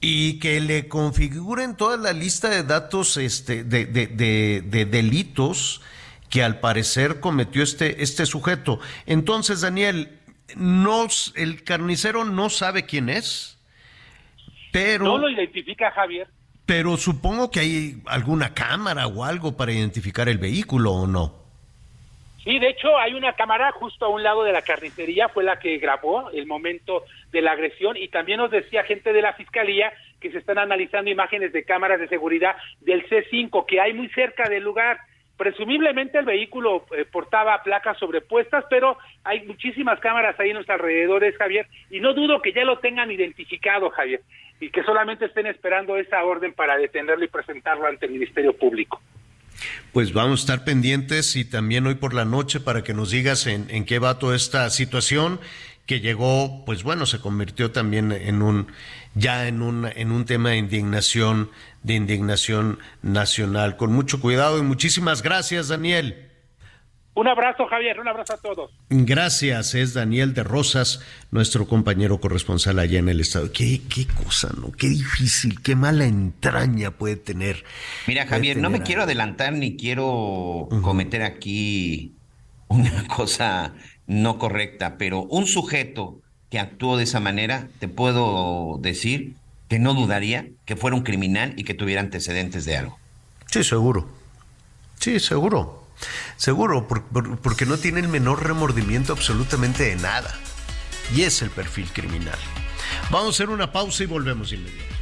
y 0.00 0.38
que 0.38 0.60
le 0.60 0.88
configuren 0.88 1.76
toda 1.76 1.96
la 1.98 2.12
lista 2.12 2.48
de 2.48 2.62
datos 2.62 3.16
este, 3.16 3.64
de, 3.64 3.84
de- 3.84 4.06
de- 4.06 4.62
de 4.64 4.84
delitos 4.86 5.82
que 6.30 6.42
al 6.42 6.60
parecer 6.60 7.20
cometió 7.20 7.62
este, 7.62 8.02
este 8.02 8.24
sujeto. 8.24 8.80
Entonces, 9.06 9.60
Daniel, 9.60 10.18
no, 10.56 11.06
el 11.34 11.62
carnicero 11.64 12.24
no 12.24 12.48
sabe 12.50 12.86
quién 12.86 13.08
es, 13.08 13.58
pero, 14.72 15.04
No 15.04 15.18
lo 15.18 15.28
identifica 15.28 15.90
Javier. 15.90 16.28
Pero 16.70 16.96
supongo 16.96 17.50
que 17.50 17.58
hay 17.58 17.94
alguna 18.06 18.54
cámara 18.54 19.08
o 19.08 19.24
algo 19.24 19.56
para 19.56 19.72
identificar 19.72 20.28
el 20.28 20.38
vehículo 20.38 20.92
o 20.92 21.04
no. 21.04 21.34
Sí, 22.44 22.60
de 22.60 22.68
hecho 22.68 22.96
hay 22.96 23.14
una 23.14 23.32
cámara 23.32 23.72
justo 23.72 24.04
a 24.04 24.08
un 24.08 24.22
lado 24.22 24.44
de 24.44 24.52
la 24.52 24.62
carnicería, 24.62 25.28
fue 25.30 25.42
la 25.42 25.58
que 25.58 25.78
grabó 25.78 26.30
el 26.30 26.46
momento 26.46 27.02
de 27.32 27.42
la 27.42 27.50
agresión 27.50 27.96
y 27.96 28.06
también 28.06 28.38
nos 28.38 28.52
decía 28.52 28.84
gente 28.84 29.12
de 29.12 29.20
la 29.20 29.32
fiscalía 29.32 29.92
que 30.20 30.30
se 30.30 30.38
están 30.38 30.58
analizando 30.58 31.10
imágenes 31.10 31.52
de 31.52 31.64
cámaras 31.64 31.98
de 31.98 32.06
seguridad 32.06 32.54
del 32.82 33.04
C5 33.08 33.66
que 33.66 33.80
hay 33.80 33.92
muy 33.92 34.08
cerca 34.10 34.48
del 34.48 34.62
lugar. 34.62 35.00
Presumiblemente 35.36 36.18
el 36.18 36.24
vehículo 36.24 36.86
eh, 36.96 37.04
portaba 37.04 37.60
placas 37.64 37.98
sobrepuestas, 37.98 38.64
pero 38.70 38.96
hay 39.24 39.44
muchísimas 39.44 39.98
cámaras 39.98 40.38
ahí 40.38 40.50
en 40.50 40.58
los 40.58 40.70
alrededores, 40.70 41.36
Javier, 41.36 41.66
y 41.90 41.98
no 41.98 42.14
dudo 42.14 42.40
que 42.40 42.52
ya 42.52 42.62
lo 42.62 42.78
tengan 42.78 43.10
identificado, 43.10 43.90
Javier, 43.90 44.20
y 44.60 44.70
que 44.70 44.82
solamente 44.84 45.24
estén 45.24 45.46
esperando 45.46 45.96
esa 45.96 46.22
orden 46.22 46.52
para 46.52 46.76
detenerlo 46.76 47.24
y 47.24 47.28
presentarlo 47.28 47.86
ante 47.86 48.06
el 48.06 48.12
Ministerio 48.12 48.56
Público. 48.56 49.00
Pues 49.92 50.12
vamos 50.12 50.40
a 50.40 50.42
estar 50.42 50.64
pendientes 50.64 51.36
y 51.36 51.44
también 51.44 51.86
hoy 51.86 51.94
por 51.96 52.14
la 52.14 52.24
noche 52.24 52.60
para 52.60 52.82
que 52.82 52.94
nos 52.94 53.10
digas 53.10 53.46
en, 53.46 53.66
en 53.70 53.84
qué 53.84 53.98
va 53.98 54.18
toda 54.18 54.36
esta 54.36 54.68
situación 54.70 55.40
que 55.86 56.00
llegó, 56.00 56.64
pues 56.64 56.84
bueno, 56.84 57.04
se 57.04 57.20
convirtió 57.20 57.72
también 57.72 58.12
en 58.12 58.42
un 58.42 58.68
ya 59.14 59.48
en 59.48 59.60
un 59.60 59.90
en 59.96 60.12
un 60.12 60.24
tema 60.24 60.50
de 60.50 60.58
indignación 60.58 61.50
de 61.82 61.94
indignación 61.94 62.78
nacional. 63.02 63.76
Con 63.76 63.92
mucho 63.92 64.20
cuidado 64.20 64.58
y 64.58 64.62
muchísimas 64.62 65.22
gracias, 65.22 65.68
Daniel. 65.68 66.29
Un 67.14 67.26
abrazo, 67.26 67.66
Javier, 67.66 67.98
un 67.98 68.06
abrazo 68.06 68.34
a 68.34 68.36
todos. 68.36 68.70
Gracias, 68.88 69.74
es 69.74 69.94
Daniel 69.94 70.32
de 70.32 70.44
Rosas, 70.44 71.00
nuestro 71.32 71.66
compañero 71.66 72.20
corresponsal 72.20 72.78
allá 72.78 73.00
en 73.00 73.08
el 73.08 73.20
estado. 73.20 73.50
Qué, 73.52 73.82
qué 73.88 74.06
cosa, 74.06 74.50
¿no? 74.56 74.70
Qué 74.72 74.88
difícil, 74.88 75.60
qué 75.60 75.74
mala 75.74 76.04
entraña 76.04 76.92
puede 76.92 77.16
tener. 77.16 77.64
Mira, 78.06 78.26
Javier, 78.26 78.58
no 78.58 78.70
me 78.70 78.82
quiero 78.82 79.02
adelantar 79.02 79.52
ni 79.52 79.76
quiero 79.76 80.68
cometer 80.82 81.22
aquí 81.22 82.14
una 82.68 83.06
cosa 83.14 83.74
no 84.06 84.38
correcta, 84.38 84.96
pero 84.96 85.22
un 85.24 85.46
sujeto 85.46 86.20
que 86.48 86.58
actuó 86.58 86.96
de 86.96 87.04
esa 87.04 87.20
manera, 87.20 87.68
te 87.78 87.88
puedo 87.88 88.78
decir 88.80 89.34
que 89.68 89.78
no 89.78 89.94
dudaría 89.94 90.48
que 90.64 90.76
fuera 90.76 90.96
un 90.96 91.02
criminal 91.02 91.54
y 91.56 91.64
que 91.64 91.74
tuviera 91.74 92.00
antecedentes 92.00 92.64
de 92.64 92.76
algo. 92.76 92.98
Sí, 93.46 93.62
seguro. 93.62 94.08
Sí, 94.98 95.20
seguro. 95.20 95.79
Seguro, 96.36 96.86
por- 96.88 97.02
por- 97.04 97.38
porque 97.38 97.66
no 97.66 97.76
tiene 97.78 98.00
el 98.00 98.08
menor 98.08 98.42
remordimiento 98.44 99.12
absolutamente 99.12 99.84
de 99.84 99.96
nada. 99.96 100.34
Y 101.14 101.22
es 101.22 101.42
el 101.42 101.50
perfil 101.50 101.88
criminal. 101.92 102.38
Vamos 103.10 103.28
a 103.28 103.30
hacer 103.30 103.50
una 103.50 103.72
pausa 103.72 104.02
y 104.02 104.06
volvemos 104.06 104.52
inmediatamente. 104.52 104.96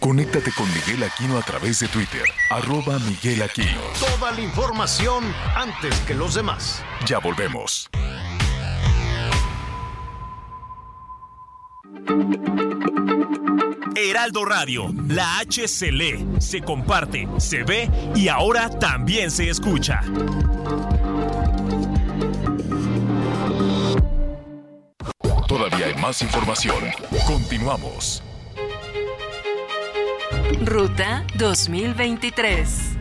Conéctate 0.00 0.52
con 0.52 0.68
Miguel 0.74 1.02
Aquino 1.02 1.38
a 1.38 1.42
través 1.42 1.80
de 1.80 1.88
Twitter, 1.88 2.24
arroba 2.50 2.98
Miguel 2.98 3.42
Aquino. 3.42 3.80
Toda 3.98 4.32
la 4.32 4.40
información 4.42 5.24
antes 5.56 5.98
que 6.00 6.14
los 6.14 6.34
demás. 6.34 6.82
Ya 7.06 7.18
volvemos. 7.18 7.88
Heraldo 13.96 14.44
Radio, 14.44 14.92
la 15.08 15.38
H 15.38 15.68
se 15.68 15.92
lee, 15.92 16.26
se 16.38 16.60
comparte, 16.60 17.28
se 17.38 17.62
ve 17.62 17.90
y 18.14 18.28
ahora 18.28 18.68
también 18.70 19.30
se 19.30 19.48
escucha. 19.48 20.00
Todavía 25.46 25.86
hay 25.86 25.94
más 25.94 26.20
información. 26.22 26.76
Continuamos. 27.26 28.22
Ruta 30.62 31.24
2023. 31.36 32.96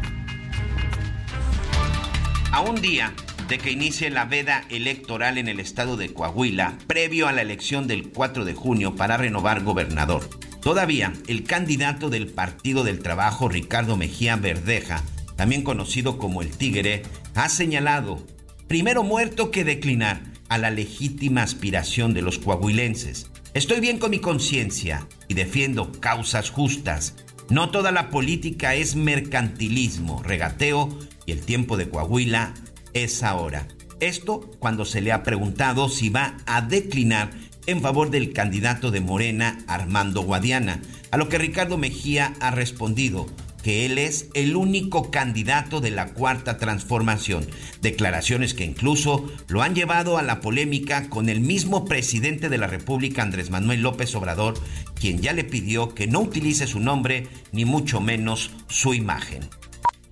A 2.51 2.61
un 2.61 2.75
día 2.75 3.13
de 3.47 3.57
que 3.57 3.71
inicie 3.71 4.09
la 4.09 4.25
veda 4.25 4.65
electoral 4.69 5.37
en 5.37 5.47
el 5.47 5.59
estado 5.59 5.97
de 5.97 6.13
Coahuila, 6.13 6.77
previo 6.87 7.27
a 7.27 7.31
la 7.31 7.41
elección 7.41 7.87
del 7.87 8.09
4 8.09 8.45
de 8.45 8.53
junio 8.53 8.95
para 8.95 9.17
renovar 9.17 9.63
gobernador. 9.63 10.27
Todavía, 10.61 11.13
el 11.27 11.43
candidato 11.43 12.09
del 12.09 12.27
Partido 12.27 12.83
del 12.83 12.99
Trabajo, 12.99 13.49
Ricardo 13.49 13.97
Mejía 13.97 14.35
Verdeja, 14.37 15.03
también 15.35 15.63
conocido 15.63 16.17
como 16.17 16.41
el 16.41 16.55
Tigre, 16.55 17.03
ha 17.35 17.49
señalado, 17.49 18.25
primero 18.67 19.03
muerto 19.03 19.51
que 19.51 19.63
declinar, 19.63 20.21
a 20.49 20.57
la 20.57 20.69
legítima 20.69 21.41
aspiración 21.41 22.13
de 22.13 22.21
los 22.21 22.37
coahuilenses. 22.37 23.29
Estoy 23.53 23.79
bien 23.79 23.97
con 23.97 24.11
mi 24.11 24.19
conciencia 24.19 25.07
y 25.27 25.33
defiendo 25.33 25.91
causas 25.99 26.49
justas. 26.49 27.15
No 27.49 27.71
toda 27.71 27.91
la 27.91 28.09
política 28.09 28.75
es 28.75 28.95
mercantilismo, 28.95 30.21
regateo 30.23 30.97
y 31.25 31.31
el 31.31 31.41
tiempo 31.41 31.75
de 31.75 31.89
Coahuila 31.89 32.53
es 32.93 33.23
ahora. 33.23 33.67
Esto 33.99 34.51
cuando 34.59 34.85
se 34.85 35.01
le 35.01 35.11
ha 35.11 35.23
preguntado 35.23 35.89
si 35.89 36.09
va 36.09 36.37
a 36.45 36.61
declinar 36.61 37.31
en 37.65 37.81
favor 37.81 38.09
del 38.09 38.33
candidato 38.33 38.91
de 38.91 38.99
Morena, 38.99 39.57
Armando 39.67 40.21
Guadiana, 40.23 40.81
a 41.11 41.17
lo 41.17 41.29
que 41.29 41.37
Ricardo 41.37 41.77
Mejía 41.77 42.33
ha 42.39 42.51
respondido 42.51 43.27
que 43.63 43.85
él 43.85 43.97
es 43.97 44.27
el 44.33 44.57
único 44.57 45.09
candidato 45.09 45.79
de 45.79 45.89
la 45.89 46.13
cuarta 46.13 46.57
transformación. 46.57 47.47
Declaraciones 47.81 48.53
que 48.53 48.65
incluso 48.65 49.31
lo 49.47 49.61
han 49.61 49.73
llevado 49.73 50.17
a 50.17 50.21
la 50.21 50.41
polémica 50.41 51.09
con 51.09 51.29
el 51.29 51.39
mismo 51.39 51.85
presidente 51.85 52.49
de 52.49 52.57
la 52.57 52.67
República, 52.67 53.23
Andrés 53.23 53.49
Manuel 53.49 53.81
López 53.81 54.13
Obrador, 54.15 54.55
quien 54.99 55.21
ya 55.21 55.31
le 55.31 55.45
pidió 55.45 55.95
que 55.95 56.07
no 56.07 56.19
utilice 56.19 56.67
su 56.67 56.81
nombre 56.81 57.27
ni 57.53 57.63
mucho 57.63 58.01
menos 58.01 58.51
su 58.67 58.93
imagen. 58.93 59.47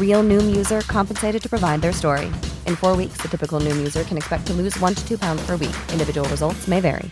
Real 0.00 0.22
Noom 0.22 0.56
user 0.56 0.80
compensated 0.82 1.42
to 1.42 1.48
provide 1.48 1.80
their 1.80 1.92
story. 1.92 2.26
In 2.66 2.74
four 2.74 2.96
weeks, 2.96 3.18
the 3.22 3.28
typical 3.28 3.60
Noom 3.60 3.78
user 3.78 4.02
can 4.02 4.16
expect 4.16 4.46
to 4.46 4.52
lose 4.52 4.78
one 4.80 4.94
to 4.94 5.06
two 5.06 5.18
pounds 5.18 5.42
per 5.46 5.56
week. 5.56 5.76
Individual 5.92 6.28
results 6.28 6.68
may 6.68 6.80
vary. 6.80 7.10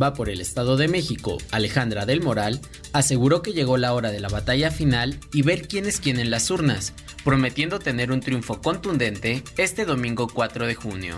va 0.00 0.12
por 0.12 0.28
el 0.28 0.40
Estado 0.40 0.76
de 0.76 0.88
México, 0.88 1.38
Alejandra 1.52 2.04
del 2.04 2.20
Moral, 2.20 2.60
aseguró 2.92 3.42
que 3.42 3.52
llegó 3.52 3.76
la 3.76 3.92
hora 3.92 4.10
de 4.10 4.18
la 4.18 4.28
batalla 4.28 4.72
final 4.72 5.20
y 5.32 5.42
ver 5.42 5.68
quién 5.68 5.86
es 5.86 6.00
quién 6.00 6.18
en 6.18 6.30
las 6.30 6.50
urnas, 6.50 6.94
prometiendo 7.24 7.78
tener 7.78 8.10
un 8.10 8.18
triunfo 8.18 8.60
contundente 8.60 9.44
este 9.56 9.84
domingo 9.84 10.26
4 10.26 10.66
de 10.66 10.74
junio. 10.74 11.16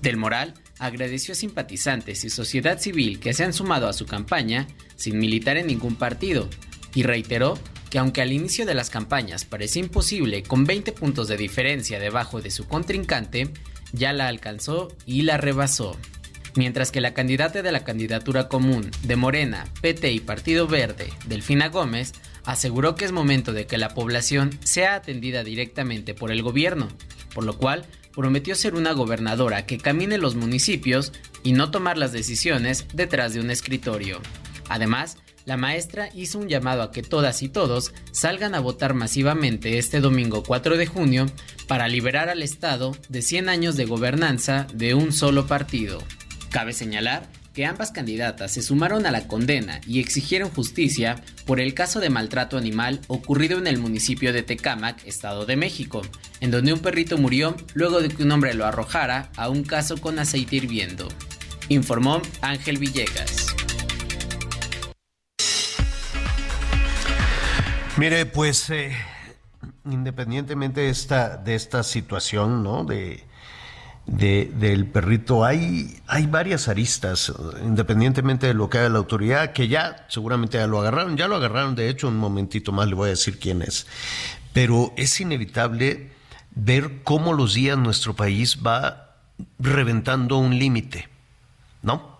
Del 0.00 0.16
Moral 0.16 0.54
agradeció 0.78 1.32
a 1.32 1.34
simpatizantes 1.34 2.24
y 2.24 2.30
sociedad 2.30 2.78
civil 2.78 3.20
que 3.20 3.34
se 3.34 3.44
han 3.44 3.52
sumado 3.52 3.88
a 3.88 3.92
su 3.92 4.06
campaña 4.06 4.66
sin 4.96 5.18
militar 5.18 5.58
en 5.58 5.66
ningún 5.66 5.96
partido 5.96 6.48
y 6.94 7.02
reiteró 7.02 7.58
que 7.92 7.98
aunque 7.98 8.22
al 8.22 8.32
inicio 8.32 8.64
de 8.64 8.72
las 8.72 8.88
campañas 8.88 9.44
parecía 9.44 9.82
imposible 9.82 10.42
con 10.42 10.64
20 10.64 10.92
puntos 10.92 11.28
de 11.28 11.36
diferencia 11.36 12.00
debajo 12.00 12.40
de 12.40 12.50
su 12.50 12.66
contrincante, 12.66 13.50
ya 13.92 14.14
la 14.14 14.28
alcanzó 14.28 14.96
y 15.04 15.22
la 15.22 15.36
rebasó. 15.36 15.98
Mientras 16.56 16.90
que 16.90 17.02
la 17.02 17.12
candidata 17.12 17.60
de 17.60 17.70
la 17.70 17.84
candidatura 17.84 18.48
común 18.48 18.90
de 19.02 19.16
Morena, 19.16 19.66
PT 19.82 20.10
y 20.10 20.20
Partido 20.20 20.66
Verde, 20.66 21.12
Delfina 21.26 21.68
Gómez, 21.68 22.14
aseguró 22.46 22.94
que 22.94 23.04
es 23.04 23.12
momento 23.12 23.52
de 23.52 23.66
que 23.66 23.76
la 23.76 23.90
población 23.90 24.58
sea 24.64 24.94
atendida 24.94 25.44
directamente 25.44 26.14
por 26.14 26.32
el 26.32 26.42
gobierno, 26.42 26.88
por 27.34 27.44
lo 27.44 27.58
cual 27.58 27.84
prometió 28.16 28.54
ser 28.54 28.74
una 28.74 28.92
gobernadora 28.92 29.66
que 29.66 29.76
camine 29.76 30.16
los 30.16 30.34
municipios 30.34 31.12
y 31.42 31.52
no 31.52 31.70
tomar 31.70 31.98
las 31.98 32.12
decisiones 32.12 32.86
detrás 32.94 33.34
de 33.34 33.40
un 33.40 33.50
escritorio. 33.50 34.18
Además, 34.70 35.18
la 35.44 35.56
maestra 35.56 36.08
hizo 36.14 36.38
un 36.38 36.48
llamado 36.48 36.82
a 36.82 36.92
que 36.92 37.02
todas 37.02 37.42
y 37.42 37.48
todos 37.48 37.92
salgan 38.12 38.54
a 38.54 38.60
votar 38.60 38.94
masivamente 38.94 39.78
este 39.78 40.00
domingo 40.00 40.42
4 40.42 40.76
de 40.76 40.86
junio 40.86 41.26
para 41.66 41.88
liberar 41.88 42.28
al 42.28 42.42
Estado 42.42 42.96
de 43.08 43.22
100 43.22 43.48
años 43.48 43.76
de 43.76 43.84
gobernanza 43.84 44.66
de 44.72 44.94
un 44.94 45.12
solo 45.12 45.46
partido. 45.46 46.02
Cabe 46.50 46.72
señalar 46.72 47.28
que 47.54 47.66
ambas 47.66 47.90
candidatas 47.90 48.52
se 48.52 48.62
sumaron 48.62 49.06
a 49.06 49.10
la 49.10 49.26
condena 49.26 49.80
y 49.86 50.00
exigieron 50.00 50.50
justicia 50.50 51.22
por 51.44 51.60
el 51.60 51.74
caso 51.74 52.00
de 52.00 52.10
maltrato 52.10 52.56
animal 52.56 53.00
ocurrido 53.08 53.58
en 53.58 53.66
el 53.66 53.78
municipio 53.78 54.32
de 54.32 54.42
Tecámac, 54.42 55.06
Estado 55.06 55.44
de 55.44 55.56
México, 55.56 56.02
en 56.40 56.50
donde 56.50 56.72
un 56.72 56.80
perrito 56.80 57.18
murió 57.18 57.56
luego 57.74 58.00
de 58.00 58.08
que 58.08 58.22
un 58.22 58.32
hombre 58.32 58.54
lo 58.54 58.64
arrojara 58.64 59.30
a 59.36 59.48
un 59.48 59.64
caso 59.64 59.98
con 59.98 60.18
aceite 60.18 60.56
hirviendo. 60.56 61.08
informó 61.68 62.20
Ángel 62.40 62.78
Villegas. 62.78 63.54
Mire, 67.96 68.26
pues 68.26 68.70
eh, 68.70 68.92
independientemente 69.84 70.82
de 70.82 70.88
esta, 70.90 71.36
de 71.36 71.54
esta 71.54 71.82
situación, 71.82 72.62
¿no? 72.62 72.84
De, 72.84 73.22
de- 74.06 74.50
del 74.54 74.86
perrito, 74.86 75.44
hay, 75.44 76.00
hay 76.06 76.26
varias 76.26 76.68
aristas, 76.68 77.32
independientemente 77.62 78.46
de 78.46 78.54
lo 78.54 78.70
que 78.70 78.78
haga 78.78 78.88
la 78.88 78.98
autoridad, 78.98 79.52
que 79.52 79.68
ya 79.68 80.06
seguramente 80.08 80.58
ya 80.58 80.66
lo 80.66 80.80
agarraron, 80.80 81.16
ya 81.16 81.28
lo 81.28 81.36
agarraron, 81.36 81.74
de 81.74 81.88
hecho, 81.88 82.08
un 82.08 82.16
momentito 82.16 82.72
más 82.72 82.88
le 82.88 82.94
voy 82.94 83.08
a 83.08 83.10
decir 83.10 83.38
quién 83.38 83.62
es. 83.62 83.86
Pero 84.52 84.92
es 84.96 85.20
inevitable 85.20 86.12
ver 86.54 87.02
cómo 87.04 87.32
los 87.34 87.54
días 87.54 87.78
nuestro 87.78 88.14
país 88.14 88.58
va 88.66 89.16
reventando 89.58 90.38
un 90.38 90.58
límite, 90.58 91.08
¿no? 91.82 92.11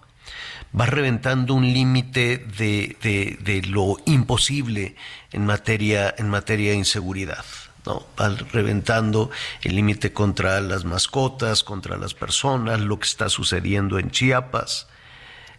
Va 0.78 0.86
reventando 0.86 1.54
un 1.54 1.72
límite 1.72 2.38
de, 2.38 2.96
de- 3.02 3.38
de 3.42 3.62
lo 3.62 3.96
imposible 4.06 4.96
en 5.32 5.44
materia, 5.46 6.14
en 6.16 6.28
materia 6.30 6.70
de 6.70 6.76
inseguridad. 6.78 7.44
¿no? 7.84 8.06
Va 8.20 8.28
reventando 8.52 9.30
el 9.62 9.74
límite 9.76 10.12
contra 10.12 10.60
las 10.60 10.84
mascotas, 10.84 11.62
contra 11.64 11.96
las 11.98 12.14
personas, 12.14 12.80
lo 12.80 12.98
que 12.98 13.06
está 13.08 13.28
sucediendo 13.28 13.98
en 13.98 14.10
Chiapas, 14.10 14.86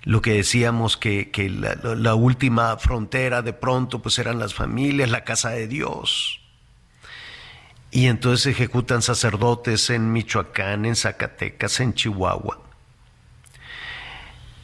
lo 0.04 0.22
que 0.22 0.32
decíamos 0.34 0.98
que, 0.98 1.32
que 1.32 1.50
la, 1.50 1.76
la 1.96 2.16
última 2.16 2.78
frontera 2.78 3.42
de 3.42 3.54
pronto 3.54 4.02
pues 4.02 4.20
eran 4.20 4.40
las 4.40 4.54
familias, 4.54 5.10
la 5.10 5.24
casa 5.24 5.50
de 5.52 5.68
Dios. 5.68 6.40
Y 7.92 8.08
entonces 8.08 8.48
ejecutan 8.48 9.02
sacerdotes 9.04 9.90
en 9.92 10.12
Michoacán, 10.12 10.86
en 10.86 10.96
Zacatecas, 10.96 11.80
en 11.80 11.94
Chihuahua. 11.94 12.60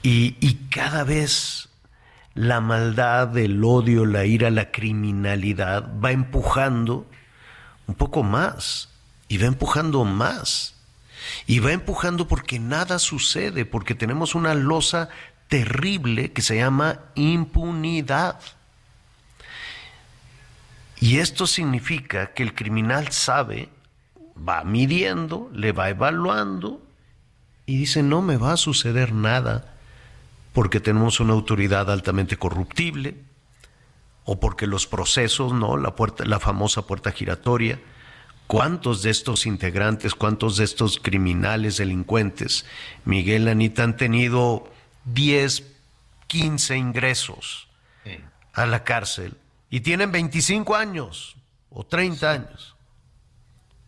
Y, 0.01 0.55
cada 0.69 1.03
vez 1.03 1.69
la 2.33 2.61
maldad, 2.61 3.37
el 3.37 3.63
odio, 3.63 4.05
la 4.05 4.25
ira, 4.25 4.49
la 4.49 4.71
criminalidad 4.71 5.89
va 6.03 6.11
empujando 6.11 7.05
un 7.87 7.95
poco 7.95 8.23
más 8.23 8.89
y 9.27 9.37
va 9.37 9.47
empujando 9.47 10.05
más. 10.05 10.75
Y 11.45 11.59
va 11.59 11.73
empujando 11.73 12.27
porque 12.27 12.59
nada 12.59 12.97
sucede, 12.97 13.65
porque 13.65 13.93
tenemos 13.93 14.35
una 14.35 14.53
losa 14.53 15.09
terrible 15.49 16.31
que 16.31 16.41
se 16.41 16.55
llama 16.55 16.99
impunidad. 17.15 18.39
Y 21.01 21.19
esto 21.19 21.45
significa 21.45 22.33
que 22.33 22.43
el 22.43 22.55
criminal 22.55 23.11
sabe, 23.11 23.69
va 24.37 24.63
midiendo, 24.63 25.49
le 25.53 25.73
va 25.73 25.89
evaluando 25.89 26.81
y 27.65 27.77
dice, 27.77 28.01
no 28.01 28.21
me 28.21 28.37
va 28.37 28.53
a 28.53 28.57
suceder 28.57 29.13
nada 29.13 29.78
porque 30.53 30.79
tenemos 30.79 31.19
una 31.19 31.33
autoridad 31.33 31.91
altamente 31.91 32.37
corruptible 32.37 33.15
o 34.25 34.39
porque 34.39 34.67
los 34.67 34.87
procesos, 34.87 35.53
¿no? 35.53 35.77
La 35.77 35.95
puerta 35.95 36.25
la 36.25 36.39
famosa 36.39 36.83
puerta 36.83 37.11
giratoria. 37.11 37.79
¿Cuántos 38.47 39.03
de 39.03 39.11
estos 39.11 39.45
integrantes, 39.45 40.15
cuántos 40.15 40.57
de 40.57 40.63
estos 40.63 40.99
criminales 40.99 41.77
delincuentes, 41.77 42.65
Miguel 43.05 43.47
Anita, 43.47 43.83
han 43.83 43.95
tenido 43.95 44.71
10, 45.05 45.63
15 46.25 46.77
ingresos 46.77 47.67
a 48.53 48.65
la 48.65 48.83
cárcel 48.83 49.37
y 49.69 49.81
tienen 49.81 50.11
25 50.11 50.75
años 50.75 51.35
o 51.69 51.85
30 51.85 52.31
años? 52.31 52.75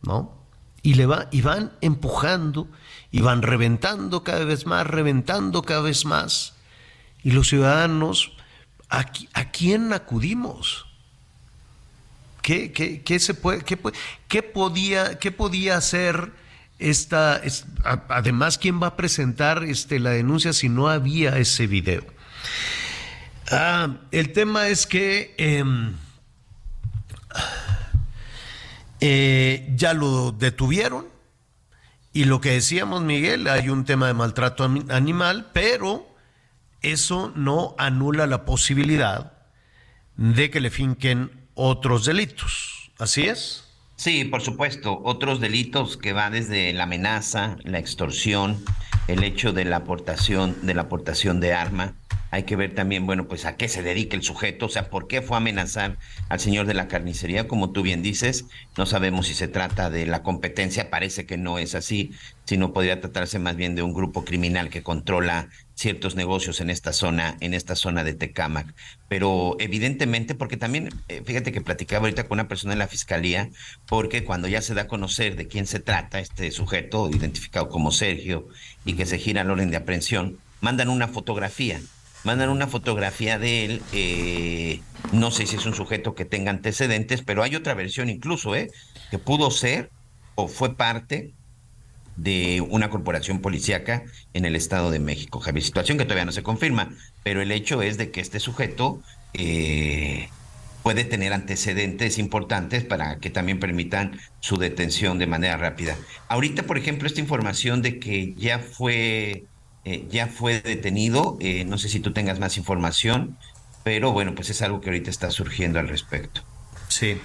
¿No? 0.03 0.37
Y, 0.83 0.93
le 0.93 1.07
va, 1.07 1.27
y 1.31 1.41
van 1.41 1.71
empujando 1.81 2.67
y 3.11 3.21
van 3.21 3.41
reventando 3.41 4.23
cada 4.23 4.45
vez 4.45 4.65
más, 4.65 4.87
reventando 4.87 5.61
cada 5.63 5.81
vez 5.81 6.05
más. 6.05 6.53
Y 7.23 7.31
los 7.31 7.49
ciudadanos, 7.49 8.31
¿a, 8.89 9.11
qui- 9.11 9.27
a 9.33 9.51
quién 9.51 9.93
acudimos? 9.93 10.85
¿Qué, 12.41 12.71
qué- 12.71 13.01
qué 13.03 13.19
se 13.19 13.33
puede, 13.33 13.61
qué, 13.63 13.77
qué 14.27 14.41
podía, 14.43 15.19
qué 15.19 15.31
podía 15.31 15.77
hacer 15.77 16.31
esta, 16.79 17.39
además, 18.09 18.57
quién 18.57 18.81
va 18.81 18.87
a 18.87 18.95
presentar 18.95 19.63
este, 19.63 19.99
la 19.99 20.09
denuncia 20.11 20.51
si 20.53 20.67
no 20.69 20.89
había 20.89 21.37
ese 21.37 21.67
video? 21.67 22.03
Ah, 23.51 23.97
el 24.11 24.31
tema 24.31 24.69
es 24.69 24.87
que 24.87 25.35
em, 25.37 25.93
eh, 28.99 29.71
ya 29.75 29.93
lo 29.93 30.31
detuvieron 30.31 31.05
y 32.13 32.25
lo 32.25 32.41
que 32.41 32.51
decíamos, 32.51 33.01
Miguel, 33.01 33.47
hay 33.47 33.69
un 33.69 33.85
tema 33.85 34.07
de 34.07 34.13
maltrato 34.13 34.63
animal, 34.63 35.49
pero 35.53 36.07
eso 36.81 37.31
no 37.35 37.75
anula 37.77 38.27
la 38.27 38.43
posibilidad 38.43 39.33
de 40.17 40.49
que 40.49 40.59
le 40.59 40.69
finquen 40.69 41.31
otros 41.53 42.05
delitos. 42.05 42.91
¿Así 42.97 43.23
es? 43.23 43.63
Sí, 43.95 44.25
por 44.25 44.41
supuesto. 44.41 44.99
Otros 45.03 45.39
delitos 45.39 45.95
que 45.95 46.11
van 46.11 46.33
desde 46.33 46.73
la 46.73 46.83
amenaza, 46.83 47.57
la 47.63 47.79
extorsión, 47.79 48.63
el 49.07 49.23
hecho 49.23 49.53
de 49.53 49.63
la 49.63 49.77
aportación, 49.77 50.55
de 50.65 50.73
la 50.73 50.83
aportación 50.83 51.39
de 51.39 51.53
arma. 51.53 51.93
Hay 52.31 52.43
que 52.43 52.55
ver 52.55 52.73
también, 52.73 53.05
bueno, 53.05 53.27
pues 53.27 53.45
a 53.45 53.57
qué 53.57 53.67
se 53.67 53.83
dedica 53.83 54.15
el 54.15 54.23
sujeto, 54.23 54.67
o 54.67 54.69
sea, 54.69 54.89
por 54.89 55.07
qué 55.07 55.21
fue 55.21 55.35
a 55.35 55.39
amenazar 55.39 55.97
al 56.29 56.39
señor 56.39 56.65
de 56.65 56.73
la 56.73 56.87
carnicería, 56.87 57.45
como 57.45 57.71
tú 57.71 57.81
bien 57.81 58.01
dices. 58.01 58.45
No 58.77 58.85
sabemos 58.85 59.27
si 59.27 59.33
se 59.33 59.49
trata 59.49 59.89
de 59.89 60.05
la 60.05 60.23
competencia, 60.23 60.89
parece 60.89 61.25
que 61.25 61.37
no 61.37 61.59
es 61.59 61.75
así, 61.75 62.11
sino 62.45 62.71
podría 62.71 63.01
tratarse 63.01 63.37
más 63.37 63.57
bien 63.57 63.75
de 63.75 63.81
un 63.81 63.93
grupo 63.93 64.23
criminal 64.23 64.69
que 64.69 64.81
controla 64.81 65.49
ciertos 65.75 66.15
negocios 66.15 66.61
en 66.61 66.69
esta 66.69 66.93
zona, 66.93 67.35
en 67.41 67.53
esta 67.53 67.75
zona 67.75 68.03
de 68.05 68.13
Tecámac. 68.13 68.73
Pero 69.09 69.57
evidentemente, 69.59 70.33
porque 70.33 70.55
también, 70.55 70.89
eh, 71.09 71.23
fíjate 71.25 71.51
que 71.51 71.59
platicaba 71.59 72.03
ahorita 72.03 72.27
con 72.29 72.37
una 72.37 72.47
persona 72.47 72.73
en 72.73 72.79
la 72.79 72.87
fiscalía, 72.87 73.49
porque 73.87 74.23
cuando 74.23 74.47
ya 74.47 74.61
se 74.61 74.73
da 74.73 74.83
a 74.83 74.87
conocer 74.87 75.35
de 75.35 75.47
quién 75.47 75.67
se 75.67 75.79
trata, 75.79 76.19
este 76.19 76.51
sujeto 76.51 77.09
identificado 77.09 77.67
como 77.67 77.91
Sergio, 77.91 78.47
y 78.85 78.93
que 78.93 79.05
se 79.05 79.17
gira 79.17 79.41
el 79.41 79.51
orden 79.51 79.69
de 79.69 79.77
aprehensión, 79.77 80.37
mandan 80.61 80.87
una 80.87 81.09
fotografía. 81.09 81.81
Mandan 82.23 82.49
una 82.49 82.67
fotografía 82.67 83.39
de 83.39 83.65
él, 83.65 83.81
eh, 83.93 84.81
no 85.11 85.31
sé 85.31 85.47
si 85.47 85.55
es 85.55 85.65
un 85.65 85.73
sujeto 85.73 86.13
que 86.13 86.25
tenga 86.25 86.51
antecedentes, 86.51 87.23
pero 87.23 87.43
hay 87.43 87.55
otra 87.55 87.73
versión 87.73 88.09
incluso, 88.09 88.55
¿eh? 88.55 88.69
que 89.09 89.17
pudo 89.17 89.49
ser 89.51 89.89
o 90.35 90.47
fue 90.47 90.75
parte 90.75 91.33
de 92.15 92.61
una 92.61 92.89
corporación 92.89 93.39
policíaca 93.39 94.03
en 94.33 94.45
el 94.45 94.55
Estado 94.55 94.91
de 94.91 94.99
México, 94.99 95.39
Javier. 95.39 95.63
Situación 95.63 95.97
que 95.97 96.05
todavía 96.05 96.25
no 96.25 96.31
se 96.31 96.43
confirma, 96.43 96.93
pero 97.23 97.41
el 97.41 97.51
hecho 97.51 97.81
es 97.81 97.97
de 97.97 98.11
que 98.11 98.21
este 98.21 98.39
sujeto 98.39 99.01
eh, 99.33 100.29
puede 100.83 101.03
tener 101.03 101.33
antecedentes 101.33 102.17
importantes 102.17 102.83
para 102.83 103.17
que 103.19 103.29
también 103.29 103.59
permitan 103.59 104.19
su 104.39 104.57
detención 104.57 105.19
de 105.19 105.27
manera 105.27 105.57
rápida. 105.57 105.95
Ahorita, 106.27 106.63
por 106.63 106.77
ejemplo, 106.77 107.07
esta 107.07 107.21
información 107.21 107.81
de 107.81 107.99
que 107.99 108.33
ya 108.35 108.59
fue, 108.59 109.45
eh, 109.85 110.07
ya 110.09 110.27
fue 110.27 110.61
detenido, 110.61 111.37
eh, 111.41 111.65
no 111.65 111.77
sé 111.77 111.89
si 111.89 111.99
tú 111.99 112.13
tengas 112.13 112.39
más 112.39 112.57
información, 112.57 113.37
pero 113.83 114.11
bueno, 114.11 114.35
pues 114.35 114.49
es 114.49 114.61
algo 114.61 114.81
que 114.81 114.89
ahorita 114.89 115.09
está 115.09 115.31
surgiendo 115.31 115.79
al 115.79 115.87
respecto. 115.89 116.41
Sí, 116.87 117.21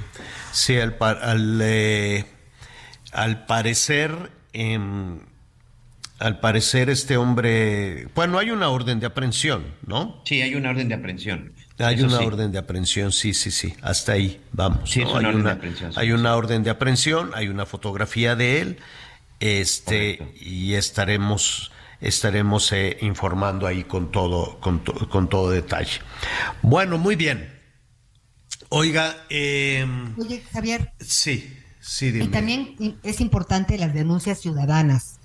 sí, 0.52 0.76
al, 0.78 0.96
par- 0.96 1.18
al, 1.22 1.58
eh, 1.62 2.24
al 3.12 3.46
parecer, 3.46 4.30
em, 4.52 5.20
al 6.18 6.40
parecer 6.40 6.88
este 6.88 7.16
hombre, 7.16 8.08
bueno, 8.14 8.38
hay 8.38 8.50
una 8.50 8.68
orden 8.70 9.00
de 9.00 9.06
aprehensión, 9.06 9.74
¿no? 9.86 10.22
Sí, 10.24 10.40
hay 10.40 10.54
una 10.54 10.70
orden 10.70 10.88
de 10.88 10.94
aprehensión. 10.94 11.52
Hay 11.78 11.96
Eso 11.96 12.06
una 12.06 12.18
sí. 12.18 12.24
orden 12.24 12.52
de 12.52 12.58
aprehensión, 12.58 13.12
sí, 13.12 13.34
sí, 13.34 13.50
sí, 13.50 13.74
hasta 13.82 14.12
ahí, 14.12 14.40
vamos. 14.52 14.90
Sí, 14.90 15.02
es 15.02 15.12
¿no? 15.12 15.14
una 15.14 15.28
hay, 15.28 15.34
orden 15.34 15.46
de 15.46 15.50
una, 15.50 15.52
aprehensión, 15.52 15.92
sí. 15.92 16.00
hay 16.00 16.12
una 16.12 16.36
orden 16.36 16.62
de 16.62 16.70
aprehensión, 16.70 17.30
hay 17.34 17.48
una 17.48 17.66
fotografía 17.66 18.34
de 18.34 18.60
él, 18.62 18.78
este, 19.40 20.32
y 20.40 20.74
estaremos, 20.74 21.70
estaremos 22.00 22.70
eh, 22.72 22.96
informando 23.00 23.66
ahí 23.66 23.84
con 23.84 24.10
todo, 24.12 24.58
con, 24.60 24.84
to- 24.84 25.08
con 25.08 25.28
todo 25.28 25.50
detalle. 25.50 26.00
Bueno, 26.62 26.98
muy 26.98 27.16
bien. 27.16 27.52
Oiga, 28.68 29.16
em, 29.28 30.14
Oye, 30.18 30.42
Javier, 30.52 30.92
sí, 31.00 31.56
sí, 31.80 32.06
y 32.06 32.10
dime. 32.12 32.28
también 32.28 32.74
i- 32.78 32.96
es 33.02 33.20
importante 33.20 33.78
las 33.78 33.94
denuncias 33.94 34.40
ciudadanas. 34.40 35.18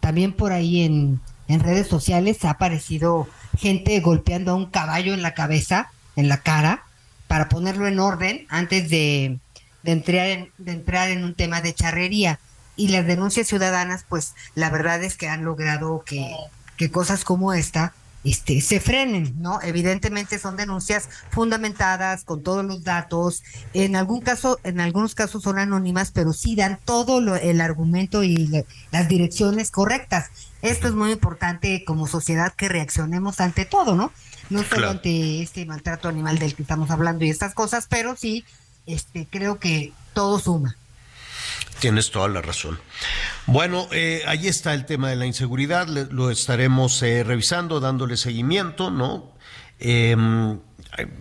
También 0.00 0.32
por 0.32 0.52
ahí 0.52 0.82
en, 0.84 1.20
en 1.48 1.60
redes 1.60 1.88
sociales 1.88 2.44
ha 2.44 2.50
aparecido 2.50 3.28
gente 3.58 3.98
golpeando 4.00 4.52
a 4.52 4.54
un 4.54 4.66
caballo 4.66 5.14
en 5.14 5.22
la 5.22 5.34
cabeza, 5.34 5.90
en 6.16 6.28
la 6.28 6.42
cara, 6.42 6.84
para 7.26 7.48
ponerlo 7.48 7.88
en 7.88 7.98
orden 7.98 8.46
antes 8.48 8.88
de, 8.90 9.38
de 9.82 9.92
entrar, 9.92 10.26
en, 10.28 10.52
de 10.58 10.72
entrar 10.72 11.10
en 11.10 11.24
un 11.24 11.34
tema 11.34 11.60
de 11.62 11.74
charrería. 11.74 12.38
Y 12.76 12.88
las 12.88 13.06
denuncias 13.06 13.46
ciudadanas, 13.46 14.04
pues 14.08 14.34
la 14.54 14.70
verdad 14.70 15.02
es 15.04 15.16
que 15.16 15.28
han 15.28 15.44
logrado 15.44 16.02
que, 16.04 16.34
que 16.76 16.90
cosas 16.90 17.24
como 17.24 17.52
esta 17.52 17.92
este, 18.24 18.62
se 18.62 18.80
frenen, 18.80 19.34
¿no? 19.42 19.60
Evidentemente 19.60 20.38
son 20.38 20.56
denuncias 20.56 21.10
fundamentadas 21.30 22.24
con 22.24 22.42
todos 22.42 22.64
los 22.64 22.82
datos. 22.82 23.42
En 23.74 23.96
algún 23.96 24.22
caso, 24.22 24.58
en 24.64 24.80
algunos 24.80 25.14
casos 25.14 25.42
son 25.42 25.58
anónimas, 25.58 26.10
pero 26.10 26.32
sí 26.32 26.56
dan 26.56 26.78
todo 26.86 27.20
lo- 27.20 27.36
el 27.36 27.60
argumento 27.60 28.22
y 28.22 28.36
le- 28.38 28.64
las 28.92 29.08
direcciones 29.08 29.70
correctas. 29.70 30.30
Esto 30.62 30.88
es 30.88 30.94
muy 30.94 31.12
importante 31.12 31.84
como 31.84 32.06
sociedad 32.06 32.54
que 32.56 32.70
reaccionemos 32.70 33.40
ante 33.40 33.66
todo, 33.66 33.94
¿no? 33.94 34.10
No 34.48 34.60
solo 34.60 34.70
Claro. 34.76 34.90
ante 34.92 35.42
este 35.42 35.66
maltrato 35.66 36.08
animal 36.08 36.38
del 36.38 36.54
que 36.54 36.62
estamos 36.62 36.90
hablando 36.90 37.26
y 37.26 37.30
estas 37.30 37.52
cosas, 37.52 37.86
pero 37.90 38.16
sí, 38.16 38.44
este, 38.86 39.26
creo 39.30 39.58
que 39.58 39.92
todo 40.14 40.38
suma. 40.38 40.76
Tienes 41.80 42.10
toda 42.10 42.28
la 42.28 42.40
razón. 42.40 42.78
Bueno, 43.46 43.88
eh, 43.92 44.22
ahí 44.26 44.48
está 44.48 44.72
el 44.74 44.86
tema 44.86 45.10
de 45.10 45.16
la 45.16 45.26
inseguridad, 45.26 45.86
lo 45.86 46.30
estaremos 46.30 47.02
eh, 47.02 47.24
revisando, 47.24 47.80
dándole 47.80 48.16
seguimiento, 48.16 48.90
¿no? 48.90 49.34
Eh, 49.80 50.16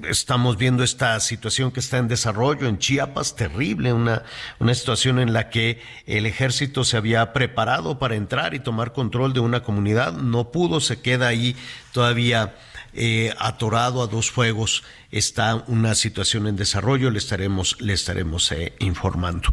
estamos 0.07 0.57
viendo 0.57 0.83
esta 0.83 1.19
situación 1.19 1.71
que 1.71 1.79
está 1.79 1.97
en 1.97 2.07
desarrollo 2.07 2.67
en 2.67 2.77
Chiapas, 2.77 3.35
terrible, 3.35 3.91
una, 3.91 4.23
una 4.59 4.73
situación 4.75 5.19
en 5.19 5.33
la 5.33 5.49
que 5.49 5.81
el 6.05 6.25
ejército 6.25 6.83
se 6.83 6.97
había 6.97 7.33
preparado 7.33 7.97
para 7.97 8.15
entrar 8.15 8.53
y 8.53 8.59
tomar 8.59 8.93
control 8.93 9.33
de 9.33 9.39
una 9.39 9.63
comunidad, 9.63 10.13
no 10.13 10.51
pudo, 10.51 10.79
se 10.79 11.01
queda 11.01 11.27
ahí 11.27 11.55
todavía 11.91 12.55
eh, 12.93 13.33
atorado 13.39 14.01
a 14.03 14.07
dos 14.07 14.31
fuegos 14.31 14.83
está 15.11 15.63
una 15.67 15.95
situación 15.95 16.47
en 16.47 16.55
desarrollo, 16.55 17.09
le 17.11 17.19
estaremos, 17.19 17.79
le 17.81 17.93
estaremos 17.93 18.51
eh, 18.51 18.73
informando. 18.79 19.49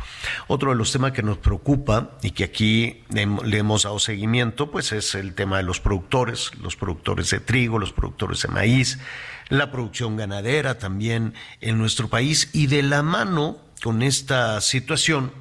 Otro 0.49 0.70
de 0.70 0.76
los 0.76 0.93
temas 0.93 1.12
que 1.12 1.22
nos 1.22 1.38
preocupa 1.38 2.18
y 2.22 2.30
que 2.32 2.45
aquí 2.45 3.03
le, 3.11 3.26
hem- 3.26 3.43
le 3.43 3.59
hemos 3.59 3.82
dado 3.84 3.99
seguimiento, 3.99 4.70
pues 4.70 4.93
es 4.93 5.14
el 5.14 5.34
tema 5.34 5.59
de 5.59 5.62
los 5.64 5.80
productores, 5.80 6.51
los 6.62 6.76
productores 6.76 7.30
de 7.30 7.41
trigo, 7.41 7.78
los 7.78 7.93
productores 7.93 8.43
de 8.43 8.49
maíz, 8.49 8.99
la 9.49 9.70
producción 9.72 10.16
ganadera 10.16 10.78
también 10.78 11.34
en 11.61 11.78
nuestro 11.78 12.09
país 12.09 12.51
y 12.53 12.66
de 12.68 12.82
la 12.82 13.03
mano 13.03 13.59
con 13.82 14.03
esta 14.03 14.61
situación 14.61 15.32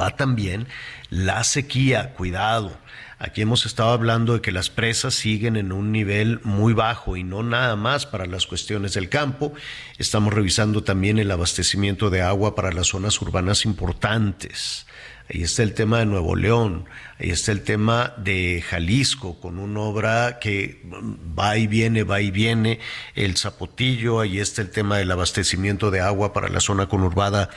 va 0.00 0.16
también 0.16 0.66
la 1.08 1.42
sequía, 1.44 2.12
cuidado. 2.14 2.76
Aquí 3.22 3.42
hemos 3.42 3.66
estado 3.66 3.90
hablando 3.90 4.32
de 4.32 4.40
que 4.40 4.50
las 4.50 4.70
presas 4.70 5.12
siguen 5.12 5.56
en 5.56 5.72
un 5.72 5.92
nivel 5.92 6.40
muy 6.42 6.72
bajo 6.72 7.18
y 7.18 7.22
no 7.22 7.42
nada 7.42 7.76
más 7.76 8.06
para 8.06 8.24
las 8.24 8.46
cuestiones 8.46 8.94
del 8.94 9.10
campo. 9.10 9.52
Estamos 9.98 10.32
revisando 10.32 10.82
también 10.84 11.18
el 11.18 11.30
abastecimiento 11.30 12.08
de 12.08 12.22
agua 12.22 12.54
para 12.54 12.72
las 12.72 12.86
zonas 12.86 13.20
urbanas 13.20 13.66
importantes. 13.66 14.86
Ahí 15.32 15.42
está 15.42 15.62
el 15.62 15.74
tema 15.74 15.98
de 15.98 16.06
Nuevo 16.06 16.34
León, 16.34 16.86
ahí 17.20 17.30
está 17.30 17.52
el 17.52 17.62
tema 17.62 18.14
de 18.16 18.64
Jalisco, 18.66 19.38
con 19.38 19.60
una 19.60 19.80
obra 19.80 20.40
que 20.40 20.82
va 21.38 21.56
y 21.56 21.68
viene, 21.68 22.02
va 22.02 22.20
y 22.20 22.32
viene, 22.32 22.80
el 23.14 23.36
Zapotillo, 23.36 24.18
ahí 24.18 24.40
está 24.40 24.60
el 24.62 24.70
tema 24.70 24.96
del 24.96 25.10
abastecimiento 25.12 25.92
de 25.92 26.00
agua 26.00 26.32
para 26.32 26.48
la 26.48 26.58
zona 26.58 26.88
conurbada 26.88 27.48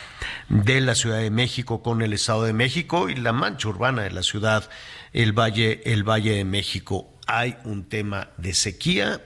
de 0.49 0.81
la 0.81 0.93
Ciudad 0.93 1.17
de 1.17 1.31
México 1.31 1.81
con 1.81 2.03
el 2.03 2.13
Estado 2.13 2.43
de 2.43 2.53
México 2.53 3.09
y 3.09 3.15
la 3.15 3.33
mancha 3.33 3.69
urbana 3.69 4.03
de 4.03 4.11
la 4.11 4.21
ciudad, 4.21 4.69
el 5.13 5.31
Valle, 5.31 5.81
el 5.85 6.03
Valle 6.03 6.35
de 6.35 6.45
México. 6.45 7.13
Hay 7.27 7.55
un 7.63 7.85
tema 7.85 8.29
de 8.37 8.53
sequía, 8.53 9.21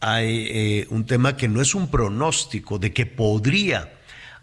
hay 0.00 0.46
eh, 0.50 0.86
un 0.90 1.06
tema 1.06 1.36
que 1.36 1.48
no 1.48 1.60
es 1.60 1.74
un 1.74 1.90
pronóstico 1.90 2.78
de 2.78 2.92
que 2.92 3.06
podría 3.06 3.92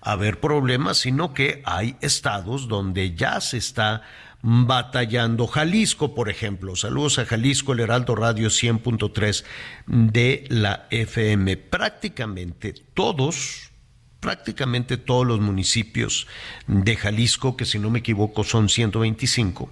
haber 0.01 0.39
problemas, 0.39 0.97
sino 0.97 1.33
que 1.33 1.61
hay 1.63 1.95
estados 2.01 2.67
donde 2.67 3.15
ya 3.15 3.39
se 3.39 3.57
está 3.57 4.01
batallando. 4.41 5.47
Jalisco, 5.47 6.15
por 6.15 6.29
ejemplo. 6.29 6.75
Saludos 6.75 7.19
a 7.19 7.25
Jalisco, 7.25 7.73
el 7.73 7.81
Heraldo 7.81 8.15
Radio 8.15 8.49
100.3 8.49 9.43
de 9.85 10.45
la 10.49 10.87
FM. 10.89 11.57
Prácticamente 11.57 12.73
todos, 12.95 13.71
prácticamente 14.19 14.97
todos 14.97 15.27
los 15.27 15.39
municipios 15.39 16.27
de 16.65 16.95
Jalisco, 16.95 17.55
que 17.55 17.65
si 17.65 17.77
no 17.77 17.91
me 17.91 17.99
equivoco 17.99 18.43
son 18.43 18.67
125, 18.67 19.69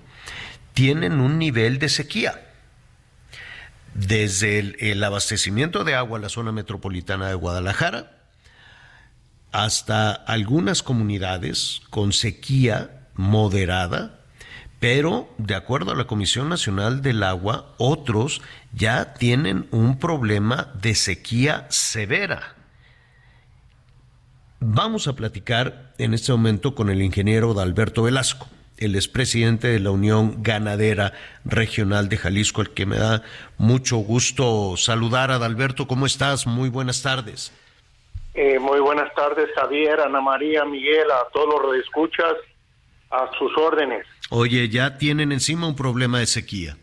tienen 0.80 1.20
un 1.20 1.38
nivel 1.38 1.78
de 1.78 1.90
sequía. 1.90 2.40
Desde 3.94 4.60
el, 4.60 5.04
abastecimiento 5.04 5.84
de 5.84 5.94
agua 5.94 6.20
a 6.20 6.22
la 6.22 6.30
zona 6.30 6.54
metropolitana 6.54 7.28
de 7.28 7.34
Guadalajara, 7.34 8.14
hasta 9.52 10.14
algunas 10.14 10.82
comunidades 10.82 11.82
con 11.90 12.14
sequía 12.14 13.10
moderada, 13.14 14.22
pero 14.80 15.30
de 15.38 15.56
acuerdo 15.56 15.92
a 15.92 15.96
la 15.96 16.08
Comisión 16.08 16.48
Nacional 16.48 17.02
del 17.02 17.24
Agua, 17.24 17.76
otros 17.78 18.42
ya 18.72 19.16
tienen 19.16 19.68
un 19.72 20.00
problema 20.00 20.72
de 20.82 20.96
sequía 20.96 21.68
severa. 21.70 22.56
Vamos 24.62 25.10
a 25.10 25.14
platicar 25.18 25.94
en 25.98 26.14
este 26.14 26.32
momento 26.32 26.74
con 26.74 26.90
el 26.90 27.02
ingeniero 27.02 27.54
Dalberto 27.54 28.04
Velasco, 28.04 28.48
el 28.80 28.96
expresidente 28.96 29.68
de 29.68 29.80
la 29.80 29.92
Unión 29.92 30.42
Ganadera 30.42 31.14
Regional 31.46 32.10
de 32.10 32.18
Jalisco, 32.18 32.62
al 32.62 32.70
que 32.72 32.86
me 32.86 32.98
da 32.98 33.22
mucho 33.58 33.98
gusto 33.98 34.76
saludar. 34.78 35.32
Adalberto, 35.32 35.88
¿cómo 35.88 36.06
estás? 36.06 36.48
Muy 36.48 36.70
buenas 36.70 37.02
tardes. 37.04 37.52
Eh, 38.34 38.58
muy 38.60 38.80
buenas 38.80 39.14
tardes, 39.16 39.50
Javier, 39.56 40.00
Ana 40.00 40.22
María, 40.22 40.64
Miguel, 40.64 41.12
a 41.12 41.28
todos 41.34 41.48
los 41.62 41.72
redescuchas, 41.72 42.34
a 43.12 43.30
sus 43.38 43.56
órdenes. 43.58 44.06
Oye, 44.30 44.70
ya 44.70 44.98
tienen 44.98 45.32
encima 45.32 45.68
un 45.68 45.76
problema 45.76 46.20
de 46.20 46.26
sequía. 46.28 46.78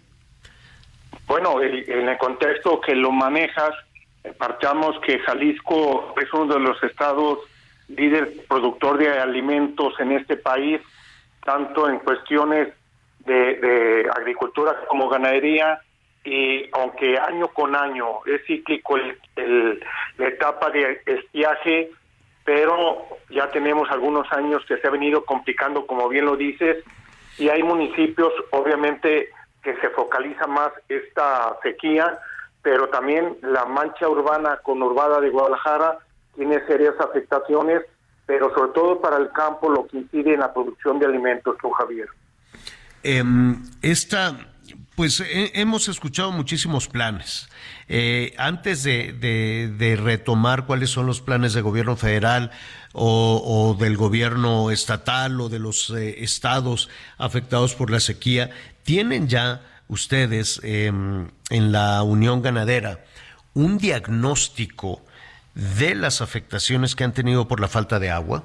Bueno, 1.27 1.61
el- 1.61 1.89
en 1.89 2.09
el 2.09 2.19
contexto 2.19 2.81
que 2.81 2.95
lo 2.95 3.11
manejas, 3.11 3.71
partamos 4.39 4.97
que 5.05 5.19
Jalisco 5.21 6.15
es 6.21 6.33
uno 6.33 6.55
de 6.55 6.61
los 6.61 6.83
estados 6.83 7.39
líder 7.89 8.33
productor 8.49 8.99
de 8.99 9.09
alimentos 9.11 9.95
en 10.01 10.11
este 10.13 10.37
país, 10.37 10.81
tanto 11.47 11.89
en 11.89 12.01
cuestiones 12.01 12.69
de, 13.21 13.55
de 13.55 14.11
agricultura 14.15 14.77
como 14.89 15.09
ganadería, 15.09 15.81
y 16.25 16.69
aunque 16.73 17.17
año 17.19 17.49
con 17.49 17.75
año 17.77 18.19
es 18.27 18.45
cíclico 18.47 18.97
el- 18.97 19.19
el- 19.37 19.83
la 20.19 20.29
etapa 20.29 20.71
de 20.71 21.01
estiaje, 21.07 21.91
pero 22.45 23.07
ya 23.31 23.51
tenemos 23.51 23.89
algunos 23.91 24.31
años 24.33 24.65
que 24.67 24.77
se 24.79 24.87
ha 24.87 24.91
venido 24.91 25.25
complicando, 25.25 25.87
como 25.87 26.09
bien 26.09 26.27
lo 26.27 26.37
dices, 26.37 26.85
y 27.39 27.49
hay 27.49 27.63
municipios, 27.63 28.33
obviamente, 28.51 29.31
que 29.63 29.77
se 29.77 29.89
focaliza 29.91 30.47
más 30.47 30.71
esta 30.89 31.57
sequía, 31.63 32.19
pero 32.63 32.89
también 32.89 33.37
la 33.43 33.65
mancha 33.65 34.09
urbana 34.09 34.59
conurbada 34.63 35.21
de 35.21 35.31
Guadalajara 35.31 35.99
tiene 36.35 36.65
serias 36.67 36.95
afectaciones, 37.01 37.83
pero 38.27 38.53
sobre 38.55 38.73
todo 38.73 39.01
para 39.01 39.17
el 39.19 39.31
campo 39.31 39.71
lo 39.71 39.87
que 39.87 39.99
incide 39.99 40.35
en 40.35 40.41
la 40.41 40.53
producción 40.53 40.99
de 40.99 41.07
alimentos, 41.07 41.57
tú 41.61 41.71
Javier. 41.71 42.09
Em, 43.03 43.63
esta, 43.83 44.37
pues 44.97 45.21
he- 45.21 45.53
hemos 45.61 45.89
escuchado 45.89 46.33
muchísimos 46.33 46.89
planes. 46.89 47.49
Eh, 47.89 48.35
antes 48.37 48.83
de, 48.83 49.99
retomar 50.03 50.67
cuáles 50.67 50.91
son 50.91 51.07
los 51.07 51.21
planes 51.21 51.53
de 51.55 51.61
gobierno 51.61 51.97
federal 51.97 52.51
o, 52.93 53.43
o 53.45 53.81
del 53.81 53.97
gobierno 53.97 54.71
estatal 54.73 55.41
o 55.41 55.49
de 55.49 55.61
los 55.61 55.91
eh, 55.91 56.25
estados 56.25 56.89
afectados 57.19 57.75
por 57.77 57.91
la 57.91 58.01
sequía, 58.01 58.51
¿tienen 58.83 59.29
ya 59.29 59.63
ustedes 59.89 60.61
em, 60.65 61.29
en 61.51 61.71
la 61.71 62.03
Unión 62.03 62.43
Ganadera 62.43 63.05
un 63.55 63.79
diagnóstico 63.79 65.01
de 65.57 65.95
las 65.95 66.21
afectaciones 66.21 66.95
que 66.95 67.03
han 67.05 67.13
tenido 67.15 67.49
por 67.49 67.61
la 67.61 67.69
falta 67.69 67.99
de 67.99 68.11
agua? 68.11 68.43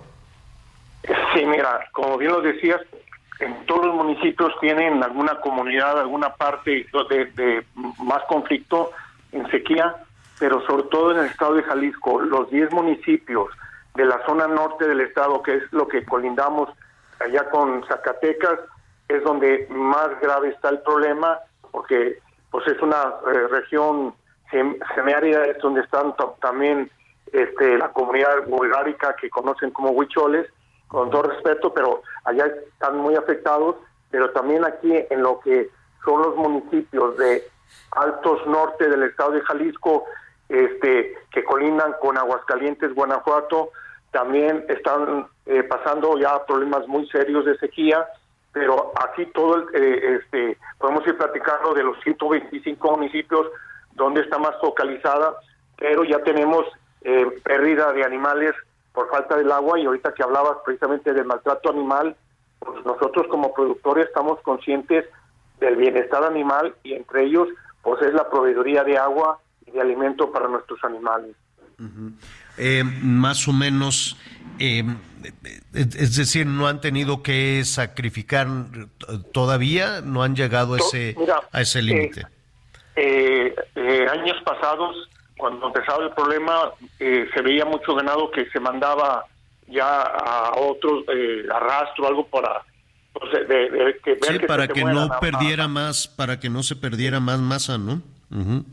Sí, 1.33 1.45
mira, 1.45 1.85
como 1.91 2.17
bien 2.17 2.31
lo 2.31 2.41
decías, 2.41 2.79
en 3.39 3.65
todos 3.65 3.85
los 3.87 3.95
municipios 3.95 4.53
tienen 4.61 5.03
alguna 5.03 5.39
comunidad, 5.41 5.99
alguna 5.99 6.33
parte 6.35 6.85
de, 7.09 7.25
de 7.25 7.65
más 8.03 8.21
conflicto 8.27 8.91
en 9.31 9.49
sequía, 9.51 9.95
pero 10.39 10.65
sobre 10.65 10.83
todo 10.83 11.11
en 11.11 11.19
el 11.19 11.25
estado 11.25 11.55
de 11.55 11.63
Jalisco, 11.63 12.21
los 12.21 12.49
10 12.49 12.71
municipios 12.71 13.47
de 13.95 14.05
la 14.05 14.23
zona 14.25 14.47
norte 14.47 14.87
del 14.87 15.01
estado, 15.01 15.41
que 15.43 15.55
es 15.57 15.63
lo 15.71 15.87
que 15.87 16.05
colindamos 16.05 16.69
allá 17.19 17.49
con 17.49 17.85
Zacatecas, 17.87 18.59
es 19.09 19.21
donde 19.23 19.67
más 19.69 20.09
grave 20.21 20.49
está 20.49 20.69
el 20.69 20.79
problema, 20.79 21.39
porque 21.71 22.19
pues 22.51 22.65
es 22.67 22.81
una 22.81 23.01
eh, 23.33 23.47
región 23.49 24.13
sem- 24.51 24.77
semiárida, 24.95 25.45
es 25.45 25.57
donde 25.59 25.81
están 25.81 26.13
también 26.41 26.89
este, 27.31 27.77
la 27.77 27.91
comunidad 27.91 28.45
bulgárica 28.47 29.15
que 29.19 29.29
conocen 29.29 29.71
como 29.71 29.91
huicholes, 29.91 30.47
con 30.87 31.09
todo 31.09 31.23
respeto, 31.23 31.73
pero 31.73 32.01
allá 32.25 32.47
están 32.47 32.97
muy 32.97 33.15
afectados, 33.15 33.77
pero 34.09 34.31
también 34.31 34.65
aquí 34.65 34.93
en 35.09 35.21
lo 35.21 35.39
que 35.39 35.69
son 36.03 36.21
los 36.21 36.35
municipios 36.35 37.17
de 37.17 37.43
Altos 37.91 38.45
Norte 38.47 38.89
del 38.89 39.03
estado 39.03 39.31
de 39.31 39.41
Jalisco, 39.41 40.05
este, 40.49 41.15
que 41.31 41.43
colindan 41.45 41.93
con 42.01 42.17
Aguascalientes, 42.17 42.93
Guanajuato, 42.93 43.69
también 44.11 44.65
están 44.67 45.27
eh, 45.45 45.63
pasando 45.63 46.17
ya 46.17 46.45
problemas 46.45 46.85
muy 46.87 47.07
serios 47.07 47.45
de 47.45 47.57
sequía, 47.57 48.05
pero 48.51 48.91
aquí 49.01 49.25
todo, 49.27 49.55
el, 49.55 49.67
eh, 49.73 50.19
este, 50.19 50.57
podemos 50.77 51.07
ir 51.07 51.17
platicando 51.17 51.73
de 51.73 51.83
los 51.83 51.97
125 52.03 52.97
municipios, 52.97 53.47
dónde 53.93 54.21
está 54.21 54.37
más 54.37 54.59
focalizada, 54.59 55.35
pero 55.77 56.03
ya 56.03 56.19
tenemos 56.23 56.65
eh, 57.01 57.25
pérdida 57.43 57.91
de 57.93 58.03
animales 58.03 58.53
por 58.93 59.09
falta 59.09 59.37
del 59.37 59.51
agua 59.51 59.79
y 59.79 59.85
ahorita 59.85 60.13
que 60.13 60.23
hablabas 60.23 60.57
precisamente 60.65 61.13
del 61.13 61.25
maltrato 61.25 61.69
animal, 61.69 62.15
pues 62.59 62.85
nosotros 62.85 63.27
como 63.29 63.53
productores 63.53 64.07
estamos 64.07 64.39
conscientes 64.41 65.05
del 65.59 65.75
bienestar 65.75 66.23
animal 66.23 66.75
y 66.83 66.93
entre 66.93 67.23
ellos 67.23 67.47
pues 67.81 68.01
es 68.01 68.13
la 68.13 68.29
proveeduría 68.29 68.83
de 68.83 68.97
agua 68.97 69.39
y 69.65 69.71
de 69.71 69.81
alimento 69.81 70.31
para 70.31 70.47
nuestros 70.47 70.83
animales. 70.83 71.35
Eh, 72.57 72.83
más 72.83 73.47
o 73.47 73.53
menos, 73.53 74.17
eh, 74.59 74.83
es 75.73 75.95
es 75.95 76.15
decir, 76.15 76.45
no 76.45 76.67
han 76.67 76.79
tenido 76.79 77.23
que 77.23 77.63
sacrificar 77.65 78.47
todavía, 79.31 80.01
no 80.01 80.21
han 80.21 80.35
llegado 80.35 80.75
a 80.75 80.77
ese, 80.77 81.15
Mira, 81.17 81.39
a 81.51 81.61
ese 81.61 81.81
límite. 81.81 82.27
Eh, 82.95 83.55
eh, 83.75 84.07
años 84.11 84.37
pasados, 84.43 85.09
cuando 85.41 85.65
empezaba 85.67 86.03
el 86.05 86.11
problema, 86.11 86.69
eh, 86.99 87.27
se 87.33 87.41
veía 87.41 87.65
mucho 87.65 87.95
ganado 87.95 88.29
que 88.29 88.45
se 88.51 88.59
mandaba 88.59 89.25
ya 89.67 90.01
a 90.03 90.51
otros 90.55 91.03
eh, 91.13 91.43
arrastro, 91.51 92.07
algo 92.07 92.27
para 92.27 92.61
pues, 93.13 93.31
de- 93.33 93.45
de- 93.45 93.69
de 93.85 93.97
que 94.03 94.11
ver 94.11 94.23
Sí, 94.33 94.39
que 94.39 94.45
para 94.47 94.67
se 94.67 94.73
que 94.73 94.85
no 94.85 95.09
perdiera 95.19 95.67
más, 95.67 96.07
para 96.07 96.39
que 96.39 96.49
no 96.49 96.61
se 96.61 96.75
perdiera 96.75 97.19
más 97.19 97.39
masa, 97.39 97.77
¿no? 97.79 98.01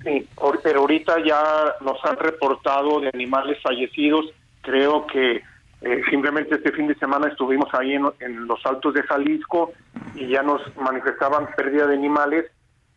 Sí, 0.05 0.29
pero 0.63 0.81
ahorita 0.81 1.17
ya 1.25 1.43
nos 1.81 2.05
han 2.05 2.17
reportado 2.19 3.01
de 3.01 3.11
animales 3.13 3.59
fallecidos. 3.63 4.27
Creo 4.61 5.07
que 5.09 5.43
eh, 5.81 6.03
simplemente 6.11 6.55
este 6.57 6.71
fin 6.73 6.87
de 6.87 6.95
semana 6.97 7.29
estuvimos 7.29 7.73
ahí 7.75 7.95
en, 7.95 8.07
en 8.21 8.47
los 8.47 8.65
altos 8.67 8.93
de 8.95 9.03
Jalisco 9.05 9.73
y 10.15 10.29
ya 10.29 10.43
nos 10.43 10.61
manifestaban 10.77 11.49
pérdida 11.57 11.87
de 11.87 11.95
animales. 11.95 12.45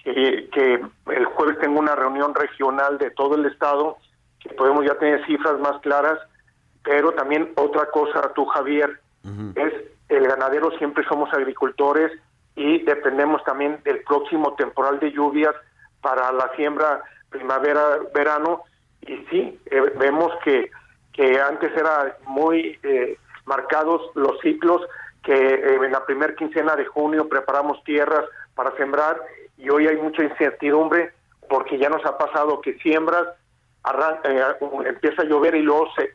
Que, 0.03 0.49
que 0.51 0.81
el 1.13 1.25
jueves 1.25 1.59
tengo 1.59 1.79
una 1.79 1.95
reunión 1.95 2.33
regional 2.33 2.97
de 2.97 3.11
todo 3.11 3.35
el 3.35 3.45
estado, 3.45 3.97
que 4.39 4.49
podemos 4.49 4.85
ya 4.85 4.95
tener 4.95 5.23
cifras 5.25 5.59
más 5.59 5.79
claras. 5.81 6.17
Pero 6.83 7.11
también 7.11 7.51
otra 7.55 7.85
cosa, 7.91 8.33
tú 8.33 8.45
Javier, 8.45 8.99
es 9.55 9.73
el 10.09 10.27
ganadero 10.27 10.71
siempre 10.77 11.05
somos 11.07 11.31
agricultores 11.33 12.11
y 12.55 12.79
dependemos 12.83 13.43
también 13.43 13.79
del 13.83 14.03
próximo 14.03 14.55
temporal 14.55 14.99
de 14.99 15.11
lluvias 15.11 15.55
para 16.01 16.31
la 16.31 16.51
siembra 16.55 17.01
primavera-verano 17.29 18.63
y 19.01 19.17
sí, 19.29 19.59
eh, 19.65 19.81
vemos 19.97 20.31
que, 20.43 20.69
que 21.13 21.39
antes 21.39 21.71
era 21.75 22.17
muy 22.27 22.77
eh, 22.83 23.17
marcados 23.45 24.01
los 24.15 24.39
ciclos, 24.41 24.81
que 25.23 25.33
eh, 25.33 25.75
en 25.75 25.91
la 25.91 26.05
primera 26.05 26.35
quincena 26.35 26.75
de 26.75 26.85
junio 26.85 27.29
preparamos 27.29 27.83
tierras 27.83 28.25
para 28.53 28.75
sembrar 28.77 29.19
y 29.62 29.70
hoy 29.70 29.88
hay 29.88 29.97
mucha 29.97 30.24
incertidumbre 30.24 31.14
porque 31.49 31.78
ya 31.78 31.89
nos 31.89 32.03
ha 32.05 32.18
pasado 32.18 32.62
que 32.62 32.74
siembras, 32.80 33.28
eh, 34.24 34.43
empieza 34.86 35.22
a 35.22 35.26
llover 35.26 35.55
y 35.55 35.62
luego 35.62 35.88
se, 35.95 36.14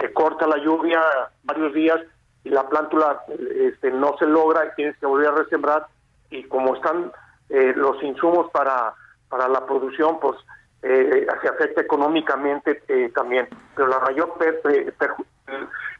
se 0.00 0.12
corta 0.12 0.46
la 0.46 0.56
lluvia 0.58 1.00
varios 1.44 1.72
días 1.74 2.00
y 2.44 2.48
la 2.50 2.68
plántula 2.68 3.22
este, 3.54 3.90
no 3.90 4.16
se 4.18 4.26
logra 4.26 4.64
y 4.66 4.74
tienes 4.76 4.96
que 4.98 5.06
volver 5.06 5.28
a 5.28 5.32
resembrar 5.36 5.86
y 6.30 6.44
como 6.44 6.74
están 6.74 7.12
eh, 7.48 7.72
los 7.76 8.02
insumos 8.02 8.50
para, 8.52 8.94
para 9.28 9.48
la 9.48 9.66
producción, 9.66 10.18
pues 10.20 10.36
eh, 10.82 11.26
se 11.42 11.48
afecta 11.48 11.82
económicamente 11.82 12.82
eh, 12.88 13.10
también. 13.14 13.48
Pero 13.74 13.88
la 13.88 13.98
mayor 13.98 14.32
per- 14.38 14.60
per- 14.62 14.94
perju- 14.96 15.26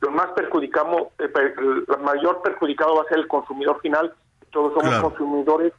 lo 0.01 0.11
más 0.13 0.29
perjudicamos, 0.29 1.09
eh, 1.19 1.29
per- 1.29 1.55
el 1.59 1.85
mayor 2.03 2.41
perjudicado 2.43 2.95
va 2.97 3.03
a 3.03 3.09
ser 3.09 3.19
el 3.19 3.29
consumidor 3.29 3.81
final. 3.81 4.15
Todos 4.51 4.73
somos 4.73 4.89
Claro. 4.89 5.09
consumidores 5.11 5.73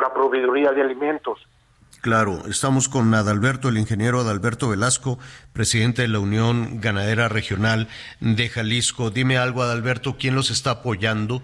la 0.00 0.12
proveeduría 0.12 0.72
de 0.72 0.82
alimentos. 0.82 1.38
Claro, 2.02 2.38
estamos 2.48 2.88
con 2.88 3.14
Adalberto, 3.14 3.68
el 3.68 3.78
ingeniero 3.78 4.20
Adalberto 4.20 4.68
Velasco, 4.68 5.18
presidente 5.52 6.02
de 6.02 6.08
la 6.08 6.18
Unión 6.18 6.80
Ganadera 6.80 7.28
Regional 7.28 7.86
de 8.18 8.48
Jalisco. 8.48 9.10
Dime 9.10 9.38
algo, 9.38 9.62
Adalberto, 9.62 10.16
¿quién 10.18 10.34
los 10.34 10.50
está 10.50 10.72
apoyando? 10.72 11.42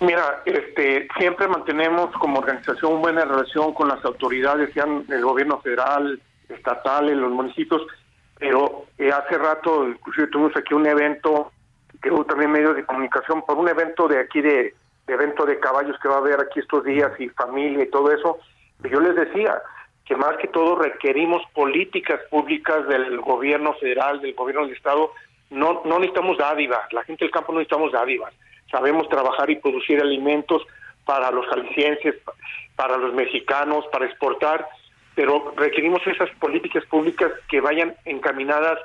Mira, 0.00 0.42
este, 0.46 1.08
siempre 1.18 1.46
mantenemos 1.46 2.10
como 2.18 2.38
organización 2.38 3.00
buena 3.02 3.24
relación 3.24 3.74
con 3.74 3.88
las 3.88 4.02
autoridades, 4.04 4.72
sean 4.72 5.04
el 5.08 5.22
gobierno 5.22 5.60
federal, 5.60 6.20
estatal, 6.48 7.06
los 7.06 7.32
municipios, 7.32 7.82
pero 8.38 8.86
eh, 8.98 9.10
hace 9.10 9.38
rato 9.38 9.88
inclusive 9.88 10.28
tuvimos 10.28 10.56
aquí 10.56 10.74
un 10.74 10.86
evento, 10.86 11.52
que 12.02 12.10
hubo 12.10 12.24
también 12.24 12.50
medios 12.50 12.76
de 12.76 12.84
comunicación, 12.84 13.42
por 13.46 13.56
un 13.58 13.68
evento 13.68 14.08
de 14.08 14.20
aquí 14.20 14.40
de 14.40 14.74
evento 15.06 15.44
de 15.46 15.58
caballos 15.60 15.96
que 16.00 16.08
va 16.08 16.16
a 16.16 16.18
haber 16.18 16.40
aquí 16.40 16.60
estos 16.60 16.84
días 16.84 17.12
y 17.18 17.28
familia 17.30 17.84
y 17.84 17.90
todo 17.90 18.10
eso, 18.12 18.38
y 18.84 18.88
yo 18.88 19.00
les 19.00 19.14
decía 19.14 19.62
que 20.04 20.16
más 20.16 20.36
que 20.36 20.48
todo 20.48 20.76
requerimos 20.76 21.42
políticas 21.52 22.20
públicas 22.30 22.86
del 22.88 23.20
gobierno 23.20 23.74
federal, 23.74 24.20
del 24.20 24.34
gobierno 24.34 24.66
del 24.66 24.76
estado, 24.76 25.12
no, 25.50 25.82
no 25.84 25.98
necesitamos 25.98 26.38
dádivas, 26.38 26.92
la 26.92 27.04
gente 27.04 27.24
del 27.24 27.32
campo 27.32 27.52
no 27.52 27.58
necesitamos 27.58 27.92
dádivas, 27.92 28.32
sabemos 28.70 29.08
trabajar 29.08 29.48
y 29.50 29.56
producir 29.56 30.00
alimentos 30.00 30.62
para 31.04 31.30
los 31.30 31.46
jaliscienses, 31.46 32.16
para 32.74 32.96
los 32.96 33.14
mexicanos, 33.14 33.84
para 33.92 34.06
exportar, 34.06 34.66
pero 35.14 35.52
requerimos 35.56 36.04
esas 36.06 36.28
políticas 36.40 36.84
públicas 36.86 37.32
que 37.48 37.60
vayan 37.60 37.94
encaminadas 38.04 38.78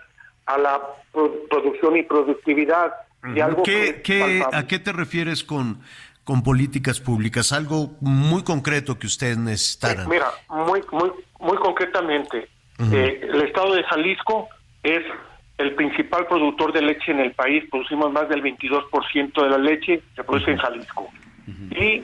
a 0.45 0.57
la 0.57 0.81
pro- 1.11 1.33
producción 1.49 1.97
y 1.97 2.03
productividad. 2.03 2.93
de 3.23 3.41
algo 3.41 3.63
que 3.63 4.01
¿Qué, 4.01 4.01
qué-. 4.01 4.45
¿A 4.51 4.65
qué 4.65 4.79
te 4.79 4.91
refieres 4.93 5.43
con, 5.43 5.81
con 6.23 6.43
políticas 6.43 6.99
públicas? 6.99 7.51
Algo 7.51 7.91
muy 8.01 8.43
concreto 8.43 8.97
que 8.99 9.07
ustedes 9.07 9.37
necesitaran. 9.37 10.07
Mira, 10.09 10.27
muy, 10.49 10.81
muy, 10.91 11.11
muy 11.39 11.57
concretamente, 11.57 12.47
eh, 12.91 13.19
el 13.31 13.41
estado 13.41 13.73
de 13.75 13.83
Jalisco 13.83 14.47
es 14.83 15.03
el 15.57 15.75
principal 15.75 16.25
productor 16.27 16.73
de 16.73 16.81
leche 16.81 17.11
en 17.11 17.19
el 17.19 17.33
país. 17.33 17.63
Producimos 17.69 18.11
más 18.11 18.27
del 18.29 18.41
22% 18.41 19.43
de 19.43 19.49
la 19.49 19.57
leche 19.59 20.01
se 20.15 20.23
produce 20.23 20.51
en 20.51 20.57
Jalisco. 20.57 21.09
Y 21.71 22.03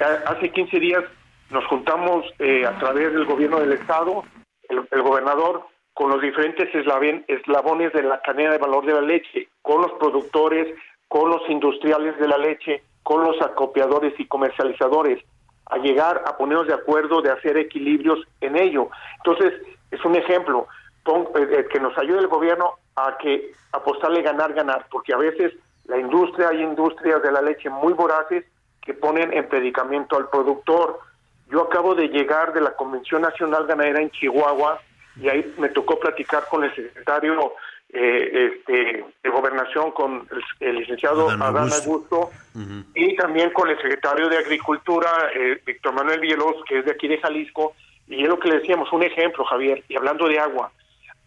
a- 0.00 0.30
hace 0.30 0.50
15 0.50 0.78
días 0.78 1.02
nos 1.50 1.64
juntamos 1.66 2.24
eh, 2.38 2.64
a 2.64 2.78
través 2.78 3.12
del 3.12 3.24
gobierno 3.24 3.58
del 3.60 3.72
estado, 3.72 4.22
el, 4.68 4.80
el 4.90 5.02
gobernador, 5.02 5.66
con 5.94 6.10
los 6.10 6.22
diferentes 6.22 6.68
eslabones 6.74 7.92
de 7.92 8.02
la 8.02 8.20
cadena 8.22 8.52
de 8.52 8.58
valor 8.58 8.86
de 8.86 8.94
la 8.94 9.00
leche, 9.02 9.48
con 9.60 9.82
los 9.82 9.92
productores, 9.98 10.68
con 11.08 11.28
los 11.30 11.42
industriales 11.50 12.16
de 12.18 12.28
la 12.28 12.38
leche, 12.38 12.82
con 13.02 13.24
los 13.24 13.40
acopiadores 13.42 14.14
y 14.18 14.26
comercializadores, 14.26 15.22
a 15.66 15.78
llegar 15.78 16.22
a 16.26 16.36
ponernos 16.36 16.66
de 16.66 16.74
acuerdo 16.74 17.22
de 17.22 17.30
hacer 17.30 17.56
equilibrios 17.56 18.18
en 18.40 18.56
ello. 18.56 18.88
Entonces, 19.18 19.54
es 19.90 20.04
un 20.04 20.16
ejemplo 20.16 20.66
pon- 21.02 21.28
eh, 21.34 21.48
eh, 21.50 21.66
que 21.70 21.80
nos 21.80 21.96
ayude 21.98 22.18
el 22.18 22.28
gobierno 22.28 22.74
a 22.96 23.16
que 23.18 23.52
apostarle 23.72 24.22
ganar, 24.22 24.52
ganar, 24.52 24.86
porque 24.90 25.14
a 25.14 25.16
veces 25.16 25.52
la 25.86 25.98
industria, 25.98 26.48
hay 26.50 26.62
industrias 26.62 27.22
de 27.22 27.32
la 27.32 27.40
leche 27.42 27.70
muy 27.70 27.92
voraces 27.92 28.44
que 28.82 28.94
ponen 28.94 29.32
en 29.32 29.48
predicamento 29.48 30.16
al 30.16 30.28
productor. 30.28 31.00
Yo 31.48 31.62
acabo 31.62 31.94
de 31.94 32.08
llegar 32.08 32.52
de 32.52 32.60
la 32.60 32.74
Convención 32.74 33.22
Nacional 33.22 33.66
Ganadera 33.66 34.00
en 34.00 34.10
Chihuahua 34.10 34.80
y 35.16 35.28
ahí 35.28 35.54
me 35.58 35.68
tocó 35.70 35.98
platicar 35.98 36.46
con 36.48 36.64
el 36.64 36.74
secretario 36.74 37.52
eh, 37.92 38.54
este, 38.54 39.04
de 39.22 39.30
Gobernación, 39.30 39.92
con 39.92 40.26
el, 40.30 40.68
el 40.68 40.76
licenciado 40.76 41.28
Adán. 41.28 41.70
Augusto, 41.72 42.30
y 42.94 43.16
también 43.16 43.50
con 43.50 43.68
el 43.68 43.76
secretario 43.76 44.28
de 44.28 44.38
Agricultura, 44.38 45.10
eh, 45.34 45.60
Víctor 45.64 45.92
Manuel 45.94 46.20
Villalobos, 46.20 46.64
que 46.66 46.78
es 46.78 46.84
de 46.84 46.92
aquí 46.92 47.06
de 47.06 47.18
Jalisco, 47.18 47.74
y 48.08 48.22
es 48.22 48.28
lo 48.28 48.38
que 48.38 48.48
le 48.48 48.60
decíamos, 48.60 48.92
un 48.92 49.02
ejemplo, 49.02 49.44
Javier, 49.44 49.84
y 49.88 49.96
hablando 49.96 50.26
de 50.26 50.38
agua, 50.38 50.72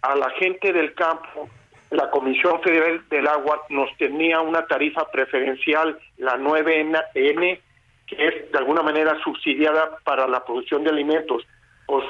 a 0.02 0.16
la 0.16 0.30
gente 0.32 0.74
del 0.74 0.94
campo, 0.94 1.50
la 1.92 2.10
Comisión 2.10 2.62
Federal 2.62 3.08
del 3.10 3.28
Agua 3.28 3.62
nos 3.70 3.90
tenía 3.98 4.42
una 4.42 4.66
tarifa 4.66 5.10
preferencial, 5.12 5.98
la 6.18 6.38
9N, 6.38 7.60
que 8.08 8.28
es 8.28 8.52
de 8.52 8.58
alguna 8.58 8.82
manera 8.82 9.18
subsidiada 9.24 9.98
para 10.04 10.28
la 10.28 10.44
producción 10.44 10.84
de 10.84 10.90
alimentos. 10.90 11.44
Pues 11.86 12.06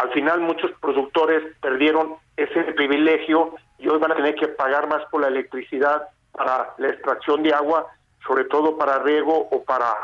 al 0.00 0.10
final 0.12 0.40
muchos 0.40 0.70
productores 0.80 1.42
perdieron 1.60 2.14
ese 2.36 2.62
privilegio 2.72 3.54
y 3.78 3.88
hoy 3.88 3.98
van 3.98 4.12
a 4.12 4.16
tener 4.16 4.34
que 4.34 4.48
pagar 4.48 4.88
más 4.88 5.04
por 5.10 5.20
la 5.20 5.28
electricidad 5.28 6.08
para 6.32 6.74
la 6.78 6.88
extracción 6.88 7.42
de 7.42 7.52
agua, 7.52 7.86
sobre 8.26 8.44
todo 8.44 8.78
para 8.78 8.98
riego 9.00 9.48
o 9.50 9.62
para, 9.62 9.94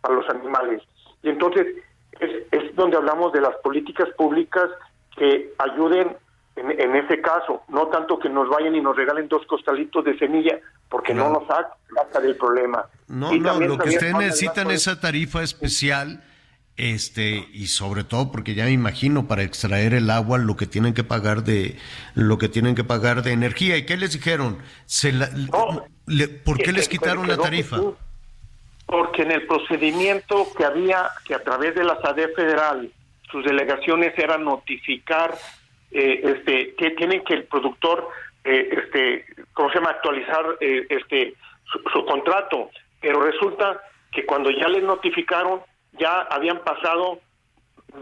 para 0.00 0.14
los 0.14 0.28
animales. 0.28 0.82
Y 1.22 1.28
entonces 1.28 1.68
es, 2.18 2.30
es 2.50 2.74
donde 2.74 2.96
hablamos 2.96 3.32
de 3.32 3.42
las 3.42 3.54
políticas 3.56 4.08
públicas 4.16 4.70
que 5.16 5.52
ayuden 5.58 6.16
en, 6.56 6.70
en 6.80 6.96
ese 6.96 7.20
caso, 7.20 7.62
no 7.68 7.86
tanto 7.88 8.18
que 8.18 8.28
nos 8.28 8.48
vayan 8.48 8.74
y 8.74 8.80
nos 8.80 8.96
regalen 8.96 9.28
dos 9.28 9.46
costalitos 9.46 10.04
de 10.04 10.18
semilla, 10.18 10.58
porque 10.88 11.14
no 11.14 11.28
nos 11.28 11.46
saca 11.46 12.20
del 12.20 12.36
problema. 12.36 12.86
No, 13.08 13.32
Y 13.32 13.40
no, 13.40 13.50
también, 13.50 13.70
lo 13.70 13.78
que 13.78 13.90
ustedes 13.90 14.14
necesitan 14.16 14.70
es 14.70 14.86
esa 14.86 15.00
tarifa 15.00 15.42
especial, 15.42 16.22
este, 16.76 17.46
y 17.52 17.66
sobre 17.68 18.02
todo 18.04 18.32
porque 18.32 18.54
ya 18.54 18.64
me 18.64 18.72
imagino 18.72 19.28
para 19.28 19.42
extraer 19.42 19.94
el 19.94 20.10
agua 20.10 20.38
lo 20.38 20.56
que 20.56 20.66
tienen 20.66 20.92
que 20.94 21.04
pagar 21.04 21.44
de, 21.44 21.76
lo 22.14 22.36
que 22.38 22.48
tienen 22.48 22.74
que 22.74 22.84
pagar 22.84 23.22
de 23.22 23.32
energía. 23.32 23.76
¿Y 23.76 23.86
qué 23.86 23.96
les 23.96 24.12
dijeron? 24.12 24.58
Se 24.86 25.12
la- 25.12 25.30
le- 26.06 26.28
¿Por 26.28 26.58
qué 26.58 26.64
que- 26.64 26.72
les 26.72 26.88
que- 26.88 26.98
quitaron 26.98 27.28
la 27.28 27.36
tarifa? 27.36 27.78
Porque 28.86 29.22
en 29.22 29.30
el 29.30 29.46
procedimiento 29.46 30.48
que 30.56 30.64
había, 30.64 31.08
que 31.24 31.34
a 31.34 31.42
través 31.42 31.74
de 31.74 31.84
la 31.84 31.98
SADE 32.02 32.28
federal 32.34 32.90
sus 33.30 33.44
delegaciones 33.44 34.12
era 34.18 34.36
notificar 34.38 35.34
eh, 35.90 36.20
este 36.24 36.74
que 36.76 36.90
tienen 36.90 37.24
que 37.24 37.34
el 37.34 37.44
productor 37.44 38.08
eh, 38.44 38.68
este 38.84 39.24
cómo 39.52 39.70
se 39.70 39.76
llama 39.76 39.90
actualizar 39.90 40.44
eh, 40.60 40.86
este 40.90 41.34
su, 41.72 41.78
su 41.92 42.04
contrato 42.04 42.70
pero 43.00 43.22
resulta 43.24 43.80
que 44.12 44.24
cuando 44.26 44.50
ya 44.50 44.68
les 44.68 44.82
notificaron 44.82 45.60
ya 45.98 46.22
habían 46.22 46.58
pasado 46.60 47.20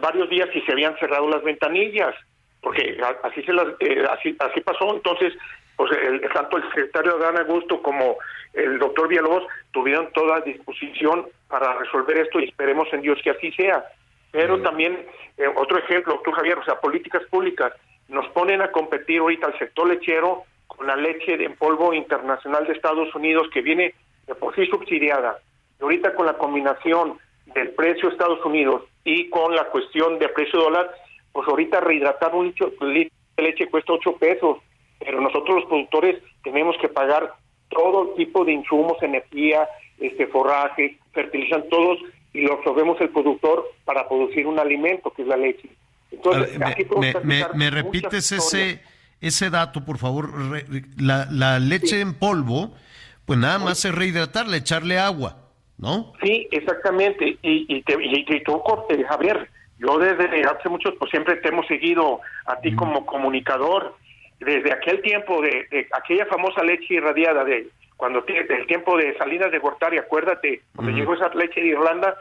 varios 0.01 0.29
días 0.31 0.49
y 0.55 0.61
se 0.63 0.73
habían 0.73 0.97
cerrado 0.99 1.29
las 1.29 1.43
ventanillas 1.43 2.15
porque 2.63 2.97
así 3.25 3.43
se 3.43 3.53
las 3.53 3.67
eh, 3.81 4.05
así 4.11 4.35
así 4.39 4.61
pasó. 4.61 4.95
Entonces 4.95 5.35
pues 5.77 5.91
el, 6.01 6.21
tanto 6.33 6.57
el 6.57 6.63
secretario 6.69 7.19
Dan 7.19 7.39
Augusto 7.39 7.83
como 7.83 8.17
el 8.53 8.79
doctor 8.79 9.09
Villalobos 9.09 9.45
tuvieron 9.73 10.13
toda 10.13 10.41
disposición 10.41 11.27
para 11.49 11.79
resolver 11.79 12.19
esto 12.19 12.41
y 12.41 12.45
esperemos 12.45 12.89
en 12.93 13.03
Dios 13.03 13.19
que 13.23 13.31
así 13.31 13.51
sea. 13.53 13.85
Pero 14.31 14.63
también 14.63 15.07
eh, 15.37 15.47
otro 15.57 15.79
ejemplo 15.79 16.21
tú 16.25 16.31
Javier 16.31 16.59
o 16.59 16.65
sea 16.65 16.81
políticas 16.81 17.23
públicas. 17.31 17.73
Nos 18.09 18.29
ponen 18.29 18.63
a 18.63 18.71
competir 18.71 19.21
ahorita 19.21 19.49
al 19.49 19.59
sector 19.59 19.89
lechero 19.89 20.45
con 20.67 20.87
la 20.87 20.97
leche 20.97 21.43
en 21.45 21.57
polvo 21.57 21.93
internacional 21.93 22.67
de 22.67 22.75
Estados 22.75 23.15
Unidos 23.15 23.49
que 23.53 23.63
viene 23.63 23.95
de 24.27 24.35
por 24.35 24.55
sí 24.55 24.67
subsidiada. 24.67 25.39
Y 25.81 25.83
ahorita 25.83 26.15
con 26.15 26.27
la 26.27 26.35
combinación 26.35 27.19
del 27.55 27.71
precio 27.71 28.09
de 28.09 28.15
Estados 28.15 28.45
Unidos 28.45 28.83
y 29.05 29.29
con 29.31 29.55
la 29.55 29.65
cuestión 29.71 30.19
de 30.19 30.29
precio 30.29 30.59
dólar, 30.61 30.91
pues 31.33 31.47
ahorita 31.49 31.81
rehidratar 31.81 32.35
un 32.35 32.47
litro, 32.47 32.73
de 32.81 33.11
leche 33.43 33.69
cuesta 33.69 33.93
8 33.95 34.17
pesos, 34.17 34.59
pero 34.99 35.21
nosotros 35.21 35.57
los 35.61 35.65
productores 35.67 36.23
tenemos 36.45 36.77
que 36.81 36.89
pagar 36.89 37.33
todo 37.69 38.15
tipo 38.15 38.45
de 38.45 38.53
insumos, 38.53 39.03
energía, 39.03 39.67
este 39.99 40.27
forraje, 40.27 40.99
fertilizan 41.13 41.69
todos 41.71 41.99
y 42.35 42.43
lo 42.43 42.55
absorbemos 42.55 43.01
el 43.01 43.09
productor 43.11 43.65
para 43.85 44.09
producir 44.09 44.47
un 44.47 44.59
alimento 44.59 45.11
que 45.11 45.23
es 45.23 45.29
la 45.29 45.37
leche. 45.37 45.69
Entonces, 46.11 46.59
ver, 46.59 46.69
aquí 46.69 46.87
me, 47.25 47.45
me- 47.55 47.71
repites 47.71 48.33
ese, 48.33 48.81
ese 49.21 49.51
dato, 49.51 49.85
por 49.85 49.97
favor. 49.99 50.31
La, 50.99 51.27
la 51.31 51.59
leche 51.59 52.01
en 52.01 52.15
polvo, 52.15 52.75
pues 53.25 53.39
nada 53.39 53.59
más 53.59 53.85
es 53.85 53.95
rehidratarla, 53.95 54.57
echarle 54.59 54.99
agua, 54.99 55.42
¿no? 55.79 56.13
Sí, 56.23 56.49
exactamente. 56.51 57.39
Y, 57.43 57.67
y, 57.69 57.83
te, 57.83 57.95
y, 58.03 58.25
y 58.29 58.43
tú, 58.43 58.63
eh, 58.89 59.05
Javier, 59.05 59.49
yo 59.79 59.99
desde 59.99 60.43
hace 60.43 60.69
mucho, 60.69 60.95
pues 60.97 61.11
siempre 61.11 61.37
te 61.37 61.49
hemos 61.49 61.67
seguido 61.67 62.21
a 62.47 62.61
ti 62.61 62.75
como 62.75 63.05
comunicador. 63.07 63.97
Desde 64.39 64.73
aquel 64.73 65.01
tiempo, 65.03 65.41
de, 65.41 65.67
de 65.71 65.87
aquella 65.93 66.27
famosa 66.27 66.65
leche 66.65 66.95
irradiada, 66.95 67.45
de 67.45 67.69
cuando 67.97 68.25
tiene 68.25 68.41
el 68.49 68.67
tiempo 68.67 68.97
de 68.97 69.17
Salinas 69.17 69.53
de 69.53 69.61
Gortari, 69.61 69.99
acuérdate, 69.99 70.63
cuando 70.75 70.91
Ujú. 70.91 71.01
llegó 71.01 71.15
esa 71.15 71.29
leche 71.35 71.61
de 71.61 71.69
Irlanda 71.69 72.17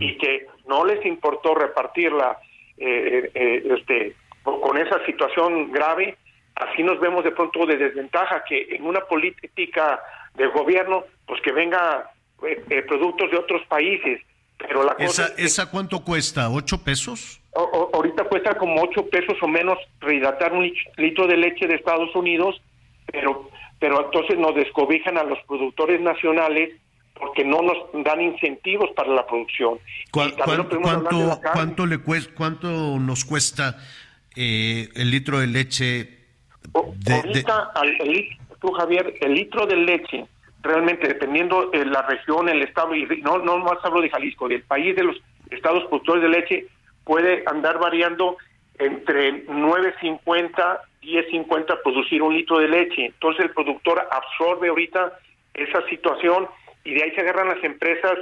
y 0.00 0.16
que 0.18 0.46
no 0.66 0.84
les 0.84 1.04
importó 1.04 1.54
repartirla 1.54 2.38
eh, 2.78 3.30
eh, 3.34 3.62
este, 3.78 4.16
con 4.42 4.78
esa 4.78 5.04
situación 5.04 5.70
grave, 5.70 6.16
así 6.56 6.82
nos 6.82 6.98
vemos 6.98 7.22
de 7.22 7.30
pronto 7.32 7.66
de 7.66 7.76
desventaja 7.76 8.42
que 8.48 8.66
en 8.70 8.86
una 8.86 9.00
política 9.02 10.00
de 10.34 10.46
gobierno, 10.48 11.04
pues 11.26 11.40
que 11.42 11.52
venga 11.52 12.10
eh, 12.42 12.62
eh, 12.70 12.82
productos 12.82 13.30
de 13.30 13.38
otros 13.38 13.62
países, 13.68 14.20
pero 14.58 14.84
la 14.84 14.94
cosa 14.94 15.04
¿Esa, 15.04 15.24
es 15.26 15.30
que 15.32 15.44
¿Esa 15.44 15.70
cuánto 15.70 16.02
cuesta? 16.04 16.50
¿Ocho 16.50 16.82
pesos? 16.82 17.40
o- 17.52 17.62
o- 17.62 17.90
ahorita 17.96 18.24
cuesta 18.24 18.54
como 18.58 18.82
8 18.82 19.06
pesos 19.08 19.36
o 19.40 19.48
menos 19.48 19.78
rehidratar 20.00 20.52
un 20.52 20.70
litro 20.98 21.26
de 21.26 21.36
leche 21.38 21.66
de 21.66 21.74
Estados 21.76 22.14
Unidos, 22.14 22.60
pero 23.10 23.50
pero 23.78 24.06
entonces 24.06 24.38
nos 24.38 24.54
descobijan 24.54 25.18
a 25.18 25.22
los 25.22 25.38
productores 25.46 26.00
nacionales 26.00 26.70
porque 27.14 27.44
no 27.44 27.60
nos 27.62 27.76
dan 28.04 28.20
incentivos 28.22 28.90
para 28.96 29.10
la 29.10 29.26
producción. 29.26 29.78
¿Cuál- 30.10 30.28
Y 30.30 30.32
también 30.32 30.44
cuán- 30.46 30.56
lo 30.58 30.68
podemos 30.68 30.90
hablar 30.90 31.02
de 31.12 31.18
cuánto, 31.18 31.42
la 31.44 31.52
cuánto 31.52 31.86
le 31.86 31.98
cuesta, 31.98 32.32
cuánto 32.36 32.68
nos 32.98 33.24
cuesta 33.24 33.78
eh, 34.34 34.88
el 34.94 35.10
litro 35.10 35.38
de 35.40 35.46
leche? 35.46 36.08
de- 36.98 37.14
Ahorita, 37.14 37.70
al- 37.74 38.00
el 38.00 38.28
tú, 38.60 38.70
Javier, 38.72 39.14
el 39.20 39.34
litro 39.34 39.66
de 39.66 39.76
leche, 39.76 40.26
realmente 40.62 41.08
dependiendo 41.08 41.70
de 41.70 41.84
la 41.84 42.02
región, 42.02 42.48
el 42.48 42.62
estado, 42.62 42.94
y 42.94 43.06
no, 43.22 43.38
no 43.38 43.58
más 43.58 43.78
hablo 43.82 44.00
de 44.00 44.10
Jalisco, 44.10 44.48
del 44.48 44.62
país 44.62 44.96
de 44.96 45.04
los 45.04 45.16
estados 45.50 45.84
productores 45.84 46.22
de 46.22 46.28
leche, 46.28 46.66
puede 47.04 47.44
andar 47.46 47.78
variando 47.78 48.36
entre 48.78 49.46
9.50, 49.46 50.80
10.50 51.02 51.82
producir 51.82 52.22
un 52.22 52.34
litro 52.34 52.58
de 52.58 52.68
leche. 52.68 53.06
Entonces 53.06 53.46
el 53.46 53.50
productor 53.52 54.06
absorbe 54.10 54.68
ahorita 54.68 55.18
esa 55.54 55.86
situación 55.88 56.48
y 56.84 56.94
de 56.94 57.04
ahí 57.04 57.10
se 57.12 57.20
agarran 57.20 57.48
las 57.48 57.62
empresas 57.64 58.18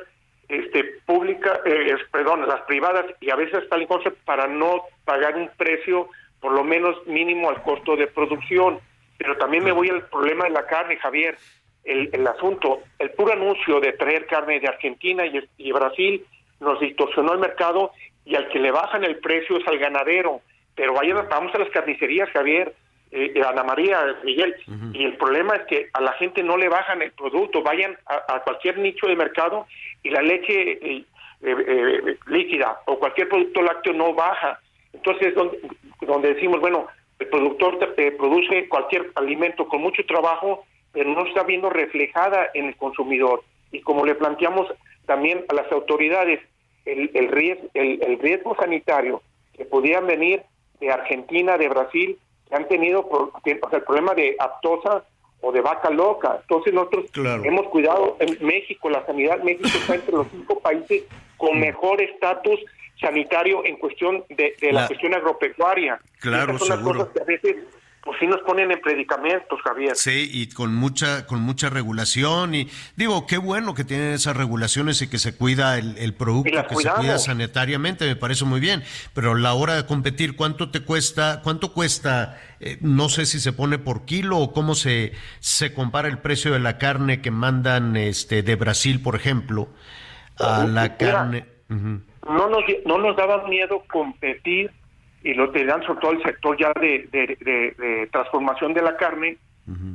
este 0.49 0.85
públicas, 1.07 1.59
eh, 1.65 1.97
perdón, 2.13 2.47
las 2.47 2.61
privadas 2.63 3.07
y 3.21 3.31
a 3.31 3.37
veces 3.37 3.63
hasta 3.63 3.77
el 3.77 3.87
concepto 3.87 4.21
para 4.25 4.47
no 4.47 4.83
pagar 5.05 5.37
un 5.37 5.49
precio 5.57 6.09
por 6.41 6.53
lo 6.53 6.63
menos 6.63 6.95
mínimo 7.07 7.49
al 7.49 7.63
costo 7.63 7.97
de 7.97 8.07
producción. 8.07 8.79
Pero 9.17 9.37
también 9.39 9.65
me 9.65 9.73
voy 9.73 9.89
al 9.89 10.07
problema 10.09 10.45
de 10.45 10.51
la 10.51 10.67
carne, 10.67 10.97
Javier. 10.99 11.39
El, 11.85 12.09
el 12.13 12.27
asunto, 12.27 12.81
el 12.99 13.11
puro 13.11 13.33
anuncio 13.33 13.79
de 13.81 13.93
traer 13.93 14.27
carne 14.27 14.59
de 14.61 14.69
Argentina 14.69 15.27
y, 15.27 15.41
y 15.59 15.73
Brasil 15.73 16.25
nos 16.61 16.81
distorsionó 16.81 17.33
el 17.35 17.39
mercado 17.41 17.93
y 18.25 18.35
al 18.37 18.49
que 18.49 18.59
le 18.59 18.71
bajan 18.71 19.05
el 19.05 19.17
precio 19.19 19.59
es 19.59 19.67
al 19.69 19.79
ganadero. 19.79 20.41
Pero 20.75 20.95
vayan, 20.95 21.27
vamos 21.29 21.55
a 21.55 21.59
las 21.59 21.69
carnicerías, 21.71 22.31
Javier, 22.31 22.75
eh, 23.13 23.35
Ana 23.47 23.63
María, 23.63 24.17
Miguel, 24.25 24.57
y 24.93 25.05
el 25.05 25.17
problema 25.19 25.55
es 25.57 25.63
que 25.67 25.89
a 25.93 26.01
la 26.01 26.13
gente 26.15 26.43
no 26.43 26.57
le 26.57 26.69
bajan 26.69 27.01
el 27.03 27.13
producto, 27.13 27.63
vayan 27.63 27.97
a, 28.07 28.35
a 28.35 28.41
cualquier 28.43 28.79
nicho 28.79 29.07
de 29.07 29.15
mercado 29.15 29.67
y 30.03 30.11
la 30.11 30.23
leche 30.23 30.73
eh, 30.73 31.05
eh, 31.43 31.57
eh, 31.67 32.17
líquida 32.27 32.81
o 32.87 32.99
cualquier 32.99 33.29
producto 33.29 33.63
lácteo 33.63 33.93
no 33.93 34.15
baja. 34.15 34.59
Entonces, 34.93 35.35
donde, 35.35 35.59
donde 36.01 36.35
decimos, 36.35 36.61
bueno, 36.61 36.89
el 37.19 37.29
productor 37.29 37.79
te- 37.95 38.13
produce 38.13 38.69
cualquier 38.69 39.11
alimento 39.17 39.69
con 39.69 39.81
mucho 39.83 40.05
trabajo, 40.07 40.67
pero 40.95 41.11
no 41.11 41.27
está 41.27 41.43
viendo 41.43 41.69
reflejada 41.69 42.49
en 42.55 42.67
el 42.67 42.77
consumidor. 42.77 43.43
Y 43.73 43.81
como 43.81 44.07
le 44.07 44.15
planteamos 44.15 44.69
también 45.05 45.45
a 45.49 45.55
las 45.55 45.71
autoridades, 45.73 46.41
el, 46.87 47.11
el, 47.15 47.29
riesgo, 47.29 47.69
el, 47.75 48.01
el 48.03 48.19
riesgo 48.21 48.57
sanitario 48.57 49.21
que 49.57 49.65
podían 49.67 50.07
venir 50.07 50.43
de 50.81 50.91
Argentina, 50.91 51.59
de 51.59 51.69
Brasil, 51.69 52.19
que 52.49 52.55
han 52.55 52.69
tenido 52.69 53.09
pro- 53.09 53.33
que- 53.45 53.59
o 53.61 53.69
sea, 53.69 53.79
el 53.81 53.85
problema 53.85 54.15
de 54.15 54.37
aptosa 54.39 55.05
o 55.41 55.53
de 55.53 55.61
vaca 55.61 55.91
loca. 55.91 56.39
Entonces 56.43 56.73
nosotros 56.73 57.07
hemos 57.45 57.67
cuidado 57.69 58.17
en 58.21 58.39
México, 58.47 58.89
la 58.89 59.05
sanidad 59.05 59.43
México 59.43 59.69
está 59.75 59.97
entre 59.97 60.13
los 60.15 60.27
cinco 60.31 60.59
países 60.61 61.05
con 61.37 61.59
mejor 61.61 62.01
estatus 62.01 62.61
sanitario 63.01 63.65
en 63.65 63.77
cuestión 63.77 64.25
de, 64.31 64.55
de 64.61 64.73
la, 64.73 64.83
La- 64.83 64.87
cuestión 64.87 65.15
agropecuaria. 65.15 66.01
Claro, 66.21 66.57
son 66.59 66.69
las 66.69 66.79
seguro. 66.79 66.99
cosas 67.01 67.13
que 67.15 67.21
a 67.21 67.25
veces 67.25 67.57
pues 68.05 68.19
sí 68.21 68.27
nos 68.27 68.41
ponen 68.43 68.71
en 68.71 68.81
predicamentos, 68.81 69.59
Javier. 69.63 69.97
Sí, 69.97 70.29
y 70.31 70.49
con 70.49 70.75
mucha, 70.75 71.27
con 71.27 71.41
mucha 71.41 71.71
regulación. 71.71 72.55
Y 72.55 72.69
digo, 72.97 73.27
qué 73.27 73.39
bueno 73.39 73.75
que 73.75 73.85
tienen 73.85 74.13
esas 74.13 74.37
regulaciones 74.37 75.01
y 75.01 75.09
que 75.09 75.19
se 75.19 75.35
cuida 75.35 75.79
el, 75.79 75.97
el 75.97 76.13
producto, 76.13 76.51
que 76.69 76.77
se 76.77 76.91
cuida 76.91 77.19
sanitariamente, 77.19 78.05
me 78.05 78.17
parece 78.17 78.45
muy 78.45 78.61
bien. 78.61 78.83
Pero 79.15 79.33
a 79.33 79.39
la 79.39 79.55
hora 79.55 79.77
de 79.77 79.87
competir, 79.87 80.37
¿cuánto 80.37 80.71
te 80.71 80.81
cuesta? 80.81 81.41
¿Cuánto 81.43 81.73
cuesta? 81.73 82.39
Eh, 82.61 82.77
no 82.83 83.09
sé 83.09 83.25
si 83.25 83.41
se 83.41 83.55
pone 83.55 83.79
por 83.79 84.05
kilo 84.05 84.37
o 84.39 84.53
cómo 84.53 84.75
se, 84.75 85.13
se 85.41 85.73
compara 85.73 86.09
el 86.09 86.19
precio 86.19 86.53
de 86.53 86.61
la 86.61 86.77
carne 86.77 87.23
que 87.23 87.31
mandan 87.31 87.97
este 87.97 88.43
de 88.43 88.55
Brasil, 88.57 89.01
por 89.01 89.17
ejemplo, 89.17 89.71
a 90.39 90.65
la 90.65 90.83
Mira, 90.83 90.97
carne. 90.99 91.47
No 91.71 92.49
nos 92.49 92.65
no 92.85 92.99
nos 92.99 93.17
daba 93.17 93.49
miedo 93.49 93.83
competir 93.91 94.71
y 95.25 95.35
lo 95.35 95.51
te 95.51 95.65
dan 95.65 95.83
sobre 95.83 96.01
todo 96.01 96.13
el 96.13 96.23
sector 96.23 96.57
ya 96.57 96.73
de, 96.81 97.09
de- 97.11 97.37
de- 97.41 97.75
de 97.77 98.07
transformación 98.09 98.73
de 98.75 98.83
la 98.83 98.97
carne 98.97 99.37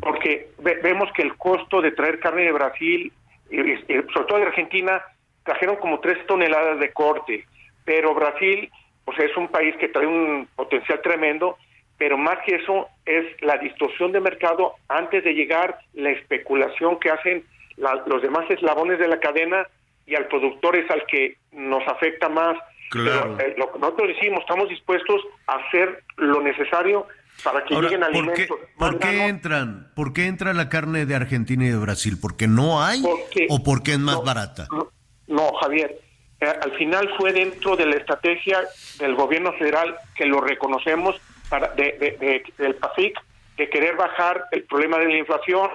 porque 0.01 0.49
ve- 0.57 0.79
vemos 0.81 1.09
que 1.13 1.21
el 1.21 1.37
costo 1.37 1.79
de 1.81 1.91
traer 1.91 2.19
carne 2.19 2.41
de 2.43 2.51
Brasil 2.51 3.13
y- 3.51 3.61
y 3.71 3.77
sobre 4.13 4.27
todo 4.27 4.39
de 4.39 4.45
Argentina 4.47 5.01
trajeron 5.43 5.75
como 5.77 5.99
tres 5.99 6.17
toneladas 6.25 6.79
de 6.79 6.91
corte 6.91 7.45
pero 7.85 8.13
Brasil 8.15 8.69
pues 9.05 9.19
es 9.19 9.35
un 9.37 9.47
país 9.47 9.75
que 9.77 9.87
trae 9.89 10.07
un 10.07 10.47
potencial 10.55 10.99
tremendo 11.01 11.55
pero 11.99 12.17
más 12.17 12.37
que 12.45 12.55
eso 12.55 12.87
es 13.05 13.25
la 13.41 13.57
distorsión 13.57 14.11
de 14.11 14.21
mercado 14.21 14.73
antes 14.87 15.23
de 15.23 15.33
llegar 15.35 15.77
la 15.93 16.09
especulación 16.11 16.99
que 16.99 17.11
hacen 17.11 17.43
la- 17.77 18.01
los 18.07 18.21
demás 18.23 18.49
eslabones 18.49 18.97
de 18.99 19.07
la 19.07 19.19
cadena 19.19 19.67
y 20.07 20.15
al 20.15 20.25
productor 20.27 20.75
es 20.77 20.89
al 20.89 21.05
que 21.05 21.35
nos 21.51 21.87
afecta 21.87 22.29
más. 22.29 22.57
Claro. 22.89 23.35
Pero, 23.37 23.49
eh, 23.49 23.55
lo 23.57 23.71
que 23.71 23.79
nosotros 23.79 24.07
decimos, 24.09 24.39
estamos 24.41 24.69
dispuestos 24.69 25.21
a 25.47 25.55
hacer 25.55 26.03
lo 26.17 26.41
necesario 26.41 27.07
para 27.43 27.63
que 27.63 27.73
Ahora, 27.75 27.89
lleguen 27.89 28.01
¿por 28.01 28.11
qué, 28.11 28.19
alimentos. 28.43 28.57
por 28.77 28.99
qué 28.99 29.25
entran? 29.27 29.91
¿Por 29.95 30.13
qué 30.13 30.25
entra 30.27 30.53
la 30.53 30.69
carne 30.69 31.05
de 31.05 31.15
Argentina 31.15 31.65
y 31.65 31.69
de 31.69 31.77
Brasil? 31.77 32.17
¿Porque 32.21 32.47
no 32.47 32.83
hay 32.83 33.01
Porque- 33.01 33.47
o 33.49 33.63
porque 33.63 33.91
es 33.93 33.99
más 33.99 34.15
no, 34.15 34.23
barata? 34.23 34.67
No, 35.27 35.53
Javier. 35.61 35.99
eh, 36.41 36.53
al 36.61 36.71
final 36.77 37.09
fue 37.17 37.31
dentro 37.33 37.75
de 37.75 37.85
la 37.85 37.95
estrategia 37.97 38.59
del 38.97 39.13
gobierno 39.15 39.53
federal 39.53 39.95
que 40.15 40.25
lo 40.25 40.39
reconocemos 40.41 41.15
para 41.49 41.67
de, 41.75 41.97
de- 41.99 42.17
de- 42.17 42.43
del 42.57 42.75
PASIC 42.75 43.19
de 43.57 43.69
querer 43.69 43.95
bajar 43.97 44.45
el 44.51 44.63
problema 44.63 44.97
de 44.99 45.05
la 45.09 45.17
inflación. 45.17 45.69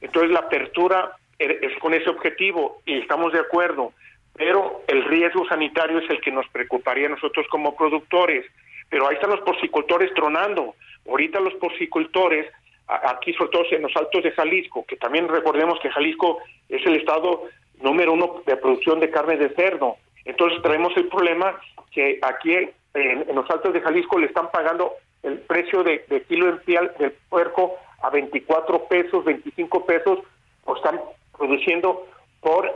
Entonces 0.00 0.30
la 0.30 0.40
apertura 0.40 1.12
er- 1.38 1.58
es 1.62 1.78
con 1.80 1.92
ese 1.94 2.08
objetivo 2.08 2.80
y 2.86 2.98
estamos 2.98 3.32
de 3.32 3.40
acuerdo. 3.40 3.92
Pero 4.36 4.82
el 4.86 5.04
riesgo 5.04 5.46
sanitario 5.48 5.98
es 5.98 6.10
el 6.10 6.20
que 6.20 6.30
nos 6.30 6.46
preocuparía 6.48 7.06
a 7.06 7.10
nosotros 7.10 7.46
como 7.50 7.76
productores. 7.76 8.44
Pero 8.88 9.08
ahí 9.08 9.14
están 9.14 9.30
los 9.30 9.40
porcicultores 9.40 10.12
tronando. 10.14 10.74
Ahorita 11.08 11.40
los 11.40 11.54
porcicultores, 11.54 12.46
aquí 12.86 13.32
sobre 13.32 13.50
todo 13.50 13.62
en 13.70 13.82
los 13.82 13.96
altos 13.96 14.22
de 14.22 14.32
Jalisco, 14.32 14.84
que 14.86 14.96
también 14.96 15.28
recordemos 15.28 15.78
que 15.80 15.90
Jalisco 15.90 16.38
es 16.68 16.84
el 16.86 16.96
estado 16.96 17.44
número 17.80 18.12
uno 18.12 18.42
de 18.46 18.56
producción 18.56 19.00
de 19.00 19.10
carne 19.10 19.36
de 19.36 19.50
cerdo. 19.50 19.96
Entonces 20.24 20.60
traemos 20.62 20.96
el 20.96 21.08
problema 21.08 21.58
que 21.90 22.18
aquí 22.22 22.54
en, 22.54 23.34
los 23.34 23.48
altos 23.50 23.72
de 23.72 23.80
Jalisco 23.80 24.18
le 24.18 24.26
están 24.26 24.50
pagando 24.50 24.92
el 25.22 25.38
precio 25.40 25.82
de, 25.82 26.04
de 26.08 26.22
kilo 26.22 26.48
en 26.48 26.58
piel 26.58 26.90
del 26.98 27.12
puerco 27.28 27.76
a 28.02 28.10
24 28.10 28.86
pesos, 28.86 29.24
25 29.24 29.86
pesos, 29.86 30.18
o 30.64 30.76
están 30.76 31.00
produciendo 31.36 32.06
por, 32.40 32.66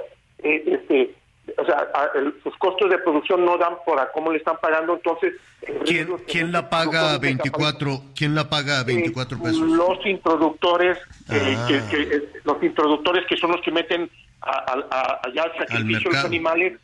eh, 0.42 0.62
este, 0.66 1.14
o 1.58 1.64
sea, 1.64 1.88
a- 1.94 2.10
el- 2.18 2.34
sus 2.42 2.56
costos 2.58 2.90
de 2.90 2.98
producción 2.98 3.44
no 3.44 3.56
dan 3.58 3.74
por 3.84 3.98
a 4.00 4.10
cómo 4.12 4.30
le 4.32 4.38
están 4.38 4.56
pagando, 4.60 4.94
entonces... 4.94 5.34
el 5.62 5.78
¿Quién, 5.84 6.16
quién 6.26 6.52
la 6.52 6.68
paga 6.70 6.90
productores 7.18 7.20
24? 7.20 8.02
¿Quién 8.16 8.34
la 8.34 8.48
paga 8.48 8.82
24 8.84 9.38
pesos? 9.42 9.60
los 9.60 10.06
introductores, 10.06 10.98
eh, 11.30 11.56
Ah. 11.58 11.66
que, 11.68 11.80
que, 11.90 12.02
eh, 12.16 12.28
los 12.44 12.62
introductores 12.62 13.26
que 13.26 13.36
son 13.36 13.52
los 13.52 13.60
que 13.62 13.70
meten 13.70 14.10
a, 14.42 14.50
a- 14.50 14.86
a- 14.90 15.20
allá 15.24 15.42
al 15.44 15.56
sacrificio 15.58 16.10
de 16.10 16.16
los 16.16 16.24
animales 16.24 16.78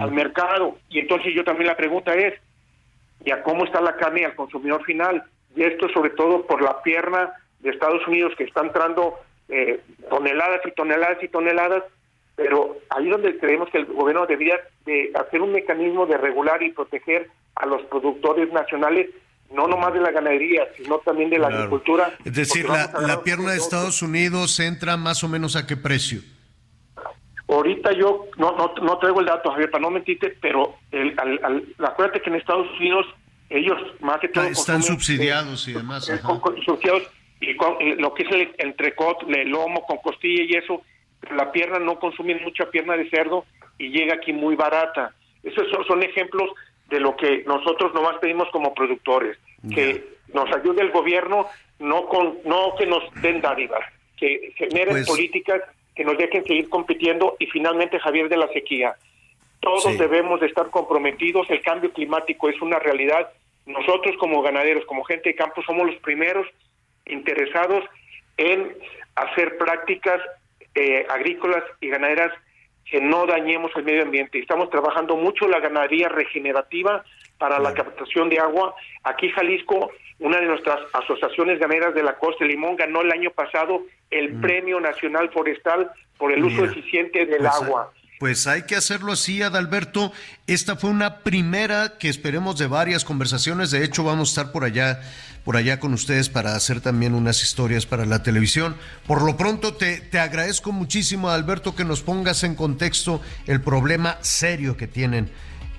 al 0.00 0.10
mercado. 0.10 0.76
Y 0.88 0.98
entonces 0.98 1.32
yo 1.34 1.44
también 1.44 1.68
la 1.68 1.76
pregunta 1.76 2.12
es, 2.14 2.34
¿y 3.24 3.30
a 3.30 3.42
cómo 3.44 3.64
está 3.64 3.80
la 3.80 3.94
carne 3.96 4.24
al 4.24 4.34
consumidor 4.34 4.82
final? 4.84 5.22
Y 5.54 5.62
esto 5.62 5.88
sobre 5.90 6.10
todo 6.10 6.46
por 6.46 6.60
la 6.62 6.82
pierna 6.82 7.32
de 7.60 7.70
Estados 7.70 8.06
Unidos 8.08 8.32
que 8.36 8.44
está 8.44 8.60
entrando 8.62 9.14
eh, 9.48 9.80
toneladas 10.10 10.60
y 10.66 10.72
toneladas 10.72 11.22
y 11.22 11.28
toneladas, 11.28 11.82
pero 12.38 12.78
ahí 12.90 13.08
donde 13.08 13.36
creemos 13.36 13.68
que 13.70 13.78
el 13.78 13.86
gobierno 13.86 14.24
debería 14.24 14.54
de 14.86 15.10
hacer 15.20 15.42
un 15.42 15.50
mecanismo 15.52 16.06
de 16.06 16.16
regular 16.16 16.62
y 16.62 16.70
proteger 16.70 17.28
a 17.56 17.66
los 17.66 17.82
productores 17.86 18.50
nacionales, 18.52 19.10
no 19.52 19.66
nomás 19.66 19.92
de 19.92 20.00
la 20.00 20.12
ganadería, 20.12 20.62
sino 20.76 20.98
también 20.98 21.30
de 21.30 21.38
la 21.38 21.48
agricultura. 21.48 22.16
Es 22.24 22.32
decir, 22.34 22.68
la, 22.68 22.92
la 23.00 23.22
pierna 23.24 23.50
de 23.50 23.56
Estados 23.58 24.02
Unidos 24.02 24.60
entra 24.60 24.96
más 24.96 25.24
o 25.24 25.28
menos 25.28 25.56
a 25.56 25.66
qué 25.66 25.76
precio? 25.76 26.20
Ahorita 27.48 27.92
yo 27.92 28.26
no, 28.36 28.52
no, 28.56 28.74
no 28.82 28.98
traigo 28.98 29.20
el 29.20 29.26
dato, 29.26 29.50
Javier, 29.50 29.70
para 29.70 29.82
no 29.82 29.90
mentirte, 29.90 30.36
pero 30.40 30.76
el, 30.92 31.18
al, 31.18 31.40
al- 31.42 31.64
acuérdate 31.86 32.20
que 32.20 32.28
en 32.30 32.36
Estados 32.36 32.68
Unidos 32.78 33.06
ellos 33.50 33.78
más 34.00 34.20
que 34.20 34.28
todo 34.28 34.44
Están 34.44 34.76
consumen, 34.76 35.00
subsidiados 35.00 35.66
y 35.66 35.72
demás. 35.72 36.08
eh, 36.10 36.20
ajá. 36.22 36.38
subsidiados 36.64 37.10
y 37.40 37.56
con, 37.56 37.80
eh, 37.80 37.96
lo 37.98 38.12
que 38.14 38.24
es 38.24 38.30
el 38.32 38.54
entrecot, 38.58 39.22
el 39.28 39.48
lomo 39.48 39.82
con 39.86 39.96
costilla 39.98 40.42
y 40.44 40.54
eso, 40.62 40.82
la 41.30 41.52
pierna 41.52 41.78
no 41.78 41.98
consumen 41.98 42.42
mucha 42.42 42.70
pierna 42.70 42.96
de 42.96 43.08
cerdo 43.10 43.44
y 43.78 43.90
llega 43.90 44.14
aquí 44.14 44.32
muy 44.32 44.56
barata. 44.56 45.14
Esos 45.42 45.68
son, 45.70 45.84
son 45.86 46.02
ejemplos 46.02 46.50
de 46.88 47.00
lo 47.00 47.16
que 47.16 47.44
nosotros 47.46 47.92
nomás 47.94 48.16
pedimos 48.18 48.48
como 48.50 48.74
productores, 48.74 49.36
que 49.74 50.04
nos 50.32 50.50
ayude 50.54 50.82
el 50.82 50.90
gobierno, 50.90 51.46
no 51.78 52.06
con 52.06 52.38
no 52.44 52.74
que 52.76 52.86
nos 52.86 53.02
den 53.22 53.40
dádivas, 53.40 53.84
que 54.16 54.52
generen 54.56 54.94
Pues- 54.94 55.06
políticas 55.06 55.62
que 55.94 56.04
nos 56.04 56.16
dejen 56.16 56.44
seguir 56.44 56.68
compitiendo 56.68 57.36
y 57.38 57.46
finalmente 57.46 57.98
Javier 57.98 58.28
de 58.28 58.36
la 58.36 58.48
sequía. 58.48 58.94
Todos 59.60 59.82
Sí. 59.84 59.96
debemos 59.96 60.40
de 60.40 60.46
estar 60.46 60.70
comprometidos, 60.70 61.50
el 61.50 61.60
cambio 61.60 61.92
climático 61.92 62.48
es 62.48 62.60
una 62.62 62.78
realidad. 62.78 63.28
Nosotros 63.66 64.16
como 64.18 64.40
ganaderos, 64.40 64.84
como 64.86 65.02
gente 65.04 65.30
de 65.30 65.34
campo, 65.34 65.60
somos 65.62 65.86
los 65.88 65.96
primeros 65.96 66.46
interesados 67.06 67.84
en 68.36 68.72
hacer 69.16 69.58
prácticas 69.58 70.20
eh, 70.78 71.06
agrícolas 71.08 71.64
y 71.80 71.88
ganaderas 71.88 72.32
que 72.84 73.00
no 73.00 73.26
dañemos 73.26 73.72
el 73.74 73.84
medio 73.84 74.02
ambiente. 74.02 74.38
Estamos 74.38 74.70
trabajando 74.70 75.16
mucho 75.16 75.48
la 75.48 75.60
ganadería 75.60 76.08
regenerativa 76.08 77.04
para 77.36 77.58
la 77.58 77.74
captación 77.74 78.28
de 78.28 78.38
agua. 78.38 78.74
Aquí 79.02 79.28
Jalisco, 79.30 79.90
una 80.20 80.38
de 80.38 80.46
nuestras 80.46 80.78
asociaciones 80.92 81.58
ganaderas 81.58 81.94
de 81.94 82.02
la 82.02 82.16
Costa 82.16 82.44
de 82.44 82.52
Limón 82.52 82.76
ganó 82.76 83.02
el 83.02 83.10
año 83.10 83.30
pasado 83.30 83.82
el 84.10 84.40
Premio 84.40 84.80
Nacional 84.80 85.30
Forestal 85.30 85.90
por 86.16 86.32
el 86.32 86.44
uso 86.44 86.64
eficiente 86.64 87.26
del 87.26 87.38
pues, 87.38 87.62
agua. 87.62 87.92
Pues 88.18 88.48
hay 88.48 88.62
que 88.62 88.74
hacerlo 88.74 89.12
así, 89.12 89.42
Adalberto. 89.42 90.12
Esta 90.48 90.74
fue 90.74 90.90
una 90.90 91.18
primera 91.20 91.98
que 91.98 92.08
esperemos 92.08 92.58
de 92.58 92.66
varias 92.66 93.04
conversaciones. 93.04 93.70
De 93.70 93.84
hecho, 93.84 94.02
vamos 94.02 94.30
a 94.30 94.32
estar 94.32 94.52
por 94.52 94.64
allá, 94.64 95.00
por 95.44 95.56
allá 95.56 95.78
con 95.78 95.94
ustedes 95.94 96.28
para 96.28 96.56
hacer 96.56 96.80
también 96.80 97.14
unas 97.14 97.44
historias 97.44 97.86
para 97.86 98.06
la 98.06 98.24
televisión. 98.24 98.76
Por 99.06 99.22
lo 99.22 99.36
pronto, 99.36 99.74
te, 99.74 100.00
te 100.00 100.18
agradezco 100.18 100.72
muchísimo, 100.72 101.28
Adalberto, 101.28 101.76
que 101.76 101.84
nos 101.84 102.02
pongas 102.02 102.42
en 102.42 102.56
contexto 102.56 103.22
el 103.46 103.60
problema 103.60 104.18
serio 104.20 104.76
que 104.76 104.88
tienen, 104.88 105.30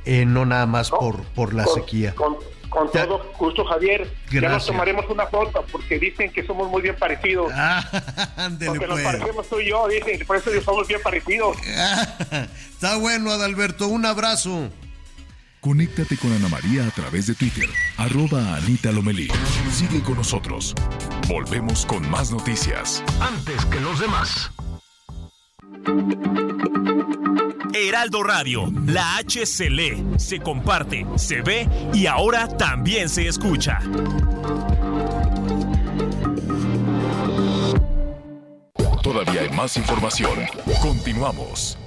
eh, 0.10 0.26
no 0.26 0.44
nada 0.44 0.66
más 0.66 0.90
por, 0.90 1.24
por 1.36 1.54
la 1.54 1.66
con- 1.66 1.76
sequía. 1.76 2.16
Con, 2.16 2.36
con 2.70 2.92
todo 2.92 3.32
gusto, 3.38 3.64
Javier. 3.64 4.12
Ya 4.32 4.42
nos 4.50 4.66
tomaremos 4.66 5.06
una 5.10 5.28
foto 5.28 5.64
porque 5.72 6.00
dicen 6.00 6.32
que 6.32 6.44
somos 6.46 6.68
muy 6.68 6.82
bien 6.82 6.96
parecidos. 6.96 7.52
ándele, 8.36 8.72
porque 8.72 8.88
nos 8.88 9.00
pues. 9.02 9.06
parecemos 9.06 9.48
tú 9.50 9.60
y 9.60 9.70
yo, 9.70 9.88
dicen, 9.88 10.26
por 10.26 10.38
eso 10.38 10.50
somos 10.64 10.88
bien 10.88 11.00
parecidos. 11.04 11.58
Está 12.72 12.98
bueno, 12.98 13.32
Adalberto. 13.32 13.88
Un 13.88 14.06
abrazo. 14.08 14.70
Conéctate 15.62 16.18
con 16.18 16.32
Ana 16.32 16.48
María 16.48 16.88
a 16.88 16.92
través 16.92 17.28
de 17.28 17.36
Twitter, 17.36 17.70
arroba 17.98 18.56
Anita 18.56 18.92
Lomelí. 18.94 19.28
Sigue 19.72 20.02
con 20.02 20.16
nosotros. 20.16 20.74
Volvemos 21.28 21.86
con 21.86 22.10
más 22.10 22.32
noticias. 22.32 23.04
Antes 23.20 23.66
que 23.66 23.80
los 23.82 24.00
demás. 24.00 24.52
Heraldo 27.74 28.24
Radio, 28.24 28.72
la 28.86 29.18
H 29.18 29.46
se 29.46 29.70
lee, 29.70 30.04
se 30.18 30.40
comparte, 30.40 31.06
se 31.16 31.42
ve 31.42 31.68
y 31.94 32.06
ahora 32.08 32.48
también 32.48 33.10
se 33.10 33.28
escucha. 33.28 33.80
Todavía 39.02 39.42
hay 39.42 39.50
más 39.50 39.76
información. 39.78 40.40
Continuamos. 40.82 41.78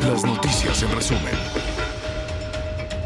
Las 0.00 0.24
noticias 0.24 0.82
en 0.82 0.92
resumen. 0.92 1.71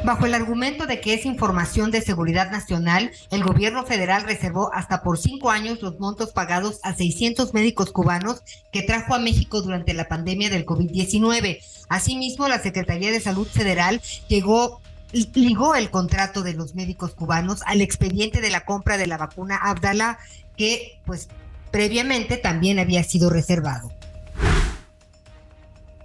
Bajo 0.06 0.24
el 0.24 0.34
argumento 0.34 0.86
de 0.86 1.00
que 1.00 1.14
es 1.14 1.26
información 1.26 1.90
de 1.90 2.00
seguridad 2.00 2.52
nacional, 2.52 3.10
el 3.32 3.42
gobierno 3.42 3.84
federal 3.84 4.22
reservó 4.22 4.72
hasta 4.72 5.02
por 5.02 5.18
cinco 5.18 5.50
años 5.50 5.82
los 5.82 5.98
montos 5.98 6.30
pagados 6.30 6.78
a 6.84 6.94
600 6.94 7.52
médicos 7.54 7.90
cubanos 7.90 8.44
que 8.70 8.82
trajo 8.82 9.16
a 9.16 9.18
México 9.18 9.62
durante 9.62 9.94
la 9.94 10.06
pandemia 10.06 10.48
del 10.48 10.64
COVID-19. 10.64 11.58
Asimismo, 11.88 12.46
la 12.46 12.60
Secretaría 12.60 13.10
de 13.10 13.18
Salud 13.18 13.48
Federal 13.48 14.00
ligó 14.28 15.74
el 15.74 15.90
contrato 15.90 16.44
de 16.44 16.54
los 16.54 16.76
médicos 16.76 17.10
cubanos 17.16 17.62
al 17.66 17.80
expediente 17.80 18.40
de 18.40 18.50
la 18.50 18.64
compra 18.64 18.98
de 18.98 19.08
la 19.08 19.18
vacuna 19.18 19.56
Abdala, 19.56 20.20
que 20.56 21.00
pues 21.04 21.26
previamente 21.72 22.36
también 22.36 22.78
había 22.78 23.02
sido 23.02 23.28
reservado. 23.28 23.90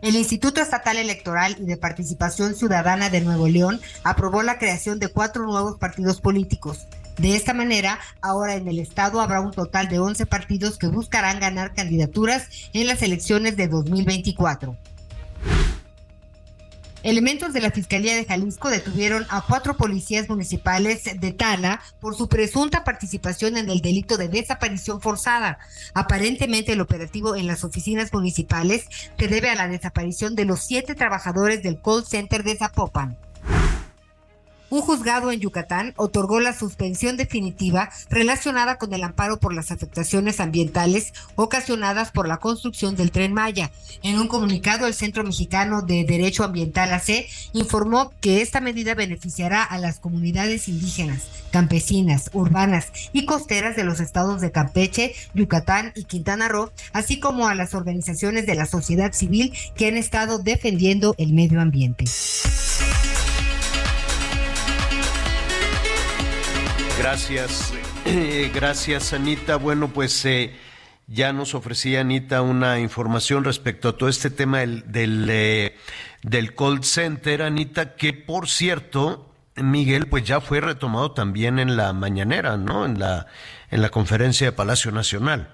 El 0.02 0.16
Instituto 0.16 0.62
Estatal 0.62 0.98
Electoral 0.98 1.58
y 1.60 1.66
de 1.66 1.78
Participación 1.78 2.56
Ciudadana 2.56 3.12
de 3.12 3.22
Nuevo 3.22 3.48
León 3.48 3.80
aprobó 4.04 4.42
la 4.42 4.58
creación 4.58 4.98
de 4.98 5.10
cuatro 5.10 5.46
nuevos 5.46 5.78
partidos 5.78 6.22
políticos. 6.22 6.88
De 7.20 7.36
esta 7.36 7.54
manera, 7.54 8.00
ahora 8.20 8.56
en 8.56 8.68
el 8.68 8.80
estado 8.80 9.22
habrá 9.22 9.42
un 9.42 9.52
total 9.52 9.90
de 9.90 10.00
11 10.00 10.26
partidos 10.26 10.80
que 10.80 10.88
buscarán 10.88 11.40
ganar 11.40 11.76
candidaturas 11.76 12.48
en 12.74 12.88
las 12.88 13.04
elecciones 13.04 13.56
de 13.58 13.68
2024. 13.68 14.76
Elementos 17.04 17.52
de 17.52 17.62
la 17.62 17.72
Fiscalía 17.72 18.16
de 18.16 18.26
Jalisco 18.26 18.70
detuvieron 18.70 19.26
a 19.30 19.42
cuatro 19.42 19.76
policías 19.76 20.30
municipales 20.30 21.04
de 21.20 21.32
Tala 21.32 21.82
por 22.00 22.16
su 22.16 22.30
presunta 22.30 22.84
participación 22.84 23.58
en 23.58 23.72
el 23.72 23.82
delito 23.82 24.18
de 24.18 24.28
desaparición 24.28 25.02
forzada. 25.02 25.58
Aparentemente 25.96 26.74
el 26.74 26.82
operativo 26.82 27.36
en 27.36 27.48
las 27.48 27.64
oficinas 27.64 28.14
municipales 28.14 28.86
se 29.18 29.28
debe 29.28 29.50
a 29.50 29.56
la 29.56 29.68
desaparición 29.68 30.36
de 30.36 30.46
los 30.46 30.60
siete 30.60 30.94
trabajadores 30.94 31.64
del 31.64 31.82
call 31.82 32.06
center 32.06 32.44
de 32.44 32.56
Zapopan. 32.56 33.18
Un 34.72 34.80
juzgado 34.80 35.34
en 35.34 35.42
Yucatán 35.42 35.94
otorgó 35.98 36.40
la 36.40 36.54
suspensión 36.54 37.18
definitiva 37.18 37.90
relacionada 38.10 38.78
con 38.78 38.94
el 38.94 39.04
amparo 39.04 39.38
por 39.38 39.54
las 39.54 39.70
afectaciones 39.70 40.40
ambientales 40.40 41.12
ocasionadas 41.36 42.12
por 42.12 42.26
la 42.26 42.38
construcción 42.38 42.96
del 42.96 43.12
tren 43.12 43.34
Maya. 43.34 43.70
En 44.02 44.18
un 44.18 44.30
comunicado, 44.30 44.88
el 44.88 44.94
Centro 44.94 45.26
Mexicano 45.26 45.82
de 45.82 46.06
Derecho 46.06 46.46
Ambiental 46.46 46.94
AC 46.94 47.28
informó 47.52 48.14
que 48.22 48.42
esta 48.42 48.62
medida 48.62 48.96
beneficiará 48.96 49.62
a 49.62 49.78
las 49.78 50.00
comunidades 50.00 50.70
indígenas, 50.70 51.24
campesinas, 51.52 52.30
urbanas 52.32 52.94
y 53.12 53.26
costeras 53.26 53.76
de 53.76 53.84
los 53.84 54.00
estados 54.00 54.40
de 54.40 54.54
Campeche, 54.54 55.14
Yucatán 55.34 55.92
y 55.98 56.06
Quintana 56.06 56.48
Roo, 56.48 56.72
así 56.94 57.20
como 57.20 57.50
a 57.50 57.56
las 57.56 57.74
organizaciones 57.74 58.46
de 58.46 58.56
la 58.56 58.66
sociedad 58.66 59.12
civil 59.12 59.54
que 59.76 59.90
han 59.90 59.98
estado 59.98 60.40
defendiendo 60.40 61.14
el 61.18 61.34
medio 61.34 61.60
ambiente. 61.60 62.06
Gracias, 67.02 67.74
Eh, 68.06 68.52
gracias 68.54 69.12
Anita. 69.12 69.56
Bueno, 69.56 69.88
pues 69.88 70.24
eh, 70.24 70.54
ya 71.08 71.34
nos 71.34 71.56
ofrecía 71.56 72.02
Anita 72.02 72.44
una 72.44 72.80
información 72.80 73.44
respecto 73.44 73.90
a 73.90 73.98
todo 73.98 74.08
este 74.08 74.30
tema 74.30 74.60
del, 74.60 74.92
del, 74.92 75.28
eh, 75.28 75.76
del 76.22 76.54
call 76.54 76.84
center, 76.84 77.42
Anita, 77.42 77.96
que 77.96 78.14
por 78.14 78.48
cierto, 78.48 79.34
Miguel, 79.56 80.06
pues 80.10 80.26
ya 80.26 80.42
fue 80.42 80.62
retomado 80.62 81.12
también 81.12 81.58
en 81.58 81.76
la 81.76 81.92
mañanera, 81.92 82.56
¿no? 82.58 82.86
En 82.86 83.00
la, 83.00 83.26
en 83.72 83.82
la 83.82 83.90
conferencia 83.90 84.46
de 84.46 84.52
Palacio 84.52 84.92
Nacional. 84.92 85.50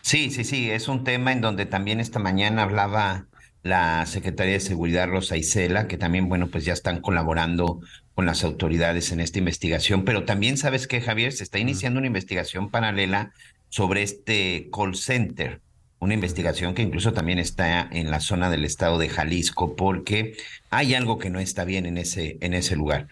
Sí, 0.00 0.30
sí, 0.30 0.42
sí, 0.42 0.70
es 0.70 0.88
un 0.88 1.04
tema 1.04 1.32
en 1.32 1.42
donde 1.42 1.66
también 1.66 2.00
esta 2.00 2.18
mañana 2.18 2.62
hablaba 2.62 3.26
la 3.66 4.06
Secretaría 4.06 4.54
de 4.54 4.60
Seguridad 4.60 5.08
Rosa 5.08 5.36
Isela, 5.36 5.88
que 5.88 5.98
también, 5.98 6.28
bueno, 6.28 6.48
pues 6.48 6.64
ya 6.64 6.72
están 6.72 7.00
colaborando 7.00 7.80
con 8.14 8.24
las 8.24 8.44
autoridades 8.44 9.12
en 9.12 9.20
esta 9.20 9.38
investigación, 9.38 10.04
pero 10.04 10.24
también 10.24 10.56
sabes 10.56 10.86
que, 10.86 11.00
Javier, 11.00 11.32
se 11.32 11.42
está 11.44 11.58
iniciando 11.58 11.98
una 11.98 12.06
investigación 12.06 12.70
paralela 12.70 13.32
sobre 13.68 14.02
este 14.02 14.68
call 14.72 14.94
center, 14.94 15.60
una 15.98 16.14
investigación 16.14 16.74
que 16.74 16.82
incluso 16.82 17.12
también 17.12 17.38
está 17.38 17.88
en 17.90 18.10
la 18.10 18.20
zona 18.20 18.50
del 18.50 18.64
estado 18.64 18.98
de 18.98 19.08
Jalisco, 19.08 19.74
porque 19.74 20.36
hay 20.70 20.94
algo 20.94 21.18
que 21.18 21.30
no 21.30 21.40
está 21.40 21.64
bien 21.64 21.86
en 21.86 21.98
ese, 21.98 22.38
en 22.40 22.54
ese 22.54 22.76
lugar. 22.76 23.08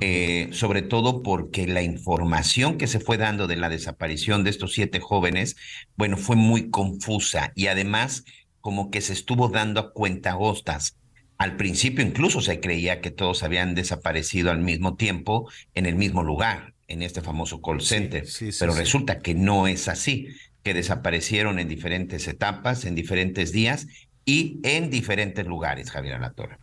Eh, 0.00 0.50
sobre 0.52 0.82
todo 0.82 1.22
porque 1.22 1.66
la 1.66 1.82
información 1.82 2.76
que 2.76 2.86
se 2.86 3.00
fue 3.00 3.16
dando 3.16 3.46
de 3.46 3.56
la 3.56 3.70
desaparición 3.70 4.44
de 4.44 4.50
estos 4.50 4.74
siete 4.74 5.00
jóvenes, 5.00 5.56
bueno, 5.96 6.18
fue 6.18 6.36
muy 6.36 6.70
confusa. 6.70 7.52
Y 7.54 7.68
además 7.68 8.24
como 8.66 8.90
que 8.90 9.00
se 9.00 9.12
estuvo 9.12 9.48
dando 9.48 9.78
a 9.78 9.92
cuentagostas. 9.92 10.96
Al 11.38 11.56
principio 11.56 12.04
incluso 12.04 12.40
se 12.40 12.58
creía 12.58 13.00
que 13.00 13.12
todos 13.12 13.44
habían 13.44 13.76
desaparecido 13.76 14.50
al 14.50 14.58
mismo 14.58 14.96
tiempo 14.96 15.48
en 15.74 15.86
el 15.86 15.94
mismo 15.94 16.24
lugar, 16.24 16.74
en 16.88 17.02
este 17.02 17.22
famoso 17.22 17.62
call 17.62 17.80
center, 17.80 18.24
pero 18.58 18.72
sí. 18.72 18.78
resulta 18.80 19.20
que 19.20 19.36
no 19.36 19.68
es 19.68 19.86
así, 19.86 20.26
que 20.64 20.74
desaparecieron 20.74 21.60
en 21.60 21.68
diferentes 21.68 22.26
etapas, 22.26 22.84
en 22.86 22.96
diferentes 22.96 23.52
días 23.52 23.86
y 24.24 24.58
en 24.64 24.90
diferentes 24.90 25.46
lugares, 25.46 25.92
Javier 25.92 26.16
Alatorre. 26.16 26.58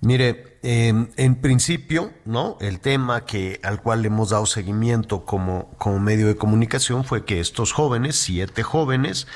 Mire, 0.00 0.58
eh, 0.62 0.92
en 1.16 1.34
principio, 1.36 2.12
¿no? 2.24 2.56
El 2.60 2.80
tema 2.80 3.24
que 3.24 3.60
al 3.62 3.82
cual 3.82 4.02
le 4.02 4.08
hemos 4.08 4.30
dado 4.30 4.46
seguimiento 4.46 5.24
como, 5.24 5.70
como 5.78 5.98
medio 5.98 6.26
de 6.26 6.36
comunicación 6.36 7.04
fue 7.04 7.24
que 7.24 7.40
estos 7.40 7.72
jóvenes, 7.72 8.16
siete 8.16 8.62
jóvenes, 8.62 9.26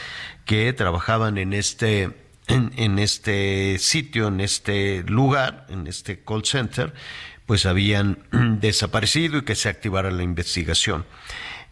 que 0.48 0.72
trabajaban 0.72 1.36
en 1.36 1.52
este, 1.52 2.10
en, 2.46 2.98
este 2.98 3.78
sitio, 3.78 4.28
en 4.28 4.40
este 4.40 5.02
lugar, 5.02 5.66
en 5.68 5.86
este 5.86 6.24
call 6.24 6.42
center, 6.46 6.94
pues 7.44 7.66
habían 7.66 8.20
desaparecido 8.58 9.36
y 9.36 9.42
que 9.42 9.54
se 9.54 9.68
activara 9.68 10.10
la 10.10 10.22
investigación. 10.22 11.04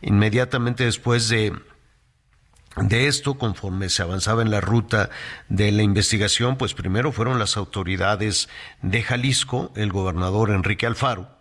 Inmediatamente 0.02 0.84
después 0.84 1.30
de, 1.30 1.54
de 2.76 3.06
esto, 3.06 3.38
conforme 3.38 3.88
se 3.88 4.02
avanzaba 4.02 4.42
en 4.42 4.50
la 4.50 4.60
ruta 4.60 5.08
de 5.48 5.72
la 5.72 5.82
investigación, 5.82 6.58
pues 6.58 6.74
primero 6.74 7.12
fueron 7.12 7.38
las 7.38 7.56
autoridades 7.56 8.50
de 8.82 9.02
Jalisco, 9.02 9.72
el 9.74 9.90
gobernador 9.90 10.50
Enrique 10.50 10.84
Alfaro, 10.84 11.35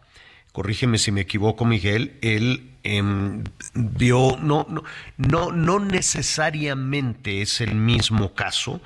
corrígeme 0.56 0.98
si 0.98 1.12
me 1.12 1.20
equivoco, 1.20 1.66
Miguel, 1.66 2.18
él 2.22 2.78
em, 2.84 3.44
vio, 3.74 4.38
no, 4.42 4.66
no, 4.70 4.86
no, 5.18 5.52
no 5.52 5.80
necesariamente 5.80 7.42
es 7.42 7.60
el 7.60 7.76
mismo 7.76 8.34
caso, 8.34 8.80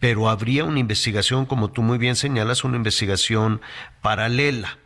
pero 0.00 0.28
habría 0.28 0.64
una 0.64 0.80
investigación, 0.80 1.46
como 1.46 1.70
tú 1.70 1.82
muy 1.82 1.96
bien 1.96 2.16
señalas, 2.16 2.64
una 2.64 2.76
investigación 2.76 3.60
paralela. 4.00 4.78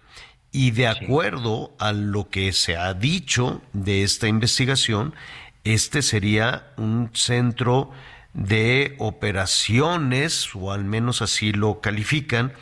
Y 0.53 0.73
de 0.73 0.89
acuerdo 0.89 1.75
a 1.79 1.93
lo 1.93 2.29
que 2.29 2.53
se 2.53 2.77
ha 2.77 2.93
dicho 2.93 3.63
de 3.73 4.03
esta 4.03 4.29
investigación, 4.29 5.15
este 5.65 6.03
sería 6.03 6.71
un 6.77 7.09
centro 7.15 7.93
de 8.35 8.95
operaciones, 8.99 10.51
o 10.55 10.71
al 10.71 10.85
menos 10.85 11.23
así 11.23 11.53
lo 11.53 11.81
califican, 11.81 12.53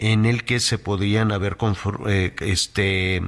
en 0.00 0.24
el 0.24 0.44
que 0.44 0.60
se 0.60 0.78
podrían 0.78 1.30
haber 1.30 1.58
eh, 2.08 2.34
este 2.40 3.22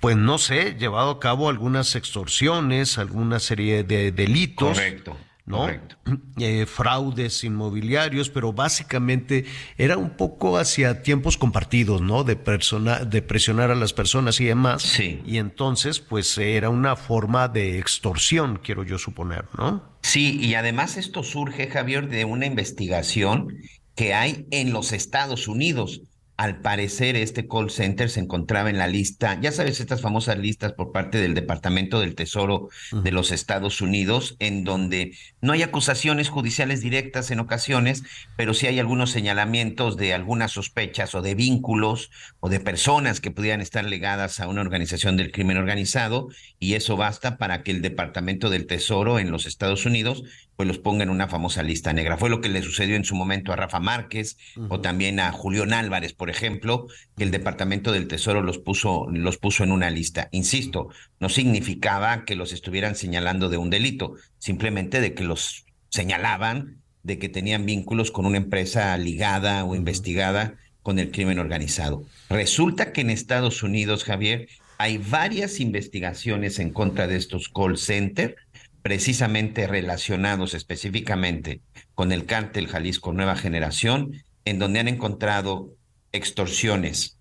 pues 0.00 0.16
no 0.16 0.38
sé, 0.38 0.76
llevado 0.78 1.10
a 1.10 1.20
cabo 1.20 1.50
algunas 1.50 1.94
extorsiones, 1.94 2.96
alguna 2.96 3.38
serie 3.38 3.84
de 3.84 4.12
delitos. 4.12 4.78
Correcto, 4.78 5.18
¿no? 5.44 5.58
correcto. 5.58 5.96
Eh, 6.38 6.64
fraudes 6.64 7.44
inmobiliarios, 7.44 8.30
pero 8.30 8.54
básicamente 8.54 9.44
era 9.76 9.98
un 9.98 10.16
poco 10.16 10.56
hacia 10.56 11.02
tiempos 11.02 11.36
compartidos, 11.36 12.00
¿no? 12.00 12.24
De 12.24 12.34
persona, 12.34 13.00
de 13.00 13.20
presionar 13.20 13.70
a 13.70 13.74
las 13.74 13.92
personas 13.92 14.40
y 14.40 14.46
demás. 14.46 14.80
Sí. 14.80 15.20
Y 15.26 15.36
entonces, 15.36 16.00
pues 16.00 16.38
era 16.38 16.70
una 16.70 16.96
forma 16.96 17.48
de 17.48 17.78
extorsión, 17.78 18.58
quiero 18.64 18.84
yo 18.84 18.96
suponer, 18.96 19.44
¿no? 19.58 19.84
Sí, 20.00 20.40
y 20.40 20.54
además 20.54 20.96
esto 20.96 21.22
surge, 21.22 21.66
Javier, 21.66 22.08
de 22.08 22.24
una 22.24 22.46
investigación 22.46 23.58
que 24.00 24.14
hay 24.14 24.46
en 24.50 24.72
los 24.72 24.92
Estados 24.92 25.46
Unidos. 25.46 26.00
Al 26.38 26.62
parecer, 26.62 27.16
este 27.16 27.46
call 27.46 27.68
center 27.68 28.08
se 28.08 28.20
encontraba 28.20 28.70
en 28.70 28.78
la 28.78 28.86
lista, 28.86 29.38
ya 29.42 29.52
sabes, 29.52 29.78
estas 29.78 30.00
famosas 30.00 30.38
listas 30.38 30.72
por 30.72 30.90
parte 30.90 31.20
del 31.20 31.34
Departamento 31.34 32.00
del 32.00 32.14
Tesoro 32.14 32.70
de 32.92 33.12
los 33.12 33.30
Estados 33.30 33.82
Unidos, 33.82 34.36
en 34.38 34.64
donde 34.64 35.14
no 35.42 35.52
hay 35.52 35.60
acusaciones 35.60 36.30
judiciales 36.30 36.80
directas 36.80 37.30
en 37.30 37.40
ocasiones, 37.40 38.02
pero 38.38 38.54
sí 38.54 38.68
hay 38.68 38.78
algunos 38.78 39.10
señalamientos 39.10 39.98
de 39.98 40.14
algunas 40.14 40.52
sospechas 40.52 41.14
o 41.14 41.20
de 41.20 41.34
vínculos 41.34 42.10
o 42.40 42.48
de 42.48 42.58
personas 42.58 43.20
que 43.20 43.30
pudieran 43.30 43.60
estar 43.60 43.84
ligadas 43.84 44.40
a 44.40 44.48
una 44.48 44.62
organización 44.62 45.18
del 45.18 45.30
crimen 45.30 45.58
organizado, 45.58 46.28
y 46.58 46.72
eso 46.72 46.96
basta 46.96 47.36
para 47.36 47.62
que 47.62 47.72
el 47.72 47.82
Departamento 47.82 48.48
del 48.48 48.66
Tesoro 48.66 49.18
en 49.18 49.30
los 49.30 49.44
Estados 49.44 49.84
Unidos 49.84 50.22
pues 50.60 50.68
los 50.68 50.78
ponga 50.78 51.04
en 51.04 51.08
una 51.08 51.26
famosa 51.26 51.62
lista 51.62 51.94
negra. 51.94 52.18
Fue 52.18 52.28
lo 52.28 52.42
que 52.42 52.50
le 52.50 52.60
sucedió 52.60 52.94
en 52.94 53.06
su 53.06 53.14
momento 53.14 53.50
a 53.50 53.56
Rafa 53.56 53.80
Márquez 53.80 54.36
o 54.68 54.82
también 54.82 55.18
a 55.18 55.32
Julián 55.32 55.72
Álvarez, 55.72 56.12
por 56.12 56.28
ejemplo, 56.28 56.86
que 57.16 57.24
el 57.24 57.30
Departamento 57.30 57.92
del 57.92 58.08
Tesoro 58.08 58.42
los 58.42 58.58
puso, 58.58 59.06
los 59.10 59.38
puso 59.38 59.64
en 59.64 59.72
una 59.72 59.88
lista. 59.88 60.28
Insisto, 60.32 60.90
no 61.18 61.30
significaba 61.30 62.26
que 62.26 62.36
los 62.36 62.52
estuvieran 62.52 62.94
señalando 62.94 63.48
de 63.48 63.56
un 63.56 63.70
delito, 63.70 64.16
simplemente 64.36 65.00
de 65.00 65.14
que 65.14 65.24
los 65.24 65.64
señalaban 65.88 66.82
de 67.04 67.18
que 67.18 67.30
tenían 67.30 67.64
vínculos 67.64 68.10
con 68.10 68.26
una 68.26 68.36
empresa 68.36 68.94
ligada 68.98 69.64
o 69.64 69.74
investigada 69.74 70.58
con 70.82 70.98
el 70.98 71.10
crimen 71.10 71.38
organizado. 71.38 72.04
Resulta 72.28 72.92
que 72.92 73.00
en 73.00 73.08
Estados 73.08 73.62
Unidos, 73.62 74.04
Javier, 74.04 74.46
hay 74.76 74.98
varias 74.98 75.58
investigaciones 75.58 76.58
en 76.58 76.70
contra 76.70 77.06
de 77.06 77.16
estos 77.16 77.48
call 77.48 77.78
centers 77.78 78.34
precisamente 78.82 79.66
relacionados 79.66 80.54
específicamente 80.54 81.60
con 81.94 82.12
el 82.12 82.26
cártel 82.26 82.68
Jalisco 82.68 83.12
Nueva 83.12 83.36
Generación, 83.36 84.12
en 84.44 84.58
donde 84.58 84.80
han 84.80 84.88
encontrado 84.88 85.74
extorsiones, 86.12 87.18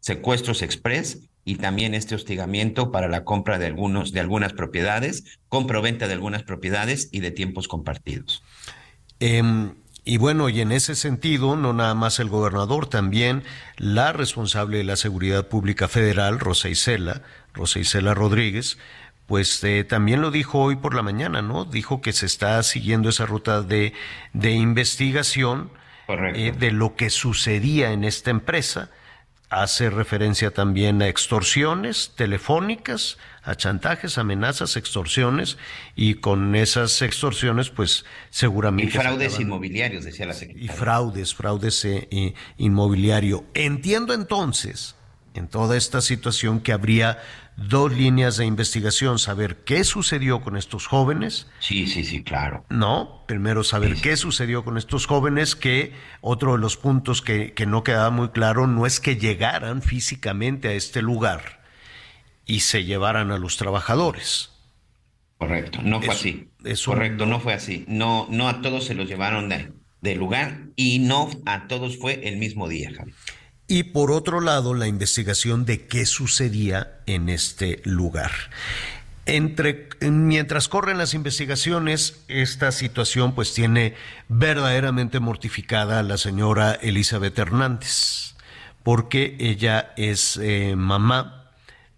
secuestros 0.00 0.62
express 0.62 1.20
y 1.44 1.56
también 1.56 1.94
este 1.94 2.14
hostigamiento 2.14 2.90
para 2.90 3.08
la 3.08 3.24
compra 3.24 3.58
de 3.58 3.66
algunos 3.66 4.12
de 4.12 4.20
algunas 4.20 4.52
propiedades, 4.54 5.38
compra 5.48 5.78
o 5.78 5.82
venta 5.82 6.06
de 6.06 6.14
algunas 6.14 6.42
propiedades 6.42 7.08
y 7.12 7.20
de 7.20 7.30
tiempos 7.30 7.68
compartidos. 7.68 8.42
Em, 9.20 9.74
y 10.04 10.18
bueno, 10.18 10.48
y 10.48 10.60
en 10.60 10.72
ese 10.72 10.94
sentido, 10.94 11.56
no 11.56 11.72
nada 11.72 11.94
más 11.94 12.18
el 12.18 12.28
gobernador, 12.28 12.86
también 12.86 13.42
la 13.76 14.12
responsable 14.12 14.78
de 14.78 14.84
la 14.84 14.96
Seguridad 14.96 15.48
Pública 15.48 15.88
Federal, 15.88 16.40
Rosa 16.40 16.68
Isela, 16.68 17.22
Rosa 17.54 17.78
Isela 17.78 18.12
Rodríguez, 18.14 18.78
pues 19.26 19.62
eh, 19.64 19.84
también 19.84 20.20
lo 20.20 20.30
dijo 20.30 20.60
hoy 20.60 20.76
por 20.76 20.94
la 20.94 21.02
mañana, 21.02 21.42
¿no? 21.42 21.64
Dijo 21.64 22.00
que 22.00 22.12
se 22.12 22.26
está 22.26 22.62
siguiendo 22.62 23.08
esa 23.08 23.26
ruta 23.26 23.62
de, 23.62 23.92
de 24.32 24.52
investigación 24.52 25.70
eh, 26.08 26.52
de 26.58 26.70
lo 26.72 26.96
que 26.96 27.10
sucedía 27.10 27.92
en 27.92 28.04
esta 28.04 28.30
empresa. 28.30 28.90
Hace 29.50 29.88
referencia 29.88 30.50
también 30.50 31.00
a 31.00 31.08
extorsiones 31.08 32.12
telefónicas, 32.16 33.18
a 33.42 33.54
chantajes, 33.54 34.18
amenazas, 34.18 34.76
extorsiones, 34.76 35.58
y 35.94 36.14
con 36.14 36.56
esas 36.56 37.00
extorsiones, 37.02 37.70
pues 37.70 38.04
Y 38.04 38.04
seguramente... 38.30 38.92
se 38.92 38.98
fraudes 38.98 39.38
inmobiliarios, 39.38 40.04
decía 40.04 40.26
la 40.26 40.32
y 40.32 40.36
secretaria. 40.36 40.72
fraudes, 40.72 41.34
fraudes 41.34 41.84
eh, 41.84 42.08
eh, 42.10 42.34
inmobiliario. 42.56 43.44
Entiendo 43.54 44.12
entonces, 44.12 44.96
en 45.34 45.48
toda 45.48 45.76
esta 45.76 46.00
situación, 46.00 46.60
que 46.60 46.72
habría 46.72 47.18
dos 47.56 47.92
líneas 47.92 48.36
de 48.36 48.46
investigación, 48.46 49.18
saber 49.18 49.64
qué 49.64 49.84
sucedió 49.84 50.40
con 50.40 50.56
estos 50.56 50.86
jóvenes. 50.86 51.48
Sí, 51.58 51.86
sí, 51.86 52.04
sí, 52.04 52.22
claro. 52.22 52.64
No, 52.70 53.22
primero 53.26 53.62
saber 53.64 53.96
qué 53.96 54.16
sucedió 54.16 54.64
con 54.64 54.78
estos 54.78 55.06
jóvenes, 55.06 55.54
que 55.56 55.92
otro 56.20 56.52
de 56.52 56.58
los 56.58 56.76
puntos 56.76 57.20
que, 57.20 57.52
que 57.52 57.66
no 57.66 57.82
quedaba 57.84 58.10
muy 58.10 58.28
claro 58.30 58.66
no 58.66 58.86
es 58.86 59.00
que 59.00 59.16
llegaran 59.16 59.82
físicamente 59.82 60.68
a 60.68 60.72
este 60.72 61.02
lugar 61.02 61.62
y 62.46 62.60
se 62.60 62.84
llevaran 62.84 63.30
a 63.30 63.38
los 63.38 63.56
trabajadores. 63.56 64.50
Correcto, 65.38 65.80
no 65.82 66.00
fue 66.00 66.14
así. 66.14 66.48
Correcto, 66.86 67.26
no 67.26 67.40
fue 67.40 67.52
así. 67.54 67.84
No, 67.88 68.26
no 68.30 68.48
a 68.48 68.62
todos 68.62 68.84
se 68.84 68.94
los 68.94 69.08
llevaron 69.08 69.48
de- 69.48 69.72
del 70.00 70.18
lugar 70.18 70.60
y 70.76 70.98
no 71.00 71.28
a 71.46 71.66
todos 71.66 71.98
fue 71.98 72.28
el 72.28 72.36
mismo 72.36 72.68
día, 72.68 72.90
Javi. 72.96 73.12
Y 73.66 73.84
por 73.84 74.12
otro 74.12 74.40
lado, 74.40 74.74
la 74.74 74.86
investigación 74.86 75.64
de 75.64 75.86
qué 75.86 76.06
sucedía 76.06 76.98
en 77.06 77.28
este 77.28 77.80
lugar. 77.84 78.32
entre 79.26 79.88
mientras 80.02 80.68
corren 80.68 80.98
las 80.98 81.14
investigaciones, 81.14 82.22
esta 82.28 82.72
situación 82.72 83.34
pues 83.34 83.54
tiene 83.54 83.94
verdaderamente 84.28 85.18
mortificada 85.18 86.00
a 86.00 86.02
la 86.02 86.18
señora 86.18 86.74
Elizabeth 86.74 87.38
Hernández, 87.38 88.34
porque 88.82 89.34
ella 89.40 89.94
es 89.96 90.36
eh, 90.36 90.76
mamá 90.76 91.52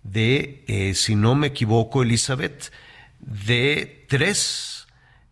de, 0.05 0.65
eh, 0.69 0.95
si 0.95 1.17
no 1.17 1.35
me 1.35 1.49
equivoco, 1.49 2.05
Elizabeth, 2.05 2.71
de 3.19 4.07
tres 4.09 4.76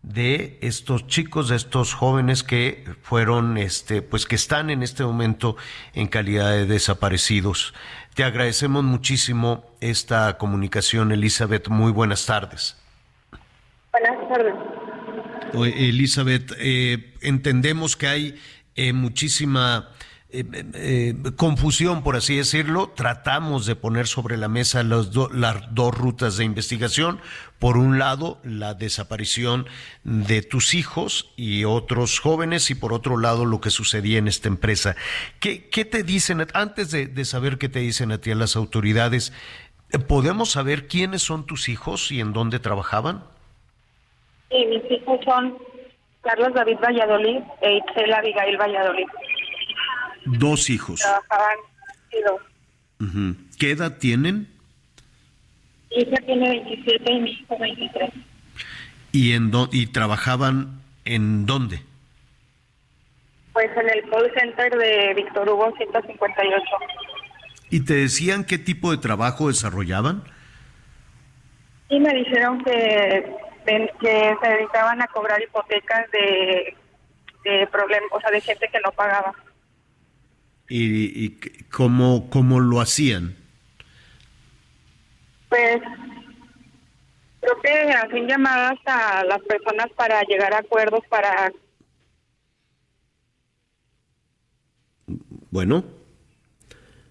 de 0.05 0.59
estos 0.61 1.07
chicos, 1.07 1.49
de 1.49 1.55
estos 1.55 1.95
jóvenes 1.95 2.43
que 2.43 2.85
fueron, 3.01 3.57
este, 3.57 4.03
pues 4.03 4.27
que 4.27 4.35
están 4.35 4.69
en 4.69 4.83
este 4.83 5.03
momento 5.03 5.57
en 5.93 6.07
calidad 6.07 6.51
de 6.51 6.67
desaparecidos. 6.67 7.73
Te 8.13 8.23
agradecemos 8.23 8.83
muchísimo 8.83 9.65
esta 9.81 10.37
comunicación, 10.37 11.11
Elizabeth. 11.11 11.69
Muy 11.69 11.91
buenas 11.91 12.25
tardes. 12.25 12.77
Buenas 13.91 14.29
tardes. 14.29 14.53
Elizabeth, 15.53 16.53
eh, 16.59 17.13
entendemos 17.21 17.95
que 17.95 18.07
hay 18.07 18.35
eh, 18.75 18.93
muchísima 18.93 19.89
eh, 20.31 20.43
eh, 20.73 21.13
confusión, 21.35 22.03
por 22.03 22.15
así 22.15 22.35
decirlo. 22.35 22.91
Tratamos 22.95 23.65
de 23.65 23.75
poner 23.75 24.07
sobre 24.07 24.37
la 24.37 24.47
mesa 24.47 24.83
las, 24.83 25.11
do- 25.11 25.29
las 25.31 25.73
dos 25.73 25.95
rutas 25.95 26.37
de 26.37 26.45
investigación. 26.45 27.19
Por 27.59 27.77
un 27.77 27.99
lado, 27.99 28.39
la 28.43 28.73
desaparición 28.73 29.65
de 30.03 30.41
tus 30.41 30.73
hijos 30.73 31.31
y 31.37 31.63
otros 31.63 32.19
jóvenes, 32.19 32.69
y 32.69 32.75
por 32.75 32.91
otro 32.91 33.17
lado, 33.17 33.45
lo 33.45 33.61
que 33.61 33.69
sucedía 33.69 34.17
en 34.17 34.27
esta 34.27 34.49
empresa. 34.49 34.95
¿Qué, 35.39 35.59
te 35.59 36.03
dicen, 36.03 36.45
antes 36.53 36.91
de, 36.91 37.25
saber 37.25 37.57
qué 37.57 37.69
te 37.69 37.79
dicen 37.79 38.11
a 38.11 38.19
ti 38.19 38.31
a 38.31 38.35
las 38.35 38.55
autoridades, 38.55 39.31
¿podemos 40.07 40.51
saber 40.51 40.87
quiénes 40.87 41.21
son 41.21 41.45
tus 41.45 41.69
hijos 41.69 42.11
y 42.11 42.19
en 42.19 42.33
dónde 42.33 42.59
trabajaban? 42.59 43.23
Sí, 44.49 44.65
mis 44.65 44.91
hijos 44.91 45.19
son 45.23 45.57
Carlos 46.21 46.53
David 46.53 46.77
Valladolid 46.83 47.39
e 47.61 47.77
Itzel 47.77 48.13
Abigail 48.13 48.57
Valladolid. 48.57 49.07
Dos 50.25 50.69
hijos. 50.69 50.99
Trabajaban 50.99 51.57
y 52.11 52.21
dos. 52.21 52.41
¿Qué 53.59 53.71
edad 53.71 53.97
tienen? 53.97 54.47
Mi 55.91 56.01
hija 56.03 56.17
tiene 56.25 56.49
27 56.49 57.11
y 57.13 57.19
mi 57.21 57.29
hijo 57.31 57.57
23. 57.57 58.09
¿Y, 59.11 59.33
en 59.33 59.51
dó- 59.51 59.69
y 59.71 59.87
trabajaban 59.87 60.81
en 61.05 61.45
dónde? 61.45 61.81
Pues 63.53 63.69
en 63.77 63.89
el 63.89 64.09
call 64.09 64.31
center 64.37 64.75
de 64.77 65.13
Víctor 65.15 65.47
Hugo 65.49 65.73
158. 65.77 66.63
¿Y 67.69 67.79
te 67.85 67.93
decían 67.93 68.43
qué 68.43 68.57
tipo 68.57 68.91
de 68.91 68.97
trabajo 68.97 69.47
desarrollaban? 69.47 70.23
Y 71.89 71.99
me 71.99 72.13
dijeron 72.13 72.63
que, 72.63 73.31
que 73.65 74.35
se 74.41 74.47
dedicaban 74.49 75.01
a 75.01 75.07
cobrar 75.07 75.41
hipotecas 75.41 76.09
de, 76.11 76.75
de 77.45 77.67
problemas, 77.67 78.09
o 78.11 78.19
sea, 78.19 78.31
de 78.31 78.41
gente 78.41 78.67
que 78.71 78.79
no 78.83 78.91
pagaba. 78.91 79.33
¿Y, 80.67 81.25
y 81.25 81.29
cómo, 81.71 82.29
cómo 82.29 82.59
lo 82.59 82.81
hacían? 82.81 83.35
Pues 85.49 85.81
creo 87.39 87.61
que 87.61 87.91
hacen 87.93 88.27
llamadas 88.27 88.79
a 88.85 89.23
las 89.25 89.41
personas 89.43 89.87
para 89.95 90.21
llegar 90.23 90.53
a 90.53 90.59
acuerdos 90.59 91.01
para 91.09 91.51
Bueno, 95.51 95.85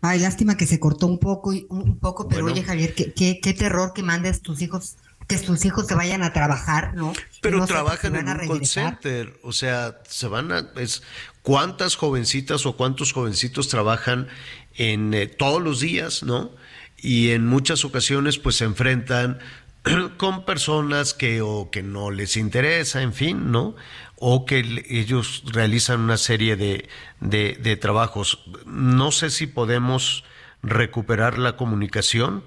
Ay, 0.07 0.19
lástima 0.21 0.59
que 0.59 0.67
se 0.67 0.79
cortó 0.79 1.07
un 1.07 1.19
poco, 1.19 1.55
y- 1.55 1.67
un 1.71 1.99
poco, 1.99 2.29
pero 2.29 2.43
Bueno. 2.43 2.53
oye, 2.53 2.63
Javier, 2.63 2.95
qué, 2.95 3.15
qué, 3.15 3.41
qué 3.43 3.55
terror 3.55 3.95
que 3.95 4.03
mandes 4.03 4.43
tus 4.43 4.61
hijos, 4.61 4.97
que 5.27 5.39
tus 5.39 5.65
hijos 5.65 5.87
se 5.87 5.95
vayan 5.95 6.23
a 6.23 6.35
trabajar, 6.35 6.95
¿no? 6.95 7.15
Pero 7.41 7.57
no 7.57 7.67
sepas 7.67 8.01
si 8.01 8.09
trabajan 8.11 8.17
en 8.17 8.29
un 8.29 8.49
call 8.59 8.67
center, 8.67 9.33
o 9.43 9.53
sea, 9.53 10.03
se 10.07 10.29
van 10.29 10.53
a... 10.53 10.71
Es, 10.77 11.03
¿Cuántas 11.45 11.97
jovencitas 11.97 12.65
o 12.65 12.75
cuántos 12.75 13.12
jovencitos 13.12 13.69
trabajan 13.69 14.29
en 14.77 15.12
eh, 15.12 15.27
todos 15.27 15.61
los 15.61 15.81
días, 15.81 16.23
no? 16.23 16.51
Y 16.97 17.33
en 17.33 17.47
muchas 17.47 17.85
ocasiones 17.85 18.39
pues 18.39 18.57
se 18.57 18.65
enfrentan 18.65 19.41
con 20.16 20.47
personas 20.47 21.12
que 21.12 21.43
o 21.43 21.69
que 21.71 21.83
no 21.83 22.11
les 22.11 22.39
interesa, 22.39 23.03
en 23.03 23.12
fin, 23.12 23.53
¿no? 23.53 23.77
O 24.16 24.47
que 24.47 24.85
ellos 24.89 25.43
realizan 25.53 26.01
una 26.01 26.16
serie 26.16 26.57
de, 26.57 26.89
de 27.21 27.77
trabajos. 27.77 28.43
No 28.65 29.12
sé 29.12 29.29
si 29.29 29.47
podemos 29.47 30.25
recuperar 30.62 31.39
la 31.39 31.59
comunicación. 31.59 32.43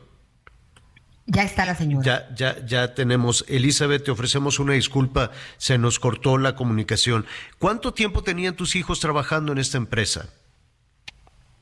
Ya 1.30 1.44
está 1.44 1.66
la 1.66 1.76
señora. 1.76 2.04
Ya, 2.06 2.36
ya, 2.36 2.66
ya 2.66 2.94
tenemos. 2.96 3.44
Elizabeth, 3.50 4.06
te 4.06 4.12
ofrecemos 4.12 4.60
una 4.60 4.74
disculpa, 4.74 5.32
se 5.58 5.78
nos 5.78 6.00
cortó 6.00 6.38
la 6.38 6.56
comunicación. 6.56 7.26
¿Cuánto 7.60 7.94
tiempo 7.94 8.24
tenían 8.24 8.56
tus 8.56 8.76
hijos 8.78 9.00
trabajando 9.02 9.52
en 9.52 9.58
esta 9.58 9.78
empresa? 9.78 10.30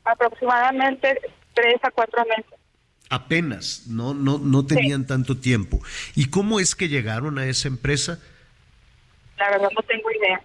aproximadamente 0.04 1.20
tres 1.56 1.76
a 1.84 1.90
cuatro 1.90 2.24
meses. 2.26 2.46
Apenas, 3.10 3.84
no, 3.88 4.14
no, 4.14 4.38
no 4.38 4.66
tenían 4.66 5.08
tanto 5.08 5.38
tiempo. 5.38 5.80
¿Y 6.16 6.30
cómo 6.30 6.60
es 6.60 6.76
que 6.76 6.90
llegaron 6.90 7.40
a 7.40 7.46
esa 7.48 7.68
empresa? 7.68 8.20
La 9.38 9.50
verdad 9.50 9.70
no 9.76 9.82
tengo 9.84 10.12
idea. 10.12 10.42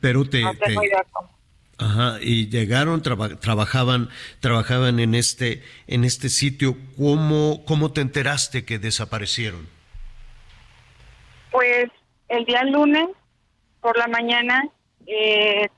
Pero 0.00 0.28
te, 0.28 0.42
No 0.42 0.52
tengo 0.54 0.80
te- 0.82 0.86
idea 0.86 1.02
cómo. 1.12 1.30
Ajá, 1.78 2.18
y 2.20 2.48
llegaron, 2.48 3.02
traba- 3.02 3.36
trabajaban, 3.40 4.08
trabajaban 4.40 5.00
en 5.00 5.14
este, 5.14 5.62
en 5.86 6.04
este 6.04 6.28
sitio. 6.28 6.76
¿Cómo, 6.96 7.64
cómo 7.66 7.92
te 7.92 8.00
enteraste 8.00 8.64
que 8.64 8.78
desaparecieron? 8.78 9.68
Pues 11.50 11.86
el 12.28 12.44
día 12.44 12.64
lunes 12.64 13.08
por 13.80 13.96
la 13.98 14.08
mañana 14.08 14.68
eh, 15.06 15.68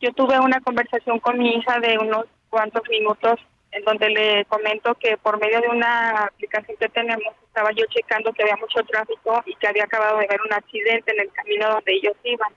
yo 0.00 0.12
tuve 0.12 0.38
una 0.38 0.60
conversación 0.60 1.18
con 1.18 1.38
mi 1.38 1.50
hija 1.56 1.80
de 1.80 1.98
unos 1.98 2.26
cuantos 2.50 2.82
minutos 2.88 3.40
en 3.72 3.82
donde 3.84 4.08
le 4.10 4.44
comento 4.44 4.94
que 4.94 5.16
por 5.16 5.40
medio 5.40 5.60
de 5.60 5.68
una 5.68 6.24
aplicación 6.26 6.76
que 6.78 6.88
tenemos 6.90 7.34
estaba 7.46 7.70
yo 7.72 7.84
checando 7.90 8.32
que 8.32 8.42
había 8.42 8.56
mucho 8.56 8.80
tráfico 8.84 9.42
y 9.46 9.54
que 9.56 9.66
había 9.66 9.84
acabado 9.84 10.18
de 10.18 10.28
ver 10.28 10.40
un 10.46 10.52
accidente 10.52 11.12
en 11.12 11.20
el 11.22 11.32
camino 11.32 11.68
donde 11.70 11.92
ellos 11.94 12.14
iban. 12.22 12.52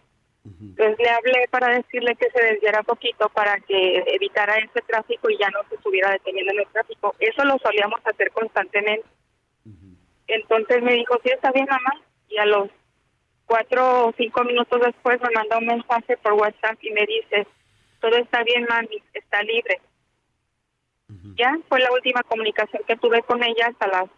Entonces 0.60 0.98
le 1.00 1.10
hablé 1.10 1.48
para 1.50 1.76
decirle 1.76 2.16
que 2.16 2.30
se 2.30 2.44
desviara 2.44 2.84
poquito 2.84 3.30
para 3.30 3.60
que 3.60 4.04
evitara 4.08 4.58
ese 4.58 4.82
tráfico 4.88 5.30
y 5.30 5.38
ya 5.38 5.50
no 5.50 5.60
se 5.68 5.76
estuviera 5.76 6.12
deteniendo 6.12 6.54
en 6.54 6.60
el 6.60 6.68
tráfico. 6.68 7.16
Eso 7.20 7.44
lo 7.44 7.58
solíamos 7.60 8.00
hacer 8.06 8.32
constantemente. 8.32 9.06
Entonces 10.28 10.82
me 10.84 10.94
dijo, 10.94 11.20
sí, 11.24 11.30
está 11.30 11.52
bien, 11.52 11.68
mamá. 11.70 12.02
Y 12.30 12.38
a 12.38 12.46
los 12.46 12.70
cuatro 13.46 14.08
o 14.08 14.14
cinco 14.18 14.44
minutos 14.44 14.82
después 14.86 15.20
me 15.22 15.30
mandó 15.34 15.58
un 15.58 15.68
mensaje 15.68 16.18
por 16.18 16.34
WhatsApp 16.34 16.78
y 16.82 16.92
me 16.92 17.06
dice, 17.06 17.48
todo 18.00 18.16
está 18.18 18.44
bien, 18.44 18.66
mami, 18.70 19.02
está 19.14 19.42
libre. 19.44 19.82
Ya 21.36 21.58
fue 21.70 21.80
la 21.80 21.92
última 21.92 22.22
comunicación 22.24 22.84
que 22.86 22.98
tuve 22.98 23.22
con 23.22 23.42
ella 23.44 23.68
hasta 23.68 23.88
las 23.88 24.10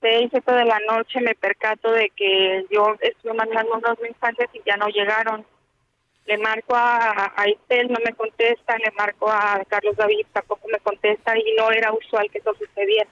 seis, 0.00 0.28
siete 0.30 0.52
de 0.52 0.64
la 0.64 0.78
noche. 0.80 1.20
Me 1.20 1.34
percato 1.34 1.90
de 1.92 2.10
que 2.10 2.66
yo 2.70 2.96
estuve 3.00 3.34
mandando 3.34 3.74
unos 3.74 3.98
mensajes 4.00 4.48
y 4.52 4.62
ya 4.64 4.76
no 4.76 4.88
llegaron. 4.88 5.44
Le 6.26 6.36
marco 6.38 6.74
a, 6.74 7.32
a 7.34 7.44
Estel, 7.46 7.90
no 7.90 7.98
me 8.04 8.12
contesta, 8.12 8.76
le 8.76 8.90
marco 8.92 9.30
a 9.30 9.64
Carlos 9.66 9.96
David, 9.96 10.26
tampoco 10.32 10.68
me 10.68 10.78
contesta 10.80 11.36
y 11.38 11.54
no 11.56 11.70
era 11.70 11.92
usual 11.92 12.30
que 12.30 12.38
eso 12.38 12.54
sucediera. 12.54 13.08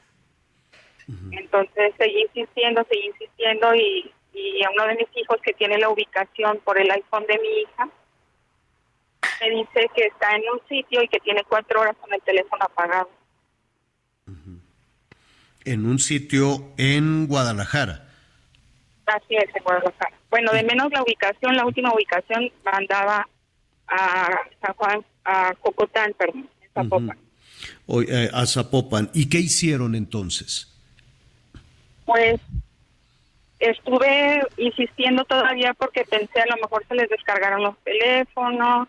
Entonces 1.31 1.95
seguí 1.97 2.23
insistiendo, 2.23 2.85
seguí 2.91 3.07
insistiendo 3.07 3.75
y, 3.75 4.13
y 4.35 4.63
a 4.65 4.71
uno 4.71 4.87
de 4.87 4.97
mis 4.97 5.09
hijos 5.17 5.41
que 5.41 5.55
tiene 5.55 5.79
la 5.79 5.89
ubicación 5.89 6.59
por 6.65 6.79
el 6.79 6.91
iPhone 6.91 7.27
de 7.27 7.39
mi 7.39 7.61
hija, 7.61 7.89
me 9.41 9.51
dice 9.51 9.91
que 9.95 10.07
está 10.07 10.35
en 10.35 10.43
un 10.53 10.61
sitio 10.69 11.03
y 11.03 11.09
que 11.09 11.21
tiene 11.21 11.43
cuatro 11.45 11.81
horas 11.81 11.97
con 11.97 12.13
el 12.13 12.21
teléfono 12.23 12.65
apagado. 12.65 13.09
En 15.67 15.85
un 15.85 15.99
sitio 15.99 16.73
en 16.79 17.27
Guadalajara. 17.27 18.07
Así 19.07 19.35
es, 19.37 19.55
en 19.55 19.63
Guadalajara. 19.65 20.17
Bueno, 20.31 20.53
de 20.53 20.63
menos 20.63 20.91
la 20.93 21.03
ubicación, 21.03 21.57
la 21.57 21.67
última 21.67 21.93
ubicación 21.93 22.51
mandaba 22.65 23.29
a 23.89 24.29
San 24.61 24.75
Juan, 24.75 25.05
a 25.25 25.53
Cocotán, 25.61 26.15
perdón, 26.19 26.49
en 26.63 26.69
Zapopan. 26.73 27.19
o- 27.87 28.03
eh, 28.03 28.31
a 28.33 28.47
Zapopan. 28.47 29.11
¿Y 29.13 29.29
qué 29.29 29.39
hicieron 29.39 29.95
entonces? 29.95 30.73
Pues 32.05 32.41
estuve 33.59 34.41
insistiendo 34.57 35.25
todavía 35.25 35.75
porque 35.75 36.05
pensé 36.05 36.41
a 36.41 36.47
lo 36.47 36.57
mejor 36.63 36.85
se 36.87 36.95
les 36.95 37.09
descargaron 37.09 37.63
los 37.63 37.77
teléfonos. 37.85 38.89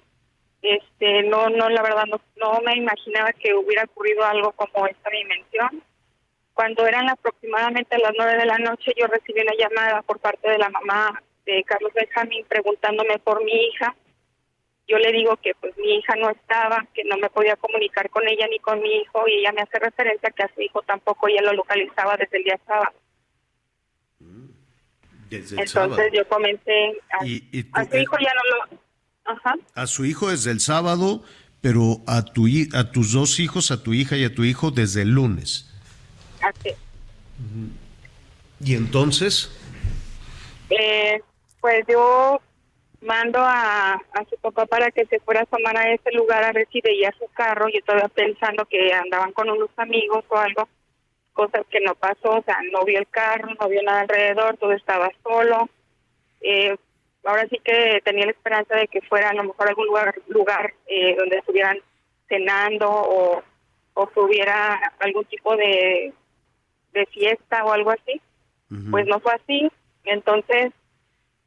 Este, 0.61 1.23
no, 1.23 1.49
no, 1.49 1.69
la 1.69 1.81
verdad 1.81 2.05
no, 2.09 2.19
no 2.37 2.61
me 2.61 2.75
imaginaba 2.75 3.31
que 3.33 3.53
hubiera 3.53 3.83
ocurrido 3.85 4.25
algo 4.25 4.51
como 4.53 4.85
esta 4.87 5.09
dimensión. 5.09 5.81
Cuando 6.57 6.87
eran 6.87 7.07
aproximadamente 7.07 7.99
las 7.99 8.13
nueve 8.17 8.35
de 8.35 8.45
la 8.47 8.57
noche, 8.57 8.91
yo 8.99 9.05
recibí 9.05 9.41
una 9.41 9.53
llamada 9.59 10.01
por 10.01 10.17
parte 10.19 10.49
de 10.49 10.57
la 10.57 10.69
mamá 10.69 11.21
de 11.45 11.63
Carlos 11.63 11.91
Benjamín 11.93 12.43
preguntándome 12.49 13.19
por 13.19 13.43
mi 13.45 13.53
hija 13.67 13.95
yo 14.89 14.97
le 14.97 15.11
digo 15.11 15.35
que 15.37 15.51
pues 15.59 15.77
mi 15.77 15.97
hija 15.97 16.15
no 16.15 16.29
estaba, 16.29 16.87
que 16.93 17.03
no 17.03 17.17
me 17.17 17.29
podía 17.29 17.57
comunicar 17.57 18.09
con 18.09 18.25
ella 18.25 18.47
ni 18.49 18.57
con 18.59 18.81
mi 18.81 18.89
hijo 19.01 19.27
y 19.27 19.39
ella 19.41 19.51
me 19.51 19.61
hace 19.61 19.77
referencia 19.79 20.31
que 20.31 20.43
a 20.43 20.51
su 20.55 20.61
hijo 20.61 20.81
tampoco 20.83 21.27
ella 21.27 21.41
lo 21.41 21.51
localizaba 21.53 22.15
desde 22.15 22.37
el 22.37 22.43
día 22.45 22.57
sábado. 22.65 22.93
Desde 25.29 25.55
el 25.55 25.61
Entonces 25.61 25.71
sábado. 25.71 26.01
yo 26.13 26.27
comencé 26.29 26.93
a, 27.19 27.25
Y- 27.25 27.49
y 27.51 27.63
tú- 27.63 27.69
a 27.73 27.83
su 27.85 27.97
hijo 27.97 28.15
ya 28.17 28.31
no 28.33 28.41
lo... 28.75 28.81
Ajá. 29.25 29.55
A 29.75 29.87
su 29.87 30.05
hijo 30.05 30.29
desde 30.31 30.51
el 30.51 30.61
sábado, 30.61 31.21
pero 31.61 31.97
a, 32.07 32.23
tu, 32.23 32.45
a 32.73 32.91
tus 32.91 33.11
dos 33.11 33.41
hijos, 33.41 33.71
a 33.71 33.83
tu 33.83 33.93
hija 33.93 34.15
y 34.15 34.23
a 34.23 34.33
tu 34.33 34.45
hijo 34.45 34.71
desde 34.71 35.01
el 35.01 35.09
lunes. 35.09 35.66
Así. 36.41 36.71
¿Y 38.59 38.75
entonces? 38.75 39.51
Eh, 40.69 41.21
pues 41.61 41.85
yo 41.87 42.41
mando 43.01 43.39
a, 43.39 43.93
a 43.93 44.25
su 44.29 44.37
papá 44.37 44.65
para 44.65 44.91
que 44.91 45.05
se 45.05 45.19
fuera 45.19 45.41
a 45.41 45.43
asomar 45.43 45.77
a 45.77 45.91
ese 45.93 46.11
lugar 46.11 46.43
a 46.43 46.51
ver 46.51 46.67
si 46.71 46.81
veía 46.81 47.13
su 47.17 47.27
carro. 47.33 47.67
Yo 47.69 47.79
todavía 47.85 48.09
pensando 48.09 48.65
que 48.65 48.91
andaban 48.93 49.31
con 49.33 49.49
unos 49.49 49.69
amigos 49.77 50.25
o 50.29 50.37
algo, 50.37 50.67
cosas 51.33 51.65
que 51.69 51.79
no 51.81 51.95
pasó. 51.95 52.37
O 52.37 52.43
sea, 52.43 52.57
no 52.71 52.83
vio 52.83 52.99
el 52.99 53.07
carro, 53.07 53.49
no 53.59 53.67
vio 53.69 53.81
nada 53.83 54.01
alrededor, 54.01 54.57
todo 54.57 54.73
estaba 54.73 55.11
solo. 55.23 55.69
Eh, 56.41 56.75
ahora 57.23 57.47
sí 57.49 57.59
que 57.63 58.01
tenía 58.03 58.25
la 58.25 58.31
esperanza 58.31 58.75
de 58.75 58.87
que 58.87 59.01
fuera 59.01 59.29
a 59.29 59.33
lo 59.33 59.43
mejor 59.43 59.67
algún 59.67 59.87
lugar, 59.87 60.15
lugar 60.27 60.73
eh, 60.87 61.15
donde 61.15 61.37
estuvieran 61.37 61.79
cenando 62.27 62.89
o, 62.89 63.43
o 63.93 64.07
que 64.07 64.19
hubiera 64.19 64.93
algún 64.99 65.25
tipo 65.25 65.55
de, 65.55 66.13
de 66.93 67.05
fiesta 67.07 67.63
o 67.65 67.71
algo 67.73 67.91
así 67.91 68.21
pues 68.91 69.05
no 69.07 69.19
fue 69.21 69.31
así. 69.33 69.71
Entonces, 70.03 70.73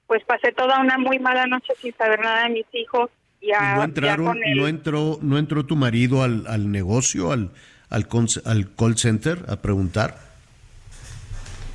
pues 0.06 0.24
pasé 0.24 0.52
toda 0.52 0.80
una 0.80 0.96
muy 0.96 1.18
mala 1.18 1.46
noche 1.46 1.74
sin 1.80 1.92
saber 1.94 2.18
nada 2.20 2.44
de 2.44 2.50
mis 2.50 2.66
hijos. 2.72 3.10
¿Y 3.42 3.48
Ya, 3.48 3.72
no 3.74 3.78
ya 3.80 3.84
entraron, 3.84 4.26
con 4.26 4.40
no 4.40 4.66
entró, 4.68 5.18
no 5.20 5.36
entró 5.38 5.66
tu 5.66 5.76
marido 5.76 6.22
al, 6.22 6.46
al 6.46 6.70
negocio, 6.72 7.30
al, 7.32 7.50
al, 7.90 8.08
con- 8.08 8.26
al 8.46 8.74
call 8.74 8.96
center 8.96 9.38
a 9.48 9.56
preguntar? 9.56 10.14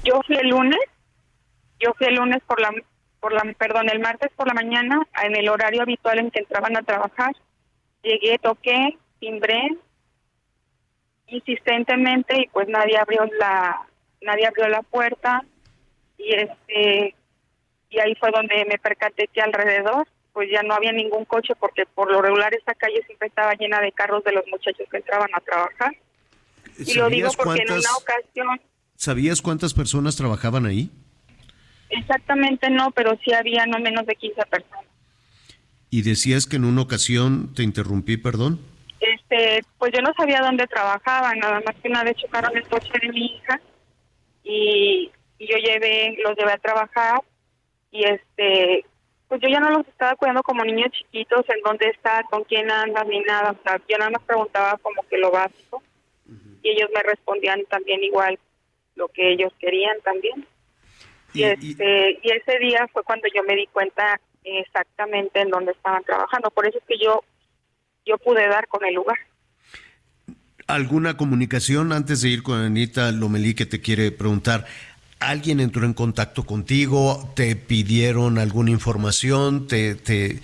Yo 0.03 0.19
fui 0.25 0.35
el 0.35 0.49
lunes, 0.49 0.79
yo 1.79 1.93
fui 1.97 2.07
el 2.07 2.15
lunes 2.15 2.41
por 2.47 2.59
la, 2.61 2.71
por 3.19 3.33
la, 3.33 3.41
perdón, 3.57 3.89
el 3.89 3.99
martes 3.99 4.31
por 4.35 4.47
la 4.47 4.53
mañana, 4.55 4.99
en 5.23 5.35
el 5.35 5.47
horario 5.49 5.81
habitual 5.83 6.19
en 6.19 6.31
que 6.31 6.39
entraban 6.39 6.75
a 6.77 6.81
trabajar. 6.83 7.35
Llegué, 8.03 8.37
toqué, 8.39 8.97
timbré 9.19 9.75
insistentemente 11.27 12.41
y 12.41 12.47
pues 12.47 12.68
nadie 12.68 12.97
abrió 12.97 13.26
la, 13.39 13.81
nadie 14.22 14.47
abrió 14.47 14.68
la 14.68 14.81
puerta 14.84 15.43
y 16.18 16.34
este, 16.34 17.15
y 17.89 17.99
ahí 17.99 18.15
fue 18.15 18.31
donde 18.31 18.65
me 18.65 18.77
percaté 18.77 19.27
que 19.34 19.41
alrededor 19.41 20.07
pues 20.34 20.49
ya 20.52 20.64
no 20.64 20.73
había 20.73 20.91
ningún 20.91 21.26
coche 21.26 21.53
porque 21.60 21.85
por 21.85 22.11
lo 22.11 22.22
regular 22.22 22.53
esa 22.53 22.73
calle 22.76 23.02
siempre 23.06 23.30
estaba 23.30 23.53
llena 23.53 23.80
de 23.80 23.91
carros 23.91 24.23
de 24.23 24.34
los 24.34 24.43
muchachos 24.47 24.88
que 24.91 24.97
entraban 24.97 25.30
a 25.34 25.39
trabajar. 25.39 25.95
Y 26.77 26.93
lo 26.95 27.10
digo 27.10 27.30
¿Sabías 27.30 27.35
porque 27.38 27.61
en 27.61 27.68
cuántas- 27.68 27.85
una 27.89 27.97
ocasión 27.97 28.61
¿Sabías 28.97 29.41
cuántas 29.41 29.73
personas 29.73 30.15
trabajaban 30.15 30.65
ahí? 30.65 30.89
Exactamente 31.89 32.69
no, 32.69 32.91
pero 32.91 33.18
sí 33.23 33.34
había 33.34 33.65
no 33.65 33.80
menos 33.80 34.06
de 34.06 34.15
15 34.15 34.41
personas. 34.45 34.85
Y 35.89 36.02
decías 36.02 36.45
que 36.47 36.56
en 36.57 36.65
una 36.65 36.81
ocasión, 36.81 37.53
te 37.53 37.64
interrumpí, 37.64 38.18
perdón. 38.18 38.60
Este, 39.35 39.67
pues 39.77 39.91
yo 39.93 40.01
no 40.01 40.13
sabía 40.15 40.41
dónde 40.41 40.67
trabajaban, 40.67 41.39
nada 41.39 41.61
más 41.65 41.75
que 41.81 41.89
una 41.89 42.03
vez 42.03 42.15
chocaron 42.15 42.55
el 42.55 42.67
coche 42.67 42.91
de 43.01 43.09
mi 43.09 43.25
hija 43.25 43.59
y, 44.43 45.11
y 45.37 45.47
yo 45.47 45.57
llevé, 45.57 46.15
los 46.23 46.37
llevé 46.37 46.53
a 46.53 46.57
trabajar 46.57 47.21
y 47.91 48.05
este, 48.05 48.85
pues 49.27 49.41
yo 49.41 49.49
ya 49.49 49.59
no 49.59 49.71
los 49.71 49.87
estaba 49.87 50.15
cuidando 50.15 50.41
como 50.43 50.63
niños 50.63 50.91
chiquitos, 50.91 51.45
en 51.49 51.61
dónde 51.63 51.87
está, 51.87 52.23
con 52.29 52.43
quién 52.45 52.71
andas, 52.71 53.05
ni 53.07 53.19
nada, 53.21 53.51
o 53.51 53.63
sea, 53.63 53.81
yo 53.89 53.97
nada 53.97 54.11
más 54.11 54.23
preguntaba 54.23 54.77
como 54.77 55.01
que 55.09 55.17
lo 55.17 55.31
básico 55.31 55.83
y 56.61 56.69
ellos 56.69 56.89
me 56.95 57.03
respondían 57.03 57.63
también 57.65 58.03
igual 58.03 58.39
lo 58.95 59.09
que 59.09 59.33
ellos 59.33 59.51
querían 59.59 59.99
también. 60.01 60.47
Y, 61.33 61.43
este, 61.43 62.19
y 62.23 62.31
ese 62.31 62.57
día 62.59 62.87
fue 62.93 63.03
cuando 63.03 63.27
yo 63.35 63.43
me 63.43 63.55
di 63.55 63.67
cuenta 63.67 64.19
exactamente 64.43 65.41
en 65.41 65.49
dónde 65.49 65.73
estaban 65.73 66.03
trabajando. 66.05 66.49
Por 66.49 66.65
eso 66.65 66.77
es 66.77 66.83
que 66.85 66.97
yo 66.97 67.23
yo 68.06 68.18
pude 68.18 68.48
dar 68.48 68.68
con 68.68 68.86
el 68.86 68.95
lugar. 68.95 69.18
¿Alguna 70.68 71.15
comunicación 71.15 71.91
antes 71.91 72.22
de 72.22 72.30
ir 72.30 72.44
con 72.44 72.60
Anita 72.60 73.11
Lomelí 73.11 73.53
que 73.53 73.65
te 73.65 73.82
quiere 73.82 74.11
preguntar? 74.11 74.65
¿Alguien 75.19 75.60
entró 75.60 75.86
en 75.86 75.94
contacto 75.94 76.44
contigo? 76.45 77.32
¿Te 77.36 77.56
pidieron 77.56 78.38
alguna 78.40 78.72
información? 78.72 79.68
¿Te, 79.68 79.95
te, 79.95 80.40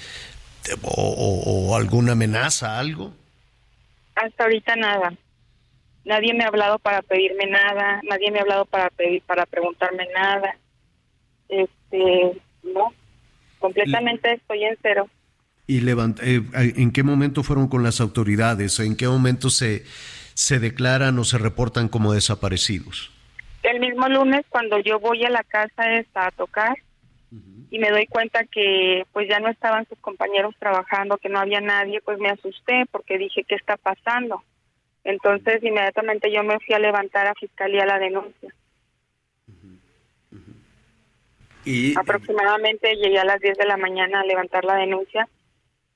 te- 0.64 0.74
o, 0.84 0.92
o- 0.92 1.70
o 1.72 1.76
alguna 1.76 2.12
amenaza, 2.14 2.78
algo? 2.80 3.14
Hasta 4.16 4.44
ahorita 4.44 4.76
nada. 4.76 5.14
Nadie 6.06 6.34
me 6.34 6.44
ha 6.44 6.48
hablado 6.48 6.78
para 6.80 7.02
pedirme 7.02 7.46
nada, 7.48 8.02
nadie 8.04 8.32
me 8.32 8.40
ha 8.40 8.42
hablado 8.42 8.66
para 8.66 8.90
pedir, 8.92 9.22
para 9.24 9.46
preguntarme 9.46 10.08
nada. 10.14 10.56
Este, 11.50 12.42
no, 12.64 12.94
completamente 13.60 14.34
estoy 14.34 14.64
en 14.64 14.78
cero. 14.82 15.10
¿Y 15.72 15.80
levant- 15.80 16.20
eh, 16.22 16.42
en 16.76 16.92
qué 16.92 17.02
momento 17.02 17.44
fueron 17.44 17.70
con 17.70 17.82
las 17.82 18.02
autoridades? 18.02 18.78
¿En 18.82 18.98
qué 18.98 19.08
momento 19.08 19.50
se, 19.50 19.84
se 20.34 20.60
declaran 20.60 21.18
o 21.18 21.24
se 21.24 21.38
reportan 21.38 21.88
como 21.88 22.12
desaparecidos? 22.12 23.10
El 23.64 23.80
mismo 23.80 24.10
lunes 24.10 24.42
cuando 24.50 24.80
yo 24.80 25.00
voy 25.00 25.24
a 25.24 25.30
la 25.30 25.44
casa 25.46 25.94
esta 25.98 26.28
a 26.28 26.32
tocar 26.32 26.76
y 27.70 27.80
me 27.80 27.90
doy 27.90 28.06
cuenta 28.08 28.44
que 28.44 29.06
pues 29.14 29.30
ya 29.30 29.40
no 29.40 29.48
estaban 29.48 29.88
sus 29.88 29.98
compañeros 30.00 30.54
trabajando, 30.60 31.18
que 31.18 31.30
no 31.30 31.40
había 31.40 31.62
nadie, 31.62 32.02
pues 32.02 32.20
me 32.20 32.28
asusté 32.30 32.84
porque 32.92 33.18
dije, 33.18 33.46
¿qué 33.48 33.56
está 33.56 33.78
pasando? 33.78 34.44
Entonces 35.06 35.64
inmediatamente 35.64 36.30
yo 36.34 36.44
me 36.44 36.60
fui 36.60 36.76
a 36.76 36.80
levantar 36.80 37.28
a 37.28 37.34
fiscalía 37.36 37.86
la 37.86 37.98
denuncia. 37.98 38.54
Y 41.64 41.98
Aproximadamente 41.98 42.94
llegué 42.96 43.20
a 43.20 43.24
las 43.26 43.40
10 43.40 43.58
de 43.58 43.66
la 43.66 43.78
mañana 43.78 44.20
a 44.20 44.26
levantar 44.26 44.66
la 44.66 44.76
denuncia 44.76 45.30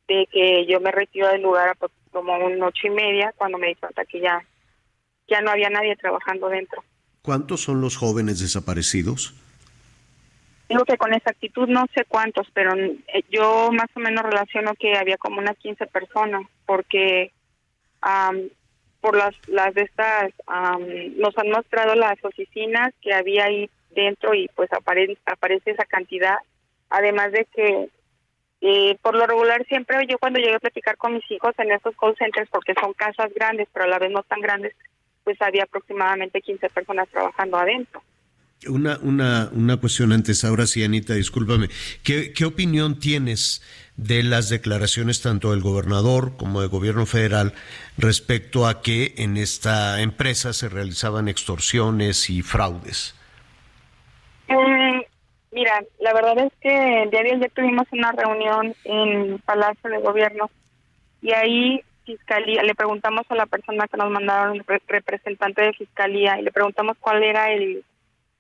de 0.08 0.28
que 0.32 0.66
yo 0.68 0.80
me 0.80 0.92
retiro 0.92 1.28
del 1.30 1.42
lugar 1.42 1.70
a 1.70 1.76
como 2.12 2.38
un 2.38 2.62
ocho 2.64 2.88
y 2.88 2.92
media 2.92 3.34
cuando 3.38 3.58
me 3.58 3.68
di 3.68 3.76
cuenta 3.76 4.06
que 4.06 4.20
ya, 4.20 4.42
ya 5.28 5.42
no 5.42 5.52
había 5.52 5.70
nadie 5.70 5.96
trabajando 5.96 6.48
dentro. 6.50 6.84
¿Cuántos 7.22 7.62
son 7.62 7.82
los 7.82 7.98
jóvenes 7.98 8.40
desaparecidos? 8.40 9.34
Digo 10.70 10.84
que 10.86 10.98
con 10.98 11.14
exactitud 11.14 11.68
no 11.68 11.86
sé 11.94 12.06
cuántos, 12.06 12.48
pero 12.54 12.74
eh, 12.76 13.24
yo 13.30 13.70
más 13.72 13.88
o 13.96 14.00
menos 14.00 14.24
relaciono 14.24 14.74
que 14.76 14.96
había 14.98 15.18
como 15.18 15.40
unas 15.40 15.58
15 15.58 15.86
personas, 15.88 16.42
porque 16.66 17.32
am, 18.02 18.50
por 19.02 19.16
las, 19.16 19.36
las 19.48 19.74
de 19.76 19.84
estas, 19.84 20.32
am, 20.48 20.82
nos 21.18 21.38
han 21.38 21.50
mostrado 21.52 21.96
las 21.96 22.24
oficinas 22.24 22.94
que 23.02 23.14
había 23.14 23.46
ahí 23.46 23.70
dentro 23.92 24.34
y 24.34 24.48
pues 24.56 24.70
apare- 24.72 25.18
aparece 25.26 25.72
esa 25.72 25.86
cantidad, 25.86 26.38
además 26.90 27.32
de 27.32 27.46
que 27.54 27.90
eh, 28.62 28.98
por 29.02 29.16
lo 29.16 29.26
regular 29.28 29.66
siempre 29.68 29.98
yo 30.08 30.18
cuando 30.18 30.40
llegué 30.40 30.56
a 30.56 30.60
platicar 30.60 30.98
con 30.98 31.14
mis 31.14 31.30
hijos 31.32 31.54
en 31.58 31.72
estos 31.72 31.96
call 31.98 32.16
centers, 32.18 32.50
porque 32.50 32.74
son 32.80 32.94
casas 32.94 33.32
grandes, 33.36 33.68
pero 33.74 33.86
a 33.86 33.88
la 33.88 34.00
vez 34.00 34.12
no 34.12 34.24
tan 34.24 34.42
grandes, 34.42 34.74
pues 35.24 35.42
había 35.42 35.64
aproximadamente 35.64 36.42
15 36.42 36.70
personas 36.70 37.10
trabajando 37.10 37.58
adentro. 37.58 38.02
Una, 38.68 38.98
una, 39.02 39.50
una 39.52 39.78
cuestión 39.78 40.12
antes, 40.12 40.44
ahora 40.44 40.66
sí, 40.66 40.84
Anita, 40.84 41.14
discúlpame. 41.14 41.70
¿Qué, 42.04 42.32
¿Qué 42.34 42.46
opinión 42.46 43.00
tienes 43.00 43.62
de 43.98 44.24
las 44.24 44.50
declaraciones 44.50 45.22
tanto 45.22 45.52
del 45.52 45.62
gobernador 45.62 46.36
como 46.38 46.62
del 46.62 46.70
gobierno 46.70 47.06
federal 47.06 47.54
respecto 47.98 48.66
a 48.66 48.82
que 48.82 49.14
en 49.18 49.38
esta 49.38 50.02
empresa 50.02 50.54
se 50.54 50.70
realizaban 50.70 51.28
extorsiones 51.28 52.30
y 52.30 52.42
fraudes? 52.42 53.14
Mira, 55.56 55.82
la 56.00 56.14
verdad 56.14 56.38
es 56.40 56.54
que 56.60 57.04
el 57.04 57.10
día 57.12 57.24
de 57.24 57.32
ayer 57.32 57.52
tuvimos 57.52 57.88
una 57.94 58.12
reunión 58.12 58.76
en 58.84 59.40
Palacio 59.40 59.90
de 59.90 60.00
Gobierno 60.00 60.50
y 61.22 61.32
ahí 61.32 61.82
fiscalía 62.06 62.62
le 62.62 62.76
preguntamos 62.76 63.24
a 63.30 63.36
la 63.36 63.46
persona 63.46 63.88
que 63.88 63.96
nos 63.98 64.12
mandaron 64.12 64.62
re- 64.68 64.82
representante 64.86 65.62
de 65.64 65.72
fiscalía 65.74 66.38
y 66.38 66.44
le 66.44 66.52
preguntamos 66.52 66.98
cuál 67.00 67.24
era 67.24 67.52
el 67.54 67.84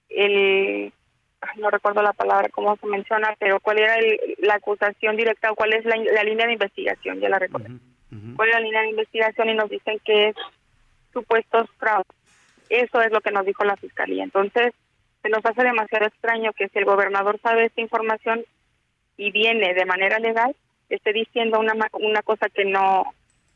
el 0.09 0.91
no 1.57 1.69
recuerdo 1.69 2.01
la 2.01 2.13
palabra 2.13 2.49
cómo 2.49 2.75
se 2.77 2.85
menciona 2.85 3.33
pero 3.39 3.59
cuál 3.61 3.79
era 3.79 3.95
el- 3.95 4.19
la 4.39 4.55
acusación 4.55 5.15
directa 5.15 5.51
o 5.51 5.55
cuál 5.55 5.73
es 5.73 5.85
la, 5.85 5.95
la 5.95 6.23
línea 6.23 6.45
de 6.47 6.53
investigación 6.53 7.19
ya 7.21 7.29
la 7.29 7.39
recuerdo 7.39 7.69
cuál 8.35 8.49
es 8.49 8.55
la 8.55 8.61
línea 8.61 8.81
de 8.81 8.89
investigación 8.89 9.49
y 9.49 9.53
nos 9.55 9.69
dicen 9.69 9.99
que 10.05 10.27
es 10.29 10.35
supuestos 11.13 11.67
fraudes. 11.79 12.05
Eso 12.69 13.01
es 13.01 13.11
lo 13.11 13.21
que 13.21 13.31
nos 13.31 13.45
dijo 13.45 13.63
la 13.63 13.77
fiscalía. 13.77 14.23
Entonces 14.23 14.73
se 15.25 15.31
nos 15.31 15.43
hace 15.43 15.63
demasiado 15.63 16.05
extraño 16.05 16.53
que 16.53 16.69
si 16.69 16.77
el 16.77 16.85
gobernador 16.85 17.39
sabe 17.41 17.65
esta 17.65 17.81
información 17.81 18.45
y 19.17 19.31
viene 19.31 19.73
de 19.73 19.85
manera 19.85 20.19
legal 20.19 20.55
esté 20.87 21.13
diciendo 21.13 21.59
una 21.59 21.73
una 21.93 22.21
cosa 22.21 22.47
que 22.47 22.63
no 22.63 23.05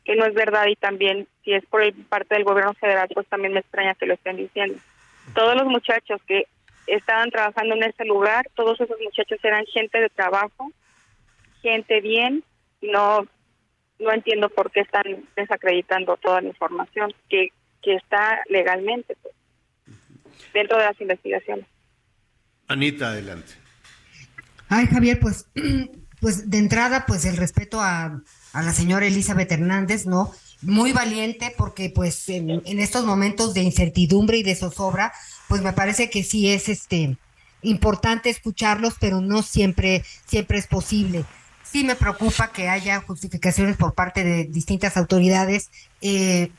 que 0.04 0.16
no 0.16 0.24
es 0.24 0.34
verdad 0.34 0.66
y 0.66 0.74
también 0.74 1.28
si 1.44 1.52
es 1.52 1.64
por 1.66 1.80
parte 2.08 2.34
del 2.34 2.42
gobierno 2.42 2.74
federal 2.74 3.08
pues 3.14 3.28
también 3.28 3.52
me 3.52 3.60
extraña 3.60 3.94
que 3.94 4.06
lo 4.06 4.14
estén 4.14 4.38
diciendo. 4.38 4.80
Todos 5.32 5.54
los 5.54 5.66
muchachos 5.66 6.20
que 6.26 6.48
estaban 6.88 7.30
trabajando 7.30 7.76
en 7.76 7.84
ese 7.84 8.04
lugar 8.04 8.48
todos 8.56 8.80
esos 8.80 8.98
muchachos 9.00 9.38
eran 9.44 9.64
gente 9.66 10.00
de 10.00 10.08
trabajo 10.08 10.72
gente 11.62 12.00
bien 12.00 12.42
no 12.82 13.28
no 14.00 14.12
entiendo 14.12 14.48
por 14.48 14.72
qué 14.72 14.80
están 14.80 15.04
desacreditando 15.36 16.16
toda 16.16 16.40
la 16.40 16.48
información 16.48 17.14
que, 17.28 17.50
que 17.80 17.94
está 17.94 18.40
legalmente 18.48 19.14
pues, 19.22 19.36
dentro 20.52 20.78
de 20.78 20.84
las 20.84 21.00
investigaciones. 21.00 21.66
Anita, 22.68 23.08
adelante. 23.08 23.52
Ay, 24.68 24.86
Javier, 24.86 25.18
pues, 25.20 25.46
pues 26.20 26.50
de 26.50 26.58
entrada, 26.58 27.04
pues 27.06 27.24
el 27.24 27.36
respeto 27.36 27.80
a, 27.80 28.22
a 28.52 28.62
la 28.62 28.72
señora 28.72 29.06
Elizabeth 29.06 29.50
Hernández, 29.50 30.06
¿no? 30.06 30.32
Muy 30.62 30.92
valiente 30.92 31.54
porque 31.56 31.90
pues 31.90 32.28
en, 32.28 32.50
en 32.50 32.80
estos 32.80 33.04
momentos 33.04 33.54
de 33.54 33.62
incertidumbre 33.62 34.38
y 34.38 34.42
de 34.42 34.54
zozobra, 34.54 35.12
pues 35.48 35.62
me 35.62 35.72
parece 35.72 36.10
que 36.10 36.22
sí 36.22 36.50
es 36.50 36.68
este 36.68 37.16
importante 37.62 38.30
escucharlos, 38.30 38.94
pero 39.00 39.20
no 39.20 39.42
siempre, 39.42 40.04
siempre 40.26 40.58
es 40.58 40.66
posible. 40.66 41.24
Sí 41.62 41.84
me 41.84 41.94
preocupa 41.94 42.50
que 42.52 42.68
haya 42.68 43.00
justificaciones 43.00 43.76
por 43.76 43.94
parte 43.94 44.24
de 44.24 44.44
distintas 44.44 44.96
autoridades 44.96 45.70
eh, 46.00 46.50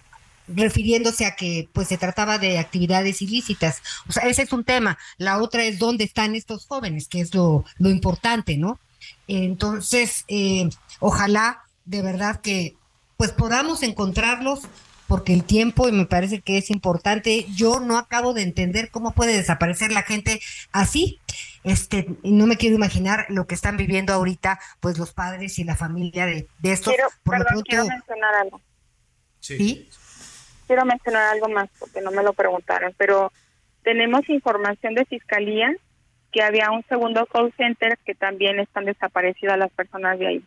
refiriéndose 0.48 1.26
a 1.26 1.36
que 1.36 1.68
pues 1.74 1.88
se 1.88 1.98
trataba 1.98 2.38
de 2.38 2.60
actividades 2.60 3.22
ilícitas. 3.22 3.82
O 4.08 4.12
sea, 4.12 4.24
ese 4.28 4.42
es 4.44 4.52
un 4.54 4.64
tema. 4.64 4.98
La 5.18 5.40
otra 5.42 5.64
es 5.64 5.80
dónde 5.80 6.04
están 6.04 6.36
estos 6.36 6.66
jóvenes, 6.66 7.08
que 7.08 7.22
es 7.22 7.34
lo, 7.34 7.66
lo 7.78 7.90
importante, 7.90 8.58
¿no? 8.58 8.80
Entonces, 9.28 10.26
eh, 10.28 10.70
ojalá 11.00 11.62
de 11.86 12.02
verdad 12.02 12.42
que 12.42 12.76
pues 13.18 13.32
podamos 13.32 13.84
encontrarlos 13.84 14.62
porque 15.08 15.34
el 15.34 15.44
tiempo 15.44 15.90
y 15.90 15.92
me 15.92 16.06
parece 16.06 16.42
que 16.42 16.58
es 16.58 16.70
importante. 16.70 17.46
Yo 17.56 17.80
no 17.80 17.98
acabo 17.98 18.34
de 18.34 18.44
entender 18.44 18.90
cómo 18.92 19.12
puede 19.12 19.36
desaparecer 19.36 19.92
la 19.92 20.04
gente 20.04 20.42
así. 20.72 21.20
Este, 21.64 22.08
y 22.24 22.32
no 22.32 22.48
me 22.48 22.58
quiero 22.58 22.76
imaginar 22.76 23.26
lo 23.30 23.46
que 23.46 23.54
están 23.56 23.78
viviendo 23.78 24.14
ahorita, 24.14 24.60
pues 24.80 24.98
los 24.98 25.12
padres 25.14 25.60
y 25.60 25.64
la 25.66 25.76
familia 25.76 26.26
de, 26.26 26.48
de 26.60 26.72
estos. 26.72 26.94
Quiero, 26.94 27.10
Por 27.24 27.38
lo 27.40 27.44
perdón, 27.46 27.64
pronto- 27.64 27.70
quiero 27.70 27.86
mencionar 27.88 28.36
algo. 28.36 28.62
¿Sí? 29.40 29.90
Quiero 30.68 30.86
mencionar 30.86 31.34
algo 31.34 31.50
más 31.50 31.70
porque 31.80 32.02
no 32.02 32.12
me 32.12 32.24
lo 32.24 32.34
preguntaron, 32.34 32.94
pero 32.98 33.32
tenemos 33.84 34.28
información 34.30 34.94
de 34.96 35.06
fiscalía 35.06 35.74
que 36.32 36.42
había 36.42 36.72
un 36.72 36.84
segundo 36.84 37.26
call 37.26 37.54
center 37.58 37.98
que 38.06 38.16
también 38.16 38.60
están 38.60 38.86
desaparecidas 38.86 39.58
las 39.58 39.72
personas 39.72 40.18
de 40.18 40.28
ahí. 40.28 40.44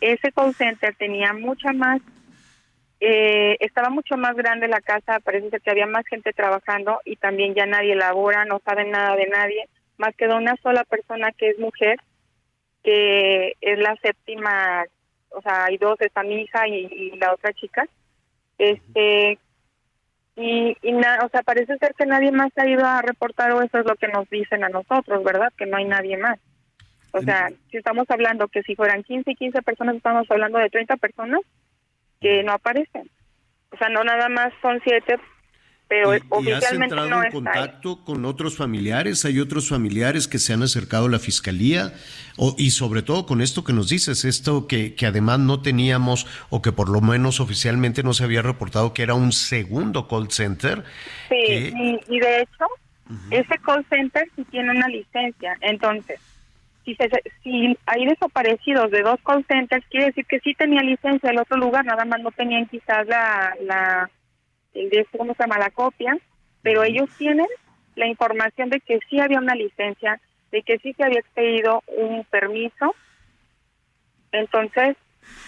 Ese 0.00 0.32
call 0.32 0.54
center 0.54 0.94
tenía 0.96 1.32
mucha 1.32 1.72
más, 1.72 2.00
eh, 3.00 3.56
estaba 3.60 3.90
mucho 3.90 4.16
más 4.16 4.34
grande 4.36 4.68
la 4.68 4.80
casa, 4.80 5.20
parece 5.20 5.50
ser 5.50 5.60
que 5.60 5.70
había 5.70 5.86
más 5.86 6.06
gente 6.06 6.32
trabajando 6.32 7.00
y 7.04 7.16
también 7.16 7.54
ya 7.54 7.66
nadie 7.66 7.94
labora, 7.94 8.44
no 8.44 8.60
saben 8.64 8.90
nada 8.90 9.14
de 9.16 9.26
nadie, 9.26 9.68
más 9.96 10.14
que 10.16 10.26
de 10.26 10.34
una 10.34 10.56
sola 10.62 10.84
persona 10.84 11.30
que 11.32 11.50
es 11.50 11.58
mujer, 11.58 11.98
que 12.82 13.54
es 13.60 13.78
la 13.78 13.96
séptima, 13.96 14.84
o 15.30 15.42
sea, 15.42 15.66
hay 15.66 15.76
dos, 15.78 16.00
está 16.00 16.22
mi 16.22 16.42
hija 16.42 16.66
y, 16.66 16.86
y 16.90 17.16
la 17.16 17.32
otra 17.32 17.52
chica, 17.52 17.86
este 18.56 19.38
y, 20.38 20.76
y 20.82 20.92
na- 20.92 21.18
o 21.24 21.28
sea 21.28 21.42
parece 21.42 21.76
ser 21.78 21.94
que 21.94 22.06
nadie 22.06 22.30
más 22.32 22.50
ha 22.56 22.66
ido 22.68 22.84
a 22.86 23.02
reportar 23.02 23.52
o 23.52 23.62
eso 23.62 23.78
es 23.78 23.86
lo 23.86 23.96
que 23.96 24.08
nos 24.08 24.28
dicen 24.30 24.64
a 24.64 24.68
nosotros 24.68 25.24
verdad 25.24 25.52
que 25.56 25.66
no 25.66 25.76
hay 25.76 25.84
nadie 25.84 26.16
más. 26.16 26.38
O 27.12 27.20
sea 27.22 27.50
si 27.70 27.76
estamos 27.78 28.06
hablando 28.10 28.48
que 28.48 28.62
si 28.62 28.74
fueran 28.76 29.02
15 29.02 29.30
y 29.30 29.34
15 29.34 29.62
personas 29.62 29.96
estamos 29.96 30.30
hablando 30.30 30.58
de 30.58 30.70
30 30.70 30.96
personas 30.96 31.40
que 32.20 32.42
no 32.42 32.52
aparecen. 32.52 33.10
O 33.72 33.76
sea 33.78 33.88
no 33.88 34.04
nada 34.04 34.28
más 34.28 34.52
son 34.62 34.80
siete 34.84 35.18
pero 35.88 36.14
¿Y 36.14 36.16
has 36.18 36.22
oficialmente 36.30 36.84
entrado 36.84 37.08
no 37.08 37.16
en 37.20 37.24
ahí. 37.26 37.32
contacto 37.32 38.04
con 38.04 38.24
otros 38.26 38.56
familiares? 38.56 39.24
¿Hay 39.24 39.40
otros 39.40 39.68
familiares 39.68 40.28
que 40.28 40.38
se 40.38 40.52
han 40.52 40.62
acercado 40.62 41.06
a 41.06 41.10
la 41.10 41.18
fiscalía? 41.18 41.94
O- 42.36 42.54
y 42.58 42.70
sobre 42.72 43.02
todo 43.02 43.24
con 43.26 43.40
esto 43.40 43.64
que 43.64 43.72
nos 43.72 43.88
dices, 43.88 44.24
esto 44.24 44.66
que, 44.66 44.94
que 44.94 45.06
además 45.06 45.38
no 45.40 45.60
teníamos 45.62 46.26
o 46.50 46.60
que 46.62 46.72
por 46.72 46.88
lo 46.90 47.00
menos 47.00 47.40
oficialmente 47.40 48.02
no 48.02 48.12
se 48.12 48.24
había 48.24 48.42
reportado 48.42 48.92
que 48.92 49.02
era 49.02 49.14
un 49.14 49.32
segundo 49.32 50.06
call 50.08 50.30
center. 50.30 50.84
Sí, 51.28 51.36
que- 51.46 51.72
y, 52.08 52.14
y 52.16 52.20
de 52.20 52.42
hecho, 52.42 52.66
ese 53.30 53.56
call 53.64 53.86
center 53.88 54.28
sí 54.36 54.44
tiene 54.50 54.70
una 54.70 54.88
licencia. 54.88 55.56
Entonces, 55.62 56.20
si, 56.84 56.94
se, 56.96 57.08
si 57.42 57.76
hay 57.86 58.04
desaparecidos 58.06 58.90
de 58.90 59.00
dos 59.02 59.18
call 59.24 59.44
centers, 59.48 59.84
quiere 59.90 60.06
decir 60.06 60.26
que 60.26 60.40
sí 60.40 60.54
tenía 60.54 60.80
licencia 60.82 61.30
el 61.30 61.38
otro 61.38 61.56
lugar, 61.56 61.84
nada 61.86 62.04
más 62.04 62.20
no 62.22 62.30
tenían 62.30 62.66
quizás 62.66 63.06
la, 63.06 63.54
la 63.66 64.10
el 64.78 64.90
de 64.90 65.06
¿cómo 65.16 65.34
se 65.34 65.42
llama? 65.42 65.58
La 65.58 65.70
copia, 65.70 66.16
pero 66.62 66.84
ellos 66.84 67.08
tienen 67.18 67.46
la 67.96 68.06
información 68.06 68.70
de 68.70 68.80
que 68.80 69.00
sí 69.10 69.20
había 69.20 69.38
una 69.38 69.54
licencia, 69.54 70.20
de 70.52 70.62
que 70.62 70.78
sí 70.78 70.92
se 70.94 71.04
había 71.04 71.20
expedido 71.20 71.82
un 71.86 72.24
permiso. 72.24 72.94
Entonces, 74.32 74.96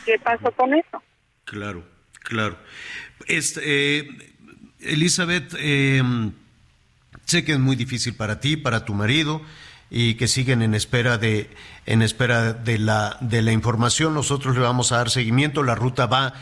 ¿qué 0.04 0.18
pasó 0.18 0.50
con 0.52 0.74
eso? 0.74 1.02
Claro, 1.44 1.84
claro. 2.22 2.56
Este, 3.26 3.98
eh, 3.98 4.08
Elizabeth, 4.80 5.54
eh, 5.58 6.02
sé 7.24 7.44
que 7.44 7.52
es 7.52 7.58
muy 7.58 7.76
difícil 7.76 8.14
para 8.14 8.40
ti, 8.40 8.56
para 8.56 8.84
tu 8.84 8.94
marido, 8.94 9.42
y 9.90 10.14
que 10.14 10.28
siguen 10.28 10.62
en 10.62 10.74
espera 10.74 11.18
de, 11.18 11.50
en 11.86 12.02
espera 12.02 12.52
de 12.52 12.78
la, 12.78 13.16
de 13.20 13.42
la 13.42 13.52
información. 13.52 14.14
Nosotros 14.14 14.56
le 14.56 14.62
vamos 14.62 14.92
a 14.92 14.98
dar 14.98 15.10
seguimiento. 15.10 15.62
La 15.62 15.74
ruta 15.74 16.06
va. 16.06 16.34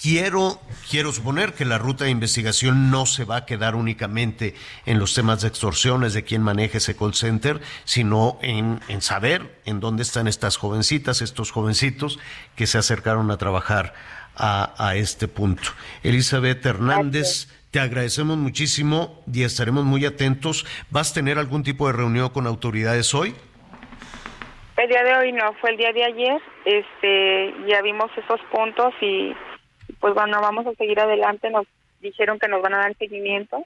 Quiero, 0.00 0.60
quiero 0.90 1.10
suponer 1.10 1.54
que 1.54 1.64
la 1.64 1.78
ruta 1.78 2.04
de 2.04 2.10
investigación 2.10 2.90
no 2.90 3.06
se 3.06 3.24
va 3.24 3.36
a 3.36 3.46
quedar 3.46 3.74
únicamente 3.74 4.54
en 4.84 4.98
los 4.98 5.14
temas 5.14 5.40
de 5.40 5.48
extorsiones 5.48 6.12
de 6.12 6.22
quién 6.22 6.42
maneja 6.42 6.78
ese 6.78 6.94
call 6.94 7.14
center, 7.14 7.62
sino 7.84 8.38
en, 8.42 8.80
en 8.88 9.00
saber 9.00 9.58
en 9.64 9.80
dónde 9.80 10.02
están 10.02 10.28
estas 10.28 10.58
jovencitas, 10.58 11.22
estos 11.22 11.50
jovencitos 11.50 12.18
que 12.56 12.66
se 12.66 12.76
acercaron 12.76 13.30
a 13.30 13.38
trabajar 13.38 13.94
a, 14.36 14.74
a 14.76 14.96
este 14.96 15.28
punto. 15.28 15.70
Elizabeth 16.02 16.64
Hernández, 16.66 17.48
te 17.70 17.80
agradecemos 17.80 18.36
muchísimo 18.36 19.22
y 19.32 19.44
estaremos 19.44 19.84
muy 19.84 20.04
atentos. 20.04 20.66
¿Vas 20.90 21.12
a 21.12 21.14
tener 21.14 21.38
algún 21.38 21.62
tipo 21.62 21.86
de 21.86 21.94
reunión 21.94 22.28
con 22.28 22.46
autoridades 22.46 23.14
hoy? 23.14 23.34
El 24.76 24.88
día 24.90 25.02
de 25.02 25.16
hoy 25.16 25.32
no, 25.32 25.54
fue 25.54 25.70
el 25.70 25.78
día 25.78 25.92
de 25.92 26.04
ayer. 26.04 26.42
Este, 26.66 27.54
ya 27.66 27.80
vimos 27.80 28.10
esos 28.16 28.40
puntos 28.52 28.92
y 29.00 29.32
pues 29.94 30.14
bueno, 30.14 30.40
vamos 30.40 30.66
a 30.66 30.74
seguir 30.74 31.00
adelante. 31.00 31.50
Nos 31.50 31.66
dijeron 32.00 32.38
que 32.38 32.48
nos 32.48 32.62
van 32.62 32.74
a 32.74 32.78
dar 32.78 32.96
seguimiento 32.96 33.64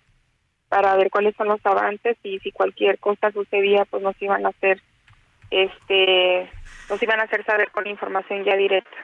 para 0.68 0.94
ver 0.96 1.10
cuáles 1.10 1.34
son 1.36 1.48
los 1.48 1.64
avances 1.64 2.16
y 2.22 2.38
si 2.38 2.52
cualquier 2.52 2.98
cosa 2.98 3.32
sucedía, 3.32 3.84
pues 3.90 4.02
nos 4.02 4.20
iban 4.22 4.46
a 4.46 4.50
hacer, 4.50 4.80
este, 5.50 6.48
nos 6.88 7.02
iban 7.02 7.20
a 7.20 7.24
hacer 7.24 7.44
saber 7.44 7.70
con 7.72 7.86
información 7.86 8.44
ya 8.44 8.56
directa. 8.56 8.96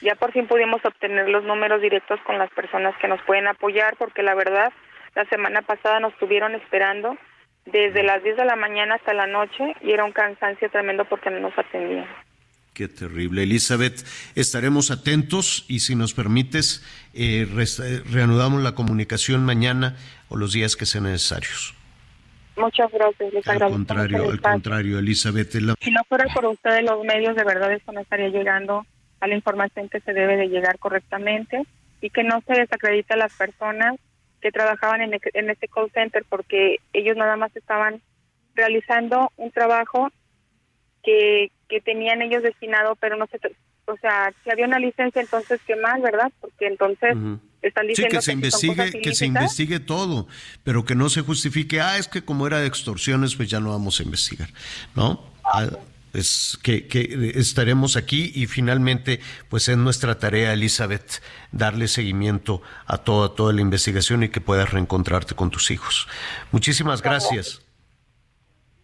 Ya 0.00 0.14
por 0.14 0.32
fin 0.32 0.46
pudimos 0.46 0.84
obtener 0.84 1.28
los 1.28 1.44
números 1.44 1.80
directos 1.80 2.20
con 2.26 2.38
las 2.38 2.50
personas 2.50 2.96
que 2.98 3.08
nos 3.08 3.20
pueden 3.22 3.46
apoyar, 3.46 3.96
porque 3.96 4.22
la 4.22 4.34
verdad, 4.34 4.72
la 5.14 5.24
semana 5.26 5.62
pasada 5.62 6.00
nos 6.00 6.12
estuvieron 6.12 6.54
esperando 6.54 7.16
desde 7.66 8.02
las 8.02 8.22
10 8.22 8.36
de 8.36 8.44
la 8.44 8.56
mañana 8.56 8.96
hasta 8.96 9.14
la 9.14 9.26
noche 9.26 9.74
y 9.80 9.92
era 9.92 10.04
un 10.04 10.12
cansancio 10.12 10.70
tremendo 10.70 11.04
porque 11.04 11.30
no 11.30 11.40
nos 11.40 11.56
atendían. 11.58 12.06
Qué 12.74 12.88
terrible. 12.88 13.42
Elizabeth, 13.42 14.02
estaremos 14.34 14.90
atentos 14.90 15.64
y 15.68 15.80
si 15.80 15.94
nos 15.94 16.14
permites, 16.14 16.82
eh, 17.12 17.46
eh, 17.46 18.02
reanudamos 18.10 18.62
la 18.62 18.74
comunicación 18.74 19.44
mañana 19.44 19.96
o 20.30 20.36
los 20.38 20.52
días 20.54 20.74
que 20.74 20.86
sean 20.86 21.04
necesarios. 21.04 21.74
Muchas 22.56 22.90
gracias, 22.92 23.32
les 23.32 23.46
Al 23.48 23.58
contrario, 23.60 24.30
al 24.30 24.40
contrario, 24.40 24.98
Elizabeth. 24.98 25.54
la- 25.56 25.74
Si 25.80 25.90
no 25.90 26.00
fuera 26.08 26.24
por 26.34 26.46
ustedes 26.46 26.82
los 26.82 27.04
medios, 27.04 27.34
de 27.36 27.44
verdad 27.44 27.72
esto 27.72 27.92
no 27.92 28.00
estaría 28.00 28.28
llegando 28.28 28.86
a 29.20 29.26
la 29.26 29.34
información 29.34 29.88
que 29.88 30.00
se 30.00 30.12
debe 30.12 30.36
de 30.36 30.48
llegar 30.48 30.78
correctamente 30.78 31.62
y 32.00 32.10
que 32.10 32.24
no 32.24 32.42
se 32.46 32.54
desacredite 32.54 33.14
a 33.14 33.16
las 33.18 33.32
personas 33.34 33.96
que 34.40 34.50
trabajaban 34.50 35.00
en, 35.02 35.14
e- 35.14 35.20
en 35.34 35.50
este 35.50 35.68
call 35.68 35.90
center 35.92 36.24
porque 36.28 36.76
ellos 36.92 37.16
nada 37.16 37.36
más 37.36 37.54
estaban 37.54 38.00
realizando 38.54 39.30
un 39.36 39.50
trabajo 39.50 40.10
que, 41.02 41.50
que 41.68 41.80
tenían 41.80 42.22
ellos 42.22 42.42
destinado, 42.42 42.96
pero 42.96 43.16
no 43.16 43.26
se, 43.26 43.38
o 43.86 43.96
sea, 43.96 44.32
si 44.42 44.50
había 44.50 44.66
una 44.66 44.78
licencia, 44.78 45.20
entonces 45.20 45.60
qué 45.66 45.76
mal, 45.76 46.00
¿verdad? 46.00 46.30
Porque 46.40 46.66
entonces 46.66 47.16
están 47.62 47.84
Sí, 47.84 47.88
diciendo 47.88 48.16
que 48.16 48.22
se 48.22 48.32
investigue, 48.32 49.00
que 49.00 49.14
se 49.14 49.26
investigue 49.26 49.80
todo, 49.80 50.28
pero 50.64 50.84
que 50.84 50.94
no 50.94 51.08
se 51.08 51.22
justifique, 51.22 51.80
ah, 51.80 51.98
es 51.98 52.08
que 52.08 52.24
como 52.24 52.46
era 52.46 52.60
de 52.60 52.66
extorsiones, 52.66 53.34
pues 53.34 53.48
ya 53.48 53.60
no 53.60 53.70
vamos 53.70 54.00
a 54.00 54.02
investigar, 54.04 54.48
¿no? 54.94 55.24
Ah, 55.44 55.68
es 56.12 56.58
que, 56.62 56.86
que 56.86 57.32
estaremos 57.36 57.96
aquí 57.96 58.32
y 58.34 58.46
finalmente, 58.46 59.20
pues 59.48 59.68
es 59.68 59.78
nuestra 59.78 60.18
tarea, 60.18 60.52
Elizabeth, 60.52 61.22
darle 61.52 61.88
seguimiento 61.88 62.62
a 62.86 62.98
toda, 62.98 63.34
toda 63.34 63.52
la 63.52 63.62
investigación 63.62 64.22
y 64.22 64.28
que 64.28 64.40
puedas 64.40 64.70
reencontrarte 64.70 65.34
con 65.34 65.50
tus 65.50 65.70
hijos. 65.70 66.06
Muchísimas 66.50 67.02
gracias. 67.02 67.62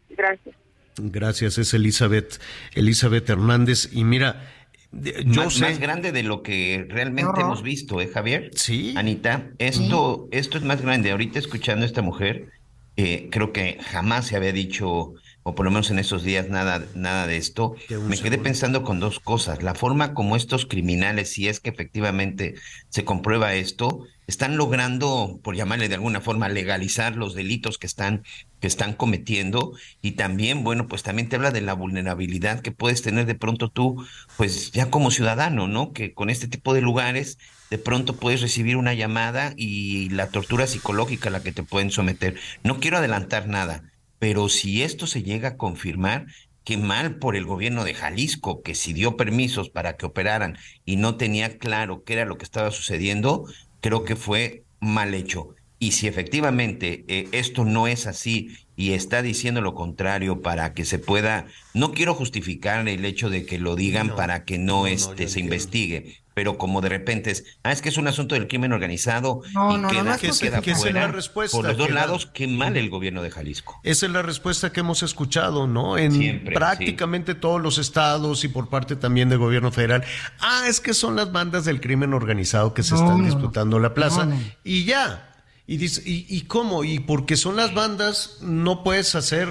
Gracias. 0.08 0.56
Gracias, 1.00 1.58
es 1.58 1.74
Elizabeth, 1.74 2.40
Elizabeth 2.74 3.28
Hernández. 3.28 3.88
Y 3.92 4.04
mira, 4.04 4.48
yo 4.92 5.44
más, 5.44 5.54
sé. 5.54 5.60
más 5.60 5.78
grande 5.78 6.12
de 6.12 6.22
lo 6.22 6.42
que 6.42 6.86
realmente 6.88 7.40
hemos 7.40 7.62
visto, 7.62 8.00
¿eh, 8.00 8.08
Javier? 8.08 8.50
Sí. 8.54 8.94
Anita, 8.96 9.50
esto, 9.58 10.28
esto 10.30 10.58
es 10.58 10.64
más 10.64 10.80
grande. 10.80 11.10
Ahorita 11.10 11.38
escuchando 11.38 11.84
a 11.84 11.86
esta 11.86 12.02
mujer, 12.02 12.50
eh, 12.96 13.28
creo 13.30 13.52
que 13.52 13.78
jamás 13.80 14.26
se 14.26 14.36
había 14.36 14.52
dicho, 14.52 15.14
o 15.44 15.54
por 15.54 15.64
lo 15.64 15.70
menos 15.70 15.90
en 15.90 16.00
esos 16.00 16.24
días 16.24 16.48
nada, 16.48 16.84
nada 16.94 17.26
de 17.26 17.36
esto, 17.36 17.76
me 18.08 18.18
quedé 18.18 18.38
pensando 18.38 18.82
con 18.82 18.98
dos 18.98 19.20
cosas. 19.20 19.62
La 19.62 19.74
forma 19.74 20.14
como 20.14 20.34
estos 20.34 20.66
criminales, 20.66 21.30
si 21.30 21.46
es 21.48 21.60
que 21.60 21.70
efectivamente 21.70 22.54
se 22.88 23.04
comprueba 23.04 23.54
esto, 23.54 24.04
están 24.26 24.56
logrando, 24.56 25.38
por 25.44 25.54
llamarle 25.54 25.88
de 25.88 25.94
alguna 25.94 26.20
forma, 26.20 26.48
legalizar 26.48 27.14
los 27.14 27.34
delitos 27.34 27.78
que 27.78 27.86
están, 27.86 28.24
que 28.60 28.66
están 28.66 28.94
cometiendo. 28.94 29.72
Y 30.02 30.12
también, 30.12 30.64
bueno, 30.64 30.86
pues 30.86 31.02
también 31.02 31.28
te 31.28 31.36
habla 31.36 31.50
de 31.50 31.60
la 31.60 31.74
vulnerabilidad 31.74 32.60
que 32.60 32.72
puedes 32.72 33.02
tener 33.02 33.26
de 33.26 33.34
pronto 33.34 33.70
tú, 33.70 34.04
pues 34.36 34.72
ya 34.72 34.90
como 34.90 35.10
ciudadano, 35.10 35.68
¿no? 35.68 35.92
Que 35.92 36.14
con 36.14 36.30
este 36.30 36.48
tipo 36.48 36.74
de 36.74 36.80
lugares 36.80 37.38
de 37.70 37.78
pronto 37.78 38.16
puedes 38.16 38.40
recibir 38.40 38.76
una 38.76 38.94
llamada 38.94 39.52
y 39.56 40.08
la 40.10 40.30
tortura 40.30 40.66
psicológica 40.66 41.28
a 41.28 41.32
la 41.32 41.42
que 41.42 41.52
te 41.52 41.62
pueden 41.62 41.90
someter. 41.90 42.36
No 42.62 42.80
quiero 42.80 42.98
adelantar 42.98 43.48
nada, 43.48 43.92
pero 44.18 44.48
si 44.48 44.82
esto 44.82 45.06
se 45.06 45.22
llega 45.22 45.50
a 45.50 45.56
confirmar, 45.56 46.26
qué 46.64 46.76
mal 46.76 47.16
por 47.16 47.36
el 47.36 47.46
gobierno 47.46 47.84
de 47.84 47.94
Jalisco, 47.94 48.62
que 48.62 48.74
si 48.74 48.92
dio 48.92 49.16
permisos 49.16 49.70
para 49.70 49.96
que 49.96 50.06
operaran 50.06 50.58
y 50.84 50.96
no 50.96 51.16
tenía 51.16 51.58
claro 51.58 52.04
qué 52.04 52.14
era 52.14 52.26
lo 52.26 52.36
que 52.36 52.44
estaba 52.44 52.70
sucediendo, 52.70 53.46
creo 53.80 54.04
que 54.04 54.16
fue 54.16 54.64
mal 54.80 55.14
hecho. 55.14 55.54
Y 55.78 55.92
si 55.92 56.08
efectivamente 56.08 57.04
eh, 57.08 57.28
esto 57.32 57.64
no 57.64 57.86
es 57.86 58.06
así 58.06 58.56
y 58.76 58.92
está 58.92 59.22
diciendo 59.22 59.60
lo 59.60 59.74
contrario 59.74 60.40
para 60.42 60.72
que 60.74 60.84
se 60.84 60.98
pueda, 60.98 61.46
no 61.74 61.92
quiero 61.92 62.14
justificar 62.14 62.86
el 62.88 63.04
hecho 63.04 63.30
de 63.30 63.46
que 63.46 63.58
lo 63.58 63.76
digan 63.76 64.14
para 64.14 64.44
que 64.44 64.58
no, 64.58 64.86
este, 64.86 65.28
se 65.28 65.40
investigue, 65.40 66.18
pero 66.34 66.58
como 66.58 66.80
de 66.80 66.88
repente 66.88 67.32
es, 67.32 67.44
ah, 67.64 67.72
es 67.72 67.82
que 67.82 67.88
es 67.88 67.96
un 67.96 68.06
asunto 68.06 68.36
del 68.36 68.46
crimen 68.46 68.72
organizado 68.72 69.42
No, 69.52 69.72
y 69.72 69.74
no, 69.74 69.82
no, 69.82 69.88
queda, 69.88 70.02
no 70.04 70.18
que 70.18 70.30
queda 70.30 70.60
Que 70.60 70.76
fuera 70.76 71.00
la 71.00 71.08
respuesta 71.08 71.56
por 71.56 71.66
los 71.66 71.76
dos 71.76 71.90
lados, 71.90 72.26
qué 72.32 72.46
mal 72.46 72.76
el 72.76 72.90
gobierno 72.90 73.22
de 73.22 73.30
Jalisco. 73.32 73.80
Esa 73.82 74.06
es 74.06 74.12
la 74.12 74.22
respuesta 74.22 74.72
que 74.72 74.78
hemos 74.80 75.02
escuchado, 75.02 75.66
¿no? 75.66 75.98
En 75.98 76.12
Siempre, 76.12 76.54
prácticamente 76.54 77.34
todos 77.34 77.60
los 77.60 77.78
estados 77.78 78.44
y 78.44 78.48
por 78.48 78.68
parte 78.68 78.94
también 78.94 79.28
del 79.28 79.38
gobierno 79.38 79.72
federal. 79.72 80.04
Ah, 80.38 80.66
es 80.68 80.80
que 80.80 80.94
son 80.94 81.16
las 81.16 81.32
bandas 81.32 81.64
del 81.64 81.80
crimen 81.80 82.14
organizado 82.14 82.74
que 82.74 82.84
se 82.84 82.94
No, 82.94 83.02
están 83.02 83.18
no, 83.18 83.24
disputando 83.24 83.80
la 83.80 83.94
plaza. 83.94 84.24
no, 84.24 84.36
no. 84.36 84.40
Y 84.62 84.84
ya. 84.84 85.27
Y, 85.68 85.76
dice, 85.76 86.02
¿y, 86.04 86.26
¿y 86.28 86.42
cómo? 86.42 86.82
¿Y 86.82 86.98
porque 86.98 87.36
son 87.36 87.54
las 87.56 87.74
bandas 87.74 88.38
no 88.40 88.82
puedes 88.82 89.14
hacer 89.14 89.48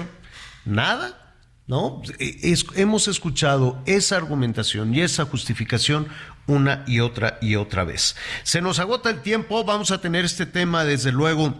nada? 0.66 1.36
¿No? 1.68 2.02
Es- 2.18 2.66
hemos 2.74 3.08
escuchado 3.08 3.80
esa 3.86 4.16
argumentación 4.16 4.94
y 4.94 5.00
esa 5.02 5.26
justificación 5.26 6.08
una 6.46 6.82
y 6.86 7.00
otra 7.00 7.38
y 7.40 7.54
otra 7.56 7.84
vez. 7.84 8.16
Se 8.42 8.60
nos 8.60 8.78
agota 8.80 9.10
el 9.10 9.20
tiempo, 9.22 9.64
vamos 9.64 9.90
a 9.90 10.00
tener 10.00 10.24
este 10.24 10.44
tema 10.46 10.84
desde 10.84 11.12
luego 11.12 11.54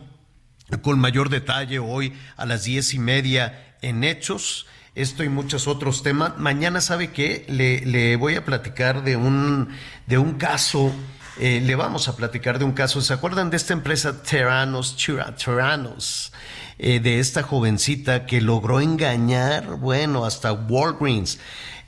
con 0.83 0.99
mayor 0.99 1.29
detalle 1.29 1.79
hoy 1.79 2.13
a 2.37 2.45
las 2.45 2.65
diez 2.65 2.95
y 2.95 2.99
media 2.99 3.77
en 3.81 4.03
Hechos. 4.03 4.67
Esto 4.95 5.23
y 5.23 5.29
muchos 5.29 5.69
otros 5.69 6.03
temas. 6.03 6.37
Mañana, 6.39 6.81
¿sabe 6.81 7.13
qué? 7.13 7.45
Le, 7.49 7.87
le 7.87 8.17
voy 8.17 8.35
a 8.35 8.45
platicar 8.45 9.05
de 9.05 9.15
un, 9.17 9.69
de 10.09 10.19
un 10.19 10.33
caso. 10.35 10.93
Eh, 11.39 11.61
le 11.65 11.75
vamos 11.75 12.09
a 12.09 12.17
platicar 12.17 12.59
de 12.59 12.65
un 12.65 12.73
caso. 12.73 13.01
¿Se 13.01 13.13
acuerdan 13.13 13.51
de 13.51 13.57
esta 13.57 13.73
empresa 13.73 14.23
Terranos, 14.23 14.97
Terranos? 14.97 16.33
eh, 16.79 17.01
de 17.01 17.19
esta 17.19 17.43
jovencita 17.43 18.25
que 18.27 18.41
logró 18.41 18.81
engañar, 18.81 19.77
bueno, 19.77 20.25
hasta 20.25 20.53
Walgreens. 20.53 21.39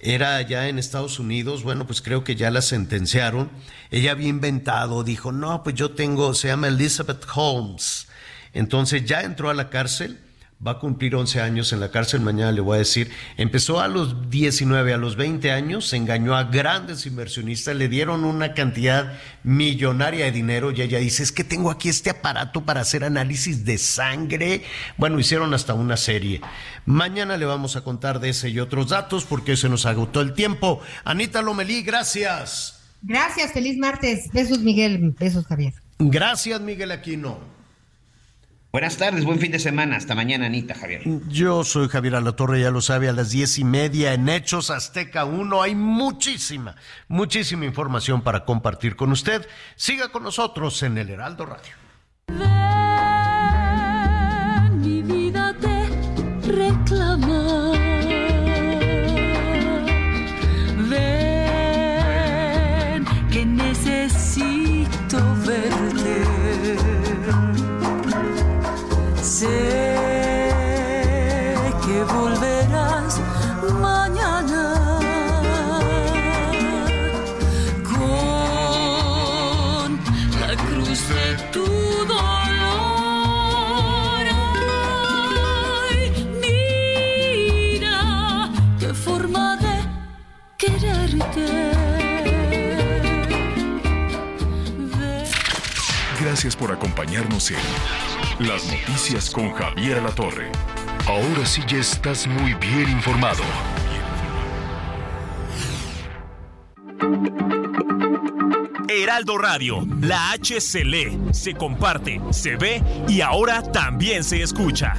Era 0.00 0.36
allá 0.36 0.68
en 0.68 0.78
Estados 0.78 1.18
Unidos, 1.18 1.62
bueno, 1.62 1.86
pues 1.86 2.00
creo 2.00 2.24
que 2.24 2.34
ya 2.34 2.50
la 2.50 2.62
sentenciaron. 2.62 3.50
Ella 3.90 4.12
había 4.12 4.28
inventado, 4.28 5.04
dijo, 5.04 5.30
no, 5.30 5.62
pues 5.62 5.74
yo 5.74 5.92
tengo, 5.92 6.34
se 6.34 6.48
llama 6.48 6.68
Elizabeth 6.68 7.24
Holmes. 7.34 8.08
Entonces 8.52 9.04
ya 9.04 9.22
entró 9.22 9.50
a 9.50 9.54
la 9.54 9.68
cárcel, 9.68 10.18
va 10.66 10.72
a 10.72 10.78
cumplir 10.78 11.16
11 11.16 11.40
años 11.40 11.72
en 11.72 11.80
la 11.80 11.90
cárcel, 11.90 12.20
mañana 12.20 12.52
le 12.52 12.60
voy 12.60 12.76
a 12.76 12.80
decir, 12.80 13.10
empezó 13.38 13.80
a 13.80 13.88
los 13.88 14.28
19, 14.28 14.92
a 14.92 14.98
los 14.98 15.16
20 15.16 15.50
años, 15.52 15.90
engañó 15.94 16.36
a 16.36 16.44
grandes 16.44 17.06
inversionistas, 17.06 17.74
le 17.76 17.88
dieron 17.88 18.24
una 18.24 18.52
cantidad 18.52 19.18
millonaria 19.42 20.26
de 20.26 20.32
dinero 20.32 20.70
y 20.70 20.82
ella 20.82 20.98
dice, 20.98 21.22
es 21.22 21.32
que 21.32 21.44
tengo 21.44 21.70
aquí 21.70 21.88
este 21.88 22.10
aparato 22.10 22.66
para 22.66 22.82
hacer 22.82 23.04
análisis 23.04 23.64
de 23.64 23.78
sangre. 23.78 24.62
Bueno, 24.98 25.18
hicieron 25.18 25.54
hasta 25.54 25.72
una 25.72 25.96
serie. 25.96 26.42
Mañana 26.84 27.38
le 27.38 27.46
vamos 27.46 27.76
a 27.76 27.82
contar 27.82 28.20
de 28.20 28.28
ese 28.28 28.50
y 28.50 28.60
otros 28.60 28.90
datos 28.90 29.24
porque 29.24 29.56
se 29.56 29.70
nos 29.70 29.86
agotó 29.86 30.20
el 30.20 30.34
tiempo. 30.34 30.82
Anita 31.04 31.40
Lomelí, 31.40 31.82
gracias. 31.82 32.82
Gracias, 33.00 33.52
feliz 33.52 33.78
martes. 33.78 34.28
Besos, 34.30 34.58
Miguel. 34.58 35.14
Besos, 35.18 35.46
Javier. 35.46 35.72
Gracias, 35.98 36.60
Miguel 36.60 36.92
Aquino. 36.92 37.59
Buenas 38.72 38.98
tardes, 38.98 39.24
buen 39.24 39.40
fin 39.40 39.50
de 39.50 39.58
semana. 39.58 39.96
Hasta 39.96 40.14
mañana, 40.14 40.46
Anita, 40.46 40.76
Javier. 40.76 41.02
Yo 41.28 41.64
soy 41.64 41.88
Javier 41.88 42.14
Alatorre, 42.14 42.60
ya 42.60 42.70
lo 42.70 42.80
sabe, 42.80 43.08
a 43.08 43.12
las 43.12 43.30
diez 43.30 43.58
y 43.58 43.64
media 43.64 44.14
en 44.14 44.28
Hechos 44.28 44.70
Azteca 44.70 45.24
1 45.24 45.60
hay 45.60 45.74
muchísima, 45.74 46.76
muchísima 47.08 47.64
información 47.64 48.22
para 48.22 48.44
compartir 48.44 48.94
con 48.94 49.10
usted. 49.10 49.44
Siga 49.74 50.10
con 50.10 50.22
nosotros 50.22 50.84
en 50.84 50.98
el 50.98 51.10
Heraldo 51.10 51.46
Radio. 51.46 52.89
Sé 69.40 69.48
que 71.82 72.04
volverás 72.04 73.18
mañana 73.80 74.64
con 77.88 79.88
la 80.40 80.52
cruz 80.66 81.00
de 81.08 81.26
tu 81.52 81.64
dolor. 82.04 82.20
Ay, 85.88 86.00
mira 87.72 87.96
qué 88.78 88.92
forma 88.92 89.56
de 89.56 89.76
quererte. 90.58 91.48
Gracias 96.20 96.54
por 96.54 96.70
acompañarnos 96.72 97.50
en 97.52 98.09
Las 98.40 98.72
Noticias 98.72 99.28
con 99.28 99.52
Javier 99.52 99.98
Alatorre. 99.98 100.50
Ahora 101.06 101.44
sí 101.44 101.60
ya 101.68 101.76
estás 101.76 102.26
muy 102.26 102.54
bien 102.54 102.88
informado. 102.88 103.42
Heraldo 108.88 109.36
Radio, 109.36 109.86
la 110.00 110.30
H 110.30 110.58
se 110.62 110.86
lee, 110.86 111.18
se 111.32 111.52
comparte, 111.52 112.18
se 112.30 112.56
ve 112.56 112.82
y 113.08 113.20
ahora 113.20 113.62
también 113.62 114.24
se 114.24 114.42
escucha. 114.42 114.94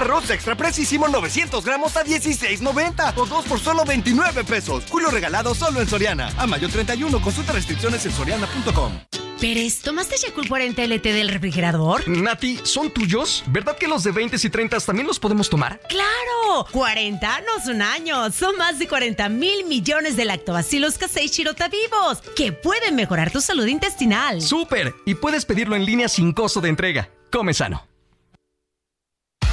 Arroz 0.00 0.30
extra 0.30 0.54
precisísimo 0.54 1.08
900 1.08 1.62
gramos 1.62 1.94
a 1.96 2.04
16.90 2.04 3.12
o 3.16 3.26
2 3.26 3.44
por 3.44 3.60
solo 3.60 3.84
29 3.84 4.44
pesos. 4.44 4.84
Julio 4.88 5.10
regalado 5.10 5.54
solo 5.54 5.80
en 5.80 5.88
Soriana. 5.88 6.32
A 6.38 6.46
mayo 6.46 6.70
31 6.70 7.20
consulta 7.20 7.52
restricciones 7.52 8.06
en 8.06 8.12
soriana.com. 8.12 8.92
Pérez, 9.38 9.80
¿tomaste 9.80 10.16
Yakult 10.16 10.48
40 10.48 10.84
LT 10.84 11.02
del 11.02 11.28
refrigerador? 11.28 12.06
Nati, 12.08 12.60
¿son 12.62 12.90
tuyos? 12.90 13.42
¿Verdad 13.48 13.76
que 13.76 13.88
los 13.88 14.02
de 14.04 14.12
20 14.12 14.36
y 14.42 14.50
30 14.50 14.80
también 14.80 15.06
los 15.06 15.18
podemos 15.18 15.48
tomar? 15.50 15.80
¡Claro! 15.88 16.66
40 16.72 17.40
no 17.42 17.62
son 17.62 17.82
años, 17.82 18.34
son 18.34 18.56
más 18.56 18.78
de 18.78 18.88
40 18.88 19.28
mil 19.28 19.64
millones 19.64 20.16
de 20.16 20.24
lactobacilos 20.24 20.96
casei 20.96 21.28
shirota 21.28 21.68
vivos 21.68 22.22
que 22.36 22.52
pueden 22.52 22.96
mejorar 22.96 23.30
tu 23.30 23.40
salud 23.40 23.66
intestinal. 23.66 24.40
¡Súper! 24.40 24.94
Y 25.04 25.14
puedes 25.14 25.44
pedirlo 25.44 25.76
en 25.76 25.84
línea 25.84 26.08
sin 26.08 26.32
costo 26.32 26.60
de 26.60 26.70
entrega. 26.70 27.10
Come 27.30 27.54
sano. 27.54 27.89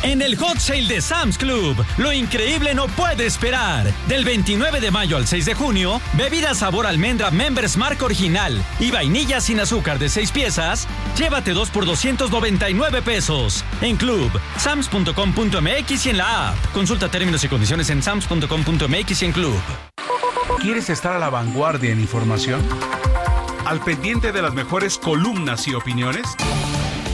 En 0.03 0.22
el 0.22 0.38
Hot 0.38 0.60
Sale 0.60 0.88
de 0.88 1.02
Sam's 1.02 1.38
Club, 1.38 1.84
lo 1.98 2.14
increíble 2.14 2.74
no 2.76 2.88
puede 2.88 3.26
esperar. 3.26 3.91
Del 4.07 4.24
29 4.24 4.80
de 4.80 4.91
mayo 4.91 5.18
al 5.18 5.26
6 5.26 5.45
de 5.45 5.53
junio, 5.56 5.99
bebida 6.14 6.53
sabor 6.53 6.86
almendra 6.86 7.32
Members 7.32 7.78
Mark 7.78 8.02
Original 8.03 8.64
y 8.80 8.91
vainilla 8.91 9.41
sin 9.41 9.60
azúcar 9.60 9.98
de 9.98 10.10
6 10.10 10.32
piezas, 10.32 10.88
llévate 11.18 11.52
2 11.52 11.72
por 11.72 11.86
299 11.86 13.02
pesos. 13.02 13.65
En 13.82 13.98
Club, 13.98 14.32
sams.com.mx 14.57 16.06
y 16.06 16.10
en 16.10 16.18
la 16.18 16.49
app. 16.49 16.57
Consulta 16.74 17.10
términos 17.10 17.44
y 17.44 17.48
condiciones 17.48 17.90
en 17.90 18.03
sams.com.mx 18.03 19.22
y 19.22 19.26
en 19.26 19.32
Club. 19.32 19.60
¿Quieres 20.61 20.90
estar 20.90 21.14
a 21.14 21.19
la 21.19 21.30
vanguardia 21.30 21.91
en 21.91 21.99
información? 21.99 22.61
¿Al 23.65 23.80
pendiente 23.82 24.32
de 24.32 24.41
las 24.41 24.53
mejores 24.53 24.98
columnas 24.98 25.68
y 25.68 25.74
opiniones? 25.74 26.26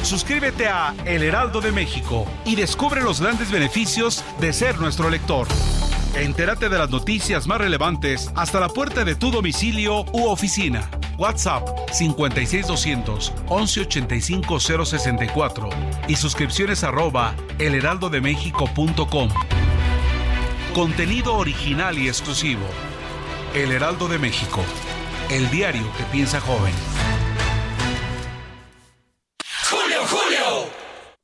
Suscríbete 0.04 0.68
a 0.68 0.94
El 1.06 1.24
Heraldo 1.24 1.62
de 1.62 1.72
México 1.72 2.28
y 2.44 2.56
descubre 2.56 3.02
los 3.02 3.22
grandes 3.22 3.50
beneficios 3.50 4.24
de 4.40 4.52
ser 4.52 4.78
nuestro 4.80 5.10
lector. 5.10 5.48
Entérate 6.16 6.68
de 6.68 6.78
las 6.78 6.90
noticias 6.90 7.48
más 7.48 7.60
relevantes 7.60 8.30
hasta 8.36 8.60
la 8.60 8.68
puerta 8.68 9.06
de 9.06 9.16
tu 9.16 9.32
domicilio 9.32 10.04
u 10.12 10.26
oficina. 10.28 10.90
WhatsApp 11.18 11.68
56200 11.94 13.34
1185 13.50 14.60
064 14.60 15.70
y 16.10 16.16
suscripciones 16.18 16.84
arroba 16.84 17.34
elheraldodemexico.com. 17.58 19.30
Contenido 20.76 21.36
original 21.36 21.98
y 21.98 22.10
exclusivo. 22.10 22.66
El 23.56 23.72
Heraldo 23.72 24.10
de 24.10 24.20
México. 24.20 24.66
El 25.32 25.50
diario 25.50 25.84
que 25.98 26.04
piensa 26.12 26.42
joven. 26.42 26.74